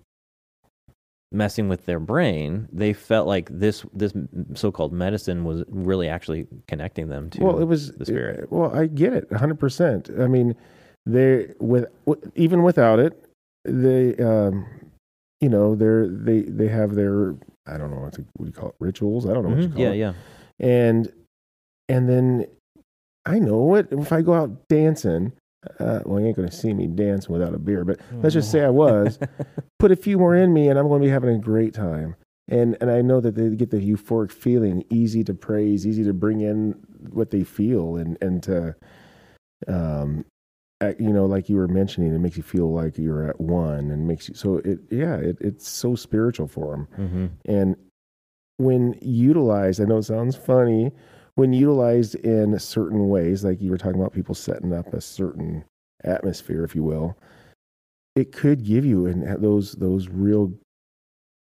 messing 1.32 1.68
with 1.68 1.86
their 1.86 2.00
brain 2.00 2.68
they 2.72 2.92
felt 2.92 3.26
like 3.28 3.48
this 3.50 3.84
this 3.92 4.12
so-called 4.54 4.92
medicine 4.92 5.44
was 5.44 5.62
really 5.68 6.08
actually 6.08 6.46
connecting 6.66 7.08
them 7.08 7.30
to 7.30 7.44
well, 7.44 7.60
it 7.60 7.64
was 7.66 7.92
the 7.92 8.04
spirit. 8.04 8.40
uh, 8.44 8.46
Well, 8.50 8.74
I 8.76 8.86
get 8.86 9.12
it, 9.12 9.32
hundred 9.32 9.60
percent. 9.60 10.10
I 10.18 10.26
mean, 10.26 10.56
they 11.06 11.52
with 11.60 11.86
w- 12.06 12.32
even 12.34 12.62
without 12.64 12.98
it, 12.98 13.12
they, 13.64 14.16
um, 14.16 14.66
you 15.40 15.48
know, 15.48 15.74
they're 15.76 16.08
they 16.08 16.40
they 16.42 16.66
have 16.68 16.94
their 16.96 17.36
I 17.66 17.78
don't 17.78 17.90
know 17.92 18.00
what, 18.00 18.14
to, 18.14 18.24
what 18.36 18.44
do 18.44 18.46
you 18.46 18.52
call 18.52 18.70
it 18.70 18.74
rituals. 18.80 19.24
I 19.26 19.32
don't 19.32 19.44
know 19.44 19.50
what 19.50 19.62
you 19.62 19.68
Mhm. 19.68 19.72
call 19.74 19.82
yeah 19.82 19.90
it. 19.92 19.96
yeah 19.98 20.12
And 20.58 21.12
and 21.88 22.08
then 22.08 22.46
I 23.24 23.38
know 23.38 23.76
it. 23.76 23.86
If 23.92 24.12
I 24.12 24.22
go 24.22 24.34
out 24.34 24.66
dancing, 24.68 25.32
uh, 25.78 26.00
well, 26.04 26.20
you 26.20 26.26
ain't 26.26 26.36
gonna 26.36 26.50
see 26.50 26.72
me 26.72 26.86
dancing 26.86 27.32
without 27.32 27.54
a 27.54 27.58
beer. 27.58 27.84
But 27.84 28.00
let's 28.22 28.34
just 28.34 28.50
say 28.50 28.62
I 28.62 28.70
was. 28.70 29.18
put 29.78 29.90
a 29.90 29.96
few 29.96 30.18
more 30.18 30.36
in 30.36 30.52
me, 30.52 30.68
and 30.68 30.78
I'm 30.78 30.86
going 30.86 31.00
to 31.00 31.06
be 31.06 31.10
having 31.10 31.34
a 31.34 31.38
great 31.38 31.74
time. 31.74 32.14
And 32.48 32.76
and 32.80 32.90
I 32.90 33.00
know 33.00 33.20
that 33.20 33.34
they 33.34 33.48
get 33.56 33.70
the 33.70 33.78
euphoric 33.78 34.32
feeling, 34.32 34.84
easy 34.90 35.22
to 35.24 35.34
praise, 35.34 35.86
easy 35.86 36.04
to 36.04 36.12
bring 36.12 36.40
in 36.40 36.72
what 37.10 37.30
they 37.30 37.44
feel, 37.44 37.96
and 37.96 38.18
and 38.20 38.42
to, 38.44 38.74
um, 39.68 40.24
you 40.98 41.12
know, 41.12 41.26
like 41.26 41.48
you 41.48 41.56
were 41.56 41.68
mentioning, 41.68 42.12
it 42.14 42.18
makes 42.18 42.36
you 42.36 42.42
feel 42.42 42.72
like 42.72 42.98
you're 42.98 43.28
at 43.28 43.40
one, 43.40 43.90
and 43.90 44.08
makes 44.08 44.28
you 44.28 44.34
so 44.34 44.56
it 44.64 44.80
yeah, 44.90 45.14
it, 45.16 45.36
it's 45.40 45.68
so 45.68 45.94
spiritual 45.94 46.48
for 46.48 46.72
them. 46.72 46.88
hmm 46.96 47.26
And 47.44 47.76
when 48.56 48.98
utilized, 49.00 49.80
I 49.80 49.84
know 49.84 49.98
it 49.98 50.04
sounds 50.04 50.36
funny, 50.36 50.90
when 51.34 51.52
utilized 51.52 52.14
in 52.16 52.58
certain 52.58 53.08
ways, 53.08 53.44
like 53.44 53.60
you 53.60 53.70
were 53.70 53.78
talking 53.78 54.00
about 54.00 54.12
people 54.12 54.34
setting 54.34 54.72
up 54.72 54.92
a 54.92 55.00
certain 55.00 55.64
atmosphere, 56.04 56.64
if 56.64 56.74
you 56.74 56.82
will, 56.82 57.16
it 58.16 58.32
could 58.32 58.64
give 58.64 58.84
you 58.84 59.06
and 59.06 59.42
those 59.42 59.72
those 59.72 60.08
real 60.08 60.52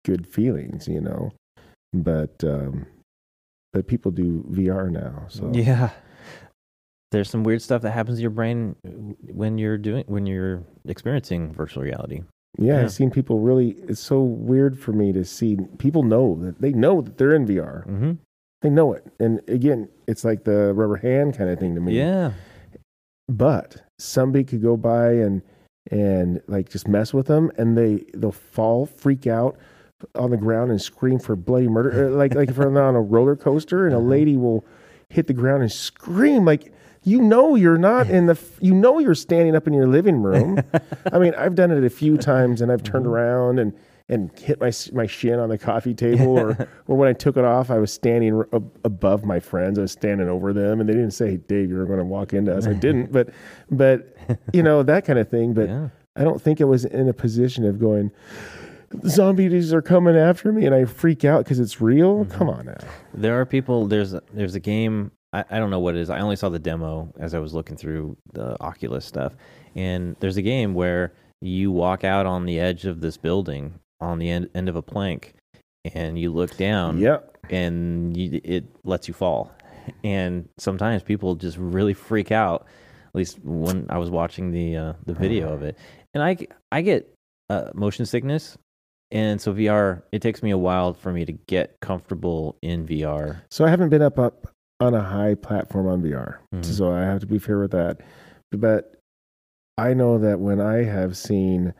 good 0.04 0.26
feelings, 0.26 0.88
you 0.88 1.00
know. 1.00 1.32
But 1.92 2.42
um, 2.44 2.86
but 3.72 3.86
people 3.86 4.10
do 4.10 4.44
VR 4.50 4.90
now, 4.90 5.26
so 5.28 5.50
yeah 5.54 5.90
there's 7.12 7.30
some 7.30 7.44
weird 7.44 7.62
stuff 7.62 7.82
that 7.82 7.92
happens 7.92 8.18
to 8.18 8.22
your 8.22 8.30
brain 8.30 8.74
when 9.32 9.58
you're 9.58 9.78
doing 9.78 10.04
when 10.08 10.26
you're 10.26 10.62
experiencing 10.86 11.52
virtual 11.52 11.82
reality 11.82 12.22
yeah, 12.58 12.76
Yeah. 12.76 12.82
I've 12.82 12.92
seen 12.92 13.10
people 13.10 13.40
really. 13.40 13.76
It's 13.88 14.00
so 14.00 14.22
weird 14.22 14.78
for 14.78 14.92
me 14.92 15.12
to 15.12 15.24
see 15.24 15.58
people 15.78 16.02
know 16.02 16.38
that 16.42 16.60
they 16.60 16.72
know 16.72 17.02
that 17.02 17.18
they're 17.18 17.34
in 17.34 17.46
VR. 17.46 17.84
hmm 17.84 18.12
They 18.62 18.70
know 18.70 18.94
it, 18.94 19.04
and 19.20 19.40
again, 19.48 19.88
it's 20.06 20.24
like 20.24 20.44
the 20.44 20.72
rubber 20.74 20.96
hand 20.96 21.36
kind 21.36 21.50
of 21.50 21.58
thing 21.58 21.74
to 21.74 21.80
me. 21.80 21.96
yeah. 21.96 22.32
But 23.28 23.76
somebody 23.98 24.44
could 24.44 24.62
go 24.62 24.76
by 24.76 25.12
and 25.12 25.42
and 25.90 26.40
like 26.48 26.68
just 26.68 26.88
mess 26.88 27.14
with 27.14 27.26
them 27.26 27.50
and 27.56 27.76
they 27.76 28.04
they'll 28.14 28.32
fall 28.32 28.86
freak 28.86 29.26
out 29.26 29.56
on 30.14 30.30
the 30.30 30.36
ground 30.36 30.70
and 30.70 30.80
scream 30.80 31.18
for 31.18 31.36
bloody 31.36 31.68
murder 31.68 32.10
like 32.10 32.34
like 32.34 32.48
if 32.48 32.56
they're 32.56 32.82
on 32.82 32.96
a 32.96 33.00
roller 33.00 33.36
coaster 33.36 33.86
and 33.86 33.94
a 33.94 33.98
uh-huh. 33.98 34.06
lady 34.06 34.36
will 34.36 34.64
hit 35.08 35.26
the 35.26 35.32
ground 35.32 35.62
and 35.62 35.70
scream 35.72 36.44
like 36.44 36.72
you 37.04 37.20
know 37.20 37.54
you're 37.54 37.78
not 37.78 38.10
in 38.10 38.26
the 38.26 38.32
f- 38.32 38.58
you 38.60 38.74
know 38.74 38.98
you're 38.98 39.14
standing 39.14 39.54
up 39.54 39.68
in 39.68 39.72
your 39.72 39.86
living 39.86 40.22
room. 40.22 40.60
I 41.12 41.18
mean 41.18 41.34
i've 41.36 41.54
done 41.54 41.70
it 41.70 41.84
a 41.84 41.90
few 41.90 42.16
times 42.18 42.60
and 42.60 42.72
i've 42.72 42.82
turned 42.82 43.06
mm-hmm. 43.06 43.14
around 43.14 43.58
and 43.58 43.72
and 44.08 44.30
hit 44.38 44.60
my 44.60 44.70
my 44.92 45.06
shin 45.06 45.38
on 45.38 45.48
the 45.48 45.58
coffee 45.58 45.94
table 46.04 46.38
or 46.38 46.68
or 46.86 46.96
when 46.96 47.08
i 47.08 47.12
took 47.12 47.36
it 47.36 47.44
off 47.44 47.70
i 47.70 47.78
was 47.78 47.92
standing 47.92 48.42
ab- 48.52 48.78
above 48.84 49.24
my 49.24 49.40
friends 49.40 49.78
i 49.78 49.82
was 49.82 49.92
standing 49.92 50.28
over 50.28 50.52
them 50.52 50.80
and 50.80 50.88
they 50.88 50.94
didn't 50.94 51.10
say 51.12 51.30
hey, 51.32 51.36
dave 51.36 51.70
you're 51.70 51.86
going 51.86 51.98
to 51.98 52.04
walk 52.04 52.32
into 52.32 52.54
us 52.56 52.66
i 52.66 52.72
didn't 52.72 53.10
but 53.12 53.30
but 53.70 54.16
you 54.52 54.62
know 54.62 54.82
that 54.82 55.04
kind 55.04 55.18
of 55.18 55.28
thing 55.28 55.52
but 55.54 55.68
Yeah. 55.68 55.88
i 56.16 56.22
don't 56.22 56.40
think 56.40 56.60
it 56.60 56.64
was 56.66 56.84
in 56.84 57.08
a 57.08 57.12
position 57.12 57.64
of 57.64 57.78
going 57.80 58.10
zombies 59.06 59.72
are 59.72 59.82
coming 59.82 60.16
after 60.16 60.52
me 60.52 60.64
and 60.66 60.74
i 60.74 60.84
freak 60.84 61.24
out 61.24 61.44
because 61.44 61.58
it's 61.58 61.80
real 61.80 62.24
mm-hmm. 62.24 62.30
come 62.38 62.48
on 62.48 62.66
now 62.66 62.78
There 63.14 63.40
are 63.40 63.46
people. 63.46 63.86
There's 63.86 64.14
there's 64.32 64.54
a 64.54 64.60
game. 64.60 65.10
I, 65.32 65.44
I 65.50 65.58
don't 65.58 65.70
know 65.70 65.80
what 65.80 65.96
it 65.96 66.00
is. 66.00 66.10
I 66.10 66.20
only 66.20 66.36
saw 66.36 66.48
the 66.50 66.58
demo 66.58 67.12
as 67.18 67.34
I 67.34 67.38
was 67.38 67.54
looking 67.54 67.76
through 67.76 68.16
the 68.34 68.56
Oculus 68.62 69.04
stuff. 69.06 69.34
And 69.74 70.16
there's 70.20 70.36
a 70.36 70.42
game 70.42 70.74
where 70.74 71.12
you 71.40 71.72
walk 71.72 72.04
out 72.04 72.26
on 72.26 72.44
the 72.44 72.60
edge 72.60 72.84
of 72.84 73.00
this 73.00 73.16
building 73.16 73.74
on 74.00 74.18
the 74.18 74.28
end, 74.30 74.48
end 74.54 74.68
of 74.68 74.76
a 74.76 74.82
plank, 74.82 75.34
and 75.94 76.18
you 76.18 76.32
look 76.32 76.56
down. 76.56 76.98
yep 76.98 77.36
And 77.50 78.16
you, 78.16 78.40
it 78.44 78.64
lets 78.84 79.08
you 79.08 79.14
fall. 79.14 79.52
And 80.02 80.48
sometimes 80.58 81.02
people 81.02 81.34
just 81.36 81.56
really 81.58 81.94
freak 81.94 82.32
out. 82.32 82.66
At 83.08 83.14
least 83.14 83.38
when 83.44 83.86
I 83.88 83.98
was 83.98 84.10
watching 84.10 84.50
the 84.50 84.76
uh, 84.76 84.92
the 85.06 85.14
video 85.14 85.52
of 85.52 85.62
it, 85.62 85.78
and 86.12 86.22
I 86.22 86.36
I 86.70 86.82
get 86.82 87.14
uh, 87.48 87.70
motion 87.74 88.04
sickness. 88.04 88.58
And 89.12 89.40
so 89.40 89.54
VR, 89.54 90.02
it 90.10 90.20
takes 90.20 90.42
me 90.42 90.50
a 90.50 90.58
while 90.58 90.92
for 90.92 91.12
me 91.12 91.24
to 91.24 91.32
get 91.32 91.76
comfortable 91.80 92.56
in 92.60 92.84
VR. 92.86 93.42
So 93.52 93.64
I 93.64 93.68
haven't 93.70 93.90
been 93.90 94.02
up 94.02 94.18
up 94.18 94.48
on 94.80 94.94
a 94.94 95.00
high 95.02 95.36
platform 95.36 95.86
on 95.86 96.02
VR. 96.02 96.38
Mhm. 96.52 96.64
So 96.64 96.90
I 96.92 97.02
have 97.02 97.20
to 97.20 97.26
be 97.26 97.38
fair 97.38 97.60
with 97.60 97.70
that. 97.70 98.00
But 98.50 98.96
I 99.78 99.94
know 99.94 100.18
that 100.18 100.40
when 100.40 100.60
I 100.60 100.82
have 100.82 101.16
seen 101.16 101.72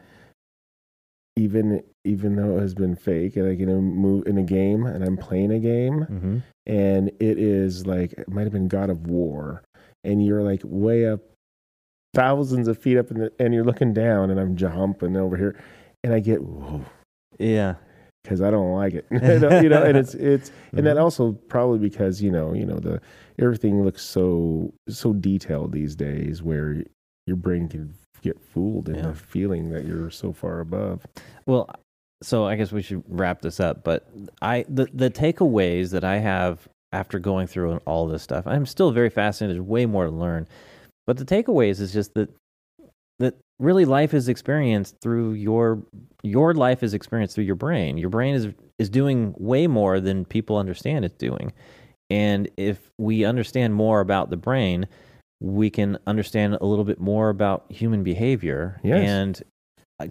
even 1.37 1.83
even 2.07 2.37
though 2.37 2.57
it 2.57 2.61
has 2.61 2.75
been 2.75 2.95
fake 2.97 3.37
and 3.37 3.47
I 3.49 3.57
can 3.57 3.69
move 3.83 4.27
in 4.27 4.39
a 4.39 4.43
game 4.43 4.87
and 4.87 5.03
I'm 5.05 5.17
playing 5.17 5.51
a 5.53 5.59
game 5.59 6.07
Mm-hmm. 6.11 6.39
and 6.67 7.09
it 7.21 7.39
is 7.39 7.87
like 7.87 8.13
it 8.13 8.29
might 8.29 8.45
have 8.45 8.53
been 8.53 8.69
God 8.69 8.89
of 8.91 9.07
War 9.09 9.63
and 10.05 10.25
you're 10.25 10.43
like 10.43 10.61
way 10.65 11.07
up 11.09 11.21
thousands 12.15 12.69
of 12.69 12.79
feet 12.79 12.97
up 12.97 13.11
in 13.11 13.19
the, 13.19 13.33
and 13.39 13.53
you're 13.53 13.65
looking 13.65 13.93
down 13.93 14.31
and 14.31 14.41
I'm 14.41 14.57
jumping 14.57 15.17
over 15.17 15.37
here 15.37 15.57
and 16.05 16.15
I 16.15 16.21
get 16.21 16.43
whoa 16.43 16.85
Yeah. 17.39 17.75
because 18.23 18.41
I 18.41 18.51
don't 18.51 18.73
like 18.73 18.95
it. 18.95 19.07
you 19.11 19.69
know, 19.69 19.83
and 19.83 19.97
it's 19.97 20.15
it's 20.15 20.51
and 20.73 20.87
that 20.87 20.97
Mhm. 20.97 21.03
also 21.03 21.33
probably 21.49 21.79
because 21.79 22.23
you 22.23 22.31
know 22.31 22.55
you 22.55 22.65
know 22.65 22.79
the 22.79 23.01
everything 23.39 23.83
looks 23.85 24.03
so 24.03 24.73
so 24.89 25.13
detailed 25.13 25.73
these 25.73 25.95
days 25.95 26.43
where 26.43 26.83
your 27.27 27.37
brain 27.37 27.69
can 27.69 27.93
get 28.23 28.41
fooled 28.41 28.89
into 28.89 29.01
Yeah. 29.09 29.13
feeling 29.13 29.71
that 29.71 29.85
you're 29.85 30.11
so 30.11 30.33
far 30.33 30.61
above. 30.61 31.05
Well, 31.45 31.69
so 32.23 32.47
I 32.47 32.57
guess 32.57 32.73
we 32.73 32.83
should 32.83 33.03
wrap 33.09 33.41
this 33.43 33.61
up. 33.61 33.85
But 33.85 34.09
I 34.43 34.65
the 34.69 34.89
the 34.93 35.11
takeaways 35.11 35.91
that 35.91 36.05
I 36.05 36.19
have 36.19 36.69
after 36.93 37.19
going 37.19 37.47
through 37.47 37.77
all 37.87 38.07
this 38.07 38.23
stuff, 38.23 38.47
I'm 38.47 38.67
still 38.67 38.91
very 38.91 39.11
fascinated. 39.11 39.57
There's 39.57 39.67
way 39.69 39.87
more 39.87 40.05
to 40.07 40.11
learn. 40.11 40.47
But 41.07 41.19
the 41.19 41.25
takeaways 41.25 41.81
is 41.81 41.93
just 41.93 42.15
that 42.15 42.31
that 43.19 43.35
really 43.59 43.85
life 43.85 44.13
is 44.13 44.29
experienced 44.29 44.97
through 45.03 45.33
your 45.33 45.83
your 46.23 46.55
life 46.55 46.83
is 46.83 46.95
experienced 46.95 47.35
through 47.35 47.45
your 47.45 47.55
brain. 47.55 47.97
Your 47.99 48.11
brain 48.11 48.35
is 48.35 48.49
is 48.79 48.91
doing 48.91 49.35
way 49.39 49.67
more 49.67 50.01
than 50.01 50.25
people 50.25 50.57
understand 50.57 51.05
it's 51.05 51.17
doing. 51.17 51.53
And 52.11 52.49
if 52.57 52.91
we 52.99 53.25
understand 53.25 53.75
more 53.75 54.01
about 54.01 54.31
the 54.31 54.37
brain, 54.37 54.87
we 55.41 55.71
can 55.71 55.99
understand 56.07 56.57
a 56.61 56.65
little 56.65 56.85
bit 56.85 57.01
more 57.01 57.31
about 57.31 57.65
human 57.71 58.03
behavior 58.03 58.81
Yes. 58.85 59.09
and 59.09 59.43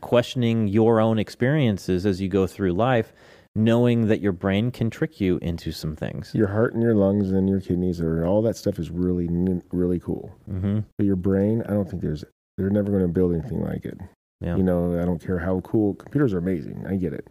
questioning 0.01 0.67
your 0.67 0.99
own 0.99 1.19
experiences 1.19 2.05
as 2.05 2.19
you 2.21 2.27
go 2.27 2.47
through 2.47 2.73
life, 2.73 3.13
knowing 3.55 4.07
that 4.07 4.19
your 4.19 4.31
brain 4.31 4.71
can 4.71 4.89
trick 4.89 5.21
you 5.21 5.37
into 5.41 5.71
some 5.71 5.95
things. 5.95 6.31
Your 6.33 6.47
heart 6.47 6.73
and 6.73 6.81
your 6.83 6.95
lungs 6.95 7.31
and 7.31 7.47
your 7.47 7.61
kidneys 7.61 8.01
or 8.01 8.25
all 8.25 8.41
that 8.43 8.57
stuff 8.57 8.79
is 8.79 8.89
really 8.91 9.29
really 9.71 9.99
cool. 9.99 10.31
hmm 10.49 10.79
But 10.97 11.05
your 11.05 11.15
brain, 11.15 11.63
I 11.67 11.71
don't 11.73 11.89
think 11.89 12.01
there's 12.01 12.23
they're 12.57 12.69
never 12.69 12.89
going 12.89 13.03
to 13.03 13.07
build 13.09 13.33
anything 13.33 13.61
like 13.61 13.85
it. 13.85 13.97
Yeah. 14.41 14.55
You 14.57 14.63
know, 14.63 14.99
I 15.01 15.05
don't 15.05 15.23
care 15.23 15.39
how 15.39 15.59
cool 15.61 15.93
computers 15.95 16.33
are 16.33 16.37
amazing. 16.39 16.85
I 16.87 16.95
get 16.95 17.13
it, 17.13 17.27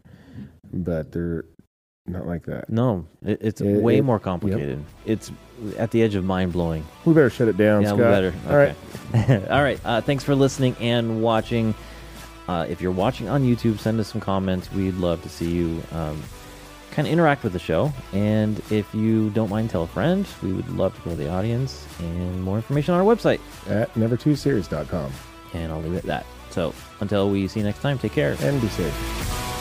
but 0.73 1.13
they're 1.13 1.45
not 2.07 2.27
like 2.27 2.45
that. 2.47 2.69
No, 2.71 3.07
it, 3.25 3.39
it's 3.43 3.61
It- 3.61 3.83
way 3.83 3.99
it- 3.99 4.03
more 4.03 4.19
complicated. 4.19 4.83
It's 5.07 5.31
at 5.79 5.91
the 5.91 6.03
edge 6.03 6.15
of 6.15 6.25
mind 6.25 6.53
blowing. 6.53 6.85
We 7.05 7.13
better 7.15 7.31
shut 7.31 7.49
it 7.49 7.57
down, 7.57 7.83
yeah, 7.83 7.89
Scott. 7.89 7.99
we 7.99 8.05
better. 8.05 8.35
All 8.49 8.57
right. 8.57 8.77
Okay. 9.15 9.47
All 9.51 9.63
right. 9.63 9.81
Uh, 9.85 10.01
thanks 10.01 10.25
for 10.25 10.35
listening 10.35 10.77
and 10.81 11.23
watching. 11.23 11.75
Uh, 12.49 12.67
if 12.69 12.81
you're 12.81 12.93
watching 12.93 13.29
on 13.29 13.43
YouTube, 13.43 13.79
send 13.79 13.99
us 14.01 14.09
some 14.09 14.21
comments. 14.21 14.71
We'd 14.73 14.97
love 14.97 15.23
to 15.23 15.29
see 15.29 15.51
you 15.51 15.83
um, 15.93 16.23
kind 16.91 17.09
of 17.09 17.13
interact 17.13 17.43
with 17.43 17.53
the 17.53 17.59
show. 17.59 17.93
And 18.13 18.61
if 18.71 18.95
you 18.95 19.31
don't 19.31 19.51
mind, 19.51 19.71
tell 19.71 19.83
a 19.83 19.87
friend. 19.87 20.27
We 20.43 20.53
would 20.53 20.69
love 20.71 20.95
to 20.95 21.01
grow 21.03 21.15
the 21.15 21.31
audience. 21.31 21.87
And 21.99 22.43
more 22.43 22.57
information 22.57 22.95
on 22.95 23.01
our 23.01 23.07
website. 23.07 23.41
At 23.69 23.93
never2series.com. 23.95 25.13
And 25.55 25.73
I'll 25.73 25.81
leave 25.81 25.95
it 25.95 25.99
at 25.99 26.05
that. 26.05 26.27
So 26.51 26.75
until 27.01 27.31
we 27.31 27.49
see 27.49 27.61
you 27.61 27.67
next 27.67 27.81
time, 27.81 27.99
take 27.99 28.13
care. 28.13 28.37
And 28.41 28.61
be 28.61 28.69
safe. 28.69 29.54